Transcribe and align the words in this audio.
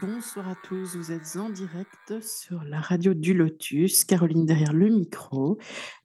Bonsoir 0.00 0.48
à 0.48 0.54
tous, 0.54 0.96
vous 0.96 1.12
êtes 1.12 1.36
en 1.36 1.50
direct 1.50 2.22
sur 2.22 2.64
la 2.64 2.80
radio 2.80 3.12
du 3.12 3.34
Lotus, 3.34 4.04
Caroline 4.04 4.46
derrière 4.46 4.72
le 4.72 4.88
micro. 4.88 5.58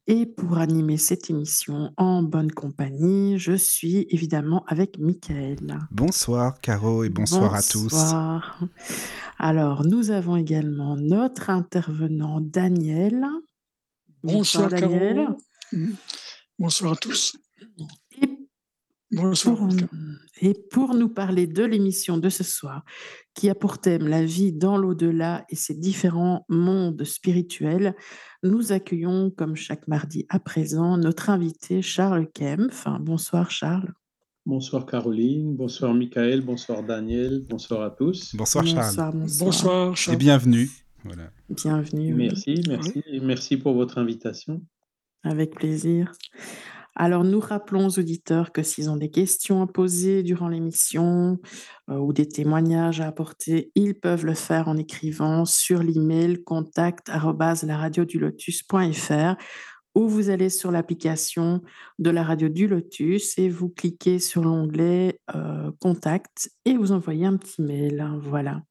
Et 0.06 0.26
pour 0.26 0.58
animer 0.58 0.98
cette 0.98 1.30
émission 1.30 1.94
en 1.96 2.22
bonne 2.22 2.52
compagnie, 2.52 3.38
je 3.38 3.52
suis 3.52 4.06
évidemment 4.10 4.64
avec 4.66 4.98
Michael. 4.98 5.78
Bonsoir 5.90 6.60
Caro 6.60 7.04
et 7.04 7.08
bonsoir, 7.08 7.54
à 7.54 7.62
tous. 7.62 7.88
Bonsoir. 7.88 8.60
Alors, 9.38 9.86
nous 9.86 10.10
avons 10.10 10.36
également 10.36 10.96
notre 10.96 11.48
intervenant 11.48 12.42
Daniel. 12.42 13.24
Bonsoir, 14.22 14.68
Caro. 14.68 14.92
Daniel. 14.92 15.28
Bonsoir 16.58 16.92
à 16.92 16.96
tous. 16.96 17.36
Et 18.20 19.16
Bonsoir. 19.16 19.56
pour, 19.56 19.68
et 20.40 20.54
pour 20.70 20.94
nous 20.94 21.08
parler 21.08 21.46
de 21.46 21.64
l'émission 21.64 22.18
de 22.18 22.28
ce 22.28 22.44
soir, 22.44 22.84
qui 23.34 23.48
a 23.48 23.54
pour 23.54 23.78
thème 23.78 24.06
la 24.08 24.24
vie 24.24 24.52
dans 24.52 24.76
l'au-delà 24.76 25.44
et 25.48 25.56
ses 25.56 25.74
différents 25.74 26.44
mondes 26.48 27.04
spirituels, 27.04 27.94
nous 28.42 28.72
accueillons, 28.72 29.30
comme 29.30 29.56
chaque 29.56 29.88
mardi 29.88 30.26
à 30.28 30.38
présent, 30.38 30.96
notre 30.98 31.30
invité 31.30 31.82
Charles 31.82 32.28
Kempf. 32.32 32.86
Bonsoir 33.00 33.50
Charles. 33.50 33.92
Bonsoir 34.44 34.86
Caroline, 34.86 35.56
bonsoir 35.56 35.92
Michael, 35.92 36.40
bonsoir 36.40 36.82
Daniel, 36.84 37.44
bonsoir 37.48 37.82
à 37.82 37.90
tous. 37.90 38.34
Bonsoir 38.36 38.64
Charles. 38.64 38.86
Bonsoir, 38.86 39.12
bonsoir. 39.12 39.46
Bonsoir, 39.48 39.92
Et 39.92 39.96
Charles. 39.96 40.16
bienvenue. 40.18 40.70
Voilà. 41.02 41.30
Bienvenue. 41.48 42.14
oui. 42.14 42.28
Merci, 42.28 42.62
merci, 42.68 43.02
et 43.06 43.20
merci 43.20 43.56
pour 43.56 43.74
votre 43.74 43.98
invitation. 43.98 44.62
Avec 45.24 45.54
plaisir. 45.56 46.12
Alors, 46.98 47.24
nous 47.24 47.40
rappelons 47.40 47.86
aux 47.86 47.98
auditeurs 47.98 48.52
que 48.52 48.62
s'ils 48.62 48.88
ont 48.88 48.96
des 48.96 49.10
questions 49.10 49.60
à 49.60 49.66
poser 49.66 50.22
durant 50.22 50.48
l'émission 50.48 51.38
euh, 51.90 51.98
ou 51.98 52.14
des 52.14 52.26
témoignages 52.26 53.02
à 53.02 53.06
apporter, 53.06 53.70
ils 53.74 53.94
peuvent 54.00 54.24
le 54.24 54.32
faire 54.32 54.68
en 54.68 54.78
écrivant 54.78 55.44
sur 55.44 55.82
l'email 55.82 56.42
contact 56.42 57.10
lotus.fr 58.14 59.34
ou 59.94 60.08
vous 60.08 60.30
allez 60.30 60.48
sur 60.48 60.70
l'application 60.70 61.62
de 61.98 62.10
la 62.10 62.22
radio 62.22 62.48
du 62.48 62.66
Lotus 62.66 63.38
et 63.38 63.48
vous 63.48 63.70
cliquez 63.70 64.18
sur 64.18 64.42
l'onglet 64.42 65.20
euh, 65.34 65.70
contact 65.80 66.50
et 66.66 66.76
vous 66.76 66.92
envoyez 66.92 67.26
un 67.26 67.36
petit 67.38 67.62
mail. 67.62 68.06
Voilà. 68.20 68.62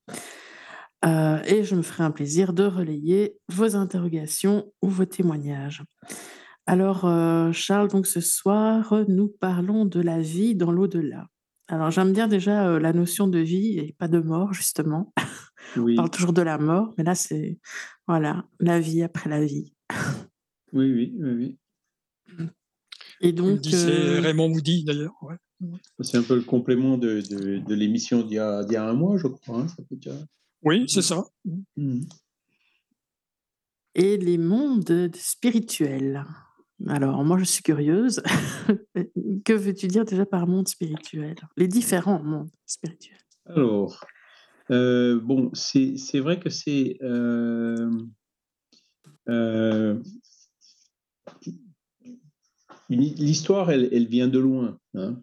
Euh, 1.04 1.42
et 1.44 1.64
je 1.64 1.76
me 1.76 1.82
ferai 1.82 2.04
un 2.04 2.12
plaisir 2.12 2.54
de 2.54 2.64
relayer 2.64 3.38
vos 3.50 3.76
interrogations 3.76 4.72
ou 4.82 4.90
vos 4.90 5.06
témoignages. 5.06 5.84
Alors, 6.66 7.06
euh, 7.06 7.52
Charles, 7.52 7.90
donc 7.90 8.08
ce 8.08 8.22
soir, 8.22 9.04
nous 9.08 9.28
parlons 9.28 9.86
de 9.86 10.00
la 10.02 10.20
vie 10.20 10.56
dans 10.56 10.72
l'au-delà. 10.72 11.28
Alors, 11.68 11.92
j'aime 11.92 12.12
bien 12.14 12.28
déjà 12.28 12.68
euh, 12.70 12.80
la 12.80 12.94
notion 12.94 13.28
de 13.28 13.40
vie 13.40 13.78
et 13.80 13.96
pas 13.98 14.08
de 14.08 14.20
mort, 14.20 14.54
justement. 14.54 15.14
Oui, 15.78 15.94
On 15.94 15.96
parle 15.98 16.10
toujours 16.12 16.34
de 16.34 16.42
la 16.42 16.58
mort, 16.58 16.94
mais 16.98 17.04
là, 17.04 17.14
c'est 17.16 17.60
voilà, 18.08 18.46
la 18.60 18.80
vie 18.80 19.04
après 19.04 19.30
la 19.30 19.44
vie. 19.46 19.74
oui, 20.74 20.92
oui, 20.92 21.16
oui, 21.20 21.32
oui. 22.38 22.48
Et 23.22 23.32
donc, 23.32 23.62
disait 23.62 24.18
euh, 24.18 24.22
Raymond 24.22 24.50
Moody 24.50 24.84
d'ailleurs. 24.84 25.14
ouais. 25.22 25.36
C'est 26.02 26.18
un 26.18 26.24
peu 26.24 26.36
le 26.36 26.42
complément 26.42 26.98
de, 26.98 27.22
de, 27.22 27.60
de 27.60 27.76
l'émission 27.76 28.22
d'il 28.24 28.36
y, 28.36 28.40
a- 28.40 28.64
d'il 28.66 28.74
y 28.74 28.76
a 28.76 28.86
un 28.88 28.94
mois, 28.94 29.18
je 29.18 29.28
crois. 29.28 29.62
hein, 29.62 29.68
ça 29.70 29.78
fait 29.88 29.96
déjà- 29.96 30.20
Oui, 30.64 30.86
c'est 30.88 31.02
ça. 31.02 31.24
Mhm. 31.46 32.02
et 33.96 34.18
les 34.18 34.38
mondes 34.38 35.10
spirituels. 35.16 36.26
Alors, 36.88 37.24
moi, 37.24 37.38
je 37.38 37.46
suis 37.46 37.64
curieuse. 37.64 38.22
que 39.46 39.54
veux-tu 39.54 39.88
dire 39.88 40.06
déjà 40.06 40.26
par 40.26 40.48
monde 40.48 40.68
spirituel? 40.68 41.36
Les 41.58 41.68
différents 41.68 42.22
mondes 42.22 42.50
spirituels. 42.66 43.18
Alors, 43.46 44.06
euh, 44.72 45.20
bon, 45.20 45.52
c'est 45.54 46.20
vrai 46.20 46.40
que 46.40 46.50
c'est. 46.50 46.98
euh, 47.02 47.90
euh, 49.30 50.00
L'histoire, 52.88 53.72
elle, 53.72 54.08
vient 54.08 54.28
de 54.28 54.38
loin, 54.38 54.78
hein, 54.94 55.20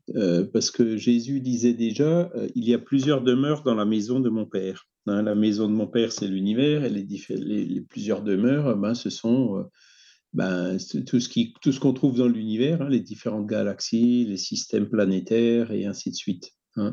parce 0.53 0.73
que 0.73 0.97
Jésus 0.97 1.41
disait 1.41 1.75
déjà, 1.75 2.33
il 2.57 2.65
y 2.65 2.75
a 2.75 2.79
plusieurs 2.79 3.23
demeures 3.23 3.63
dans 3.63 3.77
la 3.77 3.85
maison 3.85 4.19
de 4.19 4.29
mon 4.31 4.47
Père. 4.47 4.89
hein. 5.07 5.23
la 5.23 5.37
maison 5.37 5.69
de 5.69 5.73
mon 5.73 5.87
Père, 5.87 6.11
c'est 6.11 6.27
l'univers, 6.27 6.85
et 6.85 6.91
les, 6.91 7.07
les, 7.29 7.81
plusieurs 7.83 8.23
demeures, 8.23 8.77
ben, 8.77 8.95
ce 8.95 9.11
sont 9.11 9.65
ben, 10.33 10.77
tout 11.07 11.21
ce 11.21 11.29
qui, 11.29 11.55
tout 11.61 11.73
ce 11.73 11.81
qu'on 11.81 11.93
trouve 11.93 12.17
dans 12.17 12.29
l'univers, 12.29 12.83
hein, 12.83 12.89
les 12.89 13.01
différentes 13.01 13.47
galaxies, 13.47 14.25
les 14.27 14.37
systèmes 14.39 14.89
planétaires, 14.89 15.73
et 15.73 15.87
ainsi 15.87 16.11
de 16.11 16.17
suite. 16.17 16.53
hein. 16.77 16.93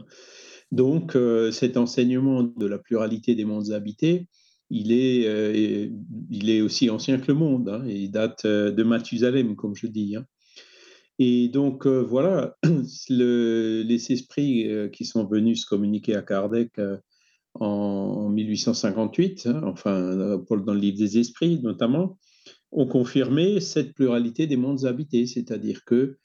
Donc, 0.71 1.15
euh, 1.15 1.51
cet 1.51 1.77
enseignement 1.77 2.43
de 2.43 2.65
la 2.65 2.77
pluralité 2.77 3.35
des 3.35 3.45
mondes 3.45 3.71
habités, 3.71 4.27
il 4.69 4.91
est, 4.91 5.27
euh, 5.27 5.89
il 6.29 6.49
est 6.49 6.61
aussi 6.61 6.89
ancien 6.89 7.17
que 7.19 7.27
le 7.31 7.33
monde, 7.33 7.69
hein, 7.69 7.83
il 7.87 8.11
date 8.11 8.45
euh, 8.45 8.71
de 8.71 8.83
Mathusalem, 8.83 9.55
comme 9.55 9.75
je 9.75 9.87
dis. 9.87 10.15
Et 11.17 11.49
donc, 11.49 11.85
voilà, 11.87 12.55
le- 13.09 13.83
les 13.85 14.11
esprits 14.11 14.67
qui 14.93 15.05
sont 15.05 15.25
venus 15.25 15.63
se 15.63 15.65
communiquer 15.65 16.15
à 16.15 16.21
Kardec 16.21 16.79
en 17.55 18.29
1858, 18.29 19.47
hein, 19.47 19.61
enfin, 19.65 20.15
dans 20.15 20.73
le 20.73 20.79
livre 20.79 20.97
des 20.97 21.19
esprits 21.19 21.59
notamment, 21.61 22.17
ont 22.71 22.85
confirmé 22.85 23.59
cette 23.59 23.93
pluralité 23.93 24.47
des 24.47 24.57
mondes 24.57 24.85
habités, 24.85 25.25
c'est-à-dire 25.25 25.83
que 25.85 26.17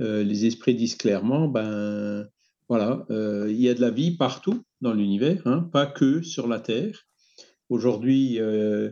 euh, 0.00 0.22
les 0.22 0.46
esprits 0.46 0.74
disent 0.74 0.96
clairement, 0.96 1.48
ben 1.48 2.26
voilà, 2.68 3.04
euh, 3.10 3.48
il 3.50 3.60
y 3.60 3.68
a 3.68 3.74
de 3.74 3.80
la 3.80 3.90
vie 3.90 4.12
partout 4.12 4.62
dans 4.80 4.94
l'univers, 4.94 5.42
hein, 5.44 5.68
pas 5.72 5.86
que 5.86 6.22
sur 6.22 6.46
la 6.46 6.60
Terre. 6.60 7.06
Aujourd'hui, 7.68 8.40
euh, 8.40 8.90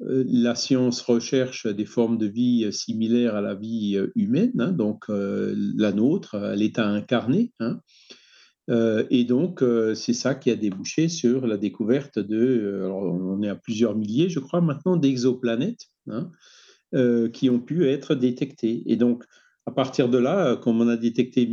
la 0.00 0.54
science 0.54 1.00
recherche 1.02 1.66
des 1.66 1.84
formes 1.84 2.18
de 2.18 2.26
vie 2.26 2.72
similaires 2.72 3.34
à 3.34 3.40
la 3.40 3.54
vie 3.54 3.98
humaine, 4.14 4.52
hein, 4.58 4.72
donc 4.72 5.06
la 5.08 5.92
nôtre, 5.92 6.36
l'état 6.54 6.86
incarné. 6.86 7.52
hein. 7.60 7.80
Et 8.68 9.24
donc, 9.24 9.64
c'est 9.94 10.12
ça 10.12 10.34
qui 10.34 10.50
a 10.50 10.56
débouché 10.56 11.08
sur 11.08 11.46
la 11.46 11.56
découverte 11.56 12.18
de, 12.18 12.86
on 12.92 13.42
est 13.42 13.48
à 13.48 13.54
plusieurs 13.54 13.96
milliers, 13.96 14.28
je 14.28 14.38
crois, 14.38 14.60
maintenant, 14.60 14.98
d'exoplanètes 14.98 15.86
hein, 16.08 16.30
euh, 16.94 17.28
qui 17.28 17.50
ont 17.50 17.58
pu 17.58 17.88
être 17.88 18.14
détectées. 18.14 18.84
Et 18.86 18.94
donc, 18.94 19.24
à 19.66 19.72
partir 19.72 20.08
de 20.08 20.18
là, 20.18 20.54
comme 20.54 20.80
on 20.80 20.86
a 20.86 20.96
détecté 20.96 21.48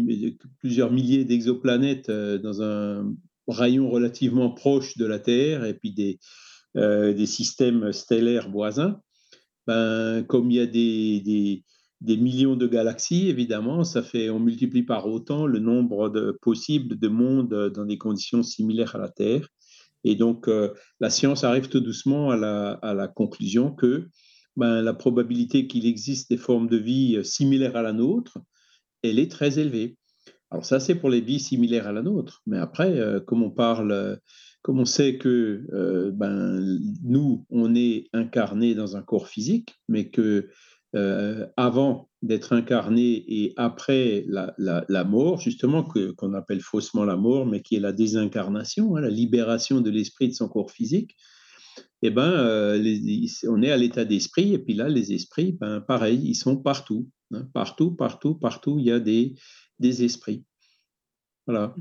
plusieurs 0.60 0.92
milliers 0.92 1.26
d'exoplanètes 1.26 2.10
euh, 2.10 2.38
dans 2.38 2.62
un 2.62 3.12
rayon 3.48 3.90
relativement 3.90 4.52
proche 4.52 4.96
de 4.96 5.08
la 5.08 5.18
Terre 5.18 5.66
et 5.66 5.74
puis 5.74 5.92
des, 5.92 6.20
euh, 6.78 7.14
des 7.14 7.26
systèmes 7.26 7.92
stellaires 7.92 8.52
voisins, 8.52 9.02
ben, 9.66 10.24
comme 10.24 10.52
il 10.52 10.58
y 10.58 10.60
a 10.60 10.68
des, 10.68 11.64
des, 12.00 12.18
millions 12.18 12.56
de 12.56 12.68
galaxies, 12.68 13.28
évidemment, 13.28 13.84
ça 13.84 14.04
fait, 14.04 14.30
on 14.30 14.40
multiplie 14.40 14.84
par 14.84 15.08
autant 15.08 15.48
le 15.48 15.58
nombre 15.58 16.10
de, 16.10 16.38
possible 16.44 17.00
de 17.00 17.08
mondes 17.08 17.72
dans 17.74 17.86
des 17.86 17.98
conditions 17.98 18.44
similaires 18.44 18.96
à 18.96 19.00
la 19.00 19.10
Terre. 19.10 19.48
Et 20.04 20.14
donc, 20.16 20.48
la 21.00 21.10
science 21.10 21.44
arrive 21.44 21.70
tout 21.70 21.80
doucement 21.80 22.30
à 22.30 22.38
la, 22.38 22.72
à 22.72 22.94
la 22.94 23.08
conclusion 23.08 23.72
que 23.72 24.10
ben, 24.56 24.82
la 24.82 24.94
probabilité 24.94 25.68
qu'il 25.68 25.86
existe 25.86 26.30
des 26.30 26.38
formes 26.38 26.68
de 26.68 26.78
vie 26.78 27.16
euh, 27.18 27.24
similaires 27.24 27.76
à 27.76 27.82
la 27.82 27.94
nôtre, 27.94 28.40
elle 29.02 29.20
est 29.20 29.32
très 29.32 29.60
élevée. 29.60 29.98
Alors 30.52 30.66
ça, 30.66 30.80
c'est 30.80 30.96
pour 30.96 31.10
les 31.10 31.22
vies 31.22 31.40
similaires 31.40 31.88
à 31.88 31.92
la 31.92 32.04
nôtre. 32.04 32.42
Mais 32.46 32.58
après, 32.58 33.00
euh, 33.00 33.20
comme 33.20 33.44
on 33.44 33.50
parle, 33.50 33.92
euh, 33.92 34.16
comme 34.62 34.80
on 34.80 34.86
sait 34.86 35.18
que 35.18 35.66
ben, 36.14 36.80
nous, 37.04 37.46
on 37.50 37.76
est 37.76 38.08
incarné 38.14 38.76
dans 38.76 38.96
un 38.96 39.02
corps 39.02 39.28
physique, 39.28 39.76
mais 39.90 40.10
que 40.10 40.48
avant 41.58 42.10
d'être 42.22 42.54
incarné 42.54 43.26
et 43.28 43.54
après 43.58 44.24
la, 44.28 44.56
la- 44.58 45.04
mort, 45.04 45.42
justement, 45.42 45.84
qu'on 45.84 46.34
appelle 46.34 46.62
faussement 46.62 47.04
la 47.04 47.18
mort, 47.18 47.46
mais 47.46 47.62
qui 47.62 47.76
est 47.76 47.82
la 47.82 47.92
désincarnation, 47.92 48.96
hein, 48.96 49.02
la 49.02 49.10
libération 49.10 49.82
de 49.82 49.90
l'esprit 49.90 50.30
de 50.30 50.34
son 50.34 50.48
corps 50.48 50.72
physique, 50.72 51.18
eh 52.04 52.10
ben, 52.10 52.32
euh, 52.32 52.98
on 53.48 53.62
est 53.62 53.72
à 53.72 53.78
l'état 53.78 54.06
d'esprit, 54.06 54.54
et 54.54 54.60
puis 54.60 54.74
là, 54.74 54.90
les 54.90 55.14
esprits, 55.14 55.54
ben, 55.54 55.82
pareil, 55.82 56.20
ils 56.24 56.36
sont 56.36 56.58
partout. 56.58 57.10
hein. 57.34 57.48
partout, 57.54 57.92
partout, 57.92 58.36
partout, 58.36 58.78
il 58.80 58.86
y 58.86 58.92
a 58.92 59.00
des, 59.00 59.36
des 59.80 60.04
esprits. 60.04 60.44
Voilà. 61.46 61.76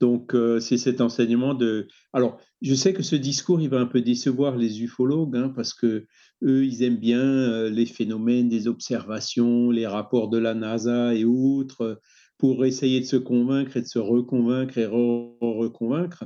Donc, 0.00 0.32
c'est 0.60 0.76
cet 0.78 1.00
enseignement 1.00 1.52
de. 1.52 1.88
Alors, 2.12 2.40
je 2.62 2.72
sais 2.74 2.92
que 2.92 3.02
ce 3.02 3.16
discours, 3.16 3.60
il 3.60 3.68
va 3.68 3.80
un 3.80 3.86
peu 3.86 4.00
décevoir 4.00 4.56
les 4.56 4.82
ufologues, 4.82 5.36
hein, 5.36 5.52
parce 5.54 5.74
que 5.74 6.06
eux, 6.44 6.64
ils 6.64 6.84
aiment 6.84 7.00
bien 7.00 7.68
les 7.68 7.86
phénomènes 7.86 8.48
des 8.48 8.68
observations, 8.68 9.72
les 9.72 9.88
rapports 9.88 10.28
de 10.28 10.38
la 10.38 10.54
NASA 10.54 11.16
et 11.16 11.24
autres, 11.24 12.00
pour 12.38 12.64
essayer 12.64 13.00
de 13.00 13.06
se 13.06 13.16
convaincre 13.16 13.76
et 13.76 13.82
de 13.82 13.86
se 13.86 13.98
reconvaincre 13.98 14.78
et 14.78 14.86
reconvaincre. 14.86 16.24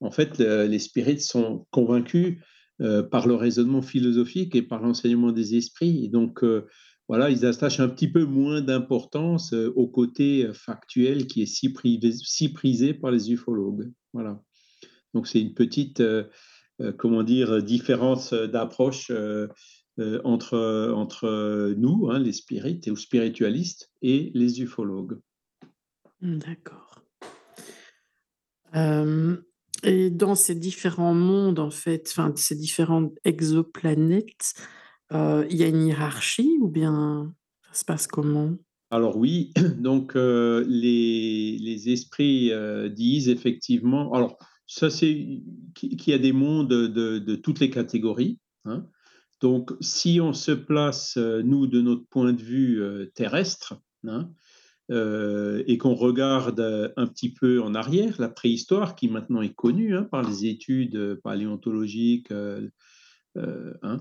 En 0.00 0.12
fait, 0.12 0.38
les 0.38 0.78
spirites 0.78 1.22
sont 1.22 1.66
convaincus 1.72 2.38
par 3.10 3.26
le 3.26 3.34
raisonnement 3.34 3.82
philosophique 3.82 4.54
et 4.54 4.62
par 4.62 4.80
l'enseignement 4.80 5.32
des 5.32 5.56
esprits. 5.56 6.08
Donc, 6.08 6.44
voilà, 7.08 7.30
ils 7.30 7.46
attachent 7.46 7.80
un 7.80 7.88
petit 7.88 8.08
peu 8.08 8.24
moins 8.24 8.60
d'importance 8.60 9.54
euh, 9.54 9.72
au 9.76 9.88
côté 9.88 10.44
euh, 10.44 10.52
factuel 10.52 11.26
qui 11.26 11.42
est 11.42 11.46
si, 11.46 12.52
prisé 12.52 12.94
par 12.94 13.10
les 13.10 13.32
ufologues. 13.32 13.90
Voilà. 14.12 14.42
Donc 15.14 15.26
c'est 15.26 15.40
une 15.40 15.54
petite, 15.54 16.00
euh, 16.00 16.24
comment 16.98 17.22
dire, 17.22 17.62
différence 17.62 18.34
d'approche 18.34 19.10
entre, 20.22 20.92
entre 20.94 21.74
nous, 21.76 22.08
hein, 22.10 22.20
les 22.20 22.32
spirites 22.32 22.86
ou 22.88 22.94
spiritualistes, 22.94 23.90
et 24.00 24.30
les 24.34 24.60
ufologues. 24.60 25.18
D'accord. 26.20 27.02
Et 29.82 30.10
dans 30.10 30.34
ces 30.34 30.54
différents 30.54 31.14
mondes, 31.14 31.58
en 31.58 31.70
fait, 31.70 32.08
enfin, 32.10 32.32
ces 32.36 32.56
différentes 32.56 33.14
exoplanètes, 33.24 34.54
il 35.12 35.56
y 35.56 35.62
a 35.62 35.68
une 35.68 35.86
hiérarchie 35.86 36.58
ou 36.60 36.68
bien 36.68 37.34
ça 37.68 37.80
se 37.80 37.84
passe 37.84 38.06
comment? 38.06 38.54
Alors 38.90 39.16
oui, 39.16 39.52
donc 39.78 40.14
les 40.14 41.58
les 41.58 41.88
esprits, 41.90 42.50
disent 42.90 43.28
effectivement 43.28 44.12
alors 44.12 44.38
ça 44.66 44.90
c'est 44.90 45.42
qu'il 45.74 46.08
y 46.08 46.12
a 46.12 46.18
des 46.18 46.32
mondes 46.32 46.68
de 46.68 47.18
de 47.18 47.36
toutes 47.36 47.60
les 47.60 47.70
catégories, 47.70 48.38
hein. 48.64 48.86
Donc 49.40 49.72
si 49.80 50.20
on 50.20 50.32
se 50.32 50.50
place, 50.52 51.16
nous, 51.16 51.66
de 51.66 51.80
notre 51.80 52.04
point 52.10 52.32
de 52.32 52.42
vue, 52.42 52.82
terrestre, 53.14 53.80
hein, 54.06 54.30
et 54.90 55.78
qu'on 55.78 55.94
regarde, 55.94 56.92
un 56.96 57.06
petit 57.06 57.32
peu 57.32 57.60
en 57.60 57.74
arrière, 57.74 58.14
la 58.18 58.28
préhistoire 58.28 58.94
qui 58.94 59.08
maintenant 59.08 59.42
est 59.42 59.54
connue, 59.54 59.96
hein, 59.96 60.04
par 60.10 60.22
les 60.22 60.46
études, 60.46 61.20
paléontologiques, 61.22 62.32
hein, 62.32 64.00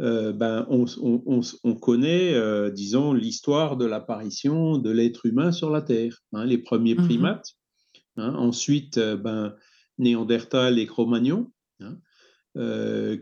euh, 0.00 0.32
ben, 0.32 0.66
on, 0.68 1.74
connaît, 1.74 2.34
euh, 2.34 2.70
disons, 2.70 3.14
l'histoire 3.14 3.76
de 3.76 3.86
l'apparition 3.86 4.76
de 4.78 4.90
l'être 4.90 5.24
humain 5.24 5.52
sur 5.52 5.70
la 5.70 5.80
Terre, 5.80 6.22
hein, 6.32 6.44
les 6.44 6.58
premiers 6.58 6.94
mmh 6.94 7.04
primates, 7.04 7.54
ensuite 8.16 8.98
euh, 8.98 9.16
ben, 9.16 9.54
Néandertal 9.98 10.78
et 10.78 10.86
Cro-Magnon, 10.86 11.50
hein, 11.80 11.96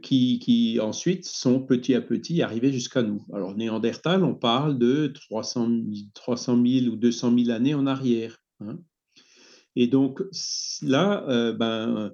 qui, 0.03 0.39
qui, 0.39 0.79
ensuite 0.81 1.25
sont 1.25 1.61
petit 1.61 1.95
à 1.95 2.01
petit 2.01 2.41
arrivés 2.43 2.73
jusqu'à 2.73 3.03
nous. 3.03 3.25
Alors 3.33 3.57
Néandertal, 3.57 4.23
on 4.23 4.35
parle 4.35 4.79
de 4.79 5.09
300, 5.09 5.71
300 6.15 6.63
000 6.65 6.87
ou 6.93 6.97
200 6.97 7.37
000 7.37 7.51
années 7.51 7.75
en 7.75 7.87
arrière. 7.87 8.39
Et 9.75 9.89
donc 9.89 10.23
là, 10.83 11.53
ben, 11.53 12.13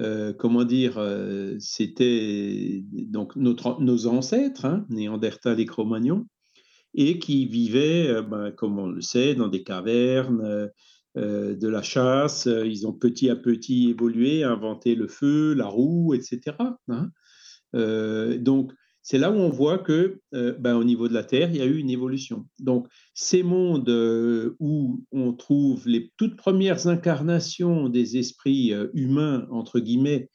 euh, 0.00 0.32
comment 0.32 0.64
dire, 0.64 0.98
euh, 0.98 1.54
c'était 1.60 2.82
donc 2.90 3.36
notre, 3.36 3.80
nos 3.80 4.06
ancêtres, 4.06 4.64
hein, 4.64 4.86
Néandertal 4.88 5.60
et 5.60 5.66
Cro-Magnon, 5.66 6.26
et 6.94 7.18
qui 7.18 7.46
vivaient, 7.46 8.08
euh, 8.08 8.22
ben, 8.22 8.50
comme 8.50 8.78
on 8.78 8.88
le 8.88 9.00
sait, 9.00 9.34
dans 9.34 9.48
des 9.48 9.62
cavernes, 9.62 10.70
de 11.16 11.68
la 11.68 11.82
chasse. 11.82 12.46
Ils 12.46 12.86
ont 12.86 12.92
petit 12.92 13.30
à 13.30 13.36
petit 13.36 13.90
évolué, 13.90 14.42
inventé 14.42 14.94
le 14.94 15.08
feu, 15.08 15.54
la 15.54 15.66
roue, 15.66 16.14
etc. 16.14 16.56
Hein. 16.88 17.10
donc, 17.72 18.72
c'est 19.04 19.18
là 19.18 19.30
où 19.30 19.34
on 19.34 19.50
voit 19.50 19.76
que, 19.76 20.18
euh, 20.32 20.54
ben, 20.58 20.76
au 20.76 20.82
niveau 20.82 21.08
de 21.08 21.12
la 21.12 21.22
Terre, 21.22 21.50
il 21.50 21.56
y 21.56 21.60
a 21.60 21.66
eu 21.66 21.76
une 21.76 21.90
évolution. 21.90 22.46
Donc, 22.58 22.88
ces 23.12 23.42
mondes 23.42 23.90
euh, 23.90 24.56
où 24.60 25.04
on 25.12 25.34
trouve 25.34 25.86
les 25.86 26.10
toutes 26.16 26.36
premières 26.36 26.86
incarnations 26.86 27.90
des 27.90 28.16
esprits 28.16 28.72
euh, 28.72 28.88
humains, 28.94 29.46
entre 29.50 29.78
guillemets, 29.78 30.30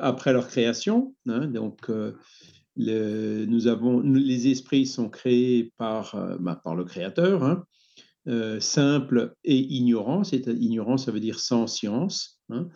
après 0.00 0.32
leur 0.32 0.48
création, 0.48 1.14
hein, 1.28 1.46
donc 1.46 1.88
nous 2.76 3.66
avons, 3.68 4.00
les 4.00 4.48
esprits 4.48 4.86
sont 4.86 5.08
créés 5.08 5.72
par, 5.76 6.16
ben, 6.40 6.56
par 6.56 6.74
le 6.74 6.82
Créateur, 6.82 7.44
hein, 7.44 7.64
simple 8.60 9.34
et 9.44 9.58
ignorant, 9.58 10.24
c'est 10.24 10.46
ignorant, 10.46 10.96
ça 10.96 11.10
veut 11.10 11.20
dire 11.20 11.40
sans 11.40 11.66
science. 11.66 12.40
Hein, 12.50 12.68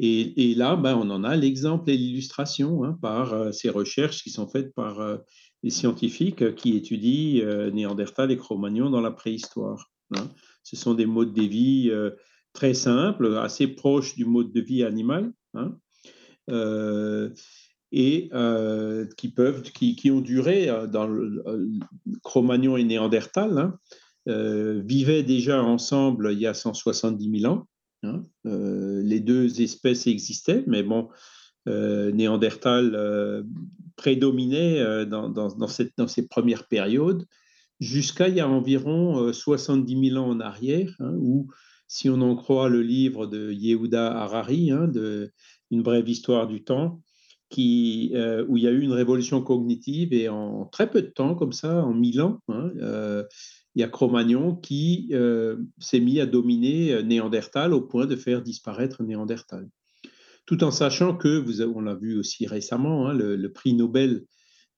et, 0.00 0.54
là, 0.56 0.74
ben, 0.76 0.96
on 0.96 1.08
en 1.10 1.22
a 1.22 1.36
l'exemple 1.36 1.90
et 1.90 1.96
l'illustration 1.96 2.84
hein, 2.84 2.98
par 3.00 3.32
euh, 3.32 3.52
ces 3.52 3.70
recherches 3.70 4.22
qui 4.22 4.30
sont 4.30 4.48
faites 4.48 4.74
par 4.74 5.00
euh, 5.00 5.18
les 5.62 5.70
scientifiques 5.70 6.54
qui 6.56 6.76
étudient 6.76 7.44
euh, 7.44 7.70
Néandertal 7.70 8.32
et 8.32 8.36
Cro-Magnon 8.36 8.90
dans 8.90 9.00
la 9.00 9.12
préhistoire. 9.12 9.92
Hein. 10.16 10.28
Ce 10.64 10.74
sont 10.76 10.94
des 10.94 11.06
modes 11.06 11.32
de 11.32 11.42
vie 11.42 11.92
très 12.54 12.74
simples, 12.74 13.36
assez 13.36 13.68
proches 13.68 14.16
du 14.16 14.24
mode 14.24 14.52
de 14.52 14.60
vie 14.60 14.82
animal, 14.82 15.30
hein, 15.52 15.76
et 17.92 18.30
qui 19.18 19.28
peuvent, 19.28 19.62
qui, 19.62 20.10
ont 20.10 20.22
duré 20.22 20.70
dans 20.90 21.06
le, 21.06 21.44
Cro-Magnon 22.22 22.78
et 22.78 22.84
Néandertal, 22.84 23.72
vivaient 24.26 25.22
déjà 25.22 25.62
ensemble 25.62 26.30
il 26.32 26.38
y 26.40 26.46
a 26.46 26.54
170 26.54 27.40
000 27.40 27.52
ans. 27.52 27.66
Hein. 28.04 28.22
Euh, 28.46 29.02
les 29.02 29.20
deux 29.20 29.60
espèces 29.60 30.06
existaient, 30.06 30.64
mais 30.66 30.82
bon, 30.82 31.08
euh, 31.68 32.12
Néandertal 32.12 32.94
euh, 32.94 33.42
prédominait 33.96 35.06
dans, 35.06 35.28
dans, 35.28 35.68
cette, 35.68 35.92
dans, 35.96 36.08
ces 36.08 36.28
premières 36.28 36.66
périodes, 36.66 37.26
jusqu'à 37.80 38.28
il 38.28 38.36
y 38.36 38.40
a 38.40 38.48
environ 38.48 39.32
70 39.32 40.10
000 40.10 40.22
ans 40.22 40.28
en 40.28 40.40
arrière, 40.40 40.94
hein, 41.00 41.14
où, 41.18 41.48
si 41.86 42.10
on 42.10 42.20
en 42.20 42.34
croit 42.34 42.68
le 42.68 42.82
livre 42.82 43.26
de 43.26 43.52
Yehuda 43.52 44.12
Harari, 44.12 44.70
hein, 44.70 44.88
de 44.88 45.32
Une 45.70 45.82
brève 45.82 46.08
histoire 46.08 46.46
du 46.46 46.64
temps, 46.64 47.00
qui, 47.54 48.12
où 48.48 48.56
il 48.56 48.62
y 48.62 48.66
a 48.66 48.72
eu 48.72 48.80
une 48.80 48.92
révolution 48.92 49.40
cognitive 49.40 50.12
et 50.12 50.28
en 50.28 50.66
très 50.66 50.90
peu 50.90 51.02
de 51.02 51.08
temps, 51.08 51.34
comme 51.34 51.52
ça, 51.52 51.84
en 51.84 51.94
1000 51.94 52.20
ans, 52.22 52.40
il 53.74 53.80
y 53.80 53.82
a 53.82 53.88
Cro-Magnon 53.88 54.54
qui 54.54 55.08
euh, 55.12 55.56
s'est 55.78 56.00
mis 56.00 56.20
à 56.20 56.26
dominer 56.26 56.92
euh, 56.92 57.02
Néandertal 57.02 57.72
au 57.72 57.80
point 57.80 58.06
de 58.06 58.16
faire 58.16 58.42
disparaître 58.42 59.02
Néandertal. 59.02 59.68
Tout 60.46 60.62
en 60.62 60.70
sachant 60.70 61.16
que, 61.16 61.38
vous, 61.38 61.62
on 61.62 61.80
l'a 61.80 61.94
vu 61.94 62.18
aussi 62.18 62.46
récemment, 62.46 63.08
hein, 63.08 63.14
le, 63.14 63.52
prix 63.52 63.74
Nobel 63.74 64.24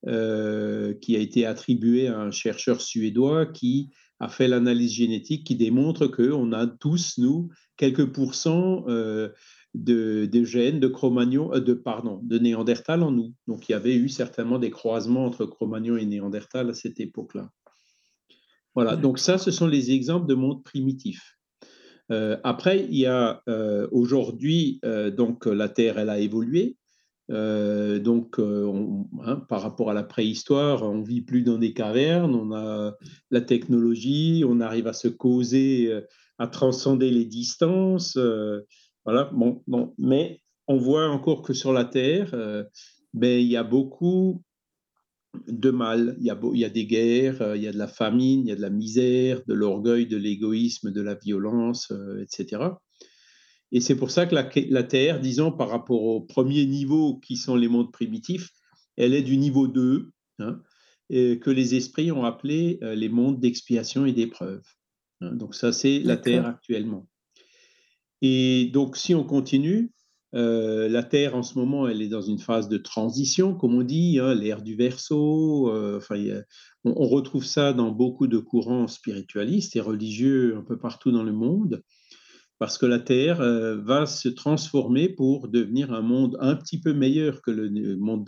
euh, 0.06 0.94
qui 0.94 1.16
a 1.16 1.18
été 1.18 1.44
attribué 1.44 2.06
à 2.08 2.20
un 2.20 2.30
chercheur 2.30 2.80
suédois 2.80 3.46
qui 3.46 3.90
a 4.20 4.28
fait 4.28 4.48
l'analyse 4.48 4.92
génétique 4.92 5.44
qui 5.44 5.56
démontre 5.56 6.06
qu'on 6.06 6.52
a 6.52 6.66
tous, 6.66 7.18
nous, 7.18 7.50
quelques 7.76 8.12
pourcents 8.12 8.86
de, 9.76 10.26
de, 10.26 10.44
gènes 10.44 10.80
de 10.80 10.88
Cro-Magnon, 10.88 11.50
de, 11.58 11.74
pardon, 11.74 12.20
de 12.22 12.38
Néandertal 12.38 13.02
en 13.02 13.12
nous. 13.12 13.34
Donc 13.46 13.68
il 13.68 13.72
y 13.72 13.74
avait 13.74 13.94
eu 13.94 14.08
certainement 14.08 14.58
des 14.58 14.70
croisements 14.70 15.26
entre 15.26 15.44
Cro-Magnon 15.44 15.96
et 15.96 16.06
Néandertal 16.06 16.70
à 16.70 16.74
cette 16.74 16.98
époque-là. 16.98 17.50
Voilà, 18.74 18.96
donc 18.96 19.18
ça, 19.18 19.38
ce 19.38 19.50
sont 19.50 19.66
les 19.66 19.92
exemples 19.92 20.26
de 20.26 20.34
mondes 20.34 20.62
primitifs. 20.62 21.36
Euh, 22.12 22.36
après, 22.44 22.84
il 22.84 22.96
y 22.96 23.06
a 23.06 23.42
euh, 23.48 23.88
aujourd'hui, 23.90 24.80
euh, 24.84 25.10
donc 25.10 25.46
la 25.46 25.68
Terre, 25.68 25.98
elle 25.98 26.10
a 26.10 26.18
évolué. 26.18 26.76
donc, 27.28 28.38
hein, 28.38 29.36
par 29.48 29.62
rapport 29.62 29.90
à 29.90 29.94
la 29.94 30.04
préhistoire, 30.04 30.82
on 30.82 31.02
vit 31.02 31.22
plus 31.22 31.42
dans 31.42 31.58
des 31.58 31.72
cavernes, 31.72 32.34
on 32.34 32.52
a 32.52 32.94
la 33.30 33.40
technologie, 33.40 34.44
on 34.46 34.60
arrive 34.60 34.86
à 34.86 34.92
se 34.92 35.08
causer, 35.08 35.92
à 36.38 36.46
transcender 36.46 37.10
les 37.10 37.24
distances. 37.24 38.16
Voilà, 39.06 39.30
bon, 39.32 39.62
mais 39.96 40.42
on 40.66 40.76
voit 40.76 41.08
encore 41.08 41.42
que 41.42 41.54
sur 41.54 41.72
la 41.72 41.86
Terre, 41.86 42.34
ben, 43.14 43.40
il 43.40 43.46
y 43.46 43.56
a 43.56 43.64
beaucoup 43.64 44.42
de 45.46 45.70
mal. 45.70 46.16
Il 46.18 46.26
y, 46.26 46.30
a, 46.30 46.38
il 46.52 46.60
y 46.60 46.64
a 46.64 46.70
des 46.70 46.86
guerres, 46.86 47.42
euh, 47.42 47.56
il 47.56 47.62
y 47.62 47.68
a 47.68 47.72
de 47.72 47.78
la 47.78 47.88
famine, 47.88 48.40
il 48.40 48.48
y 48.48 48.52
a 48.52 48.56
de 48.56 48.60
la 48.60 48.70
misère, 48.70 49.42
de 49.46 49.54
l'orgueil, 49.54 50.06
de 50.06 50.16
l'égoïsme, 50.16 50.90
de 50.90 51.00
la 51.00 51.14
violence, 51.14 51.90
euh, 51.90 52.22
etc. 52.22 52.62
Et 53.72 53.80
c'est 53.80 53.96
pour 53.96 54.10
ça 54.10 54.26
que 54.26 54.34
la, 54.34 54.82
Terre, 54.84 55.20
disons, 55.20 55.52
par 55.52 55.68
rapport 55.68 56.02
au 56.02 56.20
premier 56.20 56.66
niveau 56.66 57.18
qui 57.18 57.36
sont 57.36 57.56
les 57.56 57.68
mondes 57.68 57.92
primitifs, 57.92 58.50
elle 58.96 59.12
est 59.12 59.22
du 59.22 59.36
niveau 59.36 59.66
2, 59.66 60.10
hein, 60.38 60.60
et 61.10 61.38
que 61.40 61.50
les 61.50 61.74
esprits 61.74 62.12
ont 62.12 62.24
appelé 62.24 62.78
euh, 62.82 62.94
les 62.94 63.08
mondes 63.08 63.40
d'expiation 63.40 64.06
et 64.06 64.12
d'épreuve. 64.12 64.62
Hein. 65.20 65.32
donc 65.32 65.54
ça, 65.54 65.72
c'est 65.72 65.98
la 66.00 66.16
Terre 66.16 66.46
actuellement. 66.46 67.08
Et 68.22 68.70
donc, 68.72 68.96
si 68.96 69.14
on 69.14 69.24
continue, 69.24 69.92
euh, 70.34 70.88
la 70.88 71.02
Terre, 71.02 71.34
en 71.34 71.42
ce 71.42 71.58
moment, 71.58 71.88
elle 71.88 72.02
est 72.02 72.08
dans 72.08 72.20
une 72.20 72.38
phase 72.38 72.68
de 72.68 72.76
transition, 72.76 73.54
comme 73.54 73.74
on 73.74 73.82
dit, 73.82 74.18
hein, 74.18 74.34
l'ère 74.34 74.62
du 74.62 74.74
Verseau. 74.74 75.70
Euh, 75.70 76.00
on, 76.84 77.08
retrouve 77.08 77.44
ça 77.44 77.72
dans 77.72 77.90
beaucoup 77.90 78.26
de 78.26 78.38
courants 78.38 78.86
spiritualistes 78.86 79.76
et 79.76 79.80
religieux 79.80 80.56
un 80.56 80.62
peu 80.62 80.78
partout 80.78 81.10
dans 81.10 81.22
le 81.22 81.32
monde. 81.32 81.82
parce 82.58 82.78
que 82.78 82.86
la 82.86 82.98
Terre 82.98 83.40
euh, 83.40 83.76
va 83.76 84.06
se 84.06 84.28
transformer 84.28 85.08
pour 85.10 85.48
devenir 85.48 85.92
un 85.92 86.00
monde 86.02 86.36
un 86.40 86.56
petit 86.56 86.80
peu 86.80 86.94
meilleur 86.94 87.42
que 87.42 87.50
le 87.50 87.96
monde 87.96 88.24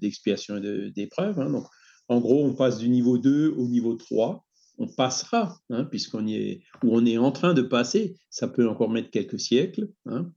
d'expiation 0.00 0.60
de, 0.60 0.86
et 0.88 0.90
d'épreuve. 0.92 1.40
Hein. 1.40 1.50
Donc, 1.50 1.66
en 2.08 2.20
gros, 2.20 2.44
on 2.44 2.54
passe 2.54 2.78
du 2.78 2.88
niveau 2.88 3.18
2 3.18 3.54
au 3.56 3.68
niveau 3.68 3.94
3. 3.94 4.44
On 4.78 4.88
passera, 4.88 5.58
hein, 5.70 5.84
puisqu'on 5.84 6.26
est, 6.26 6.62
on 6.82 7.06
est 7.06 7.18
en 7.18 7.30
train 7.30 7.54
de 7.54 7.62
passer, 7.62 8.16
ça 8.30 8.48
peut 8.48 8.68
encore 8.68 8.90
mettre 8.90 9.10
quelques 9.10 9.40
siècles, 9.40 9.88
hein, 10.06 10.32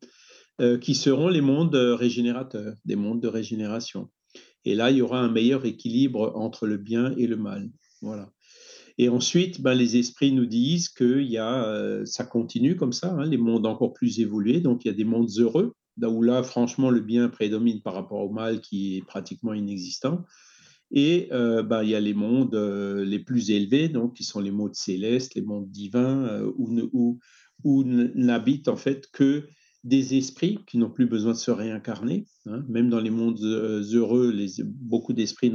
euh, 0.61 0.77
qui 0.77 0.95
seront 0.95 1.27
les 1.27 1.41
mondes 1.41 1.75
régénérateurs, 1.75 2.75
des 2.85 2.95
mondes 2.95 3.21
de 3.21 3.27
régénération. 3.27 4.09
Et 4.65 4.75
là, 4.75 4.91
il 4.91 4.97
y 4.97 5.01
aura 5.01 5.19
un 5.19 5.31
meilleur 5.31 5.65
équilibre 5.65 6.33
entre 6.35 6.67
le 6.67 6.77
bien 6.77 7.13
et 7.17 7.25
le 7.25 7.37
mal. 7.37 7.69
Voilà. 8.01 8.31
Et 8.97 9.09
ensuite, 9.09 9.61
ben, 9.61 9.75
les 9.75 9.97
esprits 9.97 10.31
nous 10.31 10.45
disent 10.47 10.89
que 10.89 11.21
y 11.21 11.37
a, 11.37 11.65
euh, 11.65 12.03
ça 12.05 12.25
continue 12.25 12.75
comme 12.75 12.93
ça, 12.93 13.13
hein, 13.13 13.25
les 13.25 13.37
mondes 13.37 13.67
encore 13.67 13.93
plus 13.93 14.19
évolués. 14.19 14.59
Donc, 14.59 14.83
il 14.83 14.87
y 14.87 14.91
a 14.91 14.95
des 14.95 15.03
mondes 15.03 15.29
heureux, 15.37 15.73
là 15.97 16.09
où 16.09 16.23
là, 16.23 16.41
franchement, 16.41 16.89
le 16.89 17.01
bien 17.01 17.29
prédomine 17.29 17.81
par 17.81 17.93
rapport 17.93 18.19
au 18.19 18.31
mal 18.31 18.59
qui 18.59 18.97
est 18.97 19.05
pratiquement 19.05 19.53
inexistant. 19.53 20.25
Et 20.91 21.27
euh, 21.31 21.63
ben, 21.63 21.83
il 21.83 21.89
y 21.89 21.95
a 21.95 21.99
les 21.99 22.13
mondes 22.13 22.55
euh, 22.55 23.03
les 23.03 23.19
plus 23.19 23.51
élevés, 23.51 23.89
donc 23.89 24.15
qui 24.15 24.23
sont 24.23 24.39
les 24.39 24.51
mondes 24.51 24.75
célestes, 24.75 25.35
les 25.35 25.41
mondes 25.41 25.69
divins, 25.69 26.41
où, 26.57 26.89
où, 26.93 27.19
où 27.63 27.83
n'habitent 27.83 28.69
en 28.69 28.77
fait 28.77 29.07
que 29.11 29.47
des 29.83 30.17
esprits 30.17 30.59
qui 30.67 30.77
n'ont 30.77 30.89
plus 30.89 31.05
besoin 31.05 31.33
de 31.33 31.37
se 31.37 31.51
réincarner. 31.51 32.25
Hein. 32.45 32.65
Même 32.67 32.89
dans 32.89 32.99
les 32.99 33.09
mondes 33.09 33.39
heureux, 33.39 34.31
les, 34.31 34.63
beaucoup 34.63 35.13
d'esprits 35.13 35.51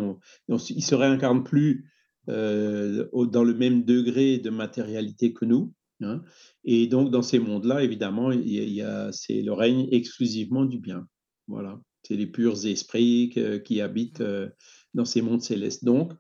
ils 0.49 0.55
ne 0.55 0.59
se 0.59 0.95
réincarnent 0.95 1.45
plus 1.45 1.91
euh, 2.29 3.09
dans 3.27 3.43
le 3.43 3.55
même 3.55 3.85
degré 3.85 4.39
de 4.39 4.51
matérialité 4.51 5.33
que 5.33 5.45
nous. 5.45 5.73
Hein. 6.03 6.23
Et 6.65 6.87
donc, 6.87 7.11
dans 7.11 7.23
ces 7.23 7.41
mondes-là, 7.41 7.83
évidemment, 7.83 8.31
y 8.33 8.81
a, 8.81 9.11
c'est 9.13 9.43
le 9.43 9.53
règne 9.53 9.89
exclusivement 9.91 10.65
du 10.65 10.79
bien. 10.79 11.07
Voilà. 11.49 11.81
C'est 12.05 12.17
les 12.17 12.27
purs 12.27 12.65
esprits 12.67 13.35
qui 13.65 13.81
habitent 13.81 14.21
euh, 14.21 14.49
dans 14.95 15.05
ces 15.05 15.23
mondes 15.23 15.43
célestes. 15.43 15.85
Donc, 15.85 16.13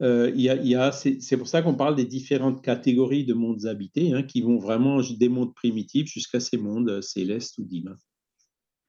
euh, 0.00 0.30
il 0.34 0.42
y 0.42 0.74
a, 0.74 0.92
c'est, 0.92 1.36
pour 1.36 1.48
ça 1.48 1.62
qu'on 1.62 1.74
parle 1.74 1.96
des 1.96 2.04
différentes 2.04 2.62
catégories 2.62 3.24
de 3.24 3.34
mondes 3.34 3.66
habités, 3.66 4.12
hein, 4.12 4.22
qui 4.22 4.42
vont 4.42 4.58
vraiment 4.58 5.00
des 5.00 5.28
mondes 5.28 5.54
primitifs 5.54 6.08
jusqu'à 6.08 6.40
ces 6.40 6.56
mondes 6.56 7.00
célestes 7.02 7.58
ou 7.58 7.64
divins. 7.64 7.96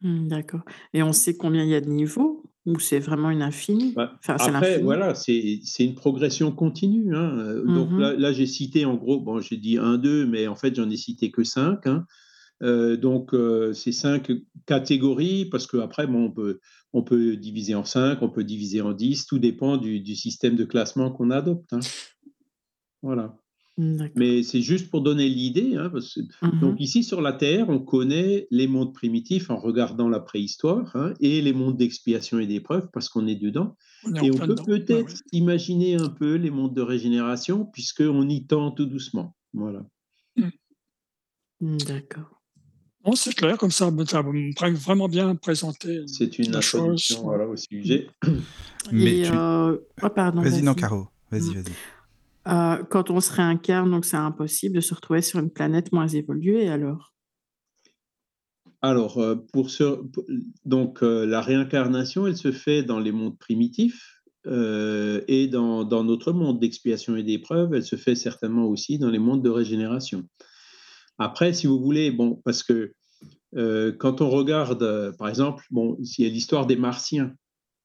Mmh, 0.02 0.28
d'accord. 0.28 0.62
Et 0.94 1.04
on 1.04 1.12
sait 1.12 1.36
combien 1.36 1.64
il 1.64 1.70
y 1.70 1.76
a 1.76 1.82
de 1.82 1.90
niveaux 1.90 2.44
ou 2.66 2.80
c'est 2.80 3.00
vraiment 3.00 3.32
une 3.32 3.42
infinie? 3.42 3.94
Bah, 3.94 4.20
après, 4.28 4.80
voilà, 4.80 5.16
c'est 5.16 5.62
une 5.80 5.96
progression 5.96 6.52
continue. 6.52 7.16
Hein. 7.16 7.38
Euh, 7.40 7.66
donc 7.66 7.90
mmh 7.90 8.00
là, 8.18 8.32
j'ai 8.32 8.46
cité 8.46 8.86
en 8.86 8.96
gros, 8.96 9.20
bon, 9.20 9.42
j'ai 9.42 9.58
dit 9.58 9.78
1, 9.78 9.98
2, 9.98 10.28
mais 10.28 10.48
en 10.48 10.56
fait, 10.56 10.76
j'en 10.76 10.90
ai 10.90 10.98
cité 10.98 11.32
que 11.32 11.44
5. 11.44 11.88
Hein. 11.88 12.06
Euh, 12.62 12.98
donc, 12.98 13.34
euh, 13.34 13.74
c'est 13.74 13.92
cinq 13.92 14.32
catégories, 14.66 15.46
parce 15.46 15.68
qu'après, 15.68 16.08
bon, 16.08 16.26
on, 16.26 16.32
peut, 16.32 16.60
on 16.94 17.04
peut 17.04 17.36
diviser 17.36 17.76
en 17.76 17.86
5, 17.86 18.22
on 18.22 18.30
peut 18.30 18.44
diviser 18.44 18.82
en 18.82 18.94
10, 18.94 19.26
tout 19.26 19.40
dépend 19.40 19.78
du, 19.78 20.00
du 20.00 20.16
système 20.16 20.56
de 20.56 20.66
classement 20.66 21.12
qu'on 21.12 21.32
adopte. 21.32 21.74
Hein. 21.74 21.80
Voilà. 23.02 23.38
Mais 24.16 24.44
c'est 24.44 24.62
juste 24.62 24.90
pour 24.90 25.02
donner 25.02 25.30
l'idée. 25.30 25.78
Hein, 25.78 25.90
mmh 26.42 26.60
donc 26.60 26.82
ici 26.82 27.04
sur 27.04 27.22
la 27.22 27.32
Terre, 27.32 27.70
on 27.70 27.80
connaît 27.80 28.48
les 28.52 28.68
mondes 28.68 28.94
primitifs 28.94 29.50
en 29.50 29.58
regardant 29.58 30.10
la 30.10 30.20
préhistoire 30.20 30.94
hein, 30.96 31.14
et 31.22 31.42
les 31.42 31.54
mondes 31.54 31.78
d'expiation 31.78 32.40
et 32.40 32.48
d'épreuve 32.48 32.90
parce 32.92 33.08
qu'on 33.08 33.26
est 33.28 33.36
dedans. 33.36 33.78
et 34.22 34.32
on 34.32 34.38
peut 34.38 34.56
peut-être 34.56 35.22
imaginer 35.32 35.96
un 35.96 36.10
peu 36.10 36.36
les 36.36 36.52
mondes 36.52 36.76
de 36.76 36.82
régénération 36.82 37.66
puisqu'on 37.66 38.28
y 38.28 38.46
tend 38.46 38.72
tout 38.72 38.86
doucement. 38.86 39.36
Voilà. 39.54 39.86
Mmh, 41.62 41.78
d'accord. 41.88 42.39
Bon, 43.04 43.14
c'est 43.16 43.34
clair, 43.34 43.58
comme 43.58 43.72
ça, 43.72 43.90
ça 44.08 44.24
me 44.24 44.76
vraiment 44.76 45.08
bien 45.08 45.34
présenter. 45.36 46.04
C'est 46.08 46.38
une 46.38 46.56
introduction 46.56 47.24
voilà, 47.24 47.48
au 47.48 47.56
sujet. 47.56 48.08
Mais 48.92 49.30
euh, 49.30 49.78
oh, 50.02 50.10
pardon. 50.10 50.42
Vas-y, 50.42 50.62
non, 50.62 50.74
Caro. 50.74 51.08
Vas-y, 51.32 51.54
vas-y. 51.54 51.74
Euh, 52.48 52.84
quand 52.90 53.12
on 53.12 53.22
se 53.22 53.32
réincarne, 53.32 53.92
donc 53.92 54.06
c'est 54.06 54.18
impossible 54.18 54.76
de 54.76 54.82
se 54.82 54.94
retrouver 54.94 55.22
sur 55.22 55.40
une 55.40 55.52
planète 55.52 55.92
moins 55.92 56.08
évoluée 56.08 56.70
alors? 56.70 57.14
Alors, 58.82 59.18
euh, 59.18 59.36
pour 59.52 59.70
ce 59.70 60.02
donc 60.66 61.04
euh, 61.04 61.26
la 61.26 61.42
réincarnation, 61.42 62.28
elle 62.28 62.38
se 62.38 62.52
fait 62.52 62.82
dans 62.82 63.00
les 63.00 63.12
mondes 63.12 63.38
primitifs, 63.38 64.16
et 64.46 65.48
dans 65.52 65.84
dans 65.84 66.04
notre 66.04 66.32
monde 66.32 66.60
d'expiation 66.60 67.16
et 67.18 67.24
d'épreuve, 67.24 67.74
elle 67.74 67.84
se 67.84 67.98
fait 67.98 68.16
certainement 68.16 68.66
aussi 68.66 68.98
dans 68.98 69.10
les 69.10 69.20
mondes 69.20 69.44
de 69.44 69.50
régénération. 69.50 70.24
Après, 71.20 71.54
si 71.54 71.68
vous 71.68 71.80
voulez, 71.80 72.12
bon, 72.12 72.42
parce 72.44 72.64
que, 72.64 72.94
quand 73.54 74.22
on 74.22 74.30
regarde, 74.30 75.16
par 75.18 75.30
exemple, 75.30 75.66
bon, 75.70 75.98
il 76.00 76.24
y 76.24 76.28
a 76.28 76.30
l'histoire 76.30 76.66
des 76.66 76.76
Martiens. 76.76 77.36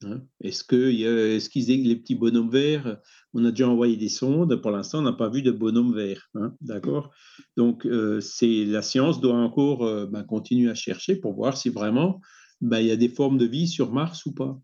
Hein. 0.05 0.23
Est-ce 0.41 0.65
qu'ils 0.65 1.71
est 1.71 1.77
les 1.77 1.97
petits 1.97 2.15
bonhommes 2.15 2.51
verts? 2.51 2.99
On 3.33 3.45
a 3.45 3.51
déjà 3.51 3.69
envoyé 3.69 3.97
des 3.97 4.09
sondes. 4.09 4.55
Pour 4.57 4.71
l'instant, 4.71 4.99
on 4.99 5.03
n'a 5.03 5.13
pas 5.13 5.29
vu 5.29 5.43
de 5.43 5.51
bonhommes 5.51 5.95
verts. 5.95 6.29
Hein, 6.35 6.55
d'accord? 6.61 7.11
Donc, 7.57 7.87
euh, 7.87 8.21
c'est 8.21 8.65
la 8.65 8.83
science 8.83 9.21
doit 9.21 9.37
encore 9.37 9.85
euh, 9.85 10.07
ben, 10.07 10.23
continuer 10.23 10.71
à 10.71 10.75
chercher 10.75 11.17
pour 11.17 11.35
voir 11.35 11.57
si 11.57 11.69
vraiment 11.69 12.21
ben, 12.61 12.81
il 12.81 12.87
y 12.87 12.91
a 12.91 12.97
des 12.97 13.09
formes 13.09 13.39
de 13.39 13.47
vie 13.47 13.69
sur 13.69 13.93
Mars 13.93 14.27
ou 14.27 14.33
pas. 14.33 14.59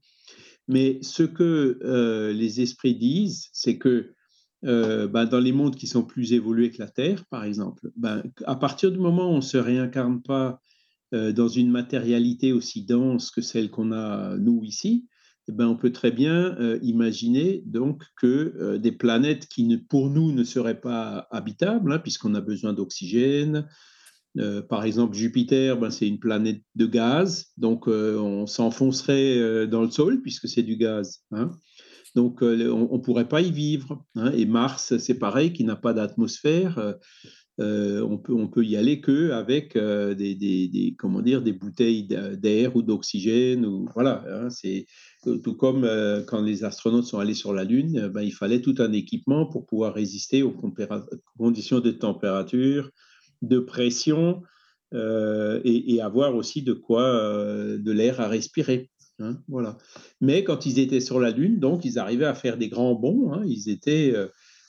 Mais 0.68 0.98
ce 1.02 1.22
que 1.22 1.78
euh, 1.82 2.32
les 2.32 2.60
esprits 2.60 2.94
disent, 2.94 3.48
c'est 3.52 3.78
que 3.78 4.12
ben, 4.62 5.24
dans 5.26 5.40
les 5.40 5.52
mondes 5.52 5.76
qui 5.76 5.86
sont 5.86 6.02
plus 6.02 6.32
évolués 6.32 6.70
que 6.70 6.82
la 6.82 6.88
Terre, 6.88 7.24
par 7.30 7.44
exemple, 7.44 7.90
à 8.44 8.56
partir 8.56 8.92
du 8.92 8.98
moment 8.98 9.30
où 9.30 9.34
on 9.34 9.36
ne 9.36 9.40
se 9.40 9.56
réincarne 9.56 10.22
pas 10.22 10.60
dans 11.12 11.48
une 11.48 11.70
matérialité 11.70 12.52
aussi 12.52 12.84
dense 12.84 13.30
que 13.30 13.40
celle 13.40 13.70
qu'on 13.70 13.92
a 13.92 14.36
nous 14.36 14.62
ici, 14.62 15.08
eh 15.50 15.52
ben, 15.52 15.66
on 15.66 15.74
peut 15.74 15.90
très 15.90 16.12
bien 16.12 16.56
euh, 16.60 16.78
imaginer 16.80 17.64
donc 17.66 18.04
que 18.20 18.54
euh, 18.60 18.78
des 18.78 18.92
planètes 18.92 19.48
qui 19.48 19.76
pour 19.88 20.08
nous 20.08 20.30
ne 20.30 20.44
seraient 20.44 20.80
pas 20.80 21.26
habitables, 21.32 21.92
hein, 21.92 21.98
puisqu'on 21.98 22.36
a 22.36 22.40
besoin 22.40 22.72
d'oxygène. 22.72 23.66
Euh, 24.38 24.62
par 24.62 24.84
exemple, 24.84 25.16
Jupiter, 25.16 25.76
ben, 25.76 25.90
c'est 25.90 26.06
une 26.06 26.20
planète 26.20 26.62
de 26.76 26.86
gaz, 26.86 27.48
donc 27.56 27.88
on 27.88 28.46
s'enfoncerait 28.46 29.66
dans 29.66 29.82
le 29.82 29.90
sol 29.90 30.22
puisque 30.22 30.46
c'est 30.46 30.62
du 30.62 30.76
gaz. 30.76 31.24
Hein. 31.32 31.50
Donc 32.14 32.42
on 32.42 32.46
ne 32.92 33.02
pourrait 33.02 33.28
pas 33.28 33.40
y 33.40 33.50
vivre. 33.50 34.04
Hein. 34.16 34.32
Et 34.32 34.46
Mars, 34.46 34.96
c'est 34.98 35.18
pareil, 35.18 35.52
qui 35.52 35.64
n'a 35.64 35.76
pas 35.76 35.92
d'atmosphère. 35.92 36.94
on, 37.58 38.18
peut, 38.18 38.32
on 38.32 38.48
peut 38.48 38.64
y 38.64 38.76
aller 38.76 39.00
que 39.00 39.30
avec 39.30 39.76
des, 39.76 40.34
des, 40.34 41.52
bouteilles 41.52 42.04
d'air 42.04 42.76
ou 42.76 42.82
d'oxygène. 42.82 43.66
Voilà, 43.94 44.48
c'est 44.50 44.86
tout 45.22 45.54
comme 45.54 45.84
euh, 45.84 46.22
quand 46.22 46.40
les 46.40 46.64
astronautes 46.64 47.04
sont 47.04 47.18
allés 47.18 47.34
sur 47.34 47.52
la 47.52 47.64
Lune, 47.64 47.98
euh, 47.98 48.08
ben, 48.08 48.22
il 48.22 48.32
fallait 48.32 48.60
tout 48.60 48.74
un 48.78 48.92
équipement 48.92 49.46
pour 49.46 49.66
pouvoir 49.66 49.94
résister 49.94 50.42
aux 50.42 50.54
conditions 51.36 51.80
de 51.80 51.90
température, 51.90 52.90
de 53.42 53.58
pression 53.58 54.42
euh, 54.94 55.60
et, 55.64 56.00
avoir 56.00 56.34
aussi 56.34 56.62
de 56.62 56.72
quoi, 56.72 57.02
de 57.12 57.92
l'air 57.92 58.20
à 58.20 58.28
respirer. 58.28 58.90
Hein, 59.20 59.38
voilà. 59.48 59.78
Mais 60.20 60.44
quand 60.44 60.66
ils 60.66 60.78
étaient 60.78 61.00
sur 61.00 61.20
la 61.20 61.30
Lune, 61.30 61.58
donc 61.58 61.84
ils 61.84 61.98
arrivaient 61.98 62.26
à 62.26 62.34
faire 62.34 62.56
des 62.56 62.68
grands 62.68 62.94
bonds. 62.94 63.32
Hein, 63.32 63.42
ils 63.46 63.68
étaient, 63.68 64.14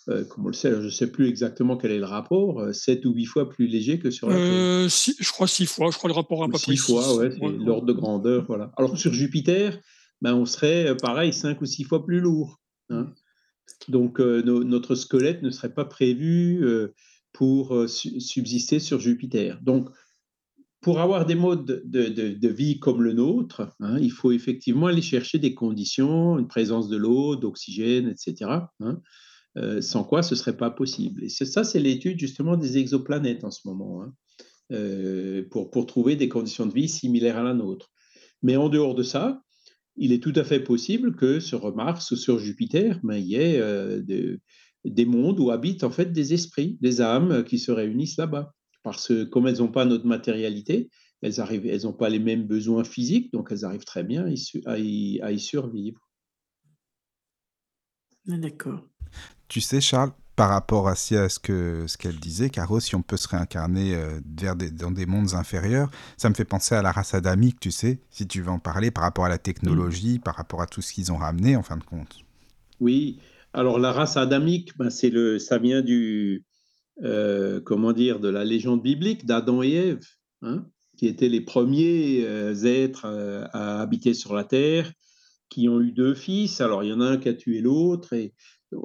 comme 0.05 0.45
on 0.45 0.47
le 0.47 0.53
sait, 0.53 0.71
je 0.71 0.85
ne 0.85 0.89
sais 0.89 1.07
plus 1.07 1.27
exactement 1.27 1.77
quel 1.77 1.91
est 1.91 1.99
le 1.99 2.05
rapport, 2.05 2.73
7 2.73 3.05
ou 3.05 3.13
8 3.13 3.25
fois 3.25 3.49
plus 3.49 3.67
léger 3.67 3.99
que 3.99 4.11
sur 4.11 4.29
la 4.29 4.35
Terre. 4.35 4.89
je 5.19 5.31
crois 5.31 5.47
6 5.47 5.65
fois, 5.65 5.89
je 5.91 5.97
crois 5.97 6.09
le 6.09 6.15
rapport 6.15 6.43
un 6.43 6.49
peu 6.49 6.59
plus. 6.59 6.75
6 6.75 6.77
fois, 6.77 7.15
ouais, 7.15 7.31
c'est 7.31 7.39
l'ordre 7.39 7.85
de 7.85 7.93
grandeur. 7.93 8.45
Voilà. 8.47 8.71
Alors 8.77 8.97
sur 8.97 9.13
Jupiter, 9.13 9.79
ben, 10.21 10.35
on 10.35 10.45
serait 10.45 10.87
euh, 10.89 10.95
pareil 10.95 11.33
cinq 11.33 11.61
ou 11.61 11.65
six 11.65 11.83
fois 11.83 12.05
plus 12.05 12.19
lourd. 12.19 12.61
Hein. 12.89 13.13
Donc 13.87 14.19
euh, 14.19 14.41
notre 14.43 14.95
squelette 14.95 15.41
ne 15.41 15.49
serait 15.49 15.73
pas 15.73 15.85
prévu 15.85 16.63
euh, 16.63 16.93
pour 17.33 17.85
subsister 17.87 18.79
sur 18.79 18.99
Jupiter. 18.99 19.59
Donc 19.61 19.89
pour 20.81 20.99
avoir 20.99 21.25
des 21.25 21.35
modes 21.35 21.83
de, 21.85 22.47
vie 22.47 22.79
comme 22.79 23.03
le 23.03 23.13
nôtre, 23.13 23.69
hein, 23.79 23.97
il 23.99 24.11
faut 24.11 24.31
effectivement 24.31 24.87
aller 24.87 25.01
chercher 25.01 25.39
des 25.39 25.53
conditions, 25.53 26.39
une 26.39 26.47
présence 26.47 26.89
de 26.89 26.97
l'eau, 26.97 27.35
d'oxygène, 27.35 28.07
etc. 28.07 28.51
Hein, 28.79 28.99
sans 29.81 30.03
quoi 30.03 30.23
ce 30.23 30.33
ne 30.33 30.39
serait 30.39 30.57
pas 30.57 30.71
possible. 30.71 31.23
Et 31.23 31.29
ça, 31.29 31.63
c'est 31.63 31.79
l'étude 31.79 32.19
justement 32.19 32.57
des 32.57 32.77
exoplanètes 32.77 33.43
en 33.43 33.51
ce 33.51 33.67
moment, 33.67 34.05
pour, 35.51 35.69
pour 35.69 35.85
trouver 35.85 36.15
des 36.15 36.29
conditions 36.29 36.65
de 36.65 36.73
vie 36.73 36.89
similaires 36.89 37.37
à 37.37 37.43
la 37.43 37.53
nôtre. 37.53 37.91
Mais 38.41 38.55
en 38.55 38.69
dehors 38.69 38.95
de 38.95 39.03
ça, 39.03 39.41
il 39.97 40.11
est 40.11 40.23
tout 40.23 40.33
à 40.35 40.43
fait 40.43 40.59
possible 40.59 41.15
que 41.15 41.39
sur 41.39 41.75
Mars 41.75 42.11
ou 42.11 42.15
sur 42.15 42.39
Jupiter, 42.39 42.99
ben, 43.03 43.17
il 43.17 43.27
y 43.27 43.35
ait 43.35 43.59
euh, 43.59 44.01
des 44.85 45.05
mondes 45.05 45.39
où 45.39 45.51
habitent 45.51 45.83
en 45.83 45.91
fait 45.91 46.11
des 46.11 46.33
esprits, 46.33 46.77
des 46.81 47.01
âmes 47.01 47.43
qui 47.43 47.59
se 47.59 47.71
réunissent 47.71 48.17
là-bas. 48.17 48.53
Parce 48.83 49.07
que 49.07 49.23
comme 49.25 49.47
elles 49.47 49.59
n'ont 49.59 49.71
pas 49.71 49.85
notre 49.85 50.05
matérialité, 50.05 50.89
elles 51.21 51.35
n'ont 51.37 51.45
elles 51.47 51.97
pas 51.97 52.09
les 52.09 52.19
mêmes 52.19 52.45
besoins 52.45 52.83
physiques, 52.83 53.31
donc 53.31 53.49
elles 53.51 53.65
arrivent 53.65 53.85
très 53.85 54.03
bien 54.03 54.25
à 54.65 54.77
y, 54.79 55.19
à 55.21 55.31
y 55.31 55.39
survivre. 55.39 56.01
Ah, 58.29 58.37
d'accord. 58.37 58.87
Tu 59.47 59.61
sais, 59.61 59.81
Charles, 59.81 60.11
par 60.35 60.49
rapport 60.49 60.87
à, 60.87 60.95
ce 60.95 61.39
que 61.39 61.85
ce 61.87 61.97
qu'elle 61.97 62.19
disait, 62.19 62.49
Caro, 62.49 62.79
si 62.79 62.95
on 62.95 63.01
peut 63.01 63.17
se 63.17 63.27
réincarner 63.27 63.95
euh, 63.95 64.19
vers 64.37 64.55
dans 64.55 64.91
des 64.91 65.05
mondes 65.05 65.33
inférieurs, 65.33 65.91
ça 66.17 66.29
me 66.29 66.33
fait 66.33 66.45
penser 66.45 66.73
à 66.73 66.81
la 66.81 66.91
race 66.91 67.13
adamique, 67.13 67.59
tu 67.59 67.71
sais, 67.71 67.99
si 68.09 68.27
tu 68.27 68.41
veux 68.41 68.49
en 68.49 68.59
parler, 68.59 68.91
par 68.91 69.03
rapport 69.03 69.25
à 69.25 69.29
la 69.29 69.37
technologie, 69.37 70.19
par 70.19 70.35
rapport 70.35 70.61
à 70.61 70.67
tout 70.67 70.81
ce 70.81 70.93
qu'ils 70.93 71.11
ont 71.11 71.17
ramené, 71.17 71.55
en 71.55 71.63
fin 71.63 71.77
de 71.77 71.83
compte. 71.83 72.19
Oui, 72.79 73.19
alors 73.53 73.77
la 73.77 73.91
race 73.91 74.17
adamique, 74.17 74.75
ben, 74.77 74.89
c'est 74.89 75.09
le, 75.09 75.37
ça 75.37 75.57
vient 75.57 75.81
du, 75.81 76.45
euh, 77.03 77.59
comment 77.61 77.93
dire, 77.93 78.19
de 78.19 78.29
la 78.29 78.43
légende 78.43 78.81
biblique 78.81 79.25
d'Adam 79.25 79.63
et 79.63 79.71
Ève, 79.71 80.05
hein, 80.41 80.65
qui 80.97 81.07
étaient 81.07 81.29
les 81.29 81.41
premiers 81.41 82.25
euh, 82.25 82.53
êtres 82.63 83.05
à 83.53 83.81
habiter 83.81 84.13
sur 84.13 84.35
la 84.35 84.43
terre, 84.43 84.91
qui 85.49 85.67
ont 85.69 85.81
eu 85.81 85.91
deux 85.91 86.13
fils. 86.13 86.61
Alors 86.61 86.83
il 86.83 86.89
y 86.89 86.93
en 86.93 87.01
a 87.01 87.05
un 87.05 87.17
qui 87.17 87.29
a 87.29 87.33
tué 87.33 87.61
l'autre 87.61 88.13
et 88.13 88.33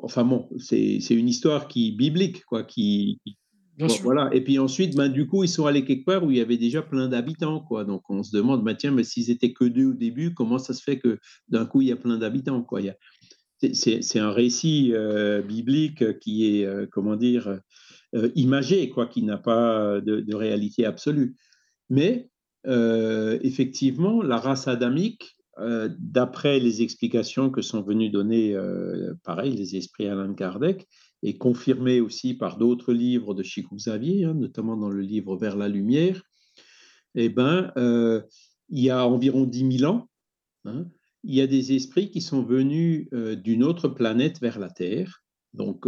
Enfin 0.03 0.25
bon, 0.25 0.49
c'est 0.59 0.99
une 1.11 1.29
histoire 1.29 1.69
qui 1.69 1.93
biblique, 1.93 2.45
quoi, 2.45 2.65
qui, 2.65 3.21
voilà. 4.03 4.31
Et 4.33 4.43
puis 4.43 4.59
ensuite, 4.59 4.97
ben, 4.97 5.09
du 5.09 5.27
coup, 5.27 5.45
ils 5.45 5.49
sont 5.49 5.67
allés 5.67 5.85
quelque 5.85 6.05
part 6.05 6.25
où 6.25 6.31
il 6.31 6.39
y 6.39 6.41
avait 6.41 6.57
déjà 6.57 6.83
plein 6.83 7.09
d'habitants, 7.09 7.61
quoi. 7.61 7.85
Donc 7.85 8.03
on 8.09 8.23
se 8.23 8.37
demande, 8.37 8.65
ben, 8.65 8.75
tiens, 8.75 8.91
mais 8.91 9.05
s'ils 9.05 9.31
étaient 9.31 9.53
que 9.53 9.65
deux 9.65 9.87
au 9.87 9.93
début, 9.93 10.35
comment 10.35 10.59
ça 10.59 10.75
se 10.75 10.83
fait 10.83 10.99
que 10.99 11.19
d'un 11.49 11.67
coup 11.67 11.83
il 11.83 11.89
y 11.89 11.93
a 11.93 11.97
plein 11.97 12.19
d'habitants, 12.19 12.63
quoi? 12.63 12.81
C'est 13.73 14.19
un 14.19 14.33
récit 14.33 14.93
euh, 14.93 15.41
biblique 15.41 16.19
qui 16.19 16.59
est, 16.61 16.65
euh, 16.65 16.87
comment 16.91 17.17
dire, 17.17 17.49
euh, 17.49 17.59
imagé, 18.35 18.89
quoi, 18.89 19.07
qui 19.07 19.23
n'a 19.23 19.39
pas 19.39 20.01
de, 20.01 20.35
réalité 20.35 20.85
absolue. 20.85 21.37
Mais 21.91 22.31
effectivement, 22.65 24.23
la 24.23 24.39
race 24.39 24.69
adamique, 24.69 25.37
euh, 25.59 25.89
d'après 25.99 26.61
les 26.61 26.83
explications 26.83 27.51
que 27.51 27.63
sont 27.63 27.81
venus 27.81 28.13
donner, 28.13 28.55
euh, 28.55 29.15
pareil, 29.25 29.53
les 29.53 29.75
esprits 29.77 30.07
Alain 30.07 30.35
Kardec, 30.35 30.87
et 31.23 31.39
confirmées 31.39 32.01
aussi 32.01 32.35
par 32.35 32.59
d'autres 32.59 32.93
livres 32.93 33.33
de 33.33 33.43
Chico 33.43 33.75
Xavier, 33.75 34.27
hein, 34.27 34.35
notamment 34.35 34.77
dans 34.77 34.91
le 34.91 35.01
livre 35.01 35.35
Vers 35.37 35.57
la 35.57 35.69
lumière, 35.69 36.23
eh 37.15 37.31
ben, 37.31 37.73
euh, 37.79 38.21
il 38.69 38.81
y 38.81 38.91
a 38.91 39.07
environ 39.07 39.45
10 39.45 39.79
000 39.79 39.91
ans, 39.91 40.11
hein, 40.67 40.85
il 41.25 41.35
y 41.35 41.41
a 41.41 41.47
des 41.47 41.73
esprits 41.73 42.11
qui 42.11 42.21
sont 42.21 42.43
venus 42.43 43.09
d'une 43.13 43.65
autre 43.65 43.89
planète 43.89 44.41
vers 44.41 44.59
la 44.59 44.71
Terre. 44.71 45.25
Donc, 45.57 45.87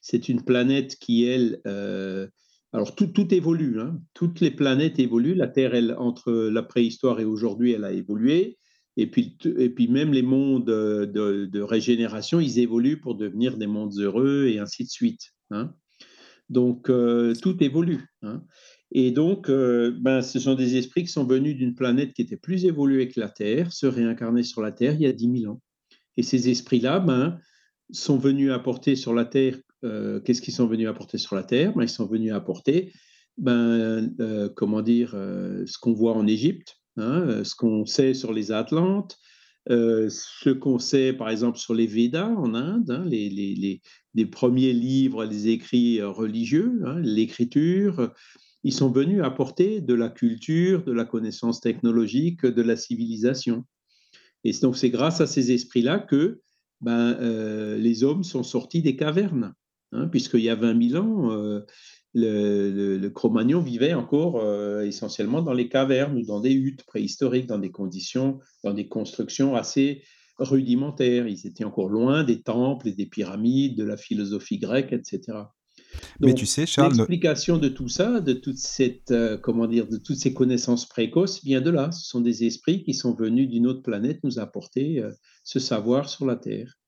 c'est 0.00 0.28
une 0.28 0.44
planète 0.44 0.96
qui, 0.96 1.24
elle, 1.24 1.60
alors 2.72 2.94
tout, 2.94 3.06
tout 3.06 3.32
évolue, 3.32 3.80
hein. 3.80 3.98
toutes 4.12 4.40
les 4.40 4.50
planètes 4.50 4.98
évoluent. 4.98 5.34
La 5.34 5.48
Terre, 5.48 5.74
elle, 5.74 5.94
entre 5.98 6.32
la 6.32 6.62
préhistoire 6.62 7.20
et 7.20 7.24
aujourd'hui, 7.24 7.72
elle 7.72 7.84
a 7.84 7.92
évolué. 7.92 8.58
Et 8.96 9.06
puis, 9.06 9.36
et 9.58 9.70
puis 9.70 9.88
même 9.88 10.12
les 10.12 10.22
mondes 10.22 10.70
euh, 10.70 11.06
de, 11.06 11.60
régénération, 11.60 12.40
ils 12.40 12.58
évoluent 12.58 13.00
pour 13.00 13.14
devenir 13.14 13.56
des 13.56 13.66
mondes 13.66 13.98
heureux 13.98 14.46
et 14.46 14.58
ainsi 14.58 14.84
de 14.84 14.88
suite. 14.88 15.32
Hein. 15.50 15.74
Donc, 16.48 16.88
euh, 16.88 17.34
tout 17.40 17.62
évolue. 17.62 18.06
Hein. 18.22 18.42
Et 18.92 19.10
donc, 19.10 19.50
euh, 19.50 19.94
ben, 20.00 20.22
ce 20.22 20.38
sont 20.38 20.54
des 20.54 20.76
esprits 20.76 21.02
qui 21.04 21.10
sont 21.10 21.26
venus 21.26 21.56
d'une 21.56 21.74
planète 21.74 22.14
qui 22.14 22.22
était 22.22 22.36
plus 22.36 22.64
évoluée 22.64 23.08
que 23.08 23.20
la 23.20 23.28
Terre, 23.28 23.72
se 23.72 23.86
réincarner 23.86 24.42
sur 24.42 24.62
la 24.62 24.72
Terre 24.72 24.94
il 24.94 25.02
y 25.02 25.06
a 25.06 25.12
10 25.12 25.40
000 25.40 25.52
ans. 25.52 25.60
Et 26.16 26.22
ces 26.22 26.48
esprits-là 26.48 27.00
ben, 27.00 27.38
sont 27.90 28.18
venus 28.18 28.50
apporter 28.50 28.96
sur 28.96 29.14
la 29.14 29.24
Terre, 29.24 29.58
qu'est-ce 29.82 30.40
qu'ils 30.42 30.54
sont 30.54 30.66
venus 30.66 30.88
apporter 30.88 31.18
sur 31.18 31.36
la 31.36 31.44
Terre? 31.44 31.72
Ben, 31.74 31.84
Ils 31.84 31.88
sont 31.88 32.06
venus 32.06 32.32
apporter, 32.32 32.92
ben, 33.38 34.10
comment 34.56 34.82
dire, 34.82 35.10
ce 35.10 35.78
qu'on 35.78 35.92
voit 35.92 36.14
en 36.14 36.26
Égypte, 36.26 36.76
Hein, 36.96 37.28
euh, 37.28 37.44
ce 37.44 37.54
qu'on 37.54 37.84
sait 37.84 38.14
sur 38.14 38.32
les 38.32 38.52
Atlantes, 38.52 39.18
euh, 39.68 40.08
ce 40.08 40.50
qu'on 40.50 40.78
sait 40.78 41.12
par 41.12 41.28
exemple 41.28 41.58
sur 41.58 41.74
les 41.74 41.86
Védas 41.86 42.28
en 42.28 42.54
Inde, 42.54 42.90
hein, 42.90 43.04
les, 43.04 43.28
les, 43.28 43.82
les, 44.14 44.26
premiers 44.26 44.72
livres, 44.72 45.24
les 45.24 45.48
écrits 45.48 46.00
euh, 46.00 46.08
religieux, 46.08 46.80
hein, 46.86 46.98
l'écriture, 47.00 48.12
ils 48.62 48.72
sont 48.72 48.90
venus 48.90 49.22
apporter 49.22 49.82
de 49.82 49.92
la 49.92 50.08
culture, 50.08 50.84
de 50.84 50.92
la 50.92 51.04
connaissance 51.04 51.60
technologique, 51.60 52.46
de 52.46 52.62
la 52.62 52.76
civilisation. 52.76 53.64
Et 54.44 54.52
donc 54.62 54.76
c'est 54.76 54.90
grâce 54.90 55.20
à 55.20 55.26
ces 55.26 55.52
esprits-là 55.52 55.98
que 55.98 56.40
ben, 56.80 57.16
les 57.76 58.04
hommes 58.04 58.24
sont 58.24 58.42
sortis 58.42 58.82
des 58.82 58.96
cavernes, 58.96 59.54
puisqu'il 60.10 60.40
y 60.40 60.50
a 60.50 60.54
20 60.54 60.90
000 60.90 61.02
ans, 61.02 61.62
le, 62.16 62.96
le, 62.96 63.10
Cro-Magnon 63.10 63.60
vivait 63.60 63.92
encore 63.92 64.40
euh, 64.40 64.82
essentiellement 64.86 65.42
dans 65.42 65.52
les 65.52 65.68
cavernes 65.68 66.16
ou 66.16 66.22
dans 66.22 66.40
des 66.40 66.54
huttes 66.54 66.84
préhistoriques, 66.84 67.46
dans 67.46 67.58
des 67.58 67.70
conditions, 67.70 68.40
dans 68.64 68.72
des 68.72 68.88
constructions 68.88 69.54
assez 69.54 70.02
rudimentaires. 70.38 71.28
Ils 71.28 71.46
étaient 71.46 71.64
encore 71.64 71.90
loin 71.90 72.24
des 72.24 72.40
temples 72.40 72.88
et 72.88 72.92
des 72.92 73.04
pyramides, 73.04 73.76
de 73.76 73.84
la 73.84 73.98
philosophie 73.98 74.58
grecque, 74.58 74.94
etc. 74.94 75.40
Mais 76.20 76.34
tu 76.34 76.46
sais, 76.46 76.66
Charles, 76.66 76.94
l'explication 76.94 77.58
de 77.58 77.68
tout 77.68 77.88
ça, 77.88 78.20
de 78.20 78.32
toute 78.32 78.58
cette, 78.58 79.10
euh, 79.10 79.36
comment 79.36 79.66
dire, 79.66 79.86
de 79.86 79.96
toutes 79.96 80.16
ces 80.16 80.32
connaissances 80.34 80.88
précoces, 80.88 81.42
vient 81.44 81.60
de 81.60 81.70
là. 81.70 81.92
Ce 81.92 82.08
sont 82.08 82.20
des 82.20 82.44
esprits 82.44 82.82
qui 82.82 82.94
sont 82.94 83.14
venus 83.14 83.48
d'une 83.48 83.66
autre 83.66 83.82
planète 83.82 84.20
nous 84.24 84.38
apporter 84.38 85.00
euh, 85.00 85.10
ce 85.44 85.58
savoir 85.58 86.08
sur 86.08 86.26
la 86.26 86.36
Terre. 86.36 86.78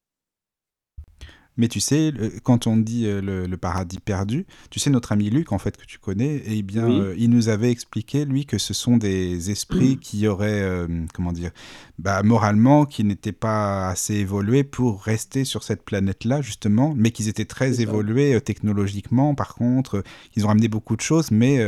Mais 1.59 1.67
tu 1.67 1.81
sais, 1.81 2.13
quand 2.45 2.69
on 2.69 2.77
dit 2.77 3.07
euh, 3.07 3.21
le, 3.21 3.57
paradis 3.57 3.99
perdu, 3.99 4.47
tu 4.71 4.79
sais, 4.79 4.91
notre 4.91 5.11
ami 5.11 5.29
Luc, 5.29 5.51
en 5.51 5.59
fait, 5.59 5.77
que 5.77 5.85
tu 5.85 5.99
connais, 5.99 6.41
eh 6.47 6.63
bien, 6.63 6.89
euh, 6.89 7.15
il 7.19 7.31
nous 7.31 7.49
avait 7.49 7.73
expliqué, 7.73 8.25
lui, 8.25 8.47
que 8.47 8.59
ce 8.59 8.73
sont 8.73 8.97
des 8.97 9.51
esprits 9.51 9.99
qui 10.01 10.29
auraient, 10.29 10.63
euh, 10.63 10.87
comment 11.13 11.33
dire, 11.33 11.51
bah, 11.99 12.23
moralement, 12.23 12.87
qui 12.87 13.03
n'étaient 13.03 13.33
pas 13.33 13.89
assez 13.89 14.15
évolués 14.15 14.63
pour 14.63 15.03
rester 15.03 15.45
sur 15.45 15.65
cette 15.65 15.83
planète-là, 15.83 16.43
justement, 16.43 16.95
mais 16.97 17.11
qu'ils 17.11 17.27
étaient 17.27 17.45
très 17.45 17.81
évolués 17.81 18.41
technologiquement, 18.41 19.35
par 19.35 19.57
contre. 19.57 20.05
Ils 20.37 20.45
ont 20.45 20.49
ramené 20.49 20.69
beaucoup 20.69 20.95
de 20.95 21.01
choses, 21.01 21.33
mais 21.33 21.59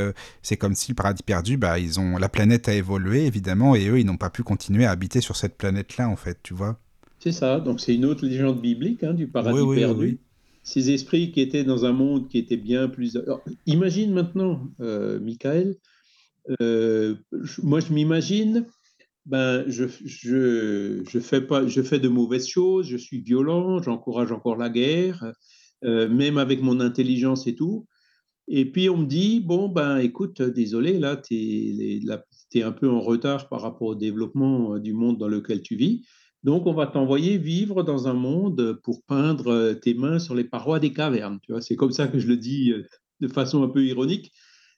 c'est 0.43 0.57
comme 0.57 0.77
si 0.77 0.93
le 0.93 0.95
paradis 0.95 1.25
perdu, 1.25 1.57
bah, 1.57 1.81
ils 1.81 1.99
ont, 1.99 2.17
la 2.17 2.29
planète 2.29 2.69
a 2.69 2.75
évolué, 2.75 3.27
évidemment, 3.27 3.75
et 3.75 3.89
eux, 3.89 3.99
ils 3.99 4.07
n'ont 4.07 4.17
pas 4.17 4.31
pu 4.31 4.45
continuer 4.45 4.85
à 4.85 4.93
habiter 4.93 5.21
sur 5.21 5.35
cette 5.35 5.59
planète-là, 5.59 6.09
en 6.09 6.17
fait, 6.17 6.39
tu 6.45 6.55
vois. 6.55 6.79
C'est 7.21 7.33
ça, 7.33 7.61
donc 7.61 7.81
c'est 7.81 7.95
une 7.95 8.07
autre 8.07 8.27
légende 8.27 8.63
biblique 8.63 9.05
hein, 9.05 9.13
du 9.13 9.29
paradis 9.29 9.75
perdu. 9.75 10.19
Ces 10.63 10.91
esprits 10.91 11.33
qui 11.33 11.41
étaient 11.41 11.65
dans 11.65 11.85
un 11.85 11.93
monde 11.93 12.29
qui 12.29 12.39
était 12.39 12.57
bien 12.57 12.89
plus... 12.89 13.19
imagine 13.67 14.13
maintenant, 14.13 14.69
euh, 14.81 15.21
Michael, 15.21 15.77
euh, 16.63 17.17
moi 17.63 17.81
je 17.81 17.93
m'imagine, 17.93 18.67
ben, 19.27 19.65
je, 19.69 19.85
je, 20.05 21.03
je, 21.07 21.19
fais 21.19 21.43
pas, 21.43 21.67
je 21.67 21.83
fais 21.83 21.99
de 21.99 22.09
mauvaises 22.09 22.49
choses, 22.49 22.87
je 22.87 22.97
suis 22.97 23.21
violent, 23.21 23.83
j'encourage 23.83 24.33
encore 24.33 24.57
la 24.57 24.71
guerre, 24.71 25.33
euh, 25.85 26.09
même 26.09 26.39
avec 26.39 26.63
mon 26.63 26.81
intelligence 26.81 27.47
et 27.47 27.55
tout. 27.55 27.87
Et 28.49 28.65
puis 28.65 28.89
on 28.89 28.97
me 28.97 29.07
dit, 29.07 29.41
bon, 29.41 29.69
ben 29.69 29.99
écoute, 29.99 30.41
désolé, 30.41 30.99
là, 30.99 31.17
tu 31.17 31.35
es, 31.35 32.01
es, 32.55 32.63
un 32.63 32.73
peu 32.73 32.89
en 32.89 33.01
retard 33.01 33.49
par 33.51 33.61
rapport 33.61 33.89
au 33.89 33.95
développement 33.95 34.79
du 34.79 34.95
monde 34.95 35.19
dans 35.19 35.29
lequel 35.29 35.61
tu 35.61 35.77
vis. 35.77 36.03
Donc, 36.43 36.67
on 36.67 36.73
va 36.73 36.87
t'envoyer 36.87 37.37
vivre 37.37 37.83
dans 37.83 38.09
un 38.09 38.15
monde 38.15 38.81
pour 38.83 39.03
peindre 39.03 39.49
euh, 39.49 39.75
tes 39.75 39.95
mains 39.95 40.19
sur 40.19 40.35
les 40.35 40.45
parois 40.45 40.81
des 40.81 40.93
cavernes. 40.93 41.39
Tu 41.43 41.53
vois, 41.53 41.61
c'est 41.61 41.77
comme 41.77 41.93
ça 41.93 42.09
que 42.09 42.19
je 42.19 42.27
le 42.27 42.37
dis 42.37 42.73
euh, 42.73 42.87
de 43.21 43.29
façon 43.29 43.63
un 43.63 43.69
peu 43.69 43.85
ironique. 43.85 44.33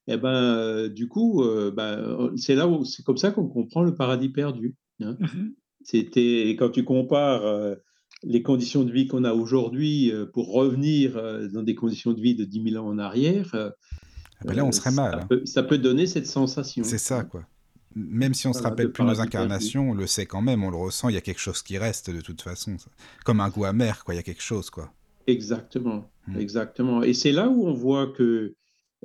Et 0.09 0.14
eh 0.14 0.16
ben, 0.16 0.31
euh, 0.31 0.88
du 0.88 1.07
coup, 1.07 1.44
ben, 1.77 2.33
c'est 2.35 2.57
là 2.57 2.66
où 2.66 2.85
c'est 2.85 3.05
comme 3.05 3.18
ça 3.18 3.31
qu'on 3.31 3.46
comprend 3.46 3.85
le 3.85 3.94
paradis 3.94 4.31
perdu. 4.31 4.75
Hein. 5.01 5.16
Mmh 5.20 5.51
C'était 5.85 6.57
quand 6.59 6.70
tu 6.70 6.83
compares 6.83 7.77
les 8.25 8.42
conditions 8.42 8.83
de 8.83 8.90
vie 8.90 9.07
qu'on 9.07 9.22
a 9.22 9.33
aujourd'hui 9.33 10.12
pour 10.33 10.53
revenir 10.53 11.14
dans 11.53 11.62
des 11.62 11.77
conditions 11.77 12.12
de 12.12 12.20
vie 12.20 12.35
de 12.35 12.44
10 12.44 12.70
000 12.72 12.85
ans 12.85 12.88
en 12.88 12.98
arrière. 12.98 13.51
Ah 13.55 14.44
ben 14.44 14.55
là, 14.55 14.64
on 14.64 14.72
serait 14.72 14.90
mal. 14.90 15.20
Ça, 15.20 15.27
peut, 15.27 15.42
ça 15.44 15.62
peut 15.62 15.79
donner 15.79 16.09
cette 16.09 16.27
sensation. 16.27 16.83
C'est 16.83 16.98
ça, 16.98 17.22
quoi 17.22 17.46
même 17.94 18.35
si 18.35 18.46
on 18.46 18.52
se 18.52 18.62
rappelle 18.62 18.92
plus 18.92 19.05
nos 19.05 19.20
incarnations, 19.20 19.90
on 19.90 19.94
le 19.94 20.07
sait 20.07 20.26
quand 20.26 20.42
même, 20.42 20.64
on 20.64 20.70
le 20.70 20.76
ressent, 20.76 21.09
il 21.09 21.14
y 21.14 21.18
a 21.18 21.20
quelque 21.20 21.40
chose 21.40 21.62
qui 21.62 21.78
reste 21.78 22.11
de 22.11 22.20
toute 22.20 22.42
façon. 22.42 22.76
Comme 23.24 23.40
un 23.40 23.48
goût 23.48 23.64
amer, 23.64 24.05
quoi, 24.05 24.14
il 24.14 24.16
y 24.16 24.20
a 24.20 24.22
quelque 24.22 24.42
chose, 24.42 24.70
quoi. 24.70 24.92
Exactement, 25.26 26.11
hmm. 26.26 26.38
exactement. 26.38 27.02
Et 27.02 27.14
c'est 27.14 27.33
là 27.33 27.48
où 27.48 27.66
on 27.66 27.72
voit 27.72 28.09
que, 28.09 28.55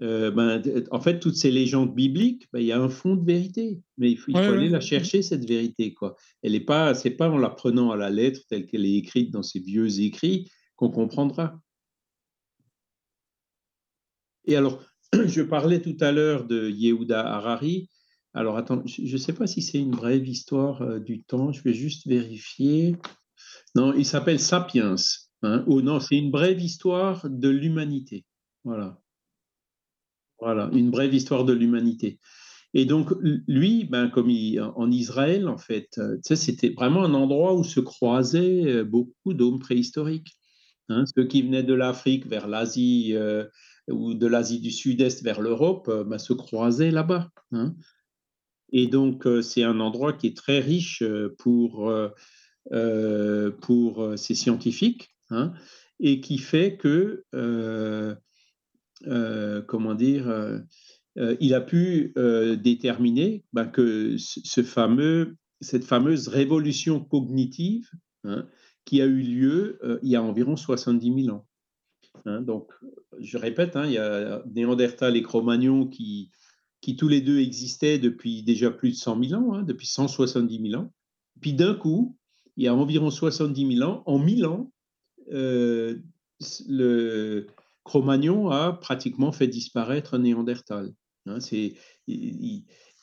euh, 0.01 0.31
ben, 0.31 0.61
en 0.91 0.99
fait, 1.01 1.19
toutes 1.19 1.35
ces 1.35 1.51
légendes 1.51 1.93
bibliques, 1.93 2.47
ben, 2.51 2.59
il 2.59 2.65
y 2.65 2.71
a 2.71 2.81
un 2.81 2.89
fond 2.89 3.15
de 3.15 3.25
vérité, 3.25 3.79
mais 3.97 4.11
il 4.11 4.17
faut, 4.17 4.35
aller 4.35 4.69
la 4.69 4.79
chercher, 4.79 5.21
cette 5.21 5.47
vérité, 5.47 5.93
quoi. 5.93 6.15
Elle 6.41 6.53
n'est 6.53 6.59
pas, 6.59 6.93
c'est 6.93 7.11
pas 7.11 7.29
en 7.29 7.37
la 7.37 7.49
prenant 7.49 7.91
à 7.91 7.97
la 7.97 8.09
lettre 8.09 8.41
telle 8.49 8.65
qu'elle 8.65 8.85
est 8.85 8.95
écrite 8.95 9.31
dans 9.31 9.43
ces 9.43 9.59
vieux 9.59 9.99
écrits 10.01 10.51
qu'on 10.75 10.89
comprendra. 10.89 11.59
Et 14.45 14.55
alors, 14.55 14.81
je 15.25 15.41
parlais 15.41 15.81
tout 15.81 15.97
à 15.99 16.11
l'heure 16.11 16.45
de 16.45 16.69
Yehuda 16.69 17.21
Harari, 17.21 17.89
alors, 18.37 18.55
attends, 18.55 18.83
je 18.85 19.11
ne 19.11 19.17
sais 19.17 19.33
pas 19.33 19.47
si 19.47 19.63
c'est 19.63 19.79
une 19.79 19.89
brève 19.89 20.27
histoire 20.27 20.83
euh, 20.83 20.99
du 20.99 21.23
temps, 21.23 21.51
je 21.51 21.63
vais 21.63 21.73
juste 21.73 22.05
vérifier. 22.05 22.95
Non, 23.73 23.95
il 23.95 24.05
s'appelle 24.05 24.39
Sapiens. 24.39 24.93
Hein, 25.41 25.63
ou 25.65 25.81
non, 25.81 25.99
c'est 25.99 26.17
une 26.17 26.29
brève 26.29 26.61
histoire 26.61 27.27
de 27.27 27.49
l'humanité. 27.49 28.25
Voilà. 28.63 29.01
Voilà, 30.39 30.69
une 30.73 30.91
brève 30.91 31.15
histoire 31.15 31.45
de 31.45 31.53
l'humanité. 31.53 32.19
Et 32.75 32.85
donc, 32.85 33.11
lui, 33.47 33.85
ben, 33.85 34.07
comme 34.07 34.29
en 34.29 34.91
Israël, 34.91 35.47
en 35.47 35.57
fait, 35.57 35.97
euh, 35.97 36.17
c'était 36.21 36.69
vraiment 36.69 37.03
un 37.03 37.15
endroit 37.15 37.55
où 37.55 37.63
se 37.63 37.79
croisaient 37.79 38.67
euh, 38.67 38.83
beaucoup 38.83 39.33
d'hommes 39.33 39.57
préhistoriques. 39.57 40.37
Hein. 40.89 41.05
Ceux 41.15 41.25
qui 41.25 41.41
venaient 41.41 41.63
de 41.63 41.73
l'Afrique 41.73 42.27
vers 42.27 42.47
l'Asie 42.47 43.15
ou 43.89 44.13
de 44.13 44.27
l'Asie 44.27 44.59
du 44.59 44.69
Sud-Est 44.69 45.23
vers 45.23 45.41
l'Europe 45.41 45.91
ben, 46.05 46.19
se 46.19 46.33
croisaient 46.33 46.91
là-bas. 46.91 47.31
Hein. 47.51 47.75
Et 48.71 48.87
donc, 48.87 49.27
c'est 49.41 49.63
un 49.63 49.79
endroit 49.79 50.13
qui 50.13 50.27
est 50.27 50.37
très 50.37 50.59
riche 50.59 51.03
pour, 51.37 51.91
pour 53.61 54.13
ces 54.17 54.35
scientifiques 54.35 55.09
hein, 55.29 55.53
et 55.99 56.19
qui 56.19 56.37
fait 56.37 56.77
que, 56.77 57.23
comment 59.67 59.95
dire, 59.95 60.61
il 61.39 61.53
a 61.53 61.61
pu 61.61 62.13
déterminer 62.61 63.45
ben, 63.53 63.65
que 63.65 64.17
ce 64.17 64.63
fameux, 64.63 65.37
cette 65.61 65.85
fameuse 65.85 66.27
révolution 66.27 66.99
cognitive 67.03 67.89
hein, 68.25 68.47
qui 68.85 69.01
a 69.01 69.05
eu 69.05 69.21
lieu 69.21 69.79
il 70.03 70.09
y 70.09 70.15
a 70.15 70.21
environ 70.21 70.55
70 70.55 71.23
000 71.23 71.35
ans. 71.35 71.47
Hein. 72.25 72.41
donc, 72.41 72.71
je 73.19 73.37
répète, 73.37 73.77
il 73.85 73.91
y 73.91 73.97
a 73.97 74.43
Néandertal 74.53 75.15
et 75.15 75.21
Cro-Magnon 75.21 75.87
qui, 75.87 76.31
qui 76.81 76.95
tous 76.95 77.07
les 77.07 77.21
deux 77.21 77.39
existaient 77.39 77.99
depuis 77.99 78.43
déjà 78.43 78.71
plus 78.71 78.91
de 78.91 78.95
100 78.95 79.23
000 79.23 79.41
ans, 79.41 79.61
depuis 79.61 79.87
170 79.87 80.71
000 80.71 80.81
ans. 80.81 80.91
Puis 81.41 81.53
d'un 81.53 81.73
coup, 81.73 82.17
il 82.55 82.63
y 82.63 82.67
a 82.67 82.75
environ 82.75 83.09
70 83.09 83.77
000 83.77 83.89
ans, 83.89 84.03
en 84.05 84.19
1000 84.19 84.45
ans, 84.45 84.71
le, 85.29 86.01
Cro-Magnon 87.83 88.49
a 88.49 88.73
pratiquement 88.73 89.31
fait 89.31 89.47
disparaître 89.47 90.17
Néandertal. 90.17 90.93
Hein, 91.25 91.39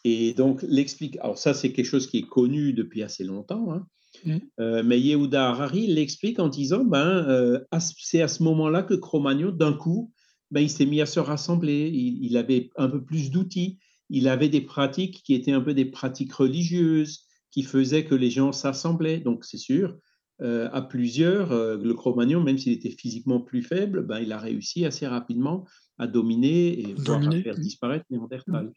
et 0.04 0.34
donc, 0.34 0.62
l'explique. 0.62 1.16
Alors, 1.20 1.38
ça, 1.38 1.54
c'est 1.54 1.72
quelque 1.72 1.87
chose 1.87 2.06
qui 2.06 2.18
est 2.18 2.28
connu 2.28 2.74
depuis 2.74 3.02
assez 3.02 3.24
longtemps. 3.24 3.72
Hein. 3.72 3.87
Mmh. 4.24 4.37
Euh, 4.60 4.82
mais 4.84 5.00
Yehuda 5.00 5.48
Harari 5.48 5.88
l'explique 5.88 6.38
en 6.38 6.48
disant 6.48 6.84
ben, 6.84 7.26
euh, 7.28 7.58
c'est 7.80 8.22
à 8.22 8.28
ce 8.28 8.42
moment-là 8.42 8.82
que 8.82 8.94
Cro-Magnon, 8.94 9.50
d'un 9.50 9.72
coup, 9.72 10.12
ben, 10.55 10.61
il 10.61 10.71
s'est 10.71 10.87
mis 10.87 11.01
à 11.01 11.07
se 11.07 11.19
rassembler. 11.19 11.90
Il, 11.90 12.37
avait 12.37 12.71
un 12.77 12.88
peu 12.88 13.03
plus 13.03 13.33
d'outils. 13.33 13.81
Il 14.09 14.29
avait 14.29 14.49
des 14.49 14.61
pratiques 14.61 15.21
qui 15.25 15.35
étaient 15.35 15.51
un 15.51 15.61
peu 15.61 15.75
des 15.75 15.85
pratiques 15.85 16.33
religieuses 16.33 17.25
qui 17.51 17.64
faisaient 17.64 18.05
que 18.05 18.14
les 18.14 18.31
gens 18.31 18.53
s'assemblaient. 18.53 19.19
Donc, 19.19 19.45
c'est 19.45 19.59
sûr, 19.59 19.97
euh, 20.43 20.69
à 20.73 20.81
plusieurs, 20.81 21.51
euh, 21.51 21.77
le 21.77 21.93
Cro-Magnon, 21.93 22.40
même 22.40 22.57
s'il 22.57 22.73
était 22.73 22.95
physiquement 22.97 23.40
plus 23.40 23.64
faible, 23.64 24.07
ben, 24.07 24.21
il 24.21 24.31
a 24.31 24.38
réussi 24.38 24.85
assez 24.85 25.09
rapidement 25.09 25.67
à 25.99 26.07
dominer 26.07 26.79
et 26.79 26.95
à 27.09 27.21
faire 27.43 27.57
disparaître 27.57 28.05
Néandertal. 28.11 28.71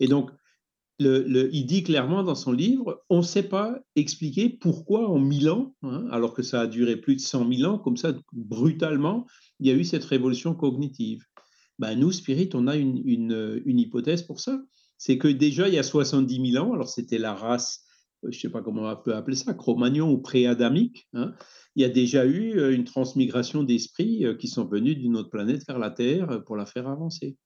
Et 0.00 0.08
donc, 0.08 0.32
le, 0.98 1.48
il 1.52 1.66
dit 1.66 1.82
clairement 1.82 2.22
dans 2.22 2.34
son 2.34 2.52
livre, 2.52 3.02
on 3.08 3.18
ne 3.18 3.22
sait 3.22 3.42
pas 3.42 3.78
expliquer 3.96 4.48
pourquoi 4.48 5.08
en 5.08 5.18
1000 5.18 5.50
ans, 5.50 5.74
hein, 5.82 6.06
alors 6.10 6.34
que 6.34 6.42
ça 6.42 6.62
a 6.62 6.66
duré 6.66 6.96
plus 6.96 7.16
de 7.16 7.20
100 7.20 7.52
000 7.52 7.70
ans, 7.70 7.78
comme 7.78 7.96
ça, 7.96 8.14
brutalement, 8.32 9.26
il 9.58 9.66
y 9.66 9.70
a 9.70 9.74
eu 9.74 9.84
cette 9.84 10.04
révolution 10.04 10.54
cognitive. 10.54 11.24
Ben, 11.78 11.98
nous, 11.98 12.12
Spirit, 12.12 12.50
on 12.54 12.68
a 12.68 12.76
une, 12.76 13.64
hypothèse 13.66 14.22
pour 14.22 14.40
ça. 14.40 14.62
C'est 14.98 15.18
que 15.18 15.28
déjà, 15.28 15.68
il 15.68 15.74
y 15.74 15.78
a 15.78 15.82
70 15.82 16.52
000 16.52 16.64
ans, 16.64 16.72
alors 16.72 16.88
c'était 16.88 17.18
la 17.18 17.34
race 17.34 17.84
je 18.22 18.36
ne 18.36 18.40
sais 18.40 18.50
pas 18.50 18.62
comment 18.62 18.88
on 18.88 18.96
peut 18.96 19.14
appeler 19.14 19.36
ça, 19.36 19.54
cro-magnon 19.54 20.10
ou 20.10 20.18
pré-adamique, 20.18 21.08
hein, 21.14 21.32
il 21.74 21.82
y 21.82 21.84
a 21.84 21.88
déjà 21.88 22.24
eu 22.24 22.58
euh, 22.58 22.74
une 22.74 22.84
transmigration 22.84 23.64
d'esprits 23.64 24.24
euh, 24.24 24.34
qui 24.34 24.48
sont 24.48 24.66
venus 24.66 24.96
d'une 24.96 25.16
autre 25.16 25.30
planète 25.30 25.66
vers 25.66 25.78
la 25.78 25.90
Terre 25.90 26.30
euh, 26.30 26.38
pour 26.38 26.56
la 26.56 26.66
faire 26.66 26.88
avancer. 26.88 27.36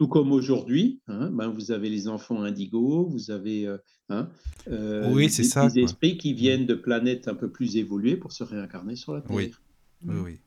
Tout 0.00 0.08
comme 0.08 0.32
aujourd'hui, 0.32 1.00
hein, 1.08 1.30
ben 1.30 1.48
vous 1.48 1.72
avez 1.72 1.90
les 1.90 2.08
enfants 2.08 2.42
indigos, 2.42 3.04
vous 3.04 3.30
avez 3.30 3.68
hein, 4.08 4.30
oui, 4.66 5.26
des, 5.26 5.44
ça, 5.44 5.68
des 5.68 5.82
esprits 5.82 6.16
qui 6.16 6.32
viennent 6.32 6.64
de 6.64 6.74
planètes 6.74 7.28
un 7.28 7.34
peu 7.34 7.50
plus 7.50 7.76
évoluées 7.76 8.16
pour 8.16 8.32
se 8.32 8.42
réincarner 8.42 8.96
sur 8.96 9.12
la 9.12 9.20
Terre. 9.20 9.36
Oui, 9.36 9.52
oui, 10.06 10.16
oui. 10.24 10.38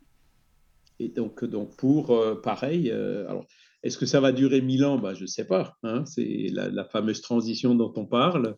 Et 1.00 1.10
donc, 1.10 1.46
donc 1.46 1.76
pour 1.78 2.20
pareil, 2.42 2.90
alors 2.90 3.46
est-ce 3.84 3.98
que 3.98 4.06
ça 4.06 4.22
va 4.22 4.32
durer 4.32 4.62
mille 4.62 4.86
ans? 4.86 4.98
Bah, 4.98 5.14
Je 5.14 5.24
ne 5.24 5.28
sais 5.28 5.46
pas. 5.46 5.78
Hein. 5.84 6.06
c'est 6.06 6.50
la, 6.52 6.86
fameuse 6.86 7.22
transition 7.22 7.76
dont 7.76 7.94
on 7.98 8.06
parle. 8.06 8.56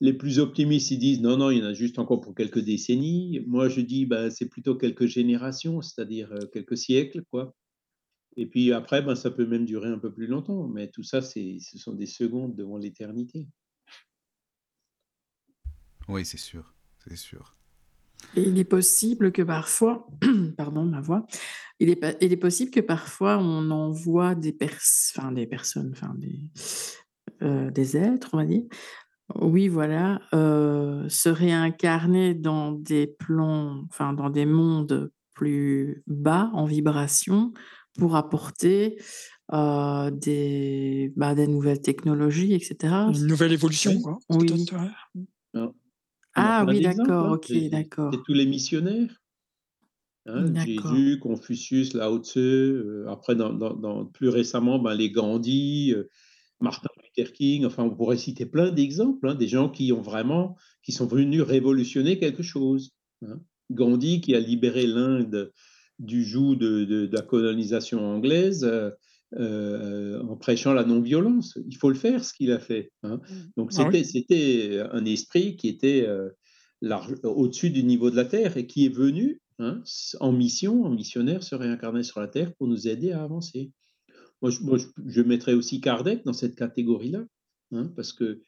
Les 0.00 0.12
plus 0.12 0.40
optimistes, 0.40 0.90
ils 0.90 0.98
disent 0.98 1.20
non, 1.22 1.36
non, 1.36 1.50
il 1.50 1.58
y 1.58 1.62
en 1.62 1.66
a 1.66 1.72
juste 1.72 2.00
encore 2.00 2.20
pour 2.20 2.34
quelques 2.34 2.58
décennies. 2.58 3.40
Moi, 3.46 3.68
je 3.68 3.80
dis 3.80 4.04
bah, 4.04 4.30
c'est 4.30 4.48
plutôt 4.48 4.74
quelques 4.74 5.06
générations, 5.06 5.80
c'est-à-dire 5.80 6.32
euh, 6.32 6.46
quelques 6.52 6.76
siècles. 6.76 7.22
quoi. 7.30 7.54
Et 8.36 8.46
puis 8.46 8.72
après, 8.72 9.02
ben, 9.02 9.14
ça 9.14 9.30
peut 9.30 9.46
même 9.46 9.64
durer 9.64 9.88
un 9.88 9.98
peu 9.98 10.12
plus 10.12 10.26
longtemps. 10.26 10.66
Mais 10.68 10.88
tout 10.88 11.02
ça, 11.02 11.22
ce 11.22 11.58
sont 11.76 11.92
des 11.92 12.06
secondes 12.06 12.54
devant 12.54 12.76
l'éternité. 12.76 13.48
Oui, 16.08 16.24
c'est 16.24 16.38
sûr. 16.38 16.74
C'est 17.06 17.16
sûr. 17.16 17.56
Et 18.36 18.42
il 18.42 18.58
est 18.58 18.64
possible 18.64 19.32
que 19.32 19.42
parfois, 19.42 20.06
pardon, 20.56 20.84
ma 20.84 21.00
voix, 21.00 21.26
il 21.78 21.90
est, 21.90 22.18
il 22.20 22.32
est 22.32 22.38
possible 22.38 22.70
que 22.70 22.80
parfois 22.80 23.38
on 23.38 23.70
envoie 23.70 24.34
des, 24.34 24.56
enfin, 25.16 25.32
des 25.32 25.46
personnes, 25.46 25.90
enfin 25.92 26.14
des, 26.16 26.40
euh, 27.42 27.70
des 27.70 27.96
êtres, 27.96 28.30
on 28.32 28.38
va 28.38 28.44
dire, 28.44 28.62
oui, 29.34 29.68
voilà, 29.68 30.20
euh, 30.34 31.08
se 31.08 31.28
réincarner 31.28 32.34
dans 32.34 32.72
des 32.72 33.06
plans, 33.06 33.84
enfin 33.90 34.12
dans 34.12 34.30
des 34.30 34.46
mondes 34.46 35.10
plus 35.34 36.02
bas 36.06 36.50
en 36.52 36.64
vibration 36.64 37.52
pour 37.98 38.16
apporter 38.16 38.98
euh, 39.52 40.10
des, 40.10 41.12
bah, 41.16 41.34
des 41.34 41.46
nouvelles 41.46 41.80
technologies, 41.80 42.54
etc. 42.54 42.94
Une 43.14 43.26
nouvelle 43.26 43.52
évolution, 43.52 44.00
quoi. 44.00 44.18
Oui. 44.30 44.66
Ah 46.36 46.64
oui, 46.66 46.80
d'accord, 46.80 47.26
hein. 47.26 47.34
ok, 47.34 47.52
d'accord. 47.70 48.10
C'est 48.12 48.22
tous 48.24 48.32
les 48.32 48.46
missionnaire. 48.46 49.22
Hein, 50.26 50.52
Jésus, 50.64 51.18
Confucius, 51.20 51.92
Lao 51.92 52.18
Tse, 52.18 52.38
euh, 52.38 53.04
après, 53.08 53.36
dans, 53.36 54.06
plus 54.06 54.30
récemment, 54.30 54.78
ben, 54.78 54.94
les 54.94 55.10
Gandhi, 55.10 55.92
euh, 55.94 56.08
Martin 56.60 56.88
Luther 57.02 57.32
King, 57.32 57.66
enfin, 57.66 57.84
on 57.84 57.94
pourrait 57.94 58.16
citer 58.16 58.46
plein 58.46 58.70
d'exemples, 58.70 59.28
hein, 59.28 59.34
des 59.34 59.48
gens 59.48 59.68
qui 59.68 59.92
ont 59.92 60.00
vraiment, 60.00 60.56
qui 60.82 60.92
sont 60.92 61.06
venus 61.06 61.42
révolutionner 61.42 62.18
quelque 62.18 62.42
chose. 62.42 62.94
Gandhi, 63.70 64.20
qui 64.20 64.34
a 64.34 64.40
libéré 64.40 64.86
l'Inde 64.86 65.52
du 65.98 66.24
joug 66.24 66.56
de, 66.56 67.08
la 67.12 67.22
colonisation 67.22 68.00
anglaise, 68.04 68.64
euh, 69.36 70.22
en 70.22 70.36
prêchant 70.36 70.72
la 70.72 70.84
non-violence. 70.84 71.58
Il 71.68 71.76
faut 71.76 71.88
le 71.88 71.96
faire, 71.96 72.24
ce 72.24 72.32
qu'il 72.32 72.52
a 72.52 72.58
fait. 72.58 72.92
Mmh. 73.02 73.16
Donc, 73.56 73.72
ah 73.76 73.90
c'était 74.04 74.80
un 74.92 75.04
esprit 75.04 75.56
qui 75.56 75.68
était 75.68 76.08
au-dessus 77.22 77.70
du 77.70 77.84
niveau 77.84 78.10
de 78.10 78.16
la 78.16 78.24
Terre 78.24 78.56
et 78.56 78.66
qui 78.66 78.86
est 78.86 78.94
venu 78.94 79.40
Hein, 79.60 79.82
en 80.18 80.32
mission, 80.32 80.84
en 80.84 80.90
missionnaire, 80.90 81.44
se 81.44 81.54
réincarner 81.54 82.02
sur 82.02 82.20
la 82.20 82.26
Terre 82.26 82.52
pour 82.54 82.66
nous 82.66 82.88
aider 82.88 83.12
à 83.12 83.22
avancer. 83.22 83.70
Moi, 84.42 84.50
je, 84.50 85.22
mettrais 85.22 85.54
aussi 85.54 85.80
Kardec 85.80 86.24
dans 86.24 86.32
cette 86.32 86.56
catégorie-là, 86.56 87.24
hein, 87.72 87.92
parce 87.94 88.12
que 88.12 88.42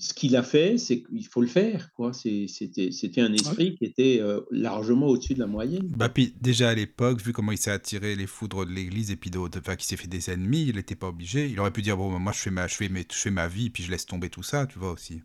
ce 0.00 0.14
qu'il 0.14 0.34
a 0.34 0.42
fait, 0.42 0.78
c'est 0.78 1.02
qu'il 1.02 1.26
faut 1.26 1.42
le 1.42 1.46
faire. 1.46 1.92
Quoi. 1.92 2.12
C'était, 2.14 3.20
un 3.20 3.32
esprit 3.34 3.76
qui 3.76 3.84
était 3.84 4.18
euh, 4.20 4.40
largement 4.50 5.06
au-dessus 5.06 5.34
de 5.34 5.40
la 5.40 5.46
moyenne. 5.46 5.92
Bah, 5.94 6.08
puis 6.08 6.34
déjà 6.40 6.70
à 6.70 6.74
l'époque, 6.74 7.20
vu 7.20 7.34
comment 7.34 7.52
il 7.52 7.58
s'est 7.58 7.70
attiré 7.70 8.16
les 8.16 8.26
foudres 8.26 8.64
de 8.64 8.72
l'Église 8.72 9.10
et 9.10 9.16
puis 9.16 9.30
d'autres, 9.30 9.58
enfin, 9.58 9.76
qu'il 9.76 9.86
s'est 9.86 9.98
fait 9.98 10.08
des 10.08 10.30
ennemis, 10.30 10.66
il 10.68 10.76
n'était 10.76 10.94
pas 10.94 11.08
obligé. 11.08 11.48
Il 11.48 11.60
aurait 11.60 11.70
pu 11.70 11.82
dire 11.82 11.98
bon, 11.98 12.18
moi 12.18 12.32
je 12.32 12.40
fais 12.40 12.50
ma, 12.50 12.66
je 12.66 12.74
fais, 12.74 12.88
mes, 12.88 13.06
je 13.10 13.16
fais 13.16 13.30
ma 13.30 13.46
vie, 13.46 13.68
puis 13.68 13.82
je 13.82 13.90
laisse 13.90 14.06
tomber 14.06 14.30
tout 14.30 14.42
ça, 14.42 14.66
tu 14.66 14.78
vois 14.78 14.92
aussi. 14.92 15.20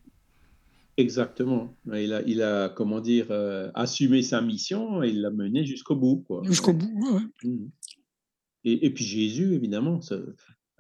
Exactement. 0.97 1.73
Il 1.93 2.13
a, 2.13 2.21
il 2.23 2.41
a 2.41 2.67
comment 2.67 2.99
dire, 2.99 3.27
euh, 3.29 3.71
assumé 3.75 4.23
sa 4.23 4.41
mission 4.41 5.03
et 5.03 5.09
il 5.09 5.21
l'a 5.21 5.31
mené 5.31 5.65
jusqu'au 5.65 5.95
bout. 5.95 6.25
Jusqu'au 6.43 6.73
bout, 6.73 6.91
oui. 7.43 7.49
Mmh. 7.49 7.67
Et, 8.65 8.85
et, 8.87 8.89
puis 8.89 9.05
Jésus, 9.05 9.53
évidemment, 9.53 10.01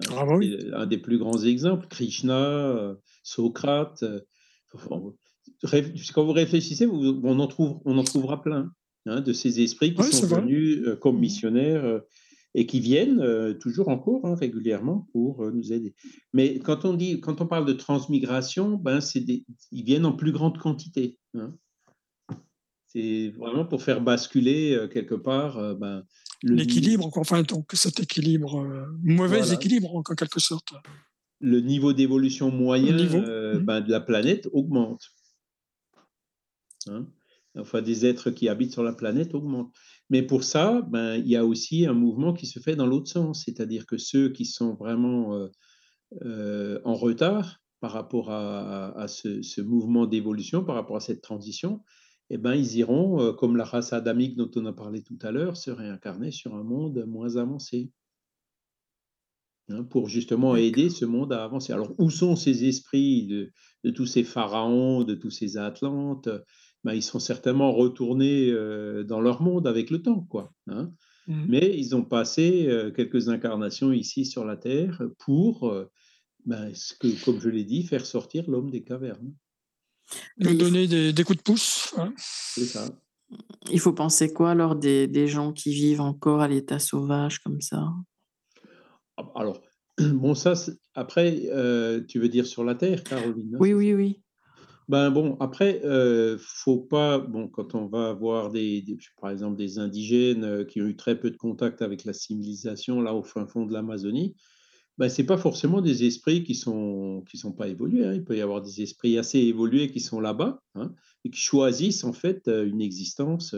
ah, 0.09 0.25
bah 0.25 0.37
un 0.73 0.85
des 0.85 0.97
plus 0.97 1.17
grands 1.17 1.41
exemples. 1.43 1.87
Krishna, 1.87 2.37
euh, 2.37 2.95
Socrate. 3.23 4.03
Euh, 4.03 4.19
quand 6.13 6.25
vous 6.25 6.33
réfléchissez, 6.33 6.85
on, 6.85 7.39
en 7.39 7.47
trouve, 7.47 7.79
on 7.85 7.97
en 7.97 8.03
trouvera 8.03 8.41
plein 8.41 8.71
hein, 9.05 9.21
de 9.21 9.31
ces 9.31 9.61
esprits 9.61 9.93
qui 9.93 10.03
sont 10.03 10.27
venus 10.27 10.85
comme 10.99 11.19
missionnaires 11.19 12.01
et 12.55 12.65
qui 12.65 12.79
viennent 12.79 13.19
euh, 13.19 13.53
toujours 13.53 13.89
en 13.89 13.99
cours 13.99 14.25
hein, 14.25 14.33
régulièrement 14.33 15.07
pour 15.11 15.43
euh, 15.43 15.51
nous 15.51 15.73
aider. 15.73 15.93
Mais 16.33 16.57
quand 16.59 16.85
on 16.85 16.93
dit, 16.93 17.19
quand 17.19 17.41
on 17.41 17.47
parle 17.47 17.65
de 17.65 17.73
transmigration, 17.73 18.77
ben 18.77 19.01
c'est 19.01 19.23
ils 19.71 19.83
viennent 19.83 20.05
en 20.05 20.13
plus 20.13 20.31
grande 20.31 20.57
quantité. 20.57 21.19
Hein. 21.33 21.53
C'est 22.87 23.33
vraiment 23.37 23.65
pour 23.65 23.83
faire 23.83 23.99
basculer 23.99 24.73
euh, 24.73 24.87
quelque 24.87 25.15
part 25.15 25.75
ben, 25.75 26.03
l'équilibre, 26.43 27.09
enfin 27.17 27.43
donc 27.43 27.71
cet 27.73 27.99
équilibre, 27.99 28.67
mauvais 29.03 29.53
équilibre 29.53 29.95
en 29.95 30.03
quelque 30.03 30.39
sorte. 30.39 30.73
Le 31.39 31.59
niveau 31.59 31.93
d'évolution 31.93 32.51
moyen 32.51 32.93
mmh. 32.93 33.59
ben, 33.59 33.81
de 33.81 33.91
la 33.91 33.99
planète 33.99 34.47
augmente. 34.53 35.11
Hein? 36.87 37.07
enfin, 37.57 37.81
des 37.81 38.05
êtres 38.05 38.31
qui 38.31 38.49
habitent 38.49 38.73
sur 38.73 38.83
la 38.83 38.93
planète 38.93 39.33
augmentent. 39.33 39.73
Mais 40.09 40.21
pour 40.21 40.43
ça, 40.43 40.81
ben, 40.89 41.15
il 41.15 41.27
y 41.27 41.35
a 41.35 41.45
aussi 41.45 41.85
un 41.85 41.93
mouvement 41.93 42.33
qui 42.33 42.47
se 42.47 42.59
fait 42.59 42.75
dans 42.75 42.85
l'autre 42.85 43.09
sens, 43.09 43.43
c'est-à-dire 43.45 43.85
que 43.85 43.97
ceux 43.97 44.29
qui 44.29 44.45
sont 44.45 44.75
vraiment 44.75 45.35
euh, 45.35 45.47
euh, 46.23 46.79
en 46.83 46.95
retard 46.95 47.61
par 47.81 47.91
rapport 47.91 48.31
à, 48.31 49.05
ce, 49.07 49.61
mouvement 49.61 50.07
d'évolution, 50.07 50.63
par 50.63 50.75
rapport 50.75 50.95
à 50.95 51.01
cette 51.01 51.21
transition, 51.21 51.83
eh 52.29 52.37
ben, 52.37 52.55
ils 52.55 52.77
iront, 52.77 53.33
comme 53.33 53.55
la 53.55 53.65
race 53.65 53.93
adamique 53.93 54.35
dont 54.35 54.49
on 54.55 54.65
a 54.65 54.73
parlé 54.73 55.03
tout 55.03 55.17
à 55.21 55.31
l'heure, 55.31 55.57
se 55.57 55.71
réincarner 55.71 56.31
sur 56.31 56.55
un 56.55 56.63
monde 56.63 57.05
moins 57.07 57.35
avancé. 57.35 57.91
Hein, 59.69 59.83
pour 59.83 60.09
justement 60.09 60.55
aider 60.55 60.91
ce 60.91 61.05
monde 61.05 61.33
à 61.33 61.43
avancer. 61.43 61.73
Alors, 61.73 61.91
où 61.97 62.11
sont 62.11 62.35
ces 62.35 62.65
esprits 62.65 63.25
de, 63.25 63.89
tous 63.91 64.05
ces 64.05 64.23
pharaons, 64.23 65.03
de 65.03 65.15
tous 65.15 65.31
ces 65.31 65.57
Atlantes? 65.57 66.29
Ben, 66.83 66.93
Ils 66.93 67.01
sont 67.01 67.19
certainement 67.19 67.71
retournés 67.71 68.51
dans 69.05 69.21
leur 69.21 69.41
monde 69.41 69.65
avec 69.65 69.89
le 69.89 70.03
temps, 70.03 70.21
quoi. 70.29 70.53
Hein. 70.67 70.91
Mmh. 71.27 71.45
Mais 71.47 71.75
ils 71.75 71.95
ont 71.95 72.03
passé 72.03 72.69
quelques 72.95 73.29
incarnations 73.29 73.91
ici 73.91 74.25
sur 74.25 74.45
la 74.45 74.55
Terre 74.55 75.01
pour, 75.17 75.73
ben, 76.45 76.71
ce 76.75 76.93
que, 76.93 77.07
comme 77.25 77.39
je 77.39 77.49
l'ai 77.49 77.63
dit, 77.63 77.81
faire 77.81 78.05
sortir 78.05 78.47
l'homme 78.47 78.69
des 78.69 78.83
cavernes. 78.83 79.33
Lui 80.37 80.57
donner 80.57 80.87
des, 80.87 81.23
coups 81.23 81.37
de 81.37 81.43
pouce. 81.43 81.93
Hein. 81.97 82.13
C'est 82.17 82.65
ça. 82.65 82.87
Il 83.71 83.79
faut 83.79 83.93
penser 83.93 84.31
quoi 84.31 84.51
alors 84.51 84.75
des, 84.75 85.07
des 85.07 85.27
gens 85.27 85.51
qui 85.51 85.71
vivent 85.71 86.01
encore 86.01 86.41
à 86.41 86.47
l'état 86.47 86.79
sauvage 86.79 87.39
comme 87.39 87.61
ça? 87.61 87.83
Alors, 89.33 89.61
bon, 89.99 90.35
ça, 90.35 90.53
après, 90.93 91.41
tu 92.07 92.19
veux 92.19 92.29
dire 92.29 92.45
sur 92.45 92.63
la 92.63 92.75
Terre, 92.75 93.03
Caroline 93.03 93.57
Oui, 93.59 93.73
oui, 93.73 93.93
oui. 93.93 94.21
Ben 94.87 95.09
bon, 95.09 95.35
après, 95.39 95.81
euh, 95.83 96.37
faut 96.39 96.77
pas, 96.77 97.17
bon, 97.17 97.47
quand 97.47 97.73
on 97.73 97.87
va 97.87 98.13
voir 98.13 98.51
des, 98.51 98.85
par 99.19 99.31
exemple 99.31 99.57
des 99.57 99.79
indigènes 99.79 100.43
euh, 100.43 100.63
qui 100.63 100.79
ont 100.79 100.85
eu 100.85 100.95
très 100.95 101.19
peu 101.19 101.31
de 101.31 101.37
contact 101.37 101.81
avec 101.81 102.05
la 102.05 102.13
civilisation 102.13 103.01
là 103.01 103.15
au 103.15 103.23
fin 103.23 103.47
fond 103.47 103.65
de 103.65 103.73
l'Amazonie, 103.73 104.35
ben 104.97 105.09
c'est 105.09 105.25
pas 105.25 105.37
forcément 105.37 105.81
des 105.81 106.05
esprits 106.05 106.43
qui 106.43 106.55
sont 106.55 107.23
qui 107.29 107.37
sont 107.37 107.51
pas 107.51 107.67
évolués. 107.67 108.05
Hein. 108.05 108.13
Il 108.13 108.23
peut 108.23 108.37
y 108.37 108.41
avoir 108.41 108.61
des 108.61 108.81
esprits 108.81 109.17
assez 109.17 109.39
évolués 109.39 109.89
qui 109.89 109.99
sont 109.99 110.19
là-bas 110.19 110.61
hein, 110.75 110.93
et 111.23 111.29
qui 111.29 111.39
choisissent 111.39 112.03
en 112.03 112.13
fait 112.13 112.47
une 112.47 112.81
existence 112.81 113.55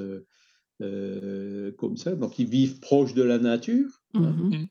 euh, 0.81 1.71
comme 1.77 1.97
ça. 1.97 2.15
Donc 2.15 2.37
ils 2.39 2.47
vivent 2.47 2.79
proches 2.79 3.13
de 3.13 3.23
la 3.23 3.39
nature. 3.39 4.01
Hein. 4.13 4.35
Mmh 4.37 4.65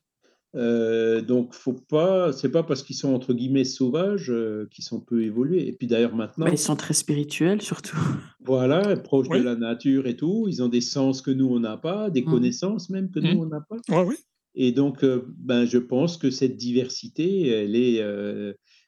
euh, 0.54 1.20
donc, 1.20 1.52
faut 1.52 1.74
pas, 1.74 2.32
c'est 2.32 2.50
pas 2.50 2.62
parce 2.62 2.82
qu'ils 2.82 2.96
sont 2.96 3.12
entre 3.12 3.34
guillemets 3.34 3.64
sauvages 3.64 4.30
euh, 4.30 4.66
qu'ils 4.70 4.84
sont 4.84 5.00
peu 5.00 5.22
évolués. 5.22 5.68
Et 5.68 5.72
puis 5.72 5.86
d'ailleurs 5.86 6.14
maintenant, 6.14 6.46
bah, 6.46 6.52
ils 6.52 6.56
sont 6.56 6.76
très 6.76 6.94
spirituels 6.94 7.60
surtout. 7.60 7.98
Voilà, 8.40 8.96
proches 8.96 9.28
de 9.28 9.36
la 9.36 9.54
nature 9.54 10.06
et 10.06 10.16
tout. 10.16 10.46
Ils 10.48 10.62
ont 10.62 10.68
des 10.68 10.80
sens 10.80 11.20
que 11.20 11.30
nous 11.30 11.46
on 11.46 11.60
n'a 11.60 11.76
pas, 11.76 12.08
des 12.08 12.22
mmh. 12.22 12.30
connaissances 12.30 12.88
même 12.88 13.10
que 13.10 13.20
nous 13.20 13.34
mmh. 13.34 13.40
on 13.40 13.46
n'a 13.46 13.60
pas. 13.60 13.76
Ouais, 13.90 14.04
oui. 14.06 14.16
Et 14.56 14.72
donc, 14.72 15.04
euh, 15.04 15.22
ben, 15.38 15.66
je 15.66 15.78
pense 15.78 16.16
que 16.16 16.30
cette 16.30 16.56
diversité, 16.56 17.48
elle 17.48 17.76
est 17.76 18.02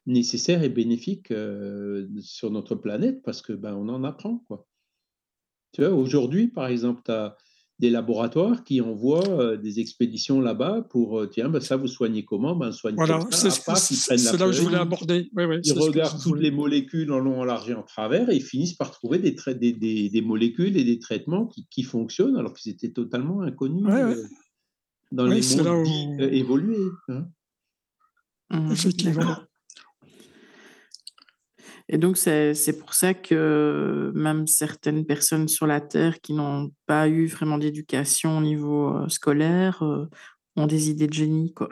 nécessaire 0.07 0.63
et 0.63 0.71
bénéfique 0.71 1.33
sur 2.21 2.51
notre 2.51 2.75
planète 2.75 3.23
parce 3.23 3.43
que 3.43 3.53
ben 3.53 3.75
on 3.75 3.89
en 3.91 4.05
apprend 4.05 4.43
quoi. 4.49 4.67
Tu 5.73 5.83
vois, 5.83 5.91
aujourd'hui 5.91 6.49
par 6.49 6.69
exemple, 6.69 7.03
tu 7.05 7.11
as 7.11 7.37
des 7.79 7.91
laboratoires 7.91 8.65
qui 8.65 8.81
envoient 8.81 9.59
des 9.59 9.81
expéditions 9.81 10.41
là-bas 10.41 10.87
pour 10.89 11.29
tiens, 11.31 11.51
ben 11.51 11.61
ça 11.61 11.77
vous 11.77 11.89
soignez 11.89 12.25
comment? 12.25 12.57
Ben 12.57 12.73
soignez 12.73 12.97
voilà, 12.97 13.21
c'est 13.31 14.39
là 14.39 14.49
où 14.49 14.53
je 14.53 14.63
voulais 14.63 14.79
aborder. 14.79 15.29
ils 15.37 15.73
regardent 15.79 16.23
toutes 16.23 16.41
les 16.41 16.51
molécules 16.51 17.13
en 17.13 17.19
long, 17.19 17.41
en 17.41 17.45
large 17.45 17.69
et 17.69 17.75
en 17.75 17.83
travers 17.83 18.31
et 18.31 18.37
ils 18.37 18.43
finissent 18.43 18.75
par 18.75 18.91
trouver 18.91 19.19
des, 19.19 19.37
des, 19.55 20.09
des, 20.09 20.23
molécules 20.23 20.79
et 20.79 20.85
des 20.85 20.99
traitements 20.99 21.47
qui, 21.47 21.67
qui 21.71 21.83
fonctionnent 21.83 22.39
alors 22.39 22.55
qu'ils 22.55 22.73
étaient 22.73 22.93
totalement 22.93 23.43
inconnus 23.43 23.85
dans 25.11 25.27
les 25.27 25.41
mondes 25.57 26.21
évolués. 26.21 26.91
Hein. 27.09 27.27
Mmh. 28.51 28.73
Effectivement. 28.73 29.37
Et 31.91 31.97
donc, 31.97 32.19
c'est 32.19 32.79
pour 32.79 32.93
ça 32.93 33.15
que 33.15 34.13
même 34.15 34.47
certaines 34.47 35.07
personnes 35.07 35.49
sur 35.49 35.67
la 35.67 35.81
Terre 35.81 36.21
qui 36.21 36.35
n'ont 36.35 36.71
pas 36.87 37.09
eu 37.09 37.27
vraiment 37.27 37.57
d'éducation 37.57 38.39
au 38.39 38.41
niveau 38.43 38.95
euh, 38.95 39.09
scolaire 39.09 39.83
euh, 39.83 40.07
ont 40.57 40.67
des 40.67 40.91
idées 40.91 41.07
de 41.07 41.15
génie, 41.15 41.55
quoi. 41.55 41.71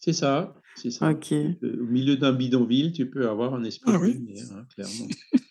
C'est 0.00 0.12
ça, 0.12 0.54
c'est 0.76 0.90
ça. 0.90 1.10
Au 1.10 1.84
milieu 1.86 2.16
d'un 2.16 2.32
bidonville, 2.32 2.92
tu 2.92 3.08
peux 3.08 3.28
avoir 3.28 3.54
un 3.54 3.64
esprit 3.64 3.90
ah, 3.94 3.98
oui. 3.98 4.22
hein, 4.52 4.66
clairement. 4.74 5.08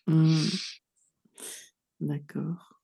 Mmh. 0.08 0.46
D'accord. 2.00 2.80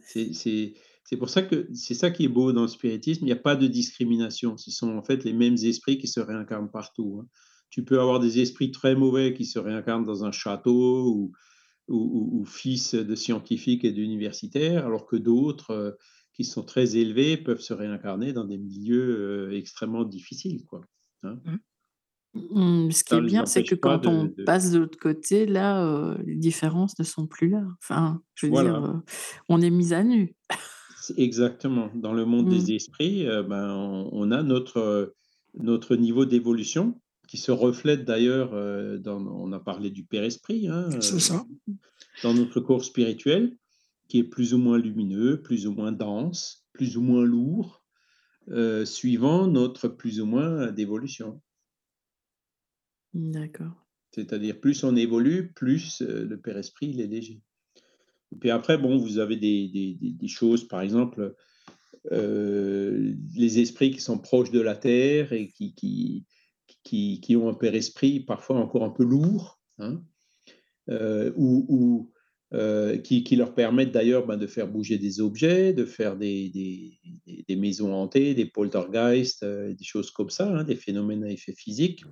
C'est 0.00 0.74
pour 1.16 1.30
ça 1.30 1.42
que 1.42 1.68
c'est 1.74 1.94
ça 1.94 2.10
qui 2.10 2.24
est 2.24 2.28
beau 2.28 2.52
dans 2.52 2.62
le 2.62 2.68
spiritisme. 2.68 3.24
Il 3.24 3.26
n'y 3.26 3.32
a 3.32 3.36
pas 3.36 3.56
de 3.56 3.66
discrimination. 3.66 4.56
Ce 4.56 4.70
sont 4.70 4.96
en 4.96 5.02
fait 5.02 5.24
les 5.24 5.32
mêmes 5.32 5.56
esprits 5.62 5.98
qui 5.98 6.08
se 6.08 6.20
réincarnent 6.20 6.70
partout. 6.70 7.20
Hein 7.22 7.26
tu 7.70 7.84
peux 7.84 8.00
avoir 8.00 8.20
des 8.20 8.40
esprits 8.40 8.72
très 8.72 8.94
mauvais 8.94 9.32
qui 9.32 9.46
se 9.46 9.58
réincarnent 9.58 10.04
dans 10.04 10.24
un 10.24 10.32
château 10.32 11.06
ou, 11.06 11.32
ou, 11.88 12.44
fils 12.44 12.94
de 12.94 13.14
scientifiques 13.14 13.84
et 13.84 13.92
d'universitaires, 13.92 14.86
alors 14.86 15.06
que 15.06 15.16
d'autres 15.16 15.70
euh, 15.70 15.90
qui 16.34 16.44
sont 16.44 16.62
très 16.62 16.96
élevés 16.96 17.36
peuvent 17.36 17.60
se 17.60 17.72
réincarner 17.72 18.32
dans 18.32 18.44
des 18.44 18.58
milieux 18.58 19.48
euh, 19.50 19.56
extrêmement 19.56 20.04
difficiles. 20.04 20.64
Quoi, 20.66 20.82
hein. 21.22 21.38
mmh. 21.44 21.56
Mmh, 22.32 22.92
ce 22.92 23.02
qui 23.02 23.14
est 23.14 23.20
bien, 23.22 23.44
c'est 23.44 23.64
que 23.64 23.74
quand 23.74 24.06
on 24.06 24.32
passe 24.46 24.70
de 24.70 24.78
l'autre 24.78 24.98
côté, 25.00 25.46
là, 25.46 25.84
euh, 25.84 26.16
les 26.24 26.36
différences 26.36 26.96
ne 27.00 27.04
sont 27.04 27.26
plus 27.26 27.48
là. 27.48 27.64
Enfin, 27.82 28.22
je 28.34 28.46
veux 28.46 28.52
dire, 28.52 29.02
on 29.48 29.60
est 29.60 29.70
mis 29.70 29.92
à 29.92 30.04
nu. 30.04 30.36
Exactement. 31.16 31.90
Dans 31.94 32.12
le 32.12 32.24
monde 32.24 32.48
des 32.48 32.72
mmh. 32.72 32.76
esprits, 32.76 33.26
ben, 33.48 34.08
on, 34.12 34.30
a 34.30 34.42
notre, 34.42 35.14
notre 35.54 35.96
niveau 35.96 36.24
d'évolution 36.24 37.00
qui 37.30 37.38
se 37.38 37.52
reflète 37.52 38.04
d'ailleurs, 38.04 38.54
euh, 38.54 38.98
dans, 38.98 39.24
on 39.24 39.52
a 39.52 39.60
parlé 39.60 39.90
du 39.90 40.04
Père-Esprit, 40.04 40.66
hein, 40.66 41.00
ça. 41.00 41.46
Euh, 41.68 41.72
dans 42.24 42.34
notre 42.34 42.58
corps 42.58 42.82
spirituel, 42.82 43.56
qui 44.08 44.18
est 44.18 44.24
plus 44.24 44.52
ou 44.52 44.58
moins 44.58 44.78
lumineux, 44.78 45.40
plus 45.40 45.68
ou 45.68 45.72
moins 45.72 45.92
dense, 45.92 46.66
plus 46.72 46.96
ou 46.96 47.02
moins 47.02 47.24
lourd, 47.24 47.84
euh, 48.48 48.84
suivant 48.84 49.46
notre 49.46 49.86
plus 49.86 50.20
ou 50.20 50.26
moins 50.26 50.72
d'évolution. 50.72 51.40
D'accord. 53.14 53.86
C'est-à-dire, 54.10 54.58
plus 54.58 54.82
on 54.82 54.96
évolue, 54.96 55.52
plus 55.52 56.02
le 56.02 56.36
Père-Esprit, 56.36 56.88
il 56.88 57.00
est 57.00 57.06
léger. 57.06 57.40
Et 58.32 58.36
puis 58.36 58.50
après, 58.50 58.78
bon, 58.78 58.96
vous 58.96 59.18
avez 59.18 59.36
des, 59.36 59.68
des, 59.68 59.96
des 60.00 60.28
choses, 60.28 60.66
par 60.66 60.80
exemple, 60.80 61.34
les 62.10 63.58
esprits 63.60 63.90
qui 63.90 64.00
sont 64.00 64.18
proches 64.18 64.50
de 64.50 64.60
la 64.60 64.74
Terre 64.74 65.32
et 65.32 65.48
qui, 65.48 65.74
qui, 65.74 66.24
qui, 66.82 67.20
qui, 67.20 67.36
ont 67.36 67.48
un 67.48 67.54
père-esprit 67.54 68.20
parfois 68.20 68.56
encore 68.56 68.84
un 68.84 68.90
peu 68.90 69.04
lourd, 69.04 69.60
hein, 69.78 70.02
euh, 70.88 71.32
ou, 71.36 72.10
euh, 72.52 72.98
qui, 72.98 73.22
qui, 73.22 73.36
leur 73.36 73.54
permettent 73.54 73.92
d'ailleurs 73.92 74.26
ben, 74.26 74.36
de 74.36 74.46
faire 74.46 74.66
bouger 74.66 74.98
des 74.98 75.20
objets, 75.20 75.72
de 75.72 75.84
faire 75.84 76.16
des, 76.16 76.48
des, 76.48 77.44
des 77.48 77.56
maisons 77.56 77.94
hantées, 77.94 78.34
des 78.34 78.46
poltergeists, 78.46 79.44
euh, 79.44 79.72
des 79.72 79.84
choses 79.84 80.10
comme 80.10 80.30
ça, 80.30 80.48
hein, 80.48 80.64
des 80.64 80.74
phénomènes 80.74 81.22
à 81.24 81.30
effet 81.30 81.54
physique. 81.54 82.04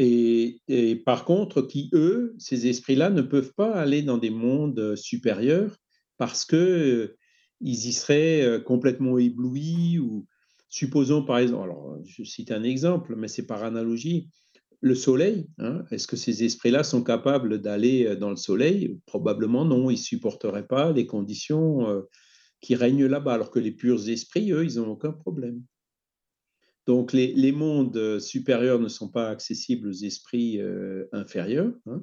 Et, 0.00 1.02
par 1.04 1.24
contre, 1.24 1.62
qui, 1.62 1.90
eux, 1.92 2.34
ces 2.38 2.68
esprits-là, 2.68 3.10
ne 3.10 3.22
peuvent 3.22 3.52
pas 3.54 3.74
aller 3.74 4.02
dans 4.02 4.18
des 4.18 4.30
mondes 4.30 4.94
supérieurs 4.94 5.76
parce 6.16 6.44
que 6.44 7.16
ils 7.60 7.86
y 7.88 7.92
seraient 7.92 8.62
complètement 8.64 9.18
éblouis 9.18 9.98
ou, 9.98 10.26
Supposons 10.68 11.24
par 11.24 11.38
exemple, 11.38 11.64
alors 11.64 11.98
je 12.04 12.22
cite 12.24 12.52
un 12.52 12.62
exemple, 12.62 13.14
mais 13.16 13.28
c'est 13.28 13.46
par 13.46 13.64
analogie, 13.64 14.28
le 14.80 14.94
soleil, 14.94 15.48
hein, 15.58 15.84
est-ce 15.90 16.06
que 16.06 16.16
ces 16.16 16.44
esprits-là 16.44 16.84
sont 16.84 17.02
capables 17.02 17.60
d'aller 17.60 18.06
euh, 18.06 18.16
dans 18.16 18.30
le 18.30 18.36
soleil? 18.36 19.00
Probablement 19.06 19.64
non, 19.64 19.90
ils 19.90 19.98
supporteraient 19.98 20.66
pas 20.66 20.92
les 20.92 21.06
conditions 21.06 21.88
euh, 21.88 22.02
qui 22.60 22.74
règnent 22.74 23.06
là-bas, 23.06 23.34
alors 23.34 23.50
que 23.50 23.58
les 23.58 23.72
purs 23.72 24.08
esprits, 24.08 24.52
eux, 24.52 24.64
ils 24.64 24.76
n'ont 24.76 24.90
aucun 24.90 25.12
problème. 25.12 25.62
Donc 26.88 27.12
les, 27.12 27.32
les, 27.34 27.52
mondes 27.52 27.96
euh, 27.96 28.18
supérieurs 28.18 28.80
ne 28.80 28.88
sont 28.88 29.08
pas 29.08 29.28
accessibles 29.28 29.86
aux 29.86 29.92
esprits 29.92 30.60
inférieurs. 31.12 31.72
Hein. 31.86 32.02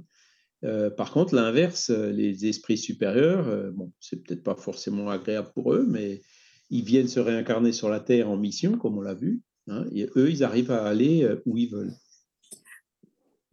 par 0.95 1.11
contre, 1.11 1.35
l'inverse, 1.35 1.89
les 1.89 2.45
esprits 2.45 2.77
supérieurs, 2.77 3.73
bon, 3.73 3.91
c'est 3.99 4.23
peut-être 4.23 4.43
pas 4.43 4.55
forcément 4.55 5.09
agréable 5.09 5.51
pour 5.53 5.73
eux, 5.73 5.85
mais 5.85 6.21
ils 6.69 6.83
viennent 6.83 7.07
se 7.07 7.19
réincarner 7.19 7.71
sur 7.71 7.89
la 7.89 7.99
Terre 7.99 8.29
en 8.29 8.37
mission, 8.37 8.77
comme 8.77 8.97
on 8.97 9.01
l'a 9.01 9.13
vu, 9.13 9.41
hein, 9.67 9.85
et 9.93 10.07
eux, 10.15 10.29
ils 10.29 10.43
arrivent 10.43 10.71
à 10.71 10.85
aller 10.85 11.23
euh, 11.23 11.41
où 11.45 11.57
ils 11.57 11.69
veulent. 11.69 11.93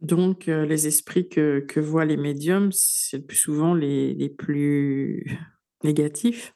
Donc, 0.01 0.49
euh, 0.49 0.65
les 0.65 0.87
esprits 0.87 1.29
que, 1.29 1.61
que, 1.61 1.79
voient 1.79 2.05
les 2.05 2.17
médiums, 2.17 2.71
c'est 2.73 3.25
plus 3.25 3.37
souvent 3.37 3.73
les, 3.73 4.13
les 4.13 4.29
plus 4.29 5.39
négatifs? 5.83 6.53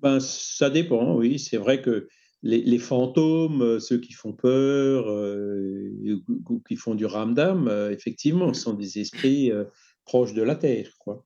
Ben, 0.00 0.20
Ça 0.20 0.68
dépend, 0.68 1.16
oui. 1.16 1.38
C'est 1.38 1.56
vrai 1.56 1.80
que 1.80 2.08
les, 2.42 2.62
les, 2.62 2.78
fantômes, 2.78 3.62
euh, 3.62 3.80
ceux 3.80 3.98
qui 3.98 4.12
font 4.12 4.32
peur, 4.32 5.06
ou 6.48 6.60
qui 6.66 6.76
font 6.76 6.94
du 6.94 7.06
ramdam, 7.06 7.68
effectivement, 7.90 8.52
sont 8.54 8.74
des 8.74 8.98
esprits 8.98 9.50
proches 10.04 10.34
de 10.34 10.42
la 10.42 10.56
Terre. 10.56 10.90
Quoi. 10.98 11.24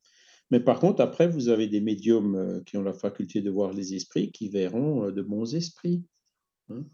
Mais 0.53 0.61
par 0.61 0.81
contre, 0.81 1.01
après, 1.01 1.27
vous 1.27 1.49
avez 1.49 1.67
des 1.67 1.81
médiums 1.81 2.35
euh, 2.35 2.61
qui 2.67 2.77
ont 2.77 2.83
la 2.83 2.93
faculté 2.93 3.41
de 3.41 3.51
voir 3.51 3.73
les 3.73 3.95
esprits, 3.95 4.31
qui 4.31 4.51
verront 4.51 5.07
euh, 5.07 5.11
de 5.11 5.23
bons 5.23 5.55
esprits, 5.55 6.05
hein. 6.69 6.85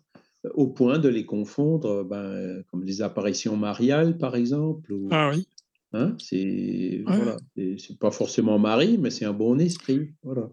au 0.55 0.69
point 0.69 1.01
de 1.01 1.09
les 1.09 1.27
confondre, 1.27 2.05
ben, 2.05 2.63
comme 2.71 2.85
les 2.85 3.03
apparitions 3.03 3.57
mariales, 3.57 4.17
par 4.17 4.37
exemple. 4.37 4.97
ah 5.11 5.33
oui. 5.35 5.49
Hein, 5.93 6.15
c'est 6.19 7.03
voilà, 7.07 7.37
c'est 7.57 7.99
pas 7.99 8.11
forcément 8.11 8.59
mari, 8.59 8.99
mais 8.99 9.11
c'est 9.11 9.25
un 9.25 9.33
bon 9.33 9.59
esprit, 9.59 10.13
voilà. 10.23 10.51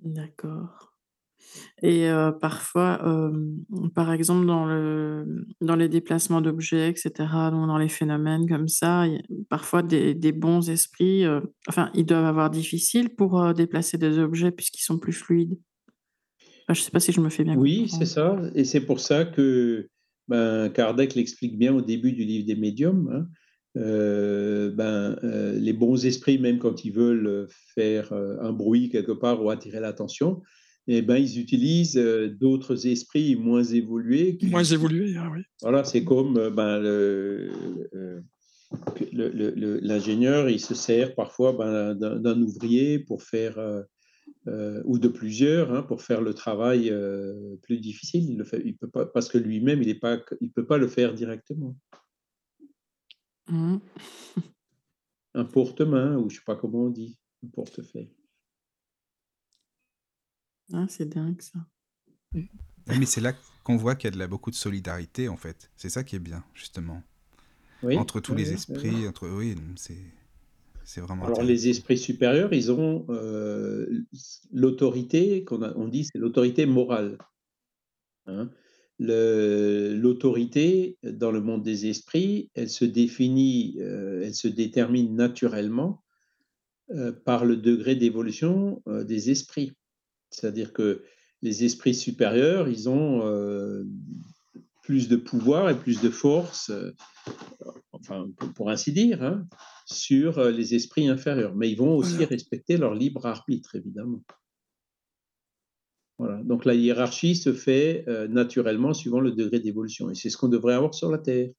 D'accord. 0.00 0.95
Et 1.82 2.08
parfois, 2.40 3.00
par 3.94 4.12
exemple 4.12 4.46
dans 4.46 4.66
le 4.66 5.46
dans 5.60 5.76
les 5.76 5.88
déplacements 5.88 6.40
d'objets 6.40 6.90
et 6.90 6.96
cetera, 6.96 7.50
donc 7.50 7.66
dans 7.66 7.78
les 7.78 7.88
phénomènes 7.88 8.48
comme 8.48 8.68
ça, 8.68 9.04
parfois 9.50 9.82
des 9.82 10.14
des 10.14 10.32
bons 10.32 10.70
esprits, 10.70 11.24
enfin, 11.68 11.90
ils 11.94 12.06
doivent 12.06 12.24
avoir 12.24 12.50
difficile 12.50 13.10
pour, 13.10 13.52
déplacer 13.54 13.98
des 13.98 14.18
objets 14.18 14.50
puisqu'ils 14.50 14.82
sont 14.82 14.98
plus 14.98 15.12
fluides? 15.12 15.58
Enfin, 16.62 16.74
je 16.74 16.80
sais 16.80 16.90
pas 16.90 17.00
si 17.00 17.12
je 17.12 17.20
me 17.20 17.28
fais 17.28 17.44
bien 17.44 17.56
Oui, 17.56 17.88
c'est 17.88 18.06
ça 18.06 18.40
et 18.54 18.64
c'est 18.64 18.80
pour 18.80 19.00
ça 19.00 19.24
que, 19.24 19.88
ben, 20.28 20.70
Kardec 20.70 21.14
l'explique 21.14 21.58
bien 21.58 21.74
au 21.74 21.82
début 21.82 22.12
du 22.12 22.24
livre 22.24 22.46
des 22.46 22.56
médiums, 22.56 23.10
hein. 23.12 23.26
Ben, 23.74 25.16
les 25.22 25.74
bons 25.74 26.06
esprits, 26.06 26.38
même 26.38 26.58
quand 26.58 26.86
ils 26.86 26.92
veulent, 26.92 27.46
faire, 27.74 28.14
un 28.14 28.52
bruit 28.52 28.88
quelque 28.88 29.12
part 29.12 29.44
ou 29.44 29.50
attirer 29.50 29.80
l'attention 29.80 30.42
et 30.88 31.02
ben, 31.02 31.16
ils 31.16 31.40
utilisent, 31.40 31.96
heu, 31.96 32.28
d'autres 32.30 32.86
esprits 32.86 33.36
moins 33.36 33.64
évolués 33.64 34.38
Moins 34.42 34.62
qui 34.62 34.68
qui 34.68 34.74
évolué, 34.74 35.14
ah 35.18 35.28
oui. 35.32 35.42
voilà, 35.62 35.84
c'est 35.84 36.04
comme, 36.04 36.38
heu, 36.38 36.50
ben, 36.50 36.80
que 36.82 37.50
le 39.12 39.28
le 39.30 39.50
le 39.50 39.78
l'ingénieur, 39.80 40.48
il 40.50 40.60
se 40.60 40.74
sert 40.74 41.14
parfois, 41.14 41.52
ben, 41.52 41.94
d'un 41.94 42.40
ouvrier 42.42 42.98
pour 42.98 43.22
faire, 43.22 43.58
heu, 43.58 43.84
ou 44.84 44.98
de 44.98 45.08
plusieurs, 45.08 45.72
hein, 45.72 45.82
pour 45.82 46.02
faire 46.02 46.20
le 46.20 46.34
travail, 46.34 46.92
plus 47.62 47.78
difficile. 47.80 48.24
Il 48.30 48.38
le 48.38 48.44
fait 48.44 48.62
il 48.64 48.76
peut 48.76 48.90
pas 48.90 49.06
parce 49.06 49.28
que 49.28 49.38
lui-même, 49.38 49.82
il 49.82 49.88
est 49.88 49.98
pas 50.00 50.18
c 50.18 50.36
il 50.40 50.50
peut 50.52 50.66
pas 50.66 50.78
le 50.78 50.88
faire 50.88 51.14
directement. 51.14 51.76
Mmh. 53.48 53.76
Un 55.34 55.44
porte-main 55.44 56.16
ou 56.18 56.28
je 56.30 56.36
sais 56.36 56.42
pas 56.46 56.56
comment 56.56 56.84
on 56.86 56.90
dit, 56.90 57.18
un 57.44 57.48
portefeuille. 57.50 58.10
Ah, 60.72 60.86
c'est 60.88 61.06
dingue 61.08 61.42
ça. 61.42 61.58
Oui, 62.88 62.98
mais 62.98 63.06
c'est 63.06 63.20
là 63.20 63.32
qu'on 63.64 63.76
voit 63.76 63.96
qu'il 63.96 64.06
y 64.08 64.08
a 64.08 64.10
de 64.12 64.18
la 64.18 64.28
beaucoup 64.28 64.50
de 64.50 64.54
solidarité, 64.56 65.28
en 65.28 65.36
fait. 65.36 65.70
C'est 65.76 65.88
ça 65.90 66.04
qui 66.04 66.16
est 66.16 66.20
bien, 66.20 66.44
justement. 66.54 67.02
Oui, 67.82 67.96
Entre 67.96 68.20
tous 68.20 68.34
oui, 68.34 68.36
les 68.36 68.52
esprits, 68.52 69.08
entre 69.08 69.28
oui, 69.28 69.56
c'est 69.76 69.98
c'est 70.84 71.00
vraiment 71.02 71.26
Alors 71.26 71.42
les 71.42 71.68
esprits 71.68 71.98
supérieurs, 71.98 72.54
ils 72.54 72.72
ont, 72.72 73.04
heu, 73.10 73.86
l 73.90 74.04
l'autorité 74.50 75.44
qu'on 75.44 75.62
on 75.62 75.88
dit 75.88 76.04
c'est 76.06 76.16
l'autorité 76.18 76.64
morale, 76.64 77.18
hein. 78.26 78.50
Le 78.98 79.94
l'autorité 79.94 80.96
dans 81.02 81.30
le 81.30 81.42
monde 81.42 81.62
des 81.62 81.86
esprits, 81.86 82.50
elle 82.54 82.70
se 82.70 82.84
définit, 82.86 83.76
heu, 83.80 84.22
elle 84.24 84.34
se 84.34 84.48
détermine 84.48 85.14
naturellement, 85.14 86.02
heu, 86.92 87.12
par 87.24 87.44
le 87.46 87.56
degré 87.58 87.96
d'évolution, 87.96 88.82
des 89.04 89.30
esprits. 89.30 89.72
C'est-à-dire 90.36 90.74
que 90.74 91.02
les 91.40 91.64
esprits 91.64 91.94
supérieurs, 91.94 92.68
ils 92.68 92.90
ont, 92.90 93.26
heu, 93.26 93.86
plus 94.82 95.08
de 95.08 95.16
pouvoir 95.16 95.70
et 95.70 95.78
plus 95.78 96.02
de 96.02 96.10
force, 96.10 96.68
heu, 96.70 96.94
enfin, 97.92 98.28
pour 98.54 98.68
ainsi 98.68 98.92
dire, 98.92 99.22
hein, 99.22 99.46
sur, 99.86 100.38
heu, 100.38 100.50
les 100.50 100.74
esprits 100.74 101.08
inférieurs. 101.08 101.54
Mais 101.54 101.70
ils 101.70 101.76
vont 101.76 101.96
aussi 101.96 102.16
Voilà. 102.16 102.28
respecter 102.28 102.76
leur 102.76 102.94
libre 102.94 103.24
arbitre, 103.24 103.76
évidemment. 103.76 104.22
Voilà, 106.18 106.42
donc 106.42 106.66
la 106.66 106.74
hiérarchie 106.74 107.34
se 107.34 107.52
fait, 107.54 108.04
naturellement 108.28 108.92
suivant 108.94 109.20
le 109.20 109.32
degré 109.32 109.60
d'évolution 109.60 110.10
et 110.10 110.14
c'est 110.14 110.30
ce 110.30 110.38
qu'on 110.38 110.48
devrait 110.48 110.72
avoir 110.74 110.94
sur 110.94 111.10
la 111.10 111.18
Terre. 111.18 111.50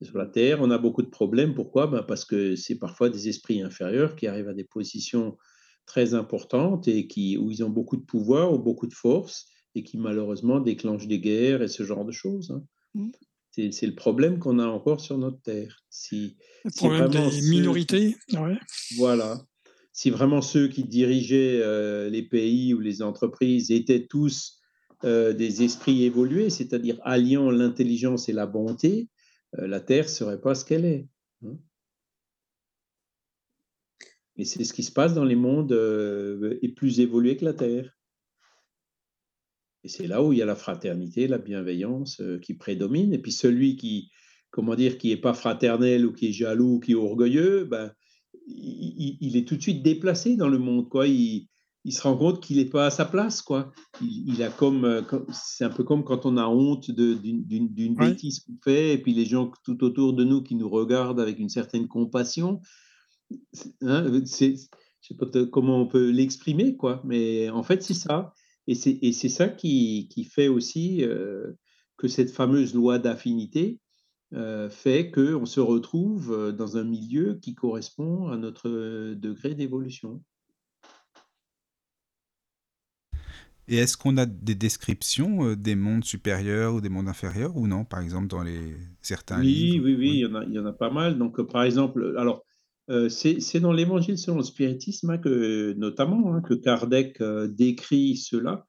Sur 0.00 0.18
la 0.18 0.26
Terre, 0.26 0.60
on 0.60 0.70
a 0.70 0.78
beaucoup 0.78 1.02
de 1.02 1.10
problèmes. 1.10 1.54
Pourquoi? 1.54 1.88
Ben, 1.88 2.02
parce 2.04 2.24
que 2.24 2.54
c'est 2.54 2.78
parfois 2.78 3.10
des 3.10 3.28
esprits 3.28 3.60
inférieurs 3.60 4.14
qui 4.14 4.28
arrivent 4.28 4.48
à 4.48 4.54
des 4.54 4.64
positions 4.64 5.36
très 5.86 6.14
importantes 6.14 6.88
et 6.88 7.06
qui 7.08 7.36
où 7.38 7.50
ils 7.50 7.64
ont 7.64 7.70
beaucoup 7.70 7.96
de 7.96 8.04
pouvoir 8.04 8.52
ou 8.54 8.58
beaucoup 8.58 8.86
de 8.86 8.94
force 8.94 9.46
et 9.74 9.82
qui 9.84 9.98
malheureusement 9.98 10.60
déclenchent 10.60 11.08
des 11.08 11.20
guerres 11.20 11.62
et 11.62 11.68
ce 11.68 11.84
genre 11.84 12.04
de 12.04 12.12
choses, 12.12 12.50
hein. 12.52 12.64
Mmh. 12.94 13.12
C'est 13.50 13.86
le 13.86 13.94
problème 13.94 14.38
qu'on 14.38 14.58
a 14.58 14.66
encore 14.66 15.00
sur 15.00 15.18
notre 15.18 15.40
Terre. 15.42 15.84
Si 15.90 16.36
Le 16.64 16.70
si 16.70 16.88
problème 16.88 17.08
vraiment 17.08 17.30
des 17.30 17.40
ceux 17.40 17.40
minorités, 17.40 18.16
ouais. 18.32 18.58
voilà, 18.90 19.46
si 19.92 20.10
vraiment 20.10 20.42
ceux 20.42 20.68
qui 20.68 20.84
dirigeaient, 20.84 21.60
heu, 21.62 22.08
les 22.08 22.22
pays 22.22 22.74
ou 22.74 22.80
les 22.80 23.02
entreprises 23.02 23.70
étaient 23.70 24.06
tous, 24.06 24.60
heu, 25.04 25.34
des 25.34 25.62
esprits 25.62 26.04
évolués, 26.04 26.50
c'est-à-dire 26.50 26.98
alliant 27.02 27.50
l'intelligence 27.50 28.28
et 28.28 28.32
la 28.32 28.46
bonté, 28.46 29.08
heu, 29.58 29.66
la 29.66 29.80
Terre 29.80 30.08
serait 30.08 30.40
pas 30.40 30.54
ce 30.54 30.64
qu'elle 30.64 30.84
est, 30.84 31.08
hein. 31.44 31.58
Et 34.36 34.44
c'est 34.44 34.64
ce 34.64 34.74
qui 34.74 34.82
se 34.82 34.92
passe 34.92 35.14
dans 35.14 35.24
les 35.24 35.36
mondes, 35.36 35.72
heu, 35.72 36.58
et 36.62 36.68
plus 36.68 37.00
évolués 37.00 37.36
que 37.38 37.44
la 37.46 37.54
Terre. 37.54 37.96
Et 39.84 39.88
c'est 39.88 40.06
là 40.06 40.22
où 40.22 40.32
il 40.32 40.38
y 40.38 40.42
a 40.42 40.46
la 40.46 40.54
fraternité, 40.54 41.26
la 41.26 41.38
bienveillance, 41.38 42.20
heu, 42.20 42.38
qui 42.38 42.54
prédomine 42.54 43.12
et 43.12 43.18
puis 43.18 43.32
celui 43.32 43.76
qui, 43.76 44.10
comment 44.50 44.74
dire, 44.76 44.96
qui 44.98 45.10
est 45.10 45.16
pas 45.16 45.34
fraternel 45.34 46.06
ou 46.06 46.12
qui 46.12 46.28
est 46.28 46.32
jaloux, 46.32 46.78
qui 46.80 46.92
est 46.92 46.94
orgueilleux, 46.94 47.64
ben, 47.64 47.92
il 48.46 49.36
est 49.36 49.46
tout 49.46 49.56
de 49.56 49.62
suite 49.62 49.82
déplacé 49.82 50.36
dans 50.36 50.48
le 50.48 50.58
monde, 50.58 50.88
quoi. 50.88 51.06
Il 51.08 51.48
il 51.84 51.92
se 51.92 52.00
rend 52.02 52.16
compte 52.16 52.40
qu'il 52.40 52.60
est 52.60 52.70
pas 52.70 52.86
à 52.86 52.90
sa 52.90 53.04
place, 53.04 53.42
quoi. 53.42 53.72
Il 54.00 54.28
il 54.34 54.42
a 54.44 54.50
comme, 54.50 54.84
heu, 54.84 55.02
comme 55.02 55.26
c'est 55.32 55.64
un 55.64 55.70
peu 55.70 55.82
comme 55.84 56.04
quand 56.04 56.26
on 56.26 56.36
a 56.36 56.46
honte 56.46 56.90
d'une 56.92 57.44
d'une 57.44 57.74
d'une 57.74 57.96
Ouais. 57.96 58.22
bêtise 58.22 58.40
qu'on 58.40 58.56
fait 58.62 58.94
et 58.94 58.98
puis 59.02 59.14
les 59.14 59.24
gens 59.26 59.50
tout 59.64 59.82
autour 59.84 60.12
de 60.14 60.22
nous 60.24 60.42
qui 60.44 60.54
nous 60.54 60.68
regardent 60.68 61.18
avec 61.20 61.38
une 61.40 61.48
certaine 61.48 61.88
compassion. 61.88 62.60
Hein, 63.82 64.04
heu, 64.06 64.22
c'est 64.26 64.56
je 65.00 65.08
sais 65.08 65.14
pas 65.16 65.26
comment 65.50 65.80
on 65.80 65.86
peut 65.88 66.10
l'exprimer, 66.10 66.76
quoi, 66.76 67.00
mais 67.04 67.50
en 67.50 67.62
fait, 67.64 67.82
c'est 67.82 67.94
ça 67.94 68.34
et 68.68 68.74
c'est 68.76 68.98
et 69.02 69.12
c'est 69.12 69.28
ça 69.28 69.48
qui 69.48 70.08
qui 70.10 70.24
fait 70.24 70.48
aussi, 70.48 71.02
heu, 71.04 71.56
que 71.96 72.08
cette 72.08 72.30
fameuse 72.30 72.74
loi 72.74 72.98
d'affinité, 72.98 73.80
heu, 74.34 74.68
fait 74.70 75.10
qu'on 75.10 75.46
se 75.46 75.60
retrouve, 75.60 76.32
heu, 76.32 76.52
dans 76.52 76.76
un 76.78 76.84
milieu 76.84 77.34
qui 77.42 77.54
correspond 77.54 78.28
à 78.28 78.36
notre, 78.36 79.14
degré 79.14 79.54
d'évolution. 79.54 80.22
Et 83.68 83.76
est-ce 83.76 83.96
qu'on 83.96 84.16
a 84.16 84.26
des 84.26 84.54
descriptions, 84.54 85.54
des 85.54 85.76
mondes 85.76 86.04
supérieurs 86.04 86.74
ou 86.74 86.80
des 86.80 86.88
mondes 86.88 87.08
inférieurs 87.08 87.56
ou 87.56 87.66
non? 87.66 87.84
Par 87.84 88.00
exemple 88.00 88.26
dans 88.26 88.42
les 88.42 88.76
certains 89.02 89.42
Oui, 89.42 89.44
livres? 89.44 89.82
oui, 89.82 89.94
oui, 89.94 90.08
il 90.10 90.10
Oui. 90.10 90.18
y 90.20 90.26
en 90.26 90.34
a 90.34 90.44
il 90.44 90.52
y 90.52 90.58
en 90.58 90.66
a 90.66 90.72
pas 90.72 90.90
mal. 90.90 91.18
Donc, 91.18 91.40
par 91.42 91.62
exemple, 91.64 92.14
alors, 92.18 92.44
heu, 92.90 93.08
c'est 93.08 93.60
dans 93.60 93.72
l'Évangile 93.72 94.18
selon 94.18 94.38
le 94.38 94.42
spiritisme, 94.44 95.10
hein, 95.10 95.18
que 95.18 95.72
notamment, 95.74 96.34
hein, 96.34 96.42
que 96.42 96.54
Kardec, 96.54 97.20
heu, 97.20 97.48
décrit 97.48 98.16
cela, 98.16 98.66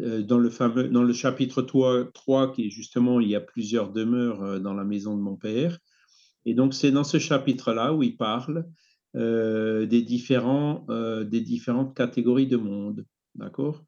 heu, 0.00 0.22
dans 0.22 0.38
le 0.38 0.50
fameux 0.50 0.88
dans 0.88 1.02
le 1.04 1.12
chapitre 1.12 1.62
toi 1.62 2.08
3 2.14 2.52
qui 2.52 2.66
est 2.68 2.70
justement 2.70 3.20
«Il 3.20 3.28
y 3.30 3.34
a 3.36 3.40
plusieurs 3.40 3.92
demeures, 3.92 4.60
dans 4.60 4.74
la 4.74 4.84
maison 4.84 5.16
de 5.16 5.22
mon 5.22 5.36
père» 5.36 5.78
et 6.46 6.54
donc 6.54 6.74
c'est 6.74 6.92
dans 6.92 7.04
ce 7.04 7.18
chapitre-là 7.18 7.92
où 7.94 8.02
il 8.04 8.16
parle, 8.16 8.66
des 9.14 10.02
différents, 10.02 10.86
des 11.24 11.40
différentes 11.42 11.96
catégories 11.96 12.46
de 12.48 12.56
mondes, 12.58 13.06
d'accord? 13.36 13.84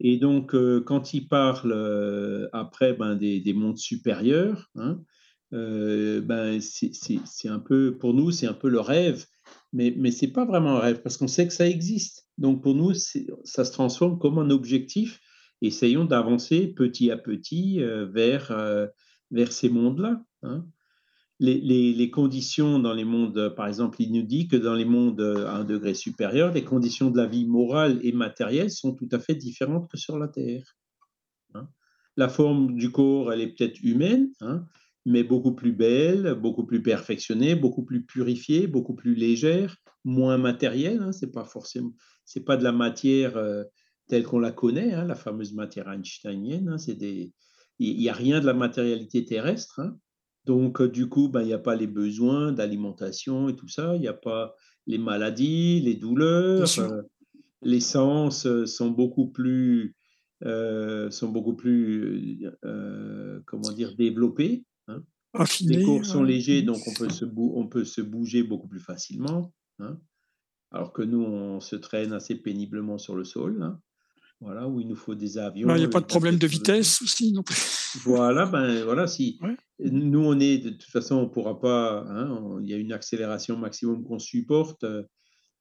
Et 0.00 0.18
donc, 0.18 0.54
quand 0.86 1.14
il 1.14 1.28
parle, 1.28 2.48
après, 2.52 2.94
ben, 2.94 3.16
des 3.16 3.40
des 3.40 3.54
mondes 3.54 3.78
supérieurs, 3.78 4.70
hein, 4.76 5.00
heu, 5.52 6.20
ben, 6.20 6.60
c'est 6.60 7.48
un 7.48 7.58
peu 7.60 7.96
pour 7.98 8.14
nous, 8.14 8.30
c'est 8.30 8.46
un 8.46 8.54
peu 8.54 8.68
le 8.68 8.80
rêve, 8.80 9.26
mais 9.72 9.94
mais 9.96 10.10
c'est 10.10 10.28
pas 10.32 10.44
vraiment 10.44 10.76
un 10.76 10.80
rêve 10.80 11.02
parce 11.02 11.16
qu'on 11.16 11.28
sait 11.28 11.46
que 11.46 11.52
ça 11.52 11.68
existe. 11.68 12.26
Donc 12.38 12.62
pour 12.62 12.74
nous, 12.74 12.92
ça 12.94 13.64
se 13.64 13.72
transforme 13.72 14.18
comme 14.18 14.38
un 14.38 14.50
objectif. 14.50 15.20
Essayons 15.62 16.04
d'avancer 16.04 16.68
petit 16.68 17.10
à 17.10 17.16
petit, 17.16 17.80
heu, 17.80 18.04
vers, 18.04 18.50
heu, 18.52 18.88
vers 19.30 19.52
ces 19.52 19.68
mondes-là, 19.70 20.22
hein. 20.42 20.66
Les 21.40 21.60
les 21.92 22.10
conditions 22.10 22.78
dans 22.78 22.94
les 22.94 23.04
mondes, 23.04 23.54
par 23.56 23.66
exemple, 23.68 24.00
il 24.02 24.12
nous 24.12 24.22
dit 24.22 24.46
que 24.48 24.56
dans 24.56 24.74
les 24.74 24.84
mondes, 24.84 25.20
à 25.20 25.56
un 25.56 25.64
degré 25.64 25.94
supérieur, 25.94 26.52
les 26.52 26.64
conditions 26.64 27.10
de 27.10 27.16
la 27.18 27.26
vie 27.26 27.44
morale 27.46 27.98
et 28.02 28.12
matérielle 28.12 28.70
sont 28.70 28.94
tout 28.94 29.08
à 29.12 29.18
fait 29.18 29.34
différentes 29.34 29.90
que 29.90 29.96
sur 29.98 30.18
la 30.18 30.28
Terre, 30.28 30.76
hein. 31.54 31.68
La 32.16 32.28
forme 32.28 32.76
du 32.76 32.92
corps, 32.92 33.32
elle 33.32 33.40
est 33.42 33.48
peut-être 33.56 33.80
humaine, 33.82 34.30
hein, 34.40 34.66
mais 35.06 35.24
beaucoup 35.24 35.54
plus 35.54 35.72
belle, 35.72 36.34
beaucoup 36.40 36.66
plus 36.66 36.82
perfectionnée, 36.82 37.54
beaucoup 37.54 37.84
plus 37.84 38.04
purifiée, 38.04 38.66
beaucoup 38.66 38.94
plus 38.94 39.14
légère, 39.14 39.76
moins 40.04 40.38
matérielle, 40.38 41.00
hein. 41.02 41.12
C'est 41.12 41.32
pas 41.32 41.44
forcément 41.44 41.92
c'est 42.26 42.44
pas 42.44 42.56
de 42.56 42.64
la 42.64 42.72
matière, 42.72 43.36
heu, 43.36 43.66
telle 44.08 44.24
qu'on 44.24 44.38
la 44.38 44.52
connaît, 44.52 44.92
hein, 44.94 45.04
la 45.06 45.14
fameuse 45.14 45.52
matière 45.54 45.88
einsteinienne, 45.88 46.68
hein. 46.68 46.78
C'est 46.78 46.94
des 46.96 47.32
il 47.78 47.88
il 47.98 48.02
y 48.02 48.08
a 48.08 48.14
rien 48.14 48.40
de 48.40 48.46
la 48.46 48.54
matérialité 48.54 49.24
terrestre, 49.24 49.80
hein. 49.80 49.98
Donc, 50.46 50.80
heu, 50.82 50.88
du 50.88 51.08
coup, 51.08 51.28
ben, 51.30 51.42
il 51.42 51.48
y 51.48 51.52
a 51.54 51.58
pas 51.58 51.74
les 51.76 51.86
besoins 51.86 52.52
d'alimentation 52.52 53.48
et 53.48 53.56
tout 53.56 53.68
ça. 53.68 53.96
Il 53.96 54.02
y 54.02 54.08
a 54.08 54.12
pas 54.14 54.54
les 54.86 54.98
maladies, 54.98 55.80
les 55.80 55.94
douleurs, 55.94 56.78
heu, 56.78 57.02
les 57.62 57.80
sens, 57.80 58.46
sont 58.66 58.90
beaucoup 58.90 59.30
plus, 59.30 59.96
sont 60.42 61.28
beaucoup 61.30 61.56
plus, 61.56 62.40
comment 63.46 63.72
dire? 63.72 63.94
Développés, 63.96 64.64
hein. 65.34 65.44
Les 65.66 65.82
cours 65.82 66.04
sont 66.06 66.22
euh, 66.22 66.26
légers, 66.26 66.62
donc 66.62 66.86
on 66.86 66.94
peut 66.94 67.10
se, 67.10 67.24
on 67.36 67.66
peut 67.68 67.84
se 67.84 68.00
bouger 68.00 68.42
beaucoup 68.42 68.68
plus 68.68 68.80
facilement. 68.80 69.52
hein. 69.80 69.98
Alors 70.70 70.92
que 70.92 71.02
nous, 71.02 71.22
on 71.22 71.60
se 71.60 71.76
traîne 71.76 72.12
assez 72.12 72.34
péniblement 72.36 72.98
sur 72.98 73.14
le 73.16 73.24
sol. 73.24 73.62
hein. 73.62 73.80
Voilà, 74.40 74.68
où 74.68 74.80
il 74.80 74.88
nous 74.88 74.96
faut 74.96 75.14
des 75.14 75.38
avions. 75.38 75.74
Il 75.74 75.78
n'y 75.78 75.84
a 75.84 75.88
pas 75.88 76.00
de 76.00 76.06
problème 76.06 76.38
de 76.38 76.46
vitesse 76.46 77.00
aussi 77.02 77.32
non 77.32 77.42
plus. 77.42 77.56
Voilà, 78.04 78.44
ben 78.46 78.82
voilà, 78.84 79.06
si 79.06 79.38
Ouais. 79.40 79.56
nous 79.78 80.18
on 80.20 80.38
est 80.40 80.58
de 80.58 80.70
toute 80.70 80.82
façon, 80.90 81.14
on 81.16 81.28
pourra 81.28 81.60
pas. 81.60 82.04
hein, 82.08 82.58
il 82.60 82.68
y 82.68 82.74
a 82.74 82.76
une 82.76 82.92
accélération 82.92 83.56
maximum 83.56 84.02
qu'on 84.04 84.18
supporte 84.18 84.84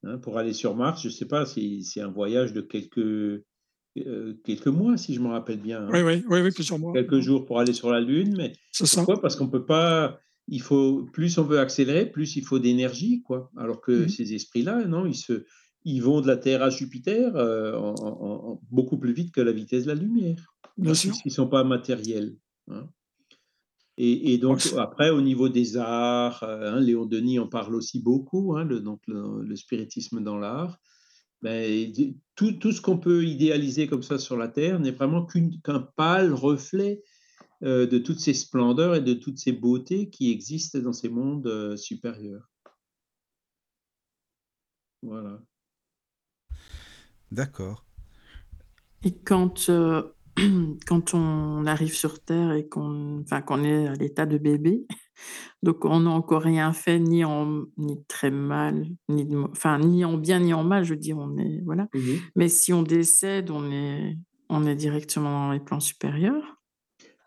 hein, 0.03 0.17
pour 0.17 0.38
aller 0.38 0.53
sur 0.53 0.76
Mars. 0.76 1.01
Je 1.03 1.09
sais 1.09 1.28
pas 1.28 1.45
si 1.45 1.84
c'est 1.84 2.01
un 2.01 2.09
voyage 2.11 2.51
de 2.53 2.61
quelques 2.61 3.43
euh, 3.98 4.34
quelques 4.44 4.68
mois, 4.68 4.98
si 4.98 5.14
je 5.14 5.20
me 5.20 5.28
rappelle 5.28 5.60
bien. 5.62 5.84
hein. 5.84 5.89
Oui, 5.91 6.02
oui, 6.02 6.24
oui, 6.28 6.41
oui, 6.41 6.52
plusieurs 6.52 6.80
mois. 6.80 6.94
Quelques 6.94 7.20
jours 7.20 7.46
pour 7.46 7.60
aller 7.60 7.74
sur 7.74 7.89
la 7.91 8.00
Lune, 8.02 8.36
mais 8.38 8.54
ça. 8.72 8.86
pourquoi? 8.98 9.22
Parce 9.22 9.36
qu'on 9.36 9.48
peut 9.50 9.66
pas. 9.66 10.20
Il 10.48 10.62
faut 10.62 11.04
plus 11.14 11.38
on 11.38 11.44
veut 11.44 11.60
accélérer, 11.60 12.06
plus 12.06 12.36
il 12.36 12.44
faut 12.44 12.60
d'énergie, 12.60 13.22
quoi. 13.22 13.50
Alors 13.56 13.80
que 13.82 13.91
Mhm. 14.04 14.10
ces 14.10 14.34
esprits-là, 14.34 14.86
non, 14.86 15.06
ils 15.06 15.16
se, 15.16 15.46
ils 15.86 16.02
vont 16.02 16.20
de 16.22 16.28
la 16.28 16.36
Terre 16.38 16.62
à 16.64 16.70
Jupiter 16.70 17.36
euh, 17.36 17.78
en- 17.78 17.94
en- 17.96 18.50
en- 18.52 18.62
beaucoup 18.70 18.98
plus 18.98 19.14
vite 19.14 19.32
que 19.34 19.39
la 19.41 19.52
vitesse 19.54 19.84
de 19.84 19.89
la 19.89 19.96
lumière 19.96 20.56
Bien 20.78 20.94
sûr. 20.94 21.14
ne 21.26 21.30
sont 21.32 21.48
pas 21.48 21.64
matériels. 21.64 22.36
hein. 22.70 22.89
Et, 23.98 24.34
et 24.34 24.38
donc, 24.39 24.68
après, 24.80 25.12
au 25.12 25.22
niveau 25.22 25.50
des 25.50 25.78
arts, 25.78 26.41
euh, 26.44 26.74
hein, 26.74 26.80
Léon 26.80 27.06
Denis 27.06 27.38
en 27.38 27.48
parle 27.48 27.76
aussi 27.76 28.02
beaucoup, 28.02 28.56
hein, 28.58 28.64
le, 28.64 28.80
donc 28.80 29.02
le, 29.08 29.44
le 29.44 29.56
spiritisme 29.56 30.22
dans 30.24 30.38
l'art. 30.39 30.80
Ben, 31.44 31.91
tout, 32.36 32.54
tout 32.54 32.72
ce 32.72 32.80
qu'on 32.80 32.98
peut 32.98 33.26
idéaliser 33.26 33.88
comme 33.88 34.02
ça 34.02 34.18
sur 34.18 34.38
la 34.38 34.48
Terre 34.48 34.80
n'est 34.80 34.91
vraiment 34.91 35.26
qu'un 35.26 35.82
pâle 35.82 36.34
reflet 36.34 37.04
euh, 37.64 37.86
de 37.86 37.98
toutes 37.98 38.22
ces 38.22 38.34
splendeurs 38.34 38.96
et 38.96 39.02
de 39.02 39.14
toutes 39.14 39.38
ces 39.38 39.52
beautés 39.52 40.10
qui 40.10 40.32
existent 40.32 40.80
dans 40.80 40.94
ces 40.94 41.10
mondes 41.10 41.48
euh, 41.48 41.76
supérieurs. 41.76 42.50
Voilà. 45.02 45.41
D'accord. 47.30 47.86
Et 49.04 49.14
quand, 49.14 49.68
euh, 49.68 50.02
quand 50.88 51.13
on 51.13 51.65
arrive 51.65 51.93
sur 51.93 52.23
Terre 52.23 52.53
et 52.53 52.67
qu'on 52.67 53.21
enfin, 53.21 53.41
qu'on 53.41 53.63
est 53.63 53.88
à 53.88 53.93
l'état 53.93 54.25
de 54.25 54.38
bébé, 54.38 54.86
donc 55.63 55.86
on 55.86 56.01
n'a 56.01 56.09
encore 56.09 56.41
rien 56.41 56.73
fait, 56.73 56.99
ni 56.99 57.23
en 57.23 57.65
ni 57.77 58.03
très 58.07 58.31
mal, 58.31 58.86
ni, 59.09 59.25
de 59.25 59.38
enfin, 59.51 59.79
ni 59.79 60.05
en 60.05 60.17
bien 60.17 60.39
ni 60.39 60.53
en 60.53 60.63
mal, 60.63 60.84
je 60.84 60.91
veux 60.93 60.99
dire, 60.99 61.17
on 61.17 61.38
est, 61.38 61.61
voilà. 61.63 61.88
Mhm. 61.93 62.19
Mais 62.36 62.49
si 62.49 62.73
on 62.73 62.84
décède, 62.84 63.49
on 63.51 63.71
est, 63.71 64.17
on 64.49 64.65
est 64.65 64.75
directement 64.75 65.47
dans 65.47 65.51
les 65.51 65.59
plans 65.59 65.79
supérieurs. 65.79 66.57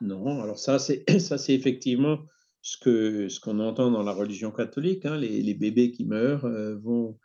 Non, 0.01 0.43
alors 0.43 0.59
ça, 0.59 0.79
c'est 0.79 1.05
ça, 1.21 1.39
c'est 1.39 1.55
effectivement 1.55 2.19
ce 2.63 2.77
que 2.79 3.29
ce 3.29 3.41
qu'on 3.41 3.61
entend 3.61 3.91
dans 3.91 4.03
la 4.03 4.13
religion 4.13 4.51
catholique. 4.51 5.07
hein, 5.07 5.17
les, 5.17 5.41
les 5.43 5.55
bébés 5.55 5.93
qui 5.93 6.05
meurent 6.05 6.45
euh, 6.45 6.77
vont 6.77 7.19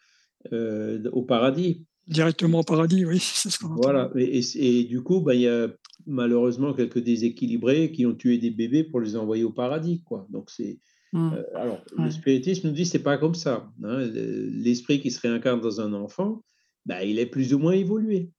euh, 0.53 1.03
au 1.11 1.23
paradis. 1.23 1.85
Directement 2.07 2.59
au 2.59 2.63
paradis, 2.63 3.05
oui, 3.05 3.19
c'est 3.21 3.49
ce 3.49 3.59
qu'on. 3.59 3.75
Voilà. 3.75 4.11
Et, 4.15 4.39
et- 4.39 4.79
et 4.79 4.83
du 4.85 5.01
coup, 5.01 5.21
ben, 5.21 5.33
il 5.33 5.41
y 5.41 5.47
a 5.47 5.67
malheureusement 6.07 6.73
quelques 6.73 6.99
déséquilibrés 6.99 7.91
qui 7.91 8.05
ont 8.05 8.15
tué 8.15 8.37
des 8.37 8.49
bébés 8.51 8.83
pour 8.83 8.99
les 9.01 9.15
envoyer 9.15 9.43
au 9.43 9.51
paradis, 9.51 10.01
quoi. 10.03 10.25
Donc 10.29 10.49
c'est 10.49 10.79
Hmm. 11.13 11.31
euh, 11.33 11.43
alors 11.55 11.83
Ouais. 11.97 12.05
le 12.05 12.09
spiritisme 12.11 12.69
nous 12.69 12.73
dit 12.73 12.85
c'est 12.85 13.03
pas 13.03 13.17
comme 13.17 13.35
ça. 13.35 13.69
hein. 13.83 13.97
Le- 14.05 14.47
L'esprit 14.49 15.01
qui 15.01 15.11
se 15.11 15.19
réincarne 15.19 15.59
dans 15.59 15.81
un 15.81 15.91
enfant, 15.93 16.41
ben, 16.85 17.01
il 17.01 17.19
est 17.19 17.25
plus 17.25 17.53
ou 17.53 17.59
moins 17.59 17.73
évolué. 17.73 18.31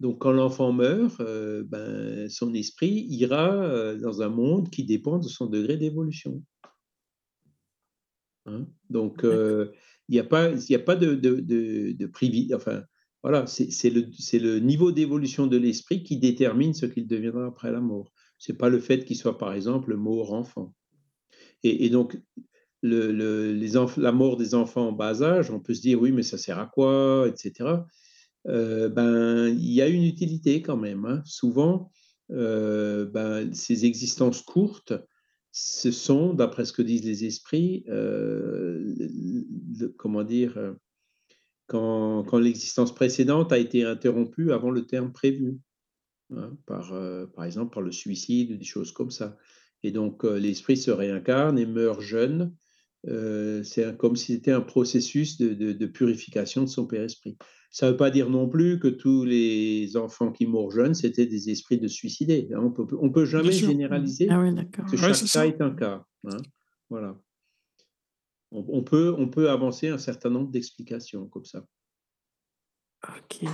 Donc, 0.00 0.20
quand 0.20 0.30
l'enfant 0.32 0.72
meurt, 0.72 1.20
euh, 1.20 1.64
ben, 1.66 2.28
son 2.28 2.54
esprit 2.54 3.06
ira 3.10 3.52
euh, 3.64 3.96
dans 3.98 4.22
un 4.22 4.28
monde 4.28 4.70
qui 4.70 4.84
dépend 4.84 5.18
de 5.18 5.26
son 5.28 5.46
degré 5.46 5.76
d'évolution. 5.76 6.40
Hein? 8.46 8.66
Donc, 8.90 9.24
euh, 9.24 9.72
il 10.08 10.12
n'y 10.12 10.18
a 10.20 10.24
pas, 10.24 10.50
il 10.52 10.70
y 10.70 10.74
a 10.74 10.78
pas 10.80 10.96
de, 10.96 11.14
de, 11.14 11.40
de, 11.40 11.92
de 11.92 12.06
privi- 12.06 12.54
Enfin, 12.54 12.82
voilà, 13.24 13.46
c'est 13.46 13.88
le, 13.88 14.58
niveau 14.58 14.92
d'évolution 14.92 15.46
de 15.46 15.56
l'esprit 15.56 16.02
qui 16.02 16.18
détermine 16.18 16.74
ce 16.74 16.84
qu'il 16.84 17.06
deviendra 17.06 17.46
après 17.46 17.72
la 17.72 17.80
mort. 17.80 18.12
Ce 18.36 18.52
n'est 18.52 18.58
pas 18.58 18.68
le 18.68 18.78
fait 18.78 19.06
qu'il 19.06 19.16
soit, 19.16 19.38
par 19.38 19.54
exemple, 19.54 19.96
mort 19.96 20.34
enfant. 20.34 20.74
Et, 21.62 21.88
donc, 21.88 22.20
la 22.82 24.12
mort 24.12 24.36
des 24.36 24.54
enfants 24.54 24.88
en 24.88 24.92
bas 24.92 25.22
âge, 25.22 25.50
on 25.50 25.58
peut 25.58 25.72
se 25.72 25.80
dire, 25.80 26.02
oui, 26.02 26.12
mais 26.12 26.22
ça 26.22 26.36
sert 26.36 26.58
à 26.58 26.66
quoi, 26.66 27.26
etc 27.26 27.78
euh, 28.46 28.90
ben, 28.90 29.48
il 29.48 29.72
y 29.72 29.80
a 29.80 29.88
une 29.88 30.04
utilité 30.04 30.60
quand 30.60 30.76
même. 30.76 31.06
hein. 31.06 31.22
Souvent, 31.24 31.90
euh, 32.30 33.06
ben, 33.06 33.54
ces 33.54 33.86
existences 33.86 34.42
courtes, 34.42 34.92
ce 35.50 35.90
sont, 35.90 36.34
d'après 36.34 36.66
ce 36.66 36.74
que 36.74 36.82
disent 36.82 37.06
les 37.06 37.24
esprits, 37.24 37.86
euh, 37.88 38.94
comment 39.96 40.24
dire, 40.24 40.76
quand, 41.66 42.24
quand 42.24 42.38
l'existence 42.38 42.94
précédente 42.94 43.52
a 43.52 43.58
été 43.58 43.84
interrompue 43.84 44.52
avant 44.52 44.70
le 44.70 44.86
terme 44.86 45.12
prévu, 45.12 45.58
hein, 46.34 46.56
par, 46.66 46.92
euh, 46.92 47.26
par 47.26 47.44
exemple 47.44 47.72
par 47.74 47.82
le 47.82 47.92
suicide 47.92 48.52
ou 48.52 48.56
des 48.56 48.64
choses 48.64 48.92
comme 48.92 49.10
ça. 49.10 49.36
Et 49.82 49.90
donc, 49.90 50.24
euh, 50.24 50.38
l'esprit 50.38 50.76
se 50.76 50.90
réincarne 50.90 51.58
et 51.58 51.66
meurt 51.66 52.00
jeune. 52.00 52.54
Euh, 53.06 53.62
c'est 53.62 53.96
comme 53.98 54.16
si 54.16 54.32
c'était 54.32 54.50
un 54.52 54.62
processus 54.62 55.36
de, 55.36 55.52
de- 55.52 55.72
de 55.72 55.86
purification 55.86 56.62
de 56.62 56.68
son 56.68 56.86
père-esprit. 56.86 57.36
Ça 57.70 57.86
ne 57.86 57.90
veut 57.90 57.96
pas 57.98 58.10
dire 58.10 58.30
non 58.30 58.48
plus 58.48 58.78
que 58.78 58.88
tous 58.88 59.24
les 59.24 59.96
enfants 59.98 60.32
qui 60.32 60.46
mourent 60.46 60.70
jeunes, 60.70 60.94
c'était 60.94 61.26
des 61.26 61.50
esprits 61.50 61.76
de 61.78 61.88
suicidés. 61.88 62.48
hein. 62.54 62.60
On 62.64 62.70
peut, 62.70 62.86
on 62.98 63.10
peut 63.10 63.26
jamais 63.26 63.50
généraliser, 63.68 64.28
Ah 64.30 64.40
oui, 64.40 64.54
parce 64.54 64.90
que 64.92 64.96
Ouais, 64.96 65.02
chaque 65.02 65.16
cas 65.18 65.26
ça. 65.26 65.46
est 65.46 65.60
un 65.60 65.70
cas. 65.74 66.04
hein. 66.28 66.36
Voilà. 66.88 67.20
On, 68.54 68.64
on 68.68 68.82
peut, 68.82 69.14
on 69.18 69.28
peut 69.28 69.50
avancer 69.50 69.88
un 69.88 69.98
certain 69.98 70.30
nombre 70.30 70.50
d'explications 70.50 71.26
comme 71.26 71.44
ça. 71.44 71.66
Ok. 73.08 73.44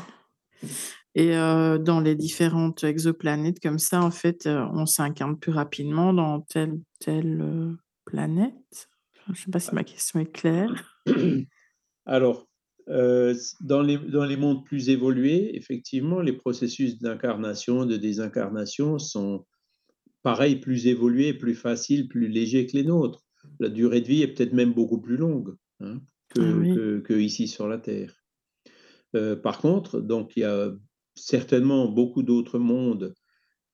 Et 1.14 1.36
euh, 1.36 1.78
dans 1.78 2.01
les 2.01 2.14
différentes 2.14 2.84
exoplanètes, 2.84 3.61
comme 3.61 3.78
ça, 3.78 4.03
en 4.03 4.11
fait, 4.11 4.46
euh, 4.46 4.64
on 4.74 4.86
s'incarne 4.86 5.38
plus 5.38 5.53
rapidement 5.53 6.12
dans 6.12 6.42
telle 6.42 6.78
telle 7.01 7.40
euh, 7.40 7.72
planète? 8.05 8.88
Enfin, 9.16 9.32
je 9.34 9.40
ne 9.40 9.44
sais 9.44 9.51
pas 9.51 9.59
si 9.59 9.74
ma 9.74 9.84
question 9.84 10.20
est 10.20 10.30
claire. 10.30 11.03
Alors, 12.07 12.46
dans, 12.86 13.82
les, 13.82 13.98
dans 13.98 14.24
les 14.24 14.36
mondes 14.36 14.64
plus 14.64 14.88
évolués, 14.88 15.57
effectivement, 15.57 16.20
les 16.20 16.32
processus 16.32 16.98
d'incarnation, 16.98 17.86
de 17.86 17.96
désincarnation 17.96 18.98
sont 18.98 19.46
pareils, 20.22 20.57
plus 20.57 20.86
évolués, 20.86 21.32
plus 21.32 21.55
faciles, 21.55 22.09
plus 22.09 22.28
légers 22.28 22.66
que 22.66 22.76
les 22.76 22.84
nôtres. 22.84 23.24
La 23.59 23.68
durée 23.68 24.01
de 24.01 24.07
vie 24.07 24.22
est 24.22 24.28
peut-être 24.28 24.53
même 24.53 24.72
beaucoup 24.72 25.01
plus 25.01 25.16
longue 25.16 25.57
hein, 25.80 26.01
que, 26.28 26.41
Ah 26.41 26.57
oui. 26.59 26.74
que- 26.74 26.99
que 27.01 27.14
ici 27.14 27.49
sur 27.49 27.68
la 27.68 27.78
Terre. 27.78 28.14
Euh, 29.16 29.36
par 29.36 29.59
contre, 29.59 30.01
donc 30.01 30.36
il 30.36 30.41
y 30.41 30.45
a 30.45 30.72
certainement 31.14 31.88
beaucoup 31.88 32.22
d'autres 32.22 32.59
mondes 32.59 33.14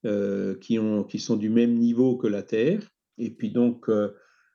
euh, 0.05 0.57
qui, 0.59 0.79
ont, 0.79 1.05
qui 1.05 1.19
sont 1.19 1.37
du 1.37 1.51
même 1.51 1.75
niveau 1.75 2.17
que 2.17 2.27
la 2.27 2.43
Terre. 2.43 2.89
Et 3.19 3.31
puis 3.31 3.51
donc, 3.51 3.89
euh, 3.89 4.13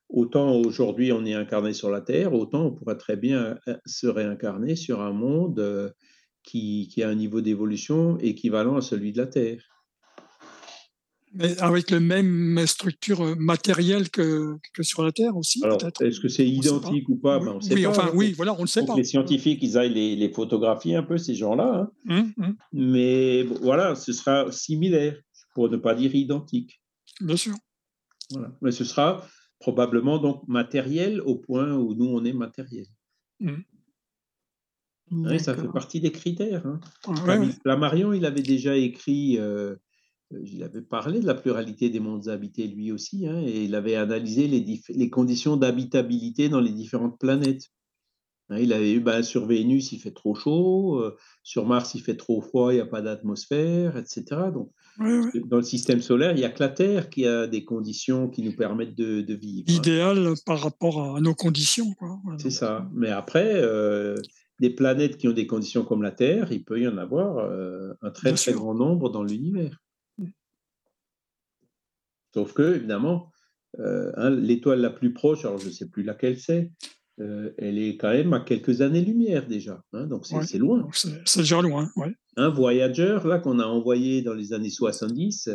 autant 0.09 0.55
aujourd'hui 0.55 1.11
on 1.11 1.25
est 1.25 1.33
incarné 1.33 1.73
sur 1.73 1.89
la 1.89 2.01
Terre, 2.01 2.33
autant 2.33 2.65
on 2.65 2.71
pourrait 2.71 2.97
très 2.97 3.15
bien 3.15 3.57
se 3.85 4.07
réincarner 4.07 4.75
sur 4.75 5.01
un 5.01 5.13
monde 5.13 5.93
qui, 6.43 6.87
qui 6.91 7.03
a 7.03 7.09
un 7.09 7.15
niveau 7.15 7.41
d'évolution 7.41 8.17
équivalent 8.19 8.75
à 8.75 8.81
celui 8.81 9.11
de 9.11 9.19
la 9.19 9.27
Terre. 9.27 9.63
Mais 11.33 11.57
avec 11.59 11.91
le 11.91 11.99
même 12.01 12.65
structure 12.67 13.21
euh, 13.21 13.35
matérielle 13.35 14.09
que, 14.09 14.57
que 14.73 14.83
sur 14.83 15.01
la 15.03 15.11
Terre 15.13 15.37
aussi, 15.37 15.61
peut-être? 15.61 16.01
est-ce 16.03 16.19
que 16.19 16.27
c'est 16.27 16.45
identique 16.47 17.07
ou 17.07 17.15
pas? 17.15 17.37
Oui, 17.39 17.45
Ben, 17.45 17.51
On 17.55 17.61
sait 17.61 17.73
oui, 17.73 17.83
pas. 17.83 17.89
enfin, 17.89 18.07
hein. 18.07 18.11
oui, 18.15 18.33
voilà, 18.33 18.53
on 18.59 18.63
ne 18.63 18.67
sait 18.67 18.85
pas. 18.85 18.93
que 18.93 18.97
les 18.99 19.05
scientifiques 19.05 19.59
ils 19.63 19.77
aillent 19.77 19.93
les, 19.93 20.15
les 20.17 20.29
photographier 20.29 20.95
un 20.95 21.03
peu, 21.03 21.17
ces 21.17 21.33
gens-là. 21.35 21.89
hein. 22.09 22.13
Hum, 22.17 22.33
hum, 22.45 22.55
Mais 22.73 23.43
bon, 23.45 23.55
voilà, 23.61 23.95
ce 23.95 24.11
sera 24.11 24.51
similaire, 24.51 25.17
pour 25.55 25.69
ne 25.69 25.77
pas 25.77 25.95
dire 25.95 26.13
identique. 26.15 26.81
bien 27.21 27.37
sûr. 27.37 27.55
Voilà. 28.31 28.51
Mais 28.61 28.71
ce 28.71 28.83
sera 28.83 29.25
probablement 29.59 30.17
donc 30.17 30.45
matériel 30.47 31.21
au 31.21 31.35
point 31.35 31.71
où 31.73 31.93
nous, 31.95 32.07
on 32.07 32.25
est 32.25 32.33
matériel. 32.33 32.85
Oui, 35.11 35.39
ça 35.41 35.55
fait 35.55 35.67
partie 35.67 35.99
des 35.99 36.11
critères. 36.11 36.65
hein. 36.65 36.79
Ouais, 37.07 37.15
Flavi- 37.15 37.47
ouais. 37.47 37.53
Flammarion, 37.61 38.13
il 38.13 38.25
avait 38.25 38.41
déjà 38.41 38.75
écrit, 38.77 39.37
euh, 39.37 39.75
il 40.43 40.63
avait 40.63 40.81
parlé 40.81 41.19
de 41.19 41.25
la 41.27 41.33
pluralité 41.35 41.89
des 41.89 41.99
mondes 41.99 42.27
habités 42.27 42.67
lui 42.67 42.91
aussi, 42.91 43.27
hein, 43.27 43.41
et 43.45 43.63
il 43.65 43.75
avait 43.75 43.95
analysé 43.95 44.47
les, 44.47 45.09
conditions 45.09 45.57
d'habitabilité 45.57 46.49
dans 46.49 46.59
les 46.61 46.71
différentes 46.71 47.19
planètes. 47.19 47.69
Hein, 48.49 48.57
il 48.59 48.73
avait 48.73 48.91
eu, 48.93 48.99
ben, 48.99 49.23
sur 49.23 49.45
Vénus, 49.45 49.91
il 49.93 49.99
fait 49.99 50.11
trop 50.11 50.35
chaud, 50.35 50.99
euh, 50.99 51.15
sur 51.43 51.65
Mars, 51.65 51.95
il 51.95 52.01
fait 52.01 52.17
trop 52.17 52.41
froid, 52.41 52.71
il 52.73 52.75
n'y 52.75 52.81
a 52.81 52.85
pas 52.85 53.01
d'atmosphère, 53.01 53.95
etc. 53.97 54.23
Donc, 54.53 54.71
dans 55.47 55.57
le 55.57 55.63
système 55.63 56.01
solaire, 56.01 56.31
il 56.31 56.37
n'y 56.39 56.43
a 56.43 56.49
que 56.49 56.61
la 56.61 56.69
Terre 56.69 57.09
qui 57.09 57.25
a 57.25 57.47
des 57.47 57.63
conditions 57.63 58.27
qui 58.29 58.43
nous 58.43 58.55
permettent 58.55 58.95
de, 58.95 59.21
de 59.21 59.33
vivre. 59.33 59.65
hein. 59.69 59.73
Idéal 59.73 60.33
par 60.45 60.59
rapport 60.59 61.15
à 61.15 61.21
nos 61.21 61.33
conditions. 61.33 61.93
C'est 62.37 62.49
ça. 62.51 62.89
Mais 62.93 63.09
après, 63.09 63.53
euh, 63.55 64.15
des 64.59 64.69
planètes 64.69 65.17
qui 65.17 65.27
ont 65.27 65.33
des 65.33 65.47
conditions 65.47 65.83
comme 65.83 66.03
la 66.03 66.11
Terre, 66.11 66.51
il 66.51 66.63
peut 66.63 66.79
y 66.79 66.87
en 66.87 66.97
avoir 66.97 67.37
euh, 67.39 67.93
un 68.01 68.11
très 68.11 68.29
Bien 68.29 68.35
très 68.35 68.51
sûr. 68.51 68.59
grand 68.59 68.75
nombre 68.75 69.09
dans 69.09 69.23
l'univers. 69.23 69.77
Sauf 72.33 72.53
que, 72.53 72.75
évidemment, 72.75 73.31
hein, 73.77 74.29
l'étoile 74.29 74.81
la 74.81 74.89
plus 74.89 75.13
proche, 75.13 75.45
alors 75.45 75.57
je 75.57 75.67
ne 75.67 75.71
sais 75.71 75.89
plus 75.89 76.03
laquelle 76.03 76.39
c'est, 76.39 76.71
elle 77.17 77.77
est 77.77 77.97
quand 77.97 78.11
même 78.11 78.33
à 78.33 78.39
quelques 78.39 78.81
années-lumière 78.81 79.47
déjà. 79.47 79.83
Hein, 79.93 80.07
donc 80.07 80.25
c'est 80.25 80.57
loin. 80.57 80.87
C'est 80.93 81.39
déjà 81.39 81.61
loin, 81.61 81.89
ouais. 81.97 82.15
Un 82.37 82.49
Voyager, 82.49 83.19
là, 83.25 83.39
qu'on 83.39 83.59
a 83.59 83.65
envoyé 83.65 84.21
dans 84.21 84.33
les 84.33 84.53
années 84.53 84.69
70, 84.69 85.49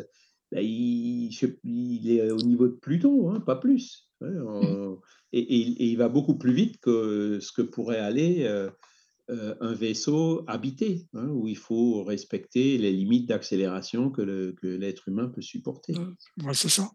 ben, 0.52 0.60
il, 0.62 2.10
est 2.10 2.30
au 2.30 2.42
niveau 2.42 2.68
de 2.68 2.74
Pluton, 2.74 3.30
hein, 3.30 3.40
pas 3.40 3.56
plus. 3.56 4.10
Mmh. 4.20 4.94
et, 5.32 5.90
il 5.90 5.96
va 5.96 6.08
beaucoup 6.08 6.38
plus 6.38 6.52
vite 6.52 6.78
que 6.80 7.38
ce 7.40 7.52
que 7.52 7.62
pourrait 7.62 7.98
aller 7.98 8.48
un 9.28 9.74
vaisseau 9.74 10.44
habité, 10.46 11.06
hein, 11.14 11.28
où 11.28 11.48
il 11.48 11.56
faut 11.56 12.04
respecter 12.04 12.78
les 12.78 12.92
limites 12.92 13.28
d'accélération 13.28 14.10
que 14.10 14.54
l'être 14.62 15.08
humain 15.08 15.28
peut 15.28 15.42
supporter. 15.42 15.94
Mmh. 15.94 16.52
c'est 16.52 16.68
ça. 16.68 16.90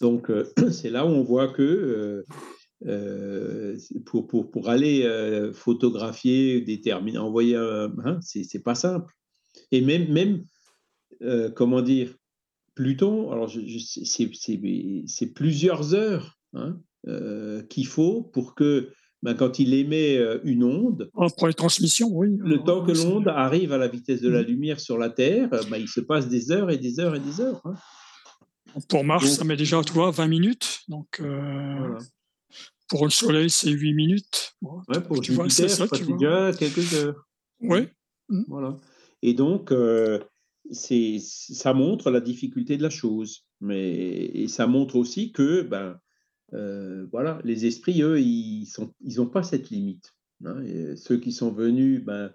Donc, 0.00 0.30
c'est 0.70 0.90
là 0.90 1.04
où 1.04 1.10
on 1.10 1.22
voit 1.22 1.48
que 1.48 2.24
pour, 4.04 4.26
pour, 4.26 4.50
pour, 4.50 4.68
aller 4.68 5.50
photographier, 5.52 6.60
déterminer, 6.60 7.18
envoyer 7.18 7.56
un. 7.56 7.94
Hein, 8.04 8.20
c'est 8.22 8.62
pas 8.62 8.74
simple. 8.74 9.12
Et 9.70 9.80
même, 9.80 10.10
même 10.12 10.44
comment 11.54 11.82
dire, 11.82 12.14
Pluton, 12.76 13.32
alors 13.32 13.50
c'est 13.50 15.32
plusieurs 15.34 15.94
heures 15.94 16.38
hein, 16.52 16.78
qu'il 17.70 17.86
faut 17.86 18.22
pour 18.22 18.54
que 18.54 18.92
ben, 19.26 19.34
quand 19.34 19.58
il 19.58 19.74
émet 19.74 20.20
une 20.44 20.62
onde, 20.62 21.10
oh, 21.14 21.26
pour 21.36 21.48
les 21.48 21.54
transmissions, 21.54 22.08
oui. 22.12 22.28
Le 22.38 22.62
temps 22.62 22.84
que 22.84 22.92
l'onde 22.92 23.26
arrive 23.26 23.72
à 23.72 23.76
la 23.76 23.88
vitesse 23.88 24.20
de 24.20 24.28
la 24.28 24.42
mmh. 24.42 24.46
lumière 24.46 24.78
sur 24.78 24.98
la 24.98 25.10
Terre, 25.10 25.50
ben, 25.68 25.78
il 25.78 25.88
se 25.88 25.98
passe 25.98 26.28
des 26.28 26.52
heures 26.52 26.70
et 26.70 26.78
des 26.78 27.00
heures 27.00 27.16
et 27.16 27.18
des 27.18 27.40
heures. 27.40 27.60
Hein. 27.64 27.74
Pour 28.88 29.02
Mars, 29.02 29.26
ça 29.26 29.42
met 29.42 29.56
déjà, 29.56 29.82
tu 29.82 29.94
20 29.94 30.28
minutes. 30.28 30.82
Donc, 30.86 31.20
pour 32.86 33.04
le 33.04 33.10
Soleil, 33.10 33.50
c'est 33.50 33.70
8 33.70 33.94
minutes. 33.94 34.54
ouais, 34.62 35.00
pour 35.00 35.20
tu 35.20 35.32
vois, 35.32 35.50
c'est 35.50 35.66
ça, 35.66 35.88
tu 35.88 36.04
vois. 36.04 36.16
déjà 36.16 36.52
quelques 36.56 36.94
heures. 36.94 37.26
Oui. 37.62 37.88
Mmh. 38.28 38.44
Voilà. 38.46 38.76
Et 39.22 39.34
donc, 39.34 39.72
c'est, 40.70 41.18
ça 41.18 41.74
montre 41.74 42.12
la 42.12 42.20
difficulté 42.20 42.76
de 42.76 42.84
la 42.84 42.90
chose. 42.90 43.44
Mais, 43.60 43.90
et 43.92 44.46
ça 44.46 44.68
montre 44.68 44.94
aussi 44.94 45.32
que 45.32 45.62
ben, 45.62 45.98
euh, 46.52 47.06
voilà, 47.10 47.40
les 47.44 47.66
esprits, 47.66 48.02
eux, 48.02 48.20
ils 48.20 48.68
n'ont 49.16 49.26
pas 49.26 49.42
cette 49.42 49.70
limite. 49.70 50.14
Hein, 50.44 50.62
ceux 50.96 51.18
qui 51.18 51.32
sont 51.32 51.50
venus 51.50 52.04
ben, 52.04 52.32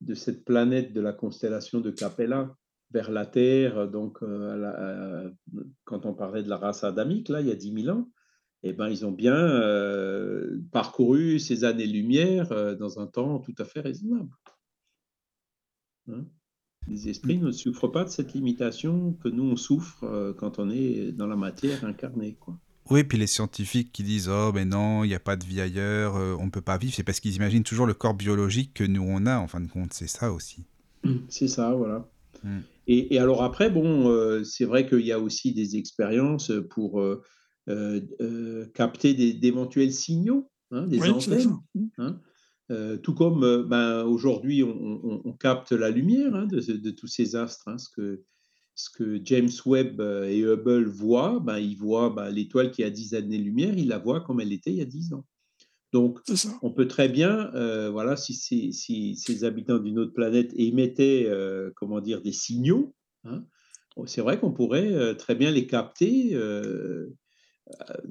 de 0.00 0.14
cette 0.14 0.44
planète 0.44 0.92
de 0.92 1.00
la 1.00 1.12
constellation 1.12 1.80
de 1.80 1.90
Capella 1.90 2.54
vers 2.90 3.10
la 3.10 3.26
Terre, 3.26 3.88
donc 3.88 4.22
euh, 4.22 5.30
quand 5.84 6.06
on 6.06 6.14
parlait 6.14 6.42
de 6.42 6.48
la 6.48 6.56
race 6.56 6.84
adamique, 6.84 7.28
là, 7.28 7.40
il 7.40 7.48
y 7.48 7.50
a 7.50 7.56
10 7.56 7.82
000 7.82 7.96
ans, 7.96 8.10
eh 8.62 8.72
ben, 8.72 8.88
ils 8.88 9.04
ont 9.04 9.12
bien 9.12 9.36
euh, 9.36 10.58
parcouru 10.72 11.38
ces 11.38 11.64
années-lumière 11.64 12.76
dans 12.76 13.00
un 13.00 13.06
temps 13.06 13.40
tout 13.40 13.54
à 13.58 13.64
fait 13.64 13.80
raisonnable. 13.80 14.30
Hein. 16.10 16.24
les 16.86 17.10
esprits 17.10 17.36
ne 17.36 17.50
souffrent 17.50 17.88
pas 17.88 18.04
de 18.04 18.08
cette 18.08 18.32
limitation 18.32 19.12
que 19.14 19.28
nous, 19.28 19.44
on 19.44 19.56
souffre 19.56 20.34
quand 20.38 20.58
on 20.58 20.70
est 20.70 21.12
dans 21.12 21.26
la 21.26 21.36
matière 21.36 21.84
incarnée. 21.84 22.36
Quoi. 22.40 22.58
Oui, 22.90 23.04
puis 23.04 23.18
les 23.18 23.26
scientifiques 23.26 23.92
qui 23.92 24.02
disent 24.02 24.28
Oh, 24.28 24.50
mais 24.54 24.64
non, 24.64 25.04
il 25.04 25.08
n'y 25.08 25.14
a 25.14 25.20
pas 25.20 25.36
de 25.36 25.44
vie 25.44 25.60
ailleurs, 25.60 26.16
euh, 26.16 26.36
on 26.38 26.46
ne 26.46 26.50
peut 26.50 26.62
pas 26.62 26.78
vivre, 26.78 26.94
c'est 26.94 27.02
parce 27.02 27.20
qu'ils 27.20 27.36
imaginent 27.36 27.62
toujours 27.62 27.86
le 27.86 27.94
corps 27.94 28.14
biologique 28.14 28.72
que 28.74 28.84
nous 28.84 29.04
on 29.06 29.26
a, 29.26 29.38
en 29.38 29.46
fin 29.46 29.60
de 29.60 29.68
compte, 29.68 29.92
c'est 29.92 30.08
ça 30.08 30.32
aussi. 30.32 30.64
Mmh, 31.04 31.16
c'est 31.28 31.48
ça, 31.48 31.72
voilà. 31.74 32.08
Mmh. 32.44 32.58
Et, 32.86 33.18
alors 33.18 33.42
après, 33.42 33.68
bon, 33.68 34.08
euh, 34.08 34.42
c'est 34.44 34.64
vrai 34.64 34.88
qu'il 34.88 35.04
y 35.04 35.12
a 35.12 35.20
aussi 35.20 35.52
des 35.52 35.76
expériences 35.76 36.50
pour 36.70 37.00
euh, 37.00 38.66
capter 38.72 39.12
d'éventuels 39.34 39.92
signaux, 39.92 40.50
hein, 40.70 40.86
des 40.86 41.02
antennes. 41.02 41.58
Hein. 41.98 42.18
tout 43.02 43.14
comme 43.14 43.66
ben, 43.68 44.04
aujourd'hui, 44.04 44.62
on, 44.62 45.36
capte 45.38 45.72
la 45.72 45.90
lumière 45.90 46.34
hein, 46.34 46.46
de, 46.46 46.90
tous 46.90 47.08
ces 47.08 47.36
astres, 47.36 47.68
ce 47.78 47.90
que 47.94 48.24
ce 48.78 48.90
que 48.90 49.20
James 49.24 49.50
Webb 49.66 50.00
euh, 50.00 50.28
et 50.28 50.38
Hubble 50.38 50.86
voient, 50.86 51.40
ben, 51.40 51.58
ils 51.58 51.76
voient 51.76 52.10
ben, 52.10 52.30
l'étoile 52.30 52.70
qui 52.70 52.84
a 52.84 52.90
10 52.90 53.14
années-lumière, 53.14 53.76
ils 53.76 53.88
la 53.88 53.98
voient 53.98 54.20
comme 54.20 54.40
elle 54.40 54.52
était 54.52 54.70
il 54.70 54.76
y 54.76 54.80
a 54.80 54.86
10 54.86 55.14
ans. 55.14 55.24
Donc, 55.92 56.20
on 56.62 56.70
peut 56.70 56.86
très 56.86 57.08
bien, 57.08 57.52
euh, 57.54 57.90
voilà, 57.90 58.16
si, 58.16 58.34
si, 58.34 59.16
ces 59.16 59.44
habitants 59.44 59.78
d'une 59.78 59.98
autre 59.98 60.12
planète 60.12 60.52
émettaient, 60.54 61.24
euh, 61.26 61.72
comment 61.74 62.00
dire, 62.00 62.22
des 62.22 62.30
signaux, 62.30 62.94
hein, 63.24 63.44
c'est 64.06 64.20
vrai 64.20 64.38
qu'on 64.38 64.52
pourrait 64.52 65.16
très 65.16 65.34
bien 65.34 65.50
les 65.50 65.66
capter 65.66 66.38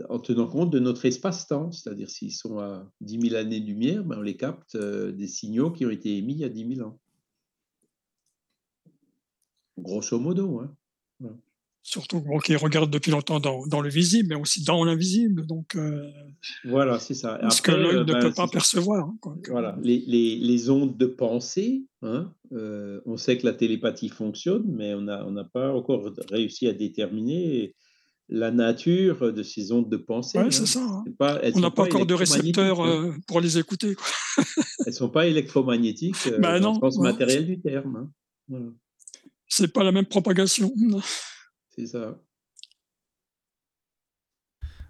en 0.10 0.20
tenant 0.20 0.48
compte 0.48 0.70
de 0.70 0.80
notre 0.80 1.06
espace-temps. 1.06 1.72
C'est-à-dire, 1.72 2.10
s'ils 2.10 2.34
sont 2.34 2.60
à 2.60 2.92
10 3.00 3.30
000 3.30 3.36
années-lumière, 3.36 4.04
ben, 4.04 4.18
on 4.20 4.22
les 4.22 4.36
capte 4.36 4.76
des 4.76 5.28
signaux 5.28 5.72
qui 5.72 5.86
ont 5.86 5.90
été 5.90 6.18
émis 6.18 6.34
il 6.34 6.40
y 6.40 6.44
a 6.44 6.50
10 6.50 6.76
000 6.76 6.90
ans. 6.90 7.00
Grosso 9.78 10.20
modo, 10.20 10.60
hein. 10.60 10.76
Surtout 11.88 12.20
bon, 12.20 12.40
qu'ils 12.40 12.58
regardent 12.58 12.92
depuis 12.92 13.12
longtemps 13.12 13.40
dans, 13.40 13.80
le 13.80 13.90
visible, 13.90 14.28
mais 14.28 14.36
aussi 14.36 14.62
dans 14.62 14.84
l'invisible. 14.84 15.46
Donc, 15.46 15.78
euh, 15.78 16.12
voilà, 16.66 17.00
c'est 17.00 17.14
ça. 17.14 17.40
ce 17.50 17.62
que 17.62 17.72
l'œil 17.72 18.00
ne 18.00 18.04
ben, 18.04 18.20
peut 18.20 18.34
pas 18.34 18.50
percevoir. 18.50 19.08
Hein, 19.08 19.38
voilà, 19.48 19.78
les, 19.82 20.70
ondes 20.70 20.98
de 20.98 21.06
pensée, 21.06 21.86
hein, 22.02 22.34
euh, 22.52 23.00
on 23.06 23.16
sait 23.16 23.38
que 23.38 23.46
la 23.46 23.54
télépathie 23.54 24.10
fonctionne, 24.10 24.66
mais 24.68 24.96
on 24.96 25.02
n'a 25.02 25.26
on 25.26 25.34
pas 25.46 25.72
encore 25.72 26.12
réussi 26.30 26.68
à 26.68 26.74
déterminer 26.74 27.74
la 28.28 28.52
nature 28.52 29.32
de 29.32 29.42
ces 29.42 29.72
ondes 29.72 29.90
de 29.90 29.96
pensée. 29.96 30.40
Ouais, 30.40 30.52
c'est 30.52 30.66
ça. 30.66 30.82
on 30.82 31.60
n'a 31.62 31.72
pas, 31.72 31.84
encore 31.84 32.06
de 32.06 32.14
récepteurs 32.14 32.86
euh, 32.86 33.14
pour 33.28 33.40
les 33.40 33.60
écouter. 33.60 33.96
elles 34.38 34.88
ne 34.88 34.92
sont 34.92 35.08
pas 35.08 35.26
électromagnétiques 35.26 36.16
bah 36.40 36.60
dans 36.60 36.74
le 36.74 36.80
sens 36.82 36.98
matériel 36.98 37.46
du 37.46 37.62
terme. 37.62 38.12
Voilà 38.50 38.66
c'est 39.48 39.72
pas 39.72 39.84
la 39.84 39.92
même 39.92 40.06
propagation. 40.06 40.74
C'est 41.76 41.88
ça. 41.88 42.20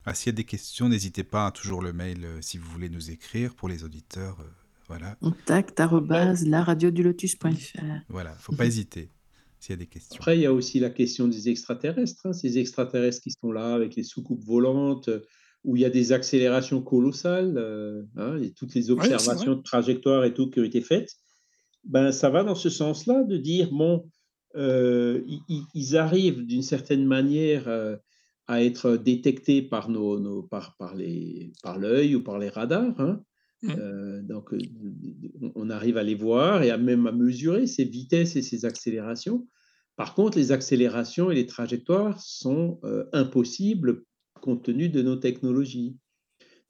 Ah, 0.06 0.14
S'il 0.14 0.28
y 0.28 0.36
a 0.36 0.38
des 0.38 0.46
questions, 0.46 0.88
n'hésitez 0.88 1.26
pas, 1.26 1.48
à 1.48 1.52
toujours 1.52 1.82
le 1.82 1.92
mail 1.92 2.24
euh, 2.24 2.42
si 2.42 2.58
vous 2.58 2.70
voulez 2.72 2.90
nous 2.90 3.12
écrire 3.12 3.56
pour 3.56 3.68
les 3.68 3.84
auditeurs. 3.84 4.40
Euh, 4.40 4.50
voilà. 4.88 5.18
Contact 5.22 5.82
lotus.fr. 5.82 7.80
Voilà, 8.08 8.34
faut 8.36 8.56
pas 8.56 8.66
hésiter 8.66 9.12
s'il 9.60 9.72
y 9.72 9.74
a 9.74 9.78
des 9.78 9.88
questions. 9.88 10.16
Après, 10.16 10.38
il 10.38 10.42
y 10.42 10.46
a 10.46 10.54
aussi 10.54 10.80
la 10.80 10.92
question 10.92 11.28
des 11.28 11.50
extraterrestres, 11.50 12.26
hein, 12.26 12.32
ces 12.32 12.58
extraterrestres 12.58 13.22
qui 13.22 13.32
sont 13.32 13.52
là 13.52 13.74
avec 13.74 13.96
les 13.96 14.04
soucoupes 14.04 14.46
volantes, 14.46 15.10
où 15.64 15.76
il 15.76 15.82
y 15.82 15.86
a 15.86 15.90
des 15.90 16.14
accélérations 16.14 16.82
colossales, 16.82 17.58
euh, 17.58 18.04
hein, 18.16 18.38
et 18.42 18.54
toutes 18.54 18.76
les 18.76 18.90
observations 18.92 19.56
de 19.56 19.62
trajectoire 19.62 20.24
et 20.24 20.34
tout 20.34 20.50
qui 20.50 20.62
ont 20.62 20.64
été 20.64 20.80
faites. 20.80 21.12
Ben, 21.84 22.14
ça 22.14 22.30
va 22.30 22.44
dans 22.44 22.56
ce 22.56 22.70
sens-là 22.70 23.24
de 23.24 23.36
dire, 23.36 23.70
bon, 23.72 24.10
euh, 24.58 25.22
ils, 25.74 25.98
arrivent 25.98 26.46
d'une 26.46 26.62
certaine 26.62 27.06
manière 27.06 27.68
euh, 27.68 27.96
à 28.48 28.64
être 28.64 28.98
détectés 28.98 29.62
par, 29.62 29.90
nos, 29.90 30.44
par, 30.44 30.76
par, 30.78 30.96
les, 30.96 31.52
par 31.64 31.78
l'œil 31.78 32.16
ou 32.16 32.24
par 32.24 32.40
les 32.40 32.50
radars. 32.50 33.00
Hein. 33.00 33.22
Mmh. 33.62 33.70
Euh, 33.78 34.22
donc, 34.22 34.54
on 35.56 35.70
arrive 35.70 35.98
à 35.98 36.04
les 36.04 36.16
voir 36.16 36.64
et 36.64 36.72
à 36.72 36.78
même 36.78 37.08
à 37.08 37.12
mesurer 37.12 37.68
ces 37.68 37.86
vitesses 37.86 38.36
et 38.36 38.42
ces 38.42 38.66
accélérations. 38.66 39.48
Par 39.96 40.14
contre, 40.14 40.38
les 40.38 40.52
accélérations 40.52 41.32
et 41.32 41.36
les 41.36 41.48
trajectoires 41.48 42.20
sont 42.20 42.80
impossibles 43.14 44.04
compte 44.38 44.64
tenu 44.64 44.90
de 44.90 45.02
nos 45.02 45.16
technologies. 45.16 45.98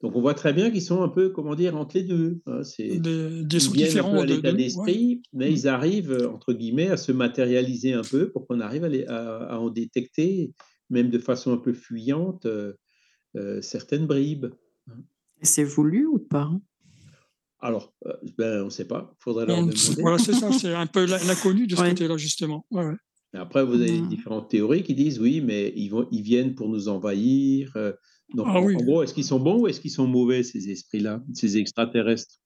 Donc 0.00 0.14
on 0.14 0.20
voit 0.20 0.34
très 0.34 0.52
bien 0.52 0.70
qu'ils 0.70 0.82
sont 0.82 1.02
un 1.02 1.08
peu, 1.08 1.30
comment 1.30 1.56
dire, 1.56 1.76
entre 1.76 1.96
les 1.96 2.04
deux. 2.04 2.40
Hein. 2.46 2.62
C'est, 2.62 2.98
des, 2.98 3.42
ils 3.42 3.72
viennent 3.72 3.98
un 3.98 4.10
peu 4.10 4.18
à 4.18 4.26
l'état 4.26 4.52
d'esprit, 4.52 5.22
mais 5.32 5.50
ils 5.50 5.66
arrivent, 5.66 6.28
entre 6.32 6.52
guillemets, 6.52 6.88
à 6.88 6.96
se 6.96 7.10
matérialiser 7.10 7.92
un 7.94 8.02
peu 8.02 8.30
pour 8.30 8.46
qu'on 8.46 8.60
arrive 8.60 8.84
à, 9.08 9.58
en 9.58 9.70
détecter, 9.70 10.52
même 10.88 11.10
de 11.10 11.18
façon 11.18 11.52
un 11.52 11.56
peu 11.56 11.72
fuyante, 11.72 12.46
euh, 12.46 12.74
euh, 13.36 13.60
certaines 13.60 14.06
bribes. 14.06 14.46
Hein. 14.88 15.02
C'est 15.42 15.64
voulu 15.64 16.06
ou 16.06 16.18
pas 16.18 16.50
alors, 17.60 17.92
euh, 18.06 18.12
ben, 18.36 18.62
on 18.62 18.66
ne 18.66 18.70
sait 18.70 18.86
pas. 18.86 19.12
Il 19.18 19.22
faudrait 19.22 19.46
leur 19.46 19.56
demander. 19.56 19.76
Voilà, 19.98 20.18
c'est 20.18 20.32
ça, 20.32 20.52
c'est 20.52 20.72
un 20.72 20.86
peu 20.86 21.06
l'inconnu 21.06 21.66
de 21.66 21.74
ce 21.74 21.82
côté-là, 21.82 22.16
justement. 22.16 22.64
Après, 23.34 23.64
vous 23.64 23.74
avez 23.74 24.00
mmh. 24.00 24.08
différentes 24.08 24.48
théories 24.48 24.82
qui 24.82 24.94
disent 24.94 25.20
oui, 25.20 25.40
mais 25.40 25.72
ils, 25.76 25.88
vont, 25.88 26.08
ils 26.10 26.22
viennent 26.22 26.54
pour 26.54 26.68
nous 26.68 26.88
envahir. 26.88 27.72
Donc, 28.34 28.46
ah 28.48 28.58
en, 28.58 28.72
gros, 28.72 29.02
est-ce 29.02 29.14
qu'ils 29.14 29.24
sont 29.24 29.40
bons 29.40 29.62
ou 29.62 29.68
est-ce 29.68 29.80
qu'ils 29.80 29.90
sont 29.90 30.06
mauvais, 30.06 30.42
ces 30.42 30.70
esprits-là, 30.70 31.22
ces 31.34 31.56
extraterrestres? 31.58 32.36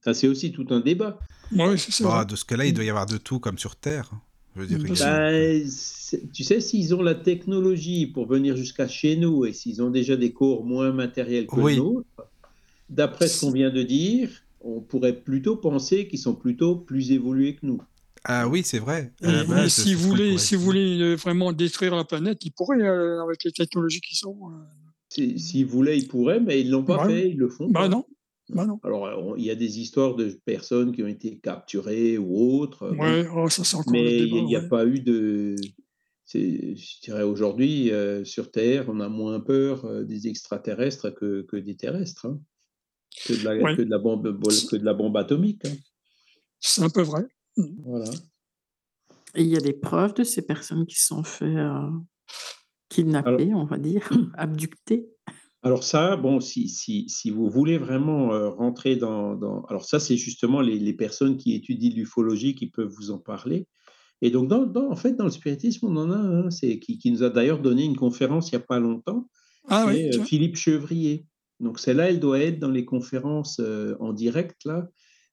Ça, 0.00 0.14
c'est 0.14 0.28
aussi 0.28 0.52
tout 0.52 0.66
un 0.70 0.80
débat. 0.80 1.18
Oui, 1.52 1.78
c'est 1.78 1.92
ça. 1.92 2.04
Bah, 2.04 2.24
de 2.24 2.36
ce 2.36 2.44
cas-là, 2.44 2.66
il 2.66 2.74
doit 2.74 2.84
y 2.84 2.90
avoir 2.90 3.06
de 3.06 3.18
tout 3.18 3.38
comme 3.38 3.58
sur 3.58 3.76
Terre. 3.76 4.10
Je 4.54 4.60
veux 4.60 4.66
dire, 4.66 4.78
bah, 4.78 5.30
tu 6.32 6.44
sais, 6.44 6.60
s'ils 6.60 6.94
ont 6.94 7.02
la 7.02 7.14
technologie 7.14 8.06
pour 8.06 8.26
venir 8.26 8.56
jusqu'à 8.56 8.86
chez 8.86 9.16
nous 9.16 9.46
et 9.46 9.52
s'ils 9.52 9.82
ont 9.82 9.90
déjà 9.90 10.16
des 10.16 10.32
corps 10.32 10.64
moins 10.64 10.92
matériels 10.92 11.46
que 11.46 11.58
oui. 11.58 11.76
nous, 11.78 12.04
d'après 12.90 13.28
ce 13.28 13.40
qu'on 13.40 13.50
vient 13.50 13.70
de 13.70 13.82
dire, 13.82 14.28
on 14.60 14.80
pourrait 14.80 15.16
plutôt 15.16 15.56
penser 15.56 16.06
qu'ils 16.06 16.18
sont 16.18 16.34
plutôt 16.34 16.76
plus 16.76 17.12
évolués 17.12 17.54
que 17.54 17.64
nous. 17.64 17.80
Ah 18.24 18.48
oui, 18.48 18.62
c'est 18.64 18.78
vrai. 18.78 19.12
Et, 19.22 19.68
si, 19.68 19.94
vous 19.94 20.08
voulez, 20.08 20.38
si 20.38 20.54
vous 20.54 20.62
voulez 20.62 21.16
vraiment 21.16 21.52
détruire 21.52 21.96
la 21.96 22.04
planète, 22.04 22.44
ils 22.44 22.52
pourraient, 22.52 22.80
euh, 22.80 23.22
avec 23.22 23.42
les 23.44 23.52
technologies 23.52 24.00
qui 24.00 24.14
sont. 24.14 24.38
Euh, 24.50 25.36
S'ils 25.36 25.66
voulaient, 25.66 25.98
ils 25.98 26.08
pourraient, 26.08 26.40
mais 26.40 26.60
ils 26.60 26.70
l'ont 26.70 26.84
pas 26.84 26.98
Bah, 26.98 27.06
fait, 27.08 27.30
ils 27.30 27.36
le 27.36 27.48
font 27.50 27.68
bah 27.68 27.80
pas. 27.80 27.88
non, 27.88 28.06
bah 28.48 28.64
non. 28.64 28.80
Alors, 28.82 29.36
il 29.36 29.44
y 29.44 29.50
a 29.50 29.54
des 29.54 29.78
histoires 29.78 30.14
de 30.14 30.40
personnes 30.44 30.92
qui 30.94 31.02
ont 31.02 31.06
été 31.08 31.38
capturées 31.38 32.16
ou 32.16 32.34
autres, 32.60 32.90
oui, 32.92 32.98
Ouais, 32.98 33.26
oh, 33.34 33.48
ça 33.50 33.62
le 33.86 33.92
mais 33.92 34.18
il 34.20 34.44
n'y 34.46 34.56
a 34.56 34.60
ouais. 34.60 34.68
pas 34.68 34.86
eu 34.86 35.00
de. 35.00 35.56
c'est- 36.24 36.76
Je 36.76 37.00
dirais 37.02 37.24
aujourd'hui, 37.24 37.90
euh, 37.90 38.24
sur 38.24 38.50
Terre, 38.50 38.86
on 38.88 39.00
a 39.00 39.08
moins 39.10 39.40
peur 39.40 39.84
euh, 39.84 40.04
des 40.04 40.28
extraterrestres 40.28 41.10
que, 41.10 41.42
que 41.42 41.56
des 41.56 41.76
terrestres, 41.76 42.26
hein, 42.26 42.40
que, 43.26 43.34
de 43.34 43.44
la, 43.44 43.56
Ouais. 43.56 43.76
que, 43.76 43.82
de 43.82 43.90
la 43.90 43.98
bombe, 43.98 44.40
que 44.70 44.76
de 44.76 44.84
la 44.84 44.94
bombe 44.94 45.16
atomique. 45.18 45.64
hein. 45.66 45.74
C'est 46.58 46.82
un 46.82 46.88
peu 46.90 47.02
vrai. 47.02 47.26
Voilà. 47.56 48.10
Et 49.34 49.42
il 49.42 49.48
y 49.48 49.56
a 49.56 49.60
des 49.60 49.72
preuves 49.72 50.14
de 50.14 50.24
ces 50.24 50.42
personnes 50.42 50.86
qui 50.86 51.00
sont 51.00 51.22
fait 51.24 51.44
euh, 51.56 51.88
kidnapper, 52.88 53.54
on 53.54 53.64
va 53.64 53.78
dire, 53.78 54.08
abducter. 54.34 55.08
Alors 55.62 55.84
ça, 55.84 56.16
bon, 56.16 56.40
si, 56.40 56.68
si, 56.68 57.08
si 57.08 57.30
vous 57.30 57.48
voulez 57.48 57.78
vraiment 57.78 58.32
euh, 58.34 58.48
rentrer 58.50 58.96
dans, 58.96 59.34
dans- 59.36 59.62
Alors 59.66 59.84
ça, 59.84 60.00
c'est 60.00 60.16
justement 60.16 60.60
les, 60.60 60.78
les 60.78 60.92
personnes 60.92 61.36
qui 61.36 61.54
étudient 61.54 61.92
l'ufologie 61.94 62.54
qui 62.54 62.68
peuvent 62.68 62.92
vous 62.92 63.10
en 63.12 63.18
parler. 63.18 63.68
Et 64.22 64.30
donc, 64.30 64.48
dans, 64.48 64.64
dans- 64.66 64.90
en 64.90 64.96
fait, 64.96 65.12
dans 65.14 65.24
le 65.24 65.30
spiritisme, 65.30 65.86
on 65.86 65.96
en 65.96 66.10
a 66.10 66.16
un, 66.16 66.50
c'est, 66.50 66.78
qui, 66.80 66.98
qui 66.98 67.10
nous 67.12 67.22
a 67.22 67.30
d'ailleurs 67.30 67.60
donné 67.60 67.84
une 67.84 67.96
conférence 67.96 68.50
il 68.50 68.56
n'y 68.56 68.62
a 68.62 68.66
pas 68.66 68.80
longtemps, 68.80 69.28
Ah 69.68 69.84
c'est 69.86 69.92
oui, 69.94 70.18
euh. 70.18 70.24
Philippe 70.24 70.56
Chevrier. 70.56 71.26
Donc 71.60 71.78
celle-là, 71.78 72.10
elle 72.10 72.18
doit 72.20 72.40
être 72.40 72.58
dans 72.58 72.70
les 72.70 72.84
conférences 72.84 73.60
euh, 73.60 73.94
en 74.00 74.12
direct, 74.12 74.64
là, 74.64 74.88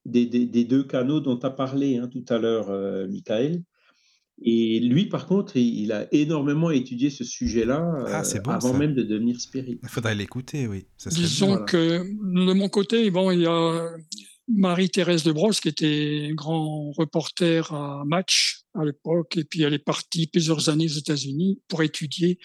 des, 0.10 0.26
des- 0.26 0.46
des 0.46 0.64
deux 0.66 0.84
canaux 0.84 1.20
dont 1.20 1.38
tu 1.38 1.46
as 1.46 1.50
parlé 1.52 1.98
hein, 1.98 2.08
tout 2.12 2.26
à 2.30 2.38
l'heure, 2.38 2.70
euh, 2.70 3.08
Michael. 3.08 3.62
Et 4.42 4.80
lui, 4.80 5.08
par 5.08 5.28
contre, 5.28 5.58
il, 5.58 5.82
il 5.84 5.92
a 5.92 6.08
énormément 6.14 6.72
étudié 6.72 7.10
ce 7.10 7.24
sujet-là 7.26 7.84
Ah, 8.08 8.22
euh, 8.24 8.40
bon, 8.40 8.52
avant 8.52 8.72
ça. 8.72 8.78
même 8.78 8.94
de 8.94 9.04
devenir 9.04 9.40
spirit. 9.42 9.80
Il 9.84 9.90
faudrait 9.90 10.16
l'écouter, 10.16 10.66
oui. 10.68 10.86
Ça 10.98 11.10
serait 11.12 11.22
bien. 11.22 11.30
Disons 11.30 11.48
Voilà. 11.48 11.66
que 11.66 12.04
de 12.48 12.54
mon 12.54 12.70
côté, 12.70 13.12
bon, 13.12 13.32
il 13.32 13.42
y 13.42 13.46
a 13.48 13.90
Marie-Thérèse 14.48 15.24
de 15.24 15.32
Brosse 15.32 15.60
qui 15.60 15.68
était 15.70 16.32
grand 16.34 16.92
reporter 16.92 17.74
à 17.74 18.04
Match 18.06 18.59
à 18.76 18.86
l'époque, 18.86 19.36
et 19.38 19.44
puis 19.44 19.64
elle 19.64 19.74
est 19.74 19.80
partie 19.84 20.28
plusieurs 20.28 20.70
années 20.70 20.86
aux 20.86 21.00
États-Unis 21.00 21.60
pour 21.68 21.82
étudier 21.84 22.38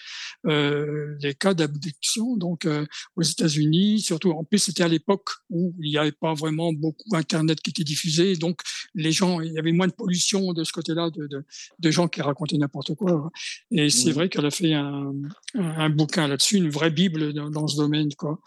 euh, 0.47 1.15
les 1.21 1.33
cas 1.35 1.53
d'abduction. 1.53 2.35
Donc 2.37 2.65
euh, 2.65 2.85
aux 3.15 3.21
États-Unis, 3.21 4.01
surtout 4.01 4.31
en 4.31 4.43
plus 4.43 4.59
c'était 4.59 4.83
à 4.83 4.87
l'époque 4.87 5.29
où 5.49 5.75
il 5.81 5.91
n'y 5.91 5.97
avait 5.97 6.11
pas 6.11 6.33
vraiment 6.33 6.73
beaucoup 6.73 7.15
Internet 7.15 7.61
qui 7.61 7.69
était 7.69 7.83
diffusé, 7.83 8.35
donc 8.35 8.61
les 8.95 9.11
gens, 9.11 9.39
il 9.41 9.53
y 9.53 9.59
avait 9.59 9.71
moins 9.71 9.87
de 9.87 9.93
pollution 9.93 10.53
de 10.53 10.63
ce 10.63 10.71
côté-là, 10.71 11.09
de, 11.11 11.27
de, 11.27 11.43
de 11.79 11.91
gens 11.91 12.07
qui 12.07 12.21
racontaient 12.21 12.57
n'importe 12.57 12.95
quoi. 12.95 13.29
Et 13.71 13.89
c'est 13.89 14.09
Mhm. 14.09 14.13
vrai 14.15 14.29
qu'elle 14.29 14.45
a 14.45 14.51
fait 14.51 14.73
un, 14.73 15.13
un, 15.53 15.63
un 15.85 15.89
bouquin 15.89 16.27
là-dessus, 16.27 16.57
une 16.57 16.69
vraie 16.69 16.91
bible 16.91 17.33
dans, 17.33 17.49
dans 17.49 17.67
ce 17.67 17.75
domaine, 17.77 18.09
quoi. 18.15 18.39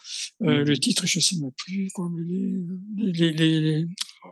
Euh, 0.43 0.59
Mhm. 0.61 0.65
Le 0.69 0.79
titre, 0.79 1.07
je 1.07 1.21
sais 1.21 1.37
même 1.37 1.53
plus, 1.57 1.89
quoi, 1.95 2.09
mais 2.13 2.23
les, 2.25 3.13
les, 3.13 3.13
les, 3.13 3.33
les- 3.33 3.61
les- 3.61 3.87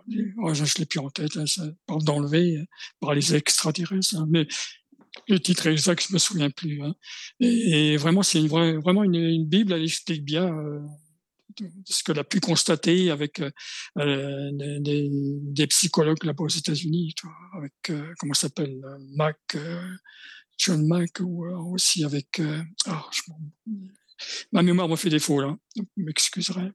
je 0.09 0.79
l'ai 0.79 0.87
plus 0.87 1.01
en 1.01 1.11
tête, 1.11 1.37
hein, 1.37 1.47
ça 1.47 1.65
parle 1.87 2.03
d'enlever 2.05 2.59
euh, 2.59 2.65
par 3.01 3.15
les 3.15 3.35
extraterrestres, 3.35 4.17
hein, 4.17 4.27
mais 4.29 4.47
le 5.29 5.41
titre 5.41 5.67
exact, 5.67 6.07
je 6.09 6.13
me 6.13 6.19
souviens 6.19 6.51
plus. 6.51 6.83
Hein. 6.83 6.95
Et, 7.41 7.97
vraiment, 7.97 8.23
c'est 8.23 8.39
une 8.39 8.49
vraiment 8.49 9.03
une, 9.03 9.47
bible, 9.47 9.73
elle 9.73 9.83
explique 9.83 10.25
bien 10.25 10.47
euh, 10.47 10.81
ce 11.85 12.03
qu'elle 12.03 12.19
a 12.19 12.25
pu 12.25 12.41
constater 12.41 13.11
avec 13.11 13.41
euh, 13.41 13.51
euh, 13.99 14.51
des, 14.81 15.67
psychologues 15.69 16.25
là-bas 16.25 16.45
aux 16.45 16.49
États-Unis, 16.49 17.15
avec 17.57 17.73
euh, 17.91 18.13
comment 18.19 18.35
s'appelle, 18.35 18.81
Mac, 19.15 19.57
John 20.59 20.87
Mac, 20.87 21.21
ou 21.21 21.47
aussi 21.73 22.05
avec, 22.05 22.41
ah, 22.87 23.05
ma 24.53 24.63
mémoire 24.63 24.89
me 24.89 24.97
fait 24.97 25.11
défaut 25.11 25.41
là, 25.41 25.57
vous 25.77 25.87
m'excuserez. 25.97 26.73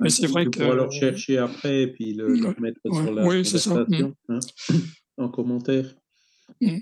Mais 0.00 0.10
c'est 0.10 0.22
Tu- 0.26 0.28
vrai 0.32 0.44
que 0.46 0.50
pourras 0.50 0.74
le 0.74 0.82
rechercher 0.82 1.38
après 1.38 1.82
et 1.82 1.86
puis 1.88 2.14
le, 2.14 2.28
le 2.28 2.46
Ouais, 2.46 2.54
mettre 2.60 2.80
ouais, 2.84 3.02
sur 3.04 3.12
la 3.14 3.26
oui, 3.26 3.44
ça, 3.44 3.70
conversation 3.70 4.14
hein, 4.28 4.38
en 5.18 5.28
commentaire. 5.28 5.94
Mm. 6.60 6.78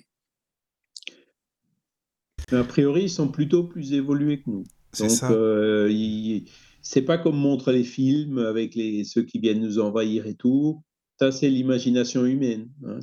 A 2.53 2.65
priori, 2.65 3.05
ils 3.05 3.11
sont 3.11 3.29
plutôt 3.29 3.65
plus 3.65 3.93
évolués 3.95 4.43
que 4.43 4.51
nous. 4.51 4.65
C'est 4.93 5.09
Donc, 5.09 5.17
ça. 5.17 5.31
euh, 5.33 5.89
ils- 5.91 6.45
c'est 6.83 7.03
pas 7.03 7.17
comme 7.19 7.37
montrent 7.37 7.73
les 7.73 7.85
films 7.85 8.39
avec 8.39 8.75
les, 8.75 9.05
ceux 9.05 9.23
qui 9.23 9.39
viennent 9.39 9.61
nous 9.63 9.79
envahir 9.79 10.27
et 10.27 10.35
tout. 10.35 10.83
Ça, 11.19 11.33
c'est 11.33 11.49
l'imagination 11.49 12.27
humaine. 12.27 12.71
hein. 12.85 12.99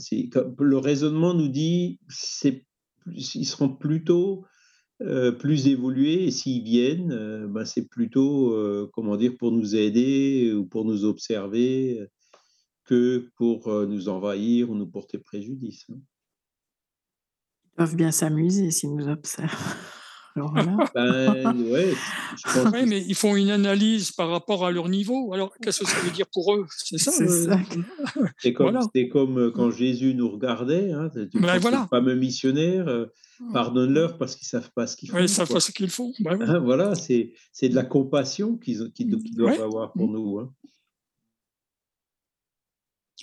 Le 0.60 0.78
raisonnement 0.78 1.34
nous 1.34 1.48
dit 1.48 2.00
c'est 2.10 2.66
ils 3.16 3.46
seront 3.48 3.70
plutôt 3.70 4.46
euh, 5.02 5.32
plus 5.32 5.68
évolués 5.68 6.26
et 6.26 6.32
s'ils 6.32 6.64
viennent, 6.64 7.48
ben, 7.48 7.66
c'est 7.66 7.88
plutôt 7.88 8.54
euh, 8.54 8.90
comment 8.94 9.18
dire 9.18 9.34
pour 9.38 9.52
nous 9.52 9.76
aider 9.76 10.54
ou 10.54 10.66
pour 10.66 10.86
nous 10.86 11.06
observer 11.06 12.08
que 12.86 13.30
pour 13.36 13.70
nous 13.86 14.10
envahir 14.10 14.70
ou 14.70 14.76
nous 14.76 14.88
porter 14.88 15.18
préjudice. 15.18 15.86
hein. 15.90 16.00
Ils 17.66 17.76
peuvent 17.78 17.96
bien 17.96 18.12
s'amuser 18.12 18.70
s'ils 18.70 18.96
nous 18.96 19.08
observent. 19.08 19.76
Alors 20.36 20.54
là, 20.56 20.64
Ben, 20.96 21.62
ouais, 21.70 21.94
je 22.38 22.54
pense 22.54 22.74
Oui, 22.74 22.86
mais 22.88 23.02
ils 23.02 23.16
font 23.16 23.36
une 23.36 23.50
analyse 23.50 24.12
par 24.12 24.30
rapport 24.30 24.66
à 24.66 24.72
leur 24.72 24.88
niveau. 24.90 25.34
Alors, 25.34 25.54
qu'est-ce 25.62 25.82
que 25.82 25.88
ça 25.88 26.00
veut 26.00 26.12
dire 26.12 26.28
pour 26.32 26.54
eux? 26.56 26.66
C'est 26.70 26.98
ça. 26.98 27.12
c'est 27.12 27.24
euh, 27.50 27.56
comme, 28.54 28.66
Voilà. 28.72 28.80
c'est 28.96 29.08
comme 29.10 29.38
euh, 29.40 29.52
quand 29.52 29.72
Jésus 29.72 30.14
nous 30.14 30.30
regardait, 30.30 30.92
hein, 30.92 31.10
Ben 31.34 31.58
voilà. 31.60 31.88
fameux 31.90 32.16
missionnaires, 32.16 32.88
euh, 32.88 33.08
pardonne-leur 33.54 34.18
parce 34.18 34.36
qu'ils 34.36 34.48
savent 34.48 34.72
pas 34.74 34.88
ce 34.88 34.96
qu'ils 34.96 35.10
font. 35.10 35.18
Ouais, 35.18 35.26
ils 35.26 35.30
savent 35.30 35.48
quoi. 35.48 35.56
pas 35.56 35.60
ce 35.60 35.72
qu'ils 35.72 35.90
font. 35.90 36.14
Ben 36.20 36.38
oui. 36.40 36.46
Hein, 36.48 36.60
voilà, 36.60 36.96
c'est, 36.96 37.34
de 37.64 37.76
la 37.76 37.84
compassion 37.84 38.56
qu'ils, 38.58 38.90
doivent 39.36 39.62
avoir 39.62 39.92
pour 39.94 40.08
nous. 40.10 40.40
hein. 40.40 40.54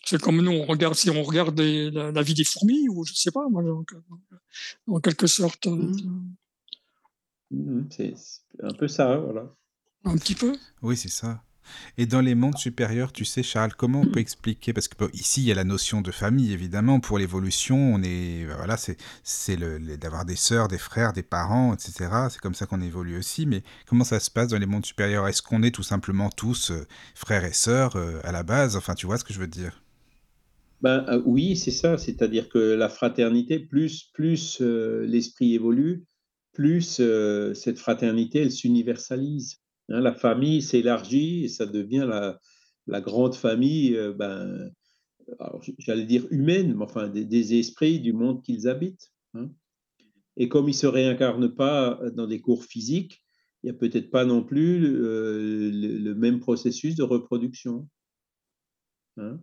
C'est 0.04 0.20
comme 0.20 0.40
nous, 0.40 0.52
on 0.52 0.64
regarde, 0.64 0.94
si 0.94 1.10
on 1.10 1.22
regarde 1.22 1.54
des- 1.54 1.90
la, 1.90 2.10
la 2.12 2.22
vie 2.22 2.32
des 2.34 2.44
fourmis, 2.44 2.88
ou 2.88 3.04
je 3.04 3.12
sais 3.14 3.30
pas, 3.30 3.46
moi, 3.50 3.62
en, 3.62 3.84
en 4.94 5.00
quelque 5.00 5.26
sorte, 5.26 5.66
Mm. 5.66 6.34
C'est, 7.90 8.14
c'est 8.16 8.64
un 8.64 8.72
peu 8.72 8.88
ça, 8.88 9.12
hein, 9.12 9.18
voilà. 9.18 9.54
un 10.04 10.16
petit 10.16 10.34
peu. 10.34 10.56
Oui, 10.82 10.96
c'est 10.96 11.08
ça. 11.08 11.42
Et 11.98 12.06
dans 12.06 12.20
les 12.22 12.34
mondes 12.34 12.56
supérieurs, 12.58 13.12
tu 13.12 13.24
sais, 13.24 13.42
Charles, 13.42 13.74
comment 13.76 14.02
on 14.02 14.06
peut 14.06 14.20
expliquer? 14.20 14.72
Parce 14.72 14.88
que 14.88 14.96
bon, 14.98 15.10
ici, 15.14 15.42
il 15.42 15.46
y 15.46 15.52
a 15.52 15.54
la 15.54 15.64
notion 15.64 16.02
de 16.02 16.10
famille, 16.12 16.52
évidemment. 16.52 17.00
Pour 17.00 17.18
l'évolution, 17.18 17.76
on 17.78 18.02
est, 18.02 18.46
ben 18.46 18.56
voilà, 18.56 18.76
c'est, 18.76 18.96
c'est 19.24 19.56
le, 19.56 19.78
le- 19.78 19.98
d'avoir 19.98 20.24
des 20.26 20.36
sœurs, 20.36 20.68
des 20.68 20.78
frères, 20.78 21.12
des 21.12 21.22
parents, 21.24 21.74
etc. 21.74 22.30
C'est 22.30 22.40
comme 22.40 22.54
ça 22.54 22.66
qu'on 22.66 22.80
évolue 22.82 23.18
aussi. 23.18 23.46
Mais 23.46 23.62
comment 23.86 24.04
ça 24.04 24.20
se 24.20 24.30
passe 24.30 24.48
dans 24.48 24.58
les 24.58 24.66
mondes 24.66 24.86
supérieurs? 24.86 25.28
Est-ce 25.28 25.42
qu'on 25.42 25.62
est 25.62 25.72
tout 25.74 25.82
simplement 25.84 26.30
tous 26.30 26.70
euh, 26.72 26.86
frères 27.14 27.44
et 27.44 27.52
sœurs 27.54 27.96
euh, 27.96 28.20
à 28.24 28.32
la 28.32 28.42
base? 28.44 28.76
Enfin, 28.76 28.94
tu 28.94 29.06
vois 29.06 29.18
ce 29.18 29.24
que 29.24 29.34
je 29.34 29.40
veux 29.40 29.48
dire? 29.48 29.82
Ben, 30.80 31.04
euh, 31.08 31.22
oui, 31.24 31.56
c'est 31.56 31.70
ça, 31.72 31.98
c'est-à-dire 31.98 32.48
que 32.48 32.58
la 32.58 32.88
fraternité, 32.88 33.58
plus, 33.58 34.10
plus 34.14 34.60
euh, 34.60 35.04
l'esprit 35.06 35.54
évolue, 35.54 36.04
plus 36.58 36.98
euh, 36.98 37.54
cette 37.54 37.78
fraternité, 37.78 38.40
elle 38.40 38.50
s'universalise. 38.50 39.60
Hein, 39.90 40.00
la 40.00 40.12
famille 40.12 40.60
s'élargit 40.60 41.44
et 41.44 41.48
ça 41.48 41.66
devient 41.66 42.04
la, 42.86 43.00
grande 43.00 43.36
famille, 43.36 43.94
euh, 43.94 44.12
ben, 44.12 44.68
j'allais 45.78 46.04
dire 46.04 46.26
humaine, 46.32 46.74
mais 46.74 46.82
enfin 46.82 47.06
des, 47.06 47.54
esprits 47.54 48.00
du 48.00 48.12
monde 48.12 48.42
qu'ils 48.42 48.66
habitent. 48.66 49.12
hein. 49.34 49.52
Et 50.36 50.48
comme 50.48 50.64
ils 50.64 50.72
ne 50.72 50.78
se 50.78 50.88
réincarnent 50.88 51.54
pas 51.54 52.00
dans 52.12 52.26
des 52.26 52.40
cours 52.40 52.64
physiques, 52.64 53.22
il 53.62 53.70
n'y 53.70 53.76
a 53.76 53.78
peut-être 53.78 54.10
pas 54.10 54.24
non 54.24 54.42
plus 54.42 54.84
euh, 54.84 55.70
le, 55.70 55.98
le 55.98 56.14
même 56.16 56.40
processus 56.40 56.96
de 56.96 57.04
reproduction. 57.04 57.88
hein. 59.16 59.38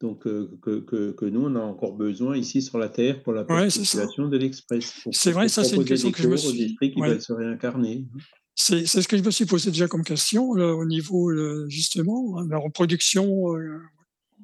Donc, 0.00 0.26
euh, 0.26 0.50
que, 0.62 0.80
que, 0.80 1.10
que 1.12 1.24
nous, 1.26 1.42
on 1.42 1.54
a 1.56 1.60
encore 1.60 1.92
besoin 1.94 2.34
ici 2.36 2.62
sur 2.62 2.78
la 2.78 2.88
Terre 2.88 3.22
pour 3.22 3.34
la 3.34 3.42
Ouais, 3.42 3.66
perpétuation 3.68 4.28
de 4.28 4.36
l'Express. 4.38 5.04
C'est 5.12 5.32
vrai, 5.32 5.48
ça, 5.50 5.62
c'est 5.62 5.76
une 5.76 5.84
question 5.84 6.10
que 6.10 6.22
je 6.22 6.28
me 6.28 6.36
suis- 6.38 6.62
esprits 6.62 6.90
qui 6.92 7.00
ouais. 7.02 7.08
veulent 7.10 7.20
se 7.20 7.32
réincarner. 7.34 8.06
C'est 8.54 8.86
ce 8.86 9.06
que 9.06 9.18
je 9.18 9.22
me 9.22 9.30
suis 9.30 9.44
posé 9.44 9.70
déjà 9.70 9.88
comme 9.88 10.02
question, 10.02 10.54
là, 10.54 10.74
au 10.74 10.86
niveau, 10.86 11.30
euh, 11.30 11.66
justement, 11.68 12.38
hein, 12.38 12.46
la 12.48 12.56
reproduction 12.58 13.54
euh, 13.54 13.78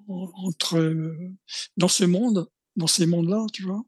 en- 0.08 0.30
entre, 0.44 0.76
euh, 0.78 1.16
dans 1.78 1.88
ce 1.88 2.04
monde, 2.04 2.46
dans 2.76 2.86
ces 2.86 3.06
mondes-là, 3.06 3.46
tu 3.52 3.62
vois. 3.62 3.82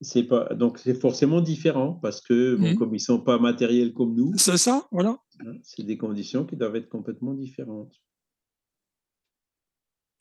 C'est 0.00 0.24
pas, 0.24 0.52
donc, 0.54 0.78
c'est 0.78 0.94
forcément 1.00 1.40
différent 1.40 1.92
parce 2.02 2.20
que, 2.20 2.56
bon, 2.56 2.70
Mhm. 2.70 2.76
comme 2.76 2.90
ils 2.90 2.94
ne 2.94 2.98
sont 2.98 3.20
pas 3.20 3.38
matériels 3.38 3.92
comme 3.94 4.16
nous, 4.16 4.32
C'est 4.36 4.56
ça, 4.56 4.88
voilà. 4.90 5.16
hein, 5.46 5.52
c'est 5.62 5.84
des 5.86 5.96
conditions 5.96 6.44
qui 6.44 6.56
doivent 6.56 6.74
être 6.74 6.88
complètement 6.88 7.34
différentes. 7.34 7.92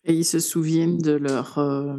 Et 0.06 0.14
ils 0.14 0.26
se 0.26 0.40
souviennent 0.40 0.98
de 0.98 1.12
leur, 1.12 1.58
euh, 1.60 1.96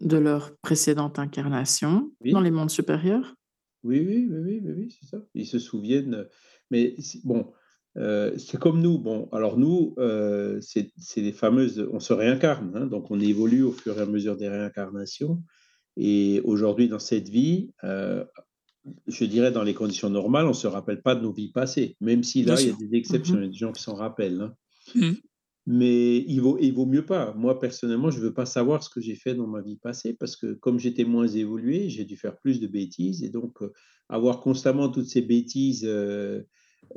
de 0.00 0.16
leur 0.16 0.56
précédente 0.62 1.18
incarnation 1.18 2.12
Oui. 2.20 2.32
dans 2.32 2.40
les 2.40 2.50
mondes 2.50 2.70
supérieurs. 2.70 3.34
Oui, 3.82 4.00
oui, 4.00 4.28
oui, 4.30 4.38
oui, 4.44 4.60
oui, 4.64 4.72
oui, 4.76 4.96
c'est 5.00 5.06
ça. 5.08 5.18
Ils 5.34 5.46
se 5.46 5.58
souviennent. 5.58 6.14
euh, 6.14 6.24
Mais 6.70 6.94
c'est- 6.98 7.24
bon, 7.24 7.52
euh, 7.96 8.36
c'est 8.38 8.58
comme 8.58 8.80
nous. 8.82 8.98
Bon, 8.98 9.28
alors 9.32 9.56
nous, 9.58 9.94
euh, 9.98 10.58
c'est 10.60 10.90
c'est 10.96 11.20
les 11.20 11.30
fameuses. 11.32 11.86
On 11.92 12.00
se 12.00 12.12
réincarne, 12.12 12.72
hein, 12.74 12.86
donc 12.86 13.10
on 13.12 13.20
évolue 13.20 13.62
au 13.62 13.70
fur 13.72 13.96
et 13.98 14.02
à 14.02 14.06
mesure 14.06 14.36
des 14.36 14.48
réincarnations. 14.48 15.42
Et 15.96 16.40
aujourd'hui, 16.44 16.88
dans 16.88 16.98
cette 16.98 17.28
vie, 17.28 17.70
euh, 17.84 18.24
je 19.06 19.24
dirais, 19.24 19.52
dans 19.52 19.62
les 19.62 19.74
conditions 19.74 20.10
normales, 20.10 20.44
on 20.46 20.50
ne 20.50 20.54
se 20.54 20.66
rappelle 20.66 21.02
pas 21.02 21.14
de 21.14 21.20
nos 21.22 21.32
vies 21.32 21.52
passées, 21.52 21.96
même 22.00 22.22
si 22.24 22.42
là, 22.42 22.60
il 22.60 22.66
y 22.68 22.70
a 22.70 22.74
des 22.76 22.96
exceptions, 22.96 23.36
il 23.36 23.42
y 23.42 23.46
a 23.46 23.48
des 23.48 23.54
gens 23.54 23.72
qui 23.72 23.82
s'en 23.82 23.94
rappellent. 23.94 24.40
Hein. 24.40 24.54
Mmh. 24.94 25.12
Mais 25.66 26.18
il 26.18 26.40
vaut, 26.40 26.58
il 26.60 26.72
vaut 26.72 26.86
mieux 26.86 27.04
pas. 27.04 27.34
Moi, 27.34 27.58
personnellement, 27.58 28.10
je 28.10 28.18
ne 28.18 28.24
veux 28.24 28.32
pas 28.32 28.46
savoir 28.46 28.84
ce 28.84 28.88
que 28.88 29.00
j'ai 29.00 29.16
fait 29.16 29.34
dans 29.34 29.48
ma 29.48 29.60
vie 29.60 29.76
passée 29.76 30.14
parce 30.14 30.36
que 30.36 30.52
comme 30.52 30.78
j'étais 30.78 31.04
moins 31.04 31.26
évolué, 31.26 31.88
j'ai 31.88 32.04
dû 32.04 32.16
faire 32.16 32.36
plus 32.38 32.60
de 32.60 32.68
bêtises. 32.68 33.24
Et 33.24 33.30
donc, 33.30 33.60
euh, 33.62 33.72
avoir 34.08 34.40
constamment 34.40 34.88
toutes 34.88 35.08
ces 35.08 35.22
bêtises 35.22 35.84
euh, 35.84 36.42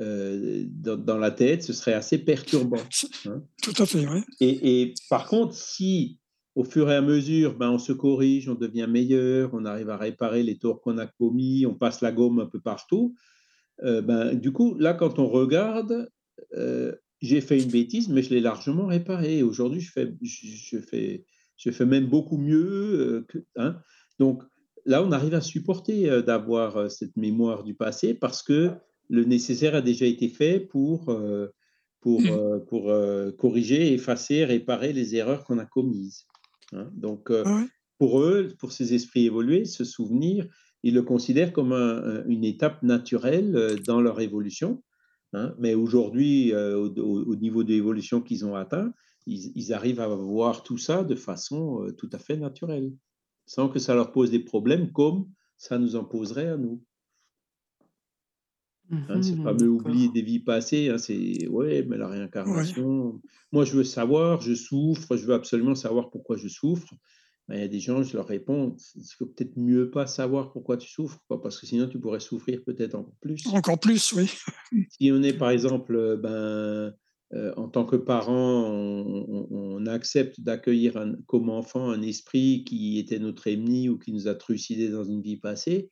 euh, 0.00 0.64
dans, 0.68 1.18
la 1.18 1.32
tête, 1.32 1.64
ce 1.64 1.72
serait 1.72 1.94
assez 1.94 2.18
perturbant. 2.18 2.76
Hein. 3.26 3.42
Tout 3.60 3.74
à 3.76 3.86
fait, 3.86 4.06
oui. 4.06 4.20
Et, 4.40 4.82
et, 4.82 4.94
par 5.10 5.26
contre, 5.26 5.52
si 5.52 6.18
au 6.54 6.64
fur 6.64 6.90
et 6.90 6.94
à 6.94 7.02
mesure, 7.02 7.58
ben, 7.58 7.70
on 7.70 7.78
se 7.78 7.92
corrige, 7.92 8.48
on 8.48 8.54
devient 8.54 8.86
meilleur, 8.88 9.50
on 9.52 9.64
arrive 9.64 9.90
à 9.90 9.96
réparer 9.96 10.42
les 10.42 10.58
torts 10.58 10.80
qu'on 10.80 10.96
a 10.96 11.06
commis, 11.06 11.66
on 11.66 11.74
passe 11.74 12.00
la 12.00 12.12
gomme 12.12 12.38
un 12.38 12.46
peu 12.46 12.60
partout, 12.60 13.14
ben, 13.82 14.34
du 14.34 14.52
coup, 14.52 14.74
là, 14.78 14.94
quand 14.94 15.18
on 15.18 15.28
regarde, 15.28 16.10
j'ai 17.20 17.40
fait 17.40 17.60
une 17.62 17.70
bêtise, 17.70 18.08
mais 18.08 18.22
je 18.22 18.30
l'ai 18.30 18.40
largement 18.40 18.86
réparée. 18.86 19.42
Aujourd'hui, 19.42 19.80
je 19.80 19.92
fais, 19.92 20.12
je, 20.22 20.78
fais, 20.78 21.24
je 21.56 21.70
fais 21.70 21.86
même 21.86 22.06
beaucoup 22.06 22.38
mieux. 22.38 23.26
que, 23.28 23.38
hein. 23.56 23.76
Donc 24.18 24.42
là, 24.86 25.02
on 25.02 25.12
arrive 25.12 25.34
à 25.34 25.40
supporter 25.40 26.22
d'avoir 26.22 26.90
cette 26.90 27.16
mémoire 27.16 27.62
du 27.62 27.74
passé 27.74 28.14
parce 28.14 28.42
que 28.42 28.70
le 29.08 29.24
nécessaire 29.24 29.74
a 29.74 29.82
déjà 29.82 30.06
été 30.06 30.28
fait 30.28 30.60
pour, 30.60 31.14
pour, 32.00 32.20
mmh. 32.20 32.64
pour 32.68 32.92
corriger, 33.36 33.92
effacer, 33.92 34.44
réparer 34.44 34.92
les 34.92 35.16
erreurs 35.16 35.44
qu'on 35.44 35.58
a 35.58 35.66
commises. 35.66 36.26
Hein. 36.72 36.90
Donc, 36.94 37.30
pour 37.98 38.20
eux, 38.20 38.48
pour 38.58 38.72
ces 38.72 38.94
esprits 38.94 39.26
évolués, 39.26 39.66
ce 39.66 39.84
souvenir, 39.84 40.46
ils 40.82 40.94
le 40.94 41.02
considèrent 41.02 41.52
comme 41.52 41.72
une 42.26 42.44
étape 42.44 42.82
naturelle 42.82 43.76
dans 43.86 44.00
leur 44.00 44.20
évolution. 44.20 44.82
Hein. 45.32 45.54
Mais 45.58 45.74
aujourd'hui, 45.74 46.54
au, 46.54 47.36
niveau 47.36 47.64
de 47.64 47.70
l'évolution 47.70 48.20
qu'ils 48.20 48.44
ont 48.44 48.54
atteint, 48.54 48.92
ils, 49.26 49.72
arrivent 49.72 50.00
à 50.00 50.08
voir 50.08 50.62
tout 50.62 50.78
ça 50.78 51.04
de 51.04 51.14
façon 51.14 51.86
tout 51.98 52.10
à 52.12 52.18
fait 52.18 52.36
naturelle, 52.36 52.92
sans 53.46 53.68
que 53.68 53.78
ça 53.78 53.94
leur 53.94 54.12
pose 54.12 54.30
des 54.30 54.40
problèmes 54.40 54.92
comme 54.92 55.26
ça 55.56 55.78
nous 55.78 55.94
en 55.94 56.04
poserait 56.04 56.48
à 56.48 56.56
nous. 56.56 56.82
Hein, 58.90 59.22
c'est 59.22 59.40
pas 59.40 59.52
mmh 59.52 59.68
oublier 59.68 60.08
des 60.08 60.22
vies 60.22 60.40
passées, 60.40 60.92
c'est 60.98 61.46
ouais, 61.46 61.84
mais 61.86 61.96
la 61.96 62.08
réincarnation. 62.08 63.20
Moi, 63.52 63.64
je 63.64 63.76
veux 63.76 63.84
savoir, 63.84 64.40
je 64.40 64.54
souffre, 64.54 65.16
je 65.16 65.26
veux 65.26 65.34
absolument 65.34 65.76
savoir 65.76 66.10
pourquoi 66.10 66.36
je 66.36 66.48
souffre. 66.48 66.92
Ben, 67.48 67.56
il 67.56 67.60
y 67.60 67.64
a 67.64 67.68
des 67.68 67.80
gens, 67.80 68.02
je 68.02 68.16
leur 68.16 68.26
réponds, 68.26 68.76
il 68.94 69.04
faut 69.18 69.26
peut-être 69.26 69.56
mieux 69.56 69.90
pas 69.90 70.06
savoir 70.06 70.52
pourquoi 70.52 70.76
tu 70.76 70.88
souffres, 70.88 71.20
parce 71.28 71.58
que 71.58 71.66
sinon 71.66 71.88
tu 71.88 71.98
pourrais 71.98 72.20
souffrir 72.20 72.62
peut-être 72.64 72.94
encore 72.94 73.16
plus. 73.20 73.44
Encore 73.48 73.80
plus, 73.80 74.12
oui. 74.12 74.30
si 74.90 75.10
on 75.10 75.22
est 75.22 75.32
par 75.32 75.50
exemple, 75.50 76.16
ben, 76.22 76.94
euh, 77.32 77.52
en 77.56 77.68
tant 77.68 77.84
que 77.84 77.96
parent, 77.96 78.70
on, 78.70 79.86
accepte 79.86 80.40
d'accueillir 80.40 81.02
comme 81.26 81.48
enfant 81.48 81.90
un 81.90 82.02
esprit 82.02 82.64
qui 82.64 82.98
était 82.98 83.18
notre 83.18 83.46
ennemi 83.46 83.88
ou 83.88 83.98
qui 83.98 84.12
nous 84.12 84.28
a 84.28 84.34
trucidés 84.34 84.90
dans 84.90 85.04
une 85.04 85.22
vie 85.22 85.38
passée, 85.38 85.90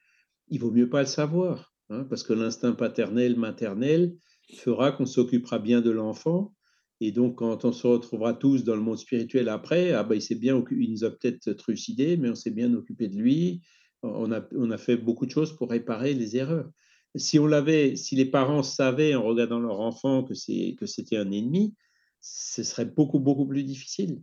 il 0.49 0.61
vaut 0.61 0.71
mieux 0.71 0.89
pas 0.89 1.01
le 1.01 1.07
savoir. 1.07 1.73
Hein, 1.91 2.05
parce 2.05 2.23
que 2.23 2.35
l'instinct 2.35 2.73
paternel, 2.73 3.37
maternel 3.37 4.15
fera 4.57 4.93
qu'on 4.93 5.07
s'occupera 5.07 5.59
bien 5.59 5.81
de 5.81 5.91
l'enfant. 5.91 6.55
Et 7.01 7.13
donc, 7.13 7.37
quand 7.37 7.65
on 7.65 7.73
se 7.73 7.87
retrouvera 7.87 8.35
tous 8.35 8.65
dans 8.65 8.75
le 8.75 8.81
monde 8.81 8.99
spirituel 8.99 9.49
après, 9.49 9.93
ah 9.93 10.03
ben, 10.03 10.17
il, 10.17 10.23
s'est 10.23 10.35
bien, 10.35 10.63
il 10.71 10.91
nous 10.91 11.05
a 11.05 11.11
peut-être 11.11 11.53
trucidé, 11.53 12.17
mais 12.17 12.31
on 12.31 12.35
s'est 12.35 12.51
bien 12.51 12.73
occupé 12.75 13.09
de 13.09 13.17
lui. 13.17 13.63
On 14.03 14.33
a, 14.33 14.47
on 14.57 14.71
a 14.71 14.79
fait 14.79 14.97
beaucoup 14.97 15.27
de 15.27 15.31
choses 15.31 15.55
pour 15.57 15.71
réparer 15.71 16.15
les 16.15 16.37
erreurs. 16.37 16.71
Si 17.15 17.39
on 17.39 17.47
l'avait, 17.47 17.97
si 17.97 18.17
les 18.17 18.25
parents 18.25 18.63
savaient 18.63 19.15
en 19.15 19.23
regardant 19.23 19.61
leur 19.61 19.81
enfant 19.81 20.25
que, 20.25 20.35
c'est, 20.35 20.77
que 20.79 20.87
c'était 20.87 21.17
un 21.17 21.31
ennemi, 21.31 21.75
ce 22.21 22.63
serait 22.63 22.85
beaucoup, 22.85 23.21
beaucoup 23.21 23.47
plus 23.47 23.63
difficile. 23.63 24.23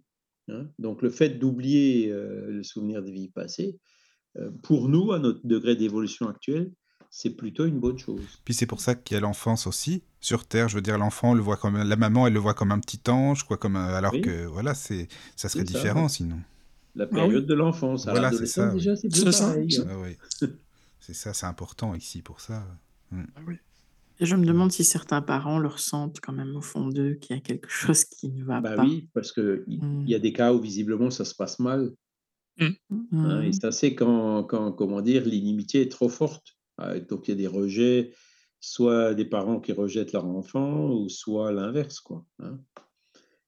Hein. 0.49 0.67
Donc, 0.77 1.01
le 1.01 1.09
fait 1.09 1.29
d'oublier 1.39 2.09
euh, 2.11 2.47
le 2.47 2.63
souvenir 2.63 3.01
des 3.01 3.11
vies 3.11 3.29
passées, 3.29 3.79
euh, 4.37 4.51
pour 4.63 4.89
nous, 4.89 5.13
à 5.13 5.19
notre 5.19 5.45
degré 5.47 5.75
d'évolution 5.75 6.27
actuel, 6.27 6.71
c'est 7.17 7.29
plutôt 7.29 7.65
une 7.65 7.79
bonne 7.79 7.97
chose. 7.97 8.41
Puis 8.43 8.53
c'est 8.53 8.65
pour 8.65 8.81
ça 8.81 8.93
qu'il 8.93 9.15
y 9.15 9.17
a 9.17 9.21
l'enfance 9.21 9.67
aussi 9.67 10.03
sur 10.19 10.45
Terre. 10.45 10.67
Je 10.67 10.75
veux 10.75 10.81
dire, 10.81 10.97
l'enfant 10.97 11.33
le 11.33 11.39
voit 11.39 11.55
comme 11.55 11.81
la 11.81 11.95
maman, 11.95 12.27
elle 12.27 12.33
le 12.33 12.39
voit 12.39 12.53
comme 12.53 12.73
un 12.73 12.79
petit 12.79 12.99
ange, 13.09 13.45
quoi, 13.45 13.55
comme 13.55 13.77
alors 13.77 14.11
que 14.11 14.45
voilà, 14.47 14.73
c'est 14.73 15.07
ça 15.37 15.47
serait 15.47 15.63
différent 15.63 16.09
sinon. 16.09 16.37
La 16.93 17.07
période 17.07 17.45
de 17.45 17.53
l'enfance. 17.53 18.05
Voilà, 18.05 18.33
c'est 18.33 18.45
ça. 18.45 18.67
Déjà, 18.67 18.97
c'est 18.97 19.09
ça. 19.31 19.55
Ah 19.55 20.45
c'est 20.99 21.13
ça, 21.13 21.33
c'est 21.33 21.45
important 21.45 21.95
ici 21.95 22.21
pour 22.21 22.41
ça. 22.41 22.67
Mm. 23.11 23.23
Ah 23.37 23.39
Et 24.19 24.25
je 24.25 24.35
me 24.35 24.45
demande 24.45 24.73
si 24.73 24.83
certains 24.83 25.21
parents 25.21 25.57
le 25.57 25.69
ressentent 25.69 26.19
quand 26.19 26.33
même 26.33 26.53
au 26.57 26.61
fond 26.61 26.89
d'eux 26.89 27.13
qu'il 27.13 27.37
y 27.37 27.39
a 27.39 27.41
quelque 27.41 27.69
chose 27.69 28.03
qui 28.03 28.27
ne 28.27 28.43
va 28.43 28.59
bah 28.59 28.75
pas. 28.75 28.83
Oui, 28.83 29.07
parce 29.13 29.31
qu'il 29.31 29.63
il 29.67 30.09
y 30.09 30.15
a 30.15 30.17
mm. 30.17 30.21
des 30.21 30.33
cas 30.33 30.53
où 30.53 30.59
visiblement 30.59 31.09
ça 31.09 31.23
se 31.23 31.33
passe 31.33 31.59
mal. 31.59 31.93
Mm. 32.59 32.67
Hein, 33.13 33.41
et 33.43 33.53
ça, 33.53 33.71
c'est 33.71 33.95
quand, 33.95 34.43
quand, 34.43 34.73
comment 34.73 35.01
dire, 35.01 35.23
l'inimitié 35.23 35.81
est 35.81 35.91
trop 35.91 36.09
forte. 36.09 36.54
Ah, 36.77 36.99
donc 36.99 37.27
il 37.27 37.31
y 37.31 37.33
a 37.33 37.37
des 37.37 37.47
rejets, 37.47 38.13
soit 38.59 39.13
des 39.13 39.25
parents 39.25 39.59
qui 39.59 39.71
rejettent 39.71 40.13
leur 40.13 40.25
enfant, 40.25 40.89
ou 40.91 41.09
soit 41.09 41.51
l'inverse. 41.51 41.99
quoi. 41.99 42.25
Hein. 42.39 42.59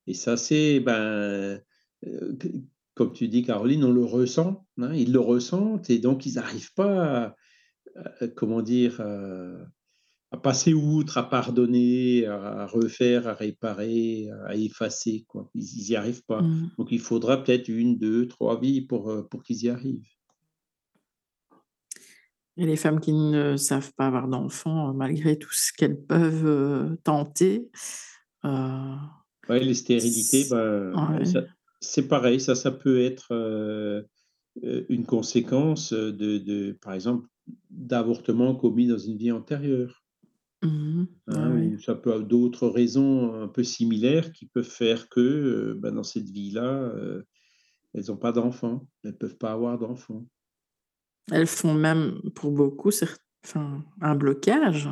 Et 0.08 0.14
ça, 0.14 0.38
c'est, 0.38 0.80
ben, 0.80 1.62
euh, 2.06 2.34
comme 2.94 3.14
tu 3.14 3.28
dis, 3.28 3.44
Caroline, 3.44 3.84
on 3.84 3.92
le 3.92 4.06
ressent, 4.06 4.66
hein, 4.78 4.94
ils 4.94 5.12
le 5.12 5.20
ressentent, 5.20 5.90
et 5.90 6.00
donc 6.00 6.26
ils 6.26 6.36
n'arrivent 6.36 6.74
pas 6.74 7.36
à, 7.96 8.28
comment 8.36 8.62
dire, 8.62 9.02
à, 9.02 10.38
passer 10.38 10.74
outre, 10.74 11.18
à 11.18 11.30
pardonner, 11.30 12.26
à, 12.26 12.66
refaire, 12.68 13.28
à 13.28 13.34
réparer, 13.34 14.30
à 14.46 14.56
effacer. 14.56 15.26
Quoi. 15.28 15.50
Ils 15.56 15.90
n'y 15.90 15.96
arrivent 15.96 16.26
pas. 16.26 16.42
Mmh. 16.42 16.72
Donc 16.78 16.88
il 16.92 17.00
faudra 17.00 17.44
peut-être 17.44 17.68
une, 17.68 17.98
deux, 17.98 18.28
trois 18.28 18.60
vies 18.60 18.82
pour, 18.82 19.10
euh, 19.10 19.24
pour 19.24 19.44
qu'ils 19.44 19.64
y 19.64 19.70
arrivent. 19.70 20.08
Et 22.58 22.66
les 22.66 22.76
femmes 22.76 23.00
qui 23.00 23.14
ne 23.14 23.56
savent 23.56 23.94
pas 23.94 24.08
avoir 24.08 24.28
d'enfants, 24.28 24.94
malgré 24.94 25.38
tout 25.38 25.54
ce 25.54 25.72
qu'elles 25.72 26.02
peuvent 26.02 26.98
tenter. 27.04 27.70
Euh, 28.46 28.96
oui, 29.50 29.64
les 29.64 29.76
stérilités, 29.76 30.46
ben, 30.50 30.92
c'est 31.80 32.08
pareil, 32.08 32.40
ça, 32.40 32.56
ça 32.56 32.72
peut 32.72 33.00
être 33.02 34.06
une 34.64 35.06
conséquence 35.06 35.94
de, 35.94 36.38
de 36.40 36.78
par 36.82 36.94
exemple, 36.94 37.28
d'avortements 37.70 38.56
commis 38.56 38.88
dans 38.88 38.98
une 38.98 39.18
vie 39.18 39.32
antérieure. 39.32 40.04
Mmh 40.64 41.04
hein, 41.28 41.78
ça 41.80 41.94
peut 41.94 42.12
avoir 42.12 42.28
d'autres 42.28 42.68
raisons 42.68 43.44
un 43.44 43.48
peu 43.48 43.64
similaires 43.64 44.32
qui 44.32 44.48
peuvent 44.48 44.64
faire 44.64 45.08
que 45.08 45.78
ben, 45.80 45.92
dans 45.92 46.04
cette 46.04 46.30
vie-là, 46.30 46.92
elles 47.94 48.06
n'ont 48.08 48.18
pas 48.18 48.32
d'enfants, 48.32 48.88
elles 49.04 49.12
ne 49.12 49.16
peuvent 49.18 49.38
pas 49.38 49.52
avoir 49.52 49.78
d'enfants. 49.78 50.26
Elles 51.32 51.48
font 51.48 51.74
même 51.74 52.22
pour 52.36 52.52
beaucoup 52.52 52.92
enfin, 53.44 53.84
un 54.02 54.16
blocage. 54.16 54.90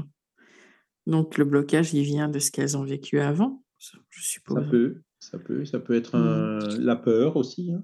Donc 1.07 1.37
le 1.37 1.45
blocage, 1.45 1.93
il 1.93 2.03
vient 2.03 2.29
de 2.29 2.39
ce 2.39 2.51
qu'elles 2.51 2.77
ont 2.77 2.83
vécu 2.83 3.19
avant, 3.19 3.63
je 4.09 4.21
suppose. 4.21 4.63
Ça 4.63 4.69
peut, 4.69 5.01
ça 5.19 5.39
peut, 5.39 5.65
ça 5.65 5.79
peut 5.79 5.95
être 5.95 6.17
mmh. 6.17 6.79
la 6.79 6.95
peur 6.95 7.37
aussi. 7.37 7.71
Hein. 7.71 7.83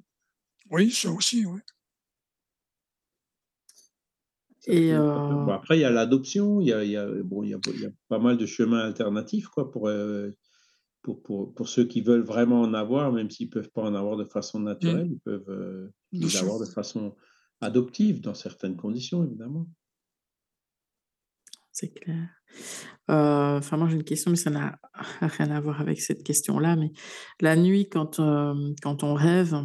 Oui, 0.72 0.90
ça 0.90 1.12
aussi, 1.12 1.46
oui. 1.46 1.60
Et 4.68 4.94
euh 4.94 5.48
après, 5.48 5.78
il 5.78 5.82
y 5.82 5.86
a 5.86 5.90
l'adoption, 5.90 6.62
il 6.62 6.68
y 6.68 6.74
a, 6.74 6.84
il, 6.84 6.92
y 6.92 6.98
a, 6.98 7.08
bon, 7.24 7.44
il, 7.44 7.50
y 7.50 7.54
a, 7.54 7.60
il 7.74 7.82
y 7.82 7.86
a 7.86 7.92
pas 8.10 8.20
mal 8.20 8.38
de 8.38 8.46
chemins 8.46 8.80
alternatifs 8.80 9.48
quoi, 9.48 9.72
pour, 9.72 9.88
euh, 9.88 10.30
pour, 11.02 11.22
pour, 11.24 11.54
pour, 11.54 11.68
ceux 11.68 11.86
qui 11.86 12.02
veulent 12.02 12.24
vraiment 12.24 12.62
en 12.62 12.76
avoir, 12.76 13.12
même 13.12 13.32
s'ils 13.32 13.48
ne 13.48 13.52
peuvent 13.52 13.72
pas 13.72 13.82
en 13.82 13.96
avoir 13.96 14.18
de 14.18 14.26
façon 14.26 14.60
mmh. 14.60 14.64
naturelle, 14.64 15.08
ils 15.12 15.20
peuvent 15.20 15.50
euh, 15.50 15.92
en 16.16 16.42
avoir 16.42 16.60
de 16.60 16.66
façon 16.66 17.16
adoptive 17.62 18.22
dans 18.22 18.34
certaines 18.34 18.76
conditions, 18.76 19.24
évidemment. 19.24 19.68
C'est 21.72 21.94
clair. 21.94 22.30
Euh, 23.10 23.58
enfin, 23.58 23.78
moi, 23.78 23.88
j'ai 23.88 23.96
une 23.96 24.04
question, 24.04 24.32
mais 24.32 24.38
ça 24.38 24.50
n'a 24.50 24.78
rien 25.22 25.52
à 25.52 25.60
voir 25.60 25.82
avec 25.82 26.02
cette 26.02 26.24
question-là. 26.24 26.76
Mais 26.76 26.92
la 27.40 27.56
nuit, 27.56 27.90
quand, 27.90 28.20
euh, 28.20 28.74
quand 28.82 29.04
on 29.04 29.14
rêve, 29.14 29.56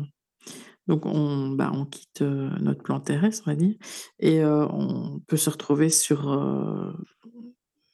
donc 0.86 1.04
on, 1.04 1.50
bah, 1.50 1.72
on 1.74 1.84
quitte 1.84 2.22
euh, 2.22 2.50
notre 2.60 2.82
plan 2.82 3.00
terrestre, 3.00 3.44
on 3.46 3.50
va 3.50 3.56
dire, 3.56 3.74
et 4.20 4.44
on 4.44 5.20
peut 5.26 5.36
se 5.36 5.50
retrouver 5.50 5.90
sur 5.90 6.94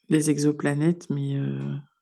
les 0.08 0.30
exoplanètes, 0.30 1.08
mais 1.08 1.38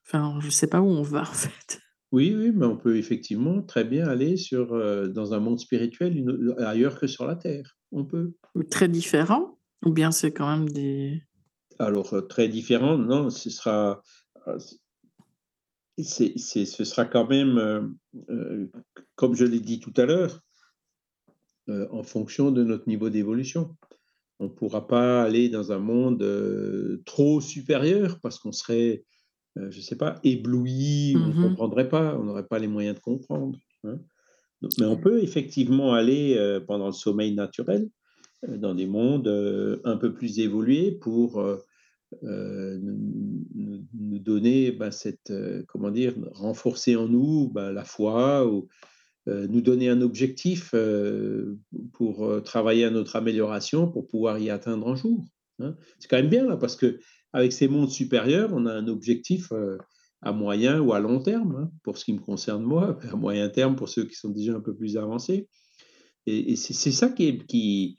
enfin, 0.05 0.37
je 0.41 0.47
ne 0.47 0.51
sais 0.51 0.67
pas 0.67 0.81
où 0.81 0.87
on 0.87 1.03
va 1.03 1.21
en 1.29 1.33
fait. 1.33 1.79
Oui, 2.11 2.35
oui, 2.37 2.51
mais 2.53 2.65
on 2.65 2.75
peut 2.75 2.97
effectivement 2.97 3.61
très 3.61 3.85
bien 3.85 4.05
aller 4.05 4.35
sur, 4.35 4.67
dans 5.09 5.33
un 5.33 5.39
monde 5.39 5.59
spirituel 5.59 6.25
ailleurs 6.59 6.99
que 6.99 7.07
sur 7.07 7.25
la 7.25 7.37
Terre. 7.37 7.77
On 7.91 8.05
peut. 8.05 8.33
Très 8.69 8.87
différent 8.87 9.57
Ou 9.85 9.91
bien 9.91 10.11
c'est 10.11 10.31
quand 10.31 10.49
même 10.49 10.69
des... 10.69 11.21
Alors, 11.79 12.27
très 12.27 12.47
différent, 12.47 12.97
non, 12.97 13.29
ce 13.31 13.49
sera, 13.49 14.03
c'est, 15.97 16.37
ce 16.37 16.83
sera 16.83 17.05
quand 17.05 17.27
même, 17.27 17.97
comme 19.15 19.35
je 19.35 19.45
l'ai 19.45 19.59
dit 19.59 19.79
tout 19.79 19.93
à 19.97 20.05
l'heure, 20.05 20.41
en 21.67 22.03
fonction 22.03 22.51
de 22.51 22.63
notre 22.63 22.87
niveau 22.87 23.09
d'évolution. 23.09 23.75
on 24.39 24.45
ne 24.45 24.49
pourra 24.49 24.87
pas 24.87 25.23
aller 25.23 25.49
dans 25.49 25.71
un 25.71 25.79
monde 25.79 27.01
trop 27.05 27.41
supérieur 27.41 28.19
parce 28.21 28.37
qu'on 28.37 28.51
serait, 28.51 29.03
je 29.55 29.77
ne 29.77 29.81
sais 29.81 29.97
pas, 29.97 30.19
ébloui, 30.23 31.15
on 31.15 31.27
ne 31.27 31.33
mmh 31.33 31.41
comprendrait 31.41 31.89
pas, 31.89 32.15
on 32.15 32.25
n'aurait 32.25 32.47
pas 32.47 32.59
les 32.59 32.67
moyens 32.67 32.95
de 32.95 33.01
comprendre. 33.01 33.57
Hein. 33.85 33.99
Mais 34.79 34.85
on 34.85 34.97
peut 34.97 35.23
effectivement 35.23 35.93
aller 35.93 36.59
pendant 36.67 36.87
le 36.87 36.93
sommeil 36.93 37.33
naturel 37.33 37.89
dans 38.47 38.73
des 38.75 38.87
mondes 38.87 39.27
un 39.83 39.97
peu 39.97 40.13
plus 40.13 40.39
évolués 40.39 40.91
pour 40.91 41.43
nous, 42.21 44.19
donner 44.19 44.71
ben, 44.71 44.91
cette, 44.91 45.33
comment 45.67 45.89
dire, 45.91 46.13
renforcer 46.33 46.95
en 46.95 47.07
nous 47.07 47.49
ben, 47.49 47.71
la 47.71 47.85
foi 47.85 48.47
ou 48.47 48.67
nous 49.27 49.61
donner 49.61 49.89
un 49.89 50.01
objectif 50.01 50.75
pour 51.93 52.43
travailler 52.43 52.85
à 52.85 52.91
notre 52.91 53.15
amélioration, 53.15 53.91
pour 53.91 54.07
pouvoir 54.07 54.37
y 54.39 54.49
atteindre 54.49 54.87
un 54.87 54.95
jour. 54.95 55.25
Hein. 55.59 55.75
C'est 55.99 56.07
quand 56.07 56.17
même 56.17 56.29
bien 56.29 56.47
là, 56.47 56.57
parce 56.57 56.75
que 56.75 56.99
avec 57.33 57.53
ces 57.53 57.67
mondes 57.67 57.89
supérieurs, 57.89 58.51
on 58.53 58.65
a 58.65 58.73
un 58.73 58.87
objectif 58.87 59.51
à 60.21 60.31
moyen 60.31 60.79
ou 60.79 60.93
à 60.93 60.99
long 60.99 61.19
terme, 61.19 61.55
hein, 61.55 61.71
pour 61.83 61.97
ce 61.97 62.05
qui 62.05 62.13
me 62.13 62.19
concerne 62.19 62.63
moi, 62.63 62.99
à 63.11 63.15
moyen 63.15 63.49
terme 63.49 63.75
pour 63.75 63.89
ceux 63.89 64.05
qui 64.05 64.15
sont 64.15 64.29
déjà 64.29 64.55
un 64.55 64.61
peu 64.61 64.75
plus 64.75 64.97
avancés. 64.97 65.47
Et, 66.27 66.55
c'est 66.55 66.91
ça 66.91 67.09
qui 67.09 67.97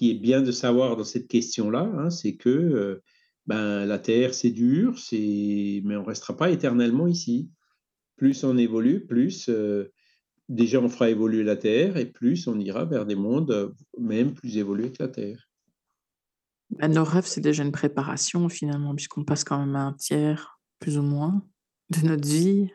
est, 0.00 0.14
bien 0.14 0.42
de 0.42 0.50
savoir 0.50 0.96
dans 0.96 1.04
cette 1.04 1.28
question-là, 1.28 1.90
hein, 1.96 2.10
c'est 2.10 2.34
que 2.34 3.00
ben, 3.46 3.86
la 3.86 3.98
Terre, 4.00 4.34
c'est 4.34 4.50
dur, 4.50 4.94
mais 5.12 5.96
on 5.96 6.02
ne 6.02 6.06
restera 6.06 6.36
pas 6.36 6.50
éternellement 6.50 7.06
ici. 7.06 7.48
Plus 8.16 8.42
on 8.42 8.58
évolue, 8.58 9.06
plus 9.06 9.48
déjà 10.48 10.80
on 10.80 10.88
fera 10.88 11.08
évoluer 11.10 11.44
la 11.44 11.56
Terre, 11.56 11.96
et 11.96 12.06
plus 12.06 12.48
on 12.48 12.58
ira 12.58 12.84
vers 12.84 13.06
des 13.06 13.14
mondes 13.14 13.72
même 13.96 14.34
plus 14.34 14.58
évolués 14.58 14.90
que 14.90 15.02
la 15.02 15.08
Terre. 15.08 15.48
Ben, 16.70 16.88
nos 16.88 17.04
rêves, 17.04 17.26
c'est 17.26 17.40
déjà 17.40 17.62
une 17.62 17.72
préparation 17.72 18.48
finalement, 18.48 18.94
puisqu'on 18.94 19.24
passe 19.24 19.44
quand 19.44 19.58
même 19.58 19.76
un 19.76 19.92
tiers, 19.94 20.60
plus 20.80 20.98
ou 20.98 21.02
moins, 21.02 21.42
de 21.90 22.06
notre 22.06 22.26
vie 22.26 22.70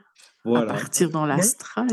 à 0.46 0.62
partir 0.64 1.10
dans 1.10 1.26
l'astral. 1.26 1.88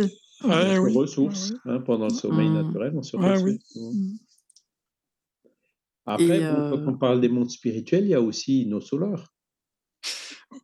Ouais, 0.44 0.78
on 0.78 0.88
se 0.88 0.98
ressource 0.98 1.54
hein, 1.64 1.80
pendant 1.80 2.08
le 2.08 2.14
sommeil 2.14 2.48
mmh. 2.48 2.54
naturel, 2.54 2.92
on 2.96 3.02
se 3.02 3.16
ressource. 3.16 3.76
Mmh. 3.76 4.16
Après, 6.04 6.40
quand 6.40 6.84
on 6.88 6.98
parle 6.98 7.20
des 7.20 7.28
mondes 7.28 7.50
spirituels, 7.50 8.04
il 8.04 8.10
y 8.10 8.14
a 8.14 8.20
aussi 8.20 8.66
nos 8.66 8.80
solars. 8.80 9.32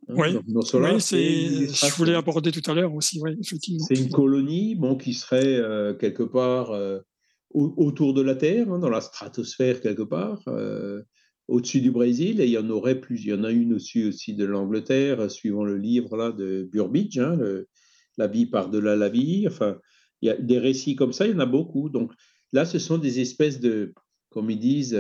Hein, 0.09 0.15
oui, 0.17 0.33
je 0.53 1.95
voulais 1.97 2.15
aborder 2.15 2.51
tout 2.51 2.69
à 2.69 2.75
l'heure 2.75 2.93
aussi, 2.93 3.21
oui, 3.23 3.37
effectivement. 3.41 3.87
C'est 3.87 3.95
une 3.95 4.11
colonie 4.11 4.75
bon, 4.75 4.97
qui 4.97 5.15
serait 5.15 5.63
quelque 6.01 6.25
part 6.25 6.73
autour 7.51 8.15
de 8.15 8.21
la 8.23 8.35
Terre, 8.35 8.69
hein, 8.71 8.79
dans 8.81 8.91
la 8.91 9.01
stratosphère 9.01 9.81
quelque 9.81 10.03
part, 10.03 10.43
au-dessus 11.49 11.81
du 11.81 11.91
Brésil, 11.91 12.41
et 12.41 12.45
il 12.45 12.51
y 12.51 12.59
en 12.59 12.71
aurait 12.71 13.01
plus. 13.01 13.25
Il 13.25 13.31
y 13.31 13.35
en 13.35 13.45
a 13.45 13.51
une 13.51 13.75
aussi, 13.75 14.05
aussi 14.05 14.35
de 14.35 14.45
l'Angleterre, 14.45 15.31
suivant 15.31 15.65
le 15.65 15.79
livre 15.79 16.17
là, 16.17 16.31
de 16.31 16.69
Burbidge, 16.71 17.19
hein, 17.19 17.39
La 18.17 18.27
vie 18.27 18.47
par-delà 18.47 18.97
la 18.97 19.09
vie. 19.09 19.47
Enfin, 19.47 19.79
il 20.21 20.27
y 20.27 20.31
a 20.31 20.37
des 20.37 20.59
récits 20.59 20.95
comme 20.95 21.13
ça, 21.13 21.27
il 21.27 21.33
y 21.33 21.35
en 21.35 21.41
a 21.41 21.47
beaucoup. 21.47 21.89
Donc 21.89 22.13
là, 22.53 22.65
ce 22.65 22.79
sont 22.79 22.99
des 22.99 23.21
espèces 23.21 23.61
de, 23.61 23.95
comme 24.29 24.51
ils 24.51 24.59
disent, 24.59 24.99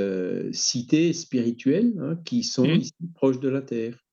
cités 0.52 1.12
spirituelles 1.12 1.92
qui 2.24 2.42
sont 2.42 2.66
mmh. 2.66 2.80
ici 2.80 2.94
proches 3.14 3.40
de 3.40 3.48
la 3.48 3.62
Terre. 3.62 4.04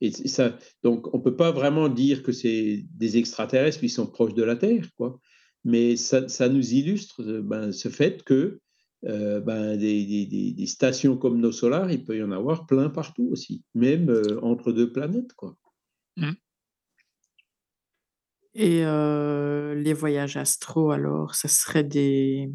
Et 0.00 0.10
ça, 0.10 0.58
donc, 0.82 1.14
on 1.14 1.18
ne 1.18 1.22
peut 1.22 1.36
pas 1.36 1.52
vraiment 1.52 1.88
dire 1.88 2.22
que 2.22 2.32
c'est 2.32 2.84
des 2.94 3.16
extraterrestres 3.16 3.80
qui 3.80 3.88
sont 3.88 4.06
proches 4.06 4.34
de 4.34 4.42
la 4.42 4.56
Terre, 4.56 4.88
quoi. 4.96 5.18
Mais 5.64 5.96
ça, 5.96 6.28
ça 6.28 6.50
nous 6.50 6.74
illustre 6.74 7.22
ben, 7.40 7.72
ce 7.72 7.88
fait 7.88 8.22
que 8.22 8.60
euh, 9.06 9.40
ben, 9.40 9.76
des, 9.76 10.26
des, 10.56 10.66
stations 10.66 11.18
comme 11.18 11.38
nos 11.38 11.52
solars, 11.52 11.90
il 11.90 12.04
peut 12.04 12.16
y 12.16 12.22
en 12.22 12.30
avoir 12.30 12.66
plein 12.66 12.88
partout 12.88 13.28
aussi, 13.30 13.62
même 13.74 14.08
euh, 14.08 14.40
entre 14.42 14.72
deux 14.72 14.92
planètes. 14.92 15.34
Quoi. 15.34 15.56
Mmh. 16.16 16.30
Et 18.54 18.84
euh, 18.84 19.74
les 19.74 19.92
voyages 19.92 20.38
astro, 20.38 20.90
alors, 20.90 21.34
ça 21.34 21.48
serait 21.48 21.84
des, 21.84 22.50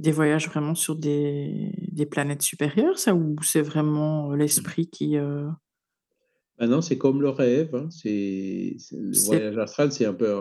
des 0.00 0.10
voyages 0.10 0.48
vraiment 0.48 0.74
sur 0.74 0.96
des, 0.96 1.72
des 1.92 2.06
planètes 2.06 2.42
supérieures, 2.42 2.98
ça, 2.98 3.14
ou 3.14 3.36
c'est 3.42 3.62
vraiment 3.62 4.34
l'esprit 4.34 4.88
qui... 4.88 5.16
Ah 6.58 6.66
non, 6.66 6.80
c'est 6.80 6.98
comme 6.98 7.22
le 7.22 7.30
rêve. 7.30 7.74
Hein. 7.74 7.88
C'est, 7.90 8.76
le 8.92 9.24
voyage 9.24 9.58
astral, 9.58 9.92
c'est 9.92 10.06
un 10.06 10.14
peu 10.14 10.40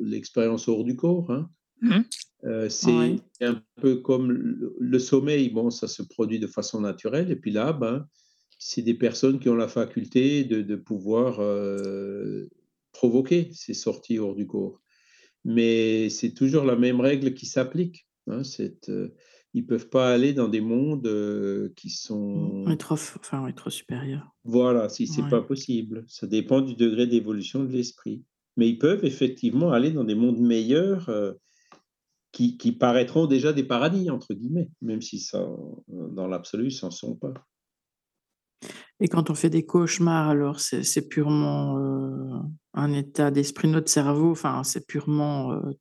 l'expérience 0.00 0.68
hors 0.68 0.84
du 0.84 0.96
corps. 0.96 1.30
Hein. 1.30 1.50
Mmh. 1.80 2.00
Euh, 2.44 2.68
c'est 2.68 3.20
un 3.40 3.62
peu 3.80 3.96
comme 3.96 4.32
le, 4.32 4.98
sommeil, 4.98 5.50
bon, 5.50 5.70
ça 5.70 5.88
se 5.88 6.02
produit 6.02 6.38
de 6.38 6.46
façon 6.46 6.80
naturelle, 6.80 7.30
et 7.30 7.36
puis 7.36 7.50
là, 7.50 7.72
ben, 7.72 8.06
c'est 8.58 8.82
des 8.82 8.94
personnes 8.94 9.38
qui 9.38 9.48
ont 9.48 9.54
la 9.54 9.68
faculté 9.68 10.44
de, 10.44 10.62
de 10.62 10.76
pouvoir 10.76 11.40
euh, 11.40 12.48
provoquer 12.92 13.50
ces 13.52 13.74
sorties 13.74 14.18
hors 14.18 14.34
du 14.34 14.46
corps. 14.46 14.80
Mais 15.44 16.10
c'est 16.10 16.32
toujours 16.32 16.64
la 16.64 16.76
même 16.76 17.00
règle 17.00 17.34
qui 17.34 17.46
s'applique. 17.46 18.06
Hein, 18.26 18.42
euh, 18.88 19.08
ils 19.54 19.62
ne 19.62 19.66
peuvent 19.66 19.88
pas 19.88 20.12
aller 20.12 20.34
dans 20.34 20.48
des 20.48 20.60
mondes 20.60 21.72
qui 21.76 21.88
sont... 21.88 22.66
Être, 22.68 22.92
enfin, 22.92 23.46
être 23.48 23.70
supérieurs. 23.70 24.34
Voilà, 24.44 24.88
si 24.88 25.06
c'est 25.06 25.22
n'est 25.22 25.30
pas 25.30 25.40
possible. 25.40 26.04
Ça 26.08 26.26
dépend 26.26 26.60
du 26.60 26.74
degré 26.74 27.06
d'évolution 27.06 27.64
de 27.64 27.72
l'esprit. 27.72 28.22
Mais 28.56 28.68
ils 28.68 28.78
peuvent 28.78 29.04
effectivement 29.04 29.72
aller 29.72 29.90
dans 29.90 30.04
des 30.04 30.14
mondes 30.14 30.38
meilleurs 30.38 31.08
qui, 32.32 32.56
qui, 32.56 32.72
paraîtront 32.72 33.26
déjà 33.26 33.52
des 33.52 33.64
paradis, 33.64 34.10
entre 34.10 34.34
guillemets, 34.34 34.70
même 34.82 35.02
si 35.02 35.18
ça, 35.18 35.48
dans 35.88 36.26
l'absolu, 36.26 36.70
ça 36.70 36.86
n'en 36.86 36.90
sont 36.90 37.16
pas. 37.16 37.34
Et 39.00 39.08
quand 39.08 39.30
on 39.30 39.34
fait 39.34 39.50
des 39.50 39.64
cauchemars, 39.64 40.28
alors 40.28 40.60
c'est 40.60 41.08
purement 41.08 41.78
euh, 41.78 42.38
un 42.74 42.92
état 42.92 43.30
d'esprit 43.30 43.66
de 43.66 43.72
notre 43.72 43.90
cerveau, 43.90 44.30
enfin 44.30 44.62
c'est 44.62 44.86
purement 44.86 45.52
euh, 45.52 45.72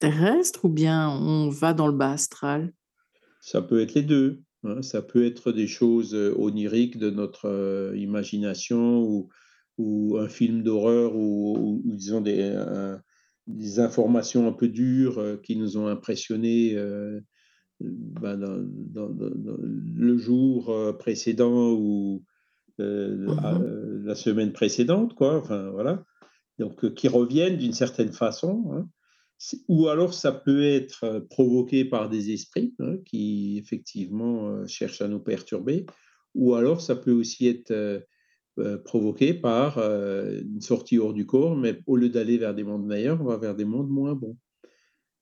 terrestre 0.00 0.64
ou 0.64 0.68
bien 0.68 1.08
on 1.08 1.48
va 1.48 1.74
dans 1.74 1.86
le 1.86 1.92
bas 1.92 2.10
astral? 2.10 2.72
Ça 3.40 3.62
peut 3.62 3.80
être 3.80 3.94
les 3.94 4.02
deux. 4.02 4.42
Hein. 4.64 4.82
Ça 4.82 5.00
peut 5.00 5.24
être 5.24 5.52
des 5.52 5.68
choses 5.68 6.12
euh, 6.14 6.34
oniriques 6.36 6.98
de 6.98 7.10
notre 7.10 7.92
imagination 7.94 9.00
ou, 9.00 9.28
ou, 9.78 10.18
un 10.18 10.28
film 10.28 10.64
d'horreur 10.64 11.14
ou, 11.14 11.80
ou, 11.84 11.94
disons 11.94 12.20
des, 12.20 12.52
des 13.46 13.78
informations 13.80 14.48
un 14.48 14.52
peu 14.52 14.68
dures 14.68 15.18
euh, 15.18 15.36
qui 15.36 15.56
nous 15.56 15.78
ont 15.78 15.86
impressionnés 15.86 16.74
euh, 16.74 17.20
ben, 17.80 18.36
dans, 18.36 19.08
le 19.96 20.16
jour 20.16 20.70
euh, 20.70 20.92
précédent 20.92 21.72
ou 21.72 22.24
mmh 22.78 24.02
la 24.04 24.14
semaine 24.14 24.52
précédente, 24.52 25.14
quoi. 25.14 25.38
Enfin, 25.38 25.70
voilà. 25.70 26.04
Donc, 26.58 26.94
qui 26.94 27.08
reviennent 27.08 27.56
d'une 27.56 27.72
certaine 27.72 28.12
façon. 28.12 28.70
Hein. 28.70 28.88
Ou 29.66 29.88
alors, 29.88 30.12
ça 30.12 30.30
peut 30.30 30.62
être 30.62 31.26
provoqué 31.30 31.86
par 31.86 32.10
des 32.10 32.32
esprits 32.32 32.74
hein, 32.78 32.98
qui, 33.06 33.58
effectivement, 33.58 34.64
cherchent 34.66 35.00
à 35.00 35.08
nous 35.08 35.20
perturber. 35.20 35.86
Ou 36.34 36.54
alors, 36.54 36.82
ça 36.82 36.94
peut 36.94 37.12
aussi 37.12 37.48
être 37.48 37.72
euh, 38.58 38.78
provoqué 38.78 39.34
par 39.34 39.76
euh, 39.76 40.40
une 40.40 40.62
sortie 40.62 40.96
hors 40.98 41.12
du 41.12 41.26
corps, 41.26 41.54
mais 41.54 41.78
au 41.86 41.94
lieu 41.96 42.08
d'aller 42.08 42.38
vers 42.38 42.54
des 42.54 42.64
mondes 42.64 42.86
meilleurs, 42.86 43.20
on 43.20 43.24
va 43.24 43.36
vers 43.36 43.54
des 43.54 43.66
mondes 43.66 43.90
moins 43.90 44.14
bons. 44.14 44.38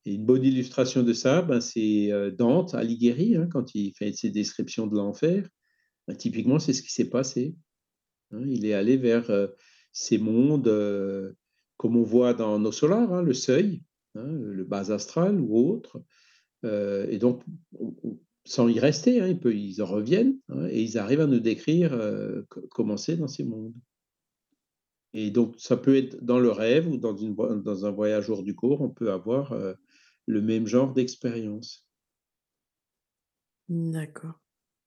Et 0.04 0.14
une 0.14 0.24
bonne 0.24 0.44
illustration 0.44 1.02
de 1.02 1.12
ça, 1.12 1.42
ben, 1.42 1.60
c'est 1.60 2.12
euh, 2.12 2.30
Dante 2.30 2.76
Alighieri, 2.76 3.34
hein, 3.34 3.48
quand 3.50 3.74
il 3.74 3.92
fait 3.96 4.12
ses 4.12 4.30
descriptions 4.30 4.86
de 4.86 4.94
l'enfer. 4.94 5.48
Ben, 6.06 6.14
typiquement, 6.14 6.60
c'est 6.60 6.72
ce 6.72 6.82
qui 6.82 6.92
s'est 6.92 7.10
passé. 7.10 7.56
Hein. 8.30 8.44
il 8.46 8.66
est 8.66 8.74
allé 8.74 8.96
vers 8.96 9.28
ces 9.90 10.18
mondes, 10.18 11.34
comme 11.76 11.96
on 11.96 12.04
voit 12.04 12.34
dans 12.34 12.60
nos 12.60 12.72
solars, 12.72 13.12
hein, 13.12 13.22
le 13.22 13.34
seuil, 13.34 13.82
le 14.14 14.62
bas 14.62 14.92
astral 14.92 15.40
ou 15.40 15.58
autre. 15.70 16.00
et 16.62 17.18
donc, 17.18 17.42
sans 18.44 18.68
y 18.68 18.78
rester, 18.78 19.20
hein, 19.20 19.38
ils, 19.44 19.82
en 19.82 19.86
reviennent 19.86 20.38
hein, 20.48 20.66
et 20.68 20.82
ils 20.82 20.98
arrivent 20.98 21.22
à 21.22 21.26
nous 21.26 21.40
décrire 21.40 21.92
euh, 21.94 22.42
comment 22.70 22.96
c'est 22.96 23.16
dans 23.16 23.28
ces 23.28 23.44
mondes. 23.44 23.74
Et 25.14 25.30
donc, 25.30 25.54
ça 25.58 25.76
peut 25.76 25.96
être 25.96 26.22
dans 26.24 26.40
le 26.40 26.50
rêve 26.50 26.88
ou 26.88 26.96
dans, 26.96 27.16
une, 27.16 27.34
dans 27.34 27.86
un 27.86 27.90
voyage 27.90 28.28
hors 28.30 28.42
du 28.42 28.54
corps, 28.54 28.82
on 28.82 28.90
peut 28.90 29.12
avoir 29.12 29.52
euh, 29.52 29.74
le 30.26 30.42
même 30.42 30.66
genre 30.66 30.92
d'expérience. 30.92 31.86
D'accord. 33.68 34.40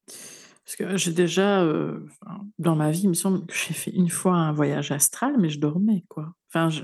Parce 0.05 0.75
que 0.77 0.97
j'ai 0.97 1.13
déjà, 1.13 1.63
euh, 1.63 2.05
dans 2.59 2.75
ma 2.75 2.91
vie, 2.91 3.03
il 3.03 3.09
me 3.09 3.13
semble 3.13 3.45
que 3.45 3.55
j'ai 3.55 3.73
fait 3.73 3.91
une 3.91 4.09
fois 4.09 4.35
un 4.35 4.51
voyage 4.51 4.91
astral, 4.91 5.37
mais 5.39 5.49
je 5.49 5.59
dormais, 5.59 6.03
quoi. 6.09 6.33
Enfin, 6.49 6.69
je 6.69 6.83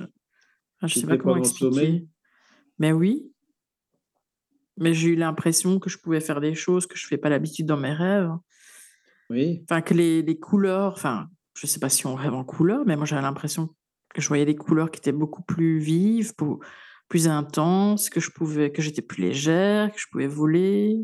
ne 0.81 0.87
sais 0.87 1.05
pas 1.05 1.17
comment 1.17 1.35
expliquer. 1.35 2.07
Mais 2.79 2.93
oui, 2.93 3.32
mais 4.77 4.93
j'ai 4.93 5.09
eu 5.09 5.15
l'impression 5.15 5.79
que 5.79 5.89
je 5.89 5.97
pouvais 5.97 6.19
faire 6.19 6.41
des 6.41 6.55
choses 6.55 6.87
que 6.87 6.97
je 6.97 7.07
fais 7.07 7.17
pas 7.17 7.29
l'habitude 7.29 7.65
dans 7.65 7.77
mes 7.77 7.93
rêves. 7.93 8.31
Oui. 9.29 9.63
Enfin, 9.63 9.81
que 9.81 9.93
les, 9.93 10.21
les 10.21 10.39
couleurs, 10.39 10.93
enfin, 10.93 11.27
je 11.55 11.67
sais 11.67 11.79
pas 11.79 11.89
si 11.89 12.05
on 12.05 12.15
rêve 12.15 12.33
en 12.33 12.43
couleurs, 12.43 12.83
mais 12.85 12.95
moi 12.95 13.05
j'avais 13.05 13.21
l'impression 13.21 13.69
que 14.13 14.21
je 14.21 14.27
voyais 14.27 14.45
des 14.45 14.55
couleurs 14.55 14.91
qui 14.91 14.99
étaient 14.99 15.11
beaucoup 15.11 15.43
plus 15.43 15.79
vives, 15.79 16.33
plus 17.09 17.27
intense, 17.27 18.09
que 18.09 18.19
je 18.19 18.29
pouvais, 18.29 18.71
que 18.71 18.81
j'étais 18.81 19.01
plus 19.01 19.21
légère, 19.21 19.91
que 19.91 19.99
je 19.99 20.05
pouvais 20.11 20.27
voler. 20.27 20.97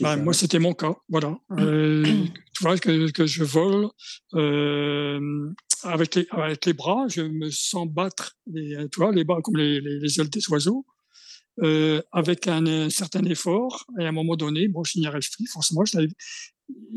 Bah, 0.00 0.16
moi, 0.16 0.32
c'était 0.32 0.58
mon 0.58 0.74
cas, 0.74 0.94
voilà. 1.08 1.36
Euh, 1.52 2.04
tu 2.52 2.62
vois 2.62 2.76
que, 2.78 3.10
que 3.10 3.26
je 3.26 3.44
vole 3.44 3.88
euh, 4.34 5.50
avec, 5.82 6.14
les, 6.14 6.26
avec 6.30 6.64
les 6.66 6.72
bras, 6.72 7.06
je 7.08 7.22
me 7.22 7.50
sens 7.50 7.88
battre, 7.88 8.36
les, 8.46 8.88
tu 8.90 9.00
vois, 9.00 9.12
les 9.12 9.24
bras 9.24 9.40
comme 9.42 9.56
les, 9.56 9.80
les, 9.80 10.20
ailes 10.20 10.30
des 10.30 10.48
oiseaux, 10.50 10.84
euh, 11.62 12.02
avec 12.12 12.48
un, 12.48 12.90
certain 12.90 13.24
effort. 13.24 13.86
Et 13.98 14.04
à 14.04 14.08
un 14.08 14.12
moment 14.12 14.36
donné, 14.36 14.68
bon, 14.68 14.84
je 14.84 14.98
n'y 14.98 15.06
arrive 15.06 15.30
plus. 15.30 15.46
Forcément, 15.46 15.84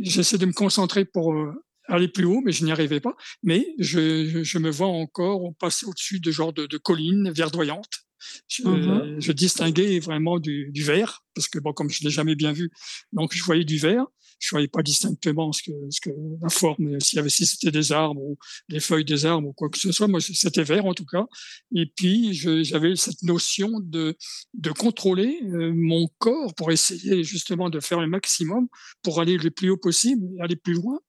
j'essaie 0.01 0.37
de 0.37 0.45
me 0.45 0.53
concentrer 0.53 1.05
pour 1.05 1.33
euh, 1.33 1.53
aller 1.87 2.07
plus 2.07 2.25
haut, 2.25 2.41
mais 2.43 2.51
je 2.51 2.65
n'y 2.65 2.71
arrivais 2.71 2.99
pas. 2.99 3.15
Mais 3.43 3.67
je, 3.79 4.43
je, 4.43 4.57
me 4.59 4.69
vois 4.69 4.87
encore 4.87 5.53
passer 5.59 5.85
au-dessus 5.85 6.19
de 6.19 6.31
genre 6.31 6.53
de, 6.53 6.65
de 6.65 6.77
collines 6.77 7.31
verdoyantes. 7.31 8.05
Je, 8.49 8.63
mmh 8.63 9.21
je, 9.21 9.31
distinguais 9.31 9.99
vraiment 9.99 10.39
du, 10.39 10.71
du 10.71 10.83
vert, 10.83 11.23
parce 11.33 11.47
que 11.47 11.57
bon, 11.57 11.71
comme 11.71 11.89
je 11.89 12.03
l'ai 12.03 12.09
jamais 12.09 12.35
bien 12.35 12.51
vu, 12.51 12.69
donc 13.13 13.33
je 13.33 13.43
voyais 13.43 13.63
du 13.63 13.77
vert. 13.77 14.05
Je 14.39 14.49
voyais 14.51 14.67
pas 14.67 14.81
distinctement 14.81 15.51
ce 15.51 15.63
que, 15.63 15.71
ce 15.89 16.01
que 16.01 16.09
la 16.41 16.49
forme, 16.49 16.99
s'il 16.99 17.17
y 17.17 17.19
avait 17.19 17.29
si 17.29 17.45
c'était 17.45 17.71
des 17.71 17.91
arbres 17.91 18.21
ou 18.21 18.37
des 18.69 18.79
feuilles 18.79 19.05
des 19.05 19.25
arbres 19.25 19.49
ou 19.49 19.53
quoi 19.53 19.69
que 19.69 19.77
ce 19.77 19.91
soit. 19.91 20.07
Moi, 20.07 20.21
c'était 20.21 20.63
vert 20.63 20.85
en 20.85 20.93
tout 20.93 21.05
cas. 21.05 21.25
Et 21.75 21.85
puis 21.85 22.33
j'avais 22.33 22.95
cette 22.95 23.23
notion 23.23 23.79
de 23.79 24.17
de 24.53 24.71
contrôler 24.71 25.39
euh, 25.43 25.73
mon 25.73 26.07
corps 26.17 26.53
pour 26.55 26.71
essayer 26.71 27.23
justement 27.23 27.69
de 27.69 27.79
faire 27.79 27.99
le 27.99 28.07
maximum 28.07 28.67
pour 29.03 29.21
aller 29.21 29.37
le 29.37 29.51
plus 29.51 29.69
haut 29.69 29.77
possible, 29.77 30.25
aller 30.41 30.55
plus 30.55 30.73
loin. 30.73 30.99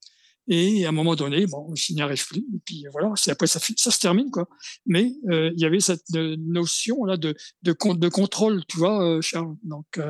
Et 0.52 0.84
à 0.84 0.88
un 0.88 0.92
moment 0.92 1.14
donné, 1.14 1.46
bon, 1.46 1.72
je 1.76 1.92
n'y 1.94 2.02
arrive 2.02 2.26
plus. 2.26 2.40
Et 2.40 2.58
puis 2.64 2.84
voilà, 2.90 3.12
c'est 3.14 3.30
après 3.30 3.46
ça, 3.46 3.60
ça 3.60 3.90
se 3.92 4.00
termine 4.00 4.30
quoi. 4.32 4.48
Mais 4.84 5.12
euh, 5.30 5.52
il 5.54 5.60
y 5.60 5.64
avait 5.64 5.78
cette 5.78 6.02
euh, 6.16 6.36
notion 6.40 7.04
là 7.04 7.16
de 7.16 7.36
de, 7.62 7.72
de 7.94 8.08
contrôle, 8.08 8.64
tu 8.66 8.76
vois, 8.76 9.00
euh, 9.02 9.20
Charles. 9.20 9.54
Donc 9.62 10.00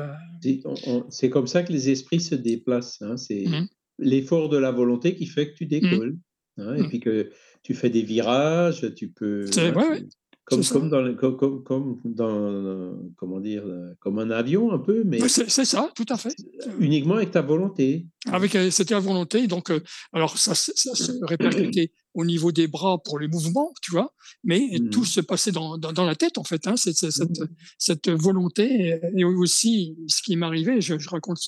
c'est 1.09 1.29
comme 1.29 1.45
ça 1.45 1.61
que 1.61 1.71
les 1.71 1.91
esprits 1.91 2.19
se 2.19 2.33
déplacent. 2.35 3.01
Hein. 3.01 3.17
C'est 3.17 3.45
mmh 3.45 3.67
l'effort 4.03 4.49
de 4.49 4.57
la 4.57 4.71
volonté 4.71 5.13
qui 5.13 5.27
fait 5.27 5.51
que 5.51 5.57
tu 5.57 5.65
mmh 5.65 5.67
décolles. 5.67 6.17
Hein, 6.57 6.73
et 6.75 6.81
mmh. 6.81 6.89
puis 6.89 6.99
que 6.99 7.29
tu 7.61 7.75
fais 7.75 7.91
des 7.91 8.01
virages, 8.01 8.91
tu 8.95 9.11
peux. 9.11 9.45
Ouais, 9.55 10.03
comme, 10.45 10.63
comme, 10.63 10.89
dans, 10.89 11.15
comme, 11.15 11.63
comme, 11.63 11.99
dans, 12.03 12.97
comment 13.15 13.39
dire, 13.39 13.63
comme 13.99 14.19
un 14.19 14.31
avion 14.31 14.71
un 14.71 14.79
peu, 14.79 15.03
mais 15.05 15.19
c'est 15.27 15.47
ça, 15.49 15.89
tout 15.95 16.05
à 16.09 16.17
fait. 16.17 16.35
Uniquement 16.79 17.15
avec 17.15 17.31
ta 17.31 17.41
volonté. 17.41 18.05
Avec 18.31 18.57
c'était 18.71 18.93
la 18.93 18.99
volonté, 18.99 19.47
donc 19.47 19.71
alors 20.13 20.37
ça, 20.37 20.55
ça, 20.55 20.73
se 20.73 21.11
répercutait 21.23 21.91
au 22.13 22.25
niveau 22.25 22.51
des 22.51 22.67
bras 22.67 23.01
pour 23.03 23.19
les 23.19 23.27
mouvements, 23.27 23.73
tu 23.81 23.91
vois, 23.91 24.13
mais 24.43 24.67
mmh. 24.71 24.89
tout 24.89 25.05
se 25.05 25.21
passait 25.21 25.51
dans, 25.51 25.77
dans, 25.77 25.93
dans, 25.93 26.05
la 26.05 26.15
tête 26.15 26.37
en 26.37 26.43
fait. 26.43 26.67
Hein, 26.67 26.75
cette, 26.75 26.97
cette, 26.97 27.39
mmh. 27.39 27.47
cette, 27.77 28.09
volonté 28.09 28.99
et 29.15 29.23
aussi 29.23 29.97
ce 30.07 30.21
qui 30.21 30.35
m'arrivait, 30.35 30.81
je, 30.81 30.97
je 30.97 31.09
raconte, 31.09 31.39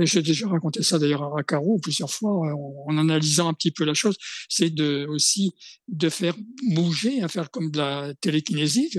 j'ai 0.00 0.22
déjà 0.22 0.48
raconté 0.48 0.82
ça 0.82 0.98
d'ailleurs 0.98 1.36
à 1.36 1.42
Caro 1.42 1.78
plusieurs 1.82 2.10
fois 2.10 2.30
en, 2.30 2.84
en, 2.88 2.98
analysant 2.98 3.48
un 3.48 3.54
petit 3.54 3.70
peu 3.70 3.84
la 3.84 3.94
chose, 3.94 4.16
c'est 4.48 4.70
de 4.70 5.06
aussi 5.08 5.54
de 5.88 6.08
faire 6.08 6.36
bouger, 6.74 7.22
à 7.22 7.28
faire 7.28 7.50
comme 7.50 7.70
de 7.70 7.78
la 7.78 8.14
télékinésie, 8.20 8.90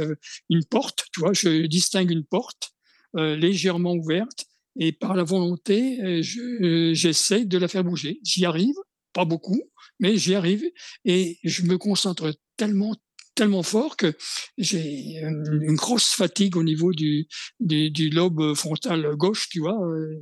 une 0.49 0.65
porte, 0.65 1.05
tu 1.13 1.21
vois, 1.21 1.33
je 1.33 1.65
distingue 1.67 2.11
une 2.11 2.25
porte 2.25 2.73
euh, 3.15 3.35
légèrement 3.35 3.93
ouverte 3.93 4.45
et 4.79 4.91
par 4.91 5.15
la 5.15 5.23
volonté, 5.23 5.99
euh, 6.01 6.93
j'essaie 6.93 7.45
de 7.45 7.57
la 7.57 7.67
faire 7.67 7.83
bouger. 7.83 8.19
J'y 8.23 8.45
arrive, 8.45 8.75
pas 9.17 9.25
beaucoup, 9.25 9.63
mais 9.99 10.15
j'y 10.15 10.35
arrive 10.35 10.63
et 11.03 11.39
je 11.43 11.63
me 11.63 11.79
concentre 11.79 12.31
tellement 12.55 12.95
tellement 13.33 13.63
fort 13.63 13.97
que 13.97 14.13
j'ai 14.57 15.19
une 15.19 15.75
grosse 15.75 16.09
fatigue 16.13 16.55
au 16.55 16.63
niveau 16.63 16.91
du, 16.91 17.27
du, 17.59 17.89
du, 17.91 18.09
lobe 18.09 18.53
frontal 18.55 19.15
gauche, 19.15 19.49
tu 19.49 19.59
vois, 19.59 19.79
euh, 19.87 20.19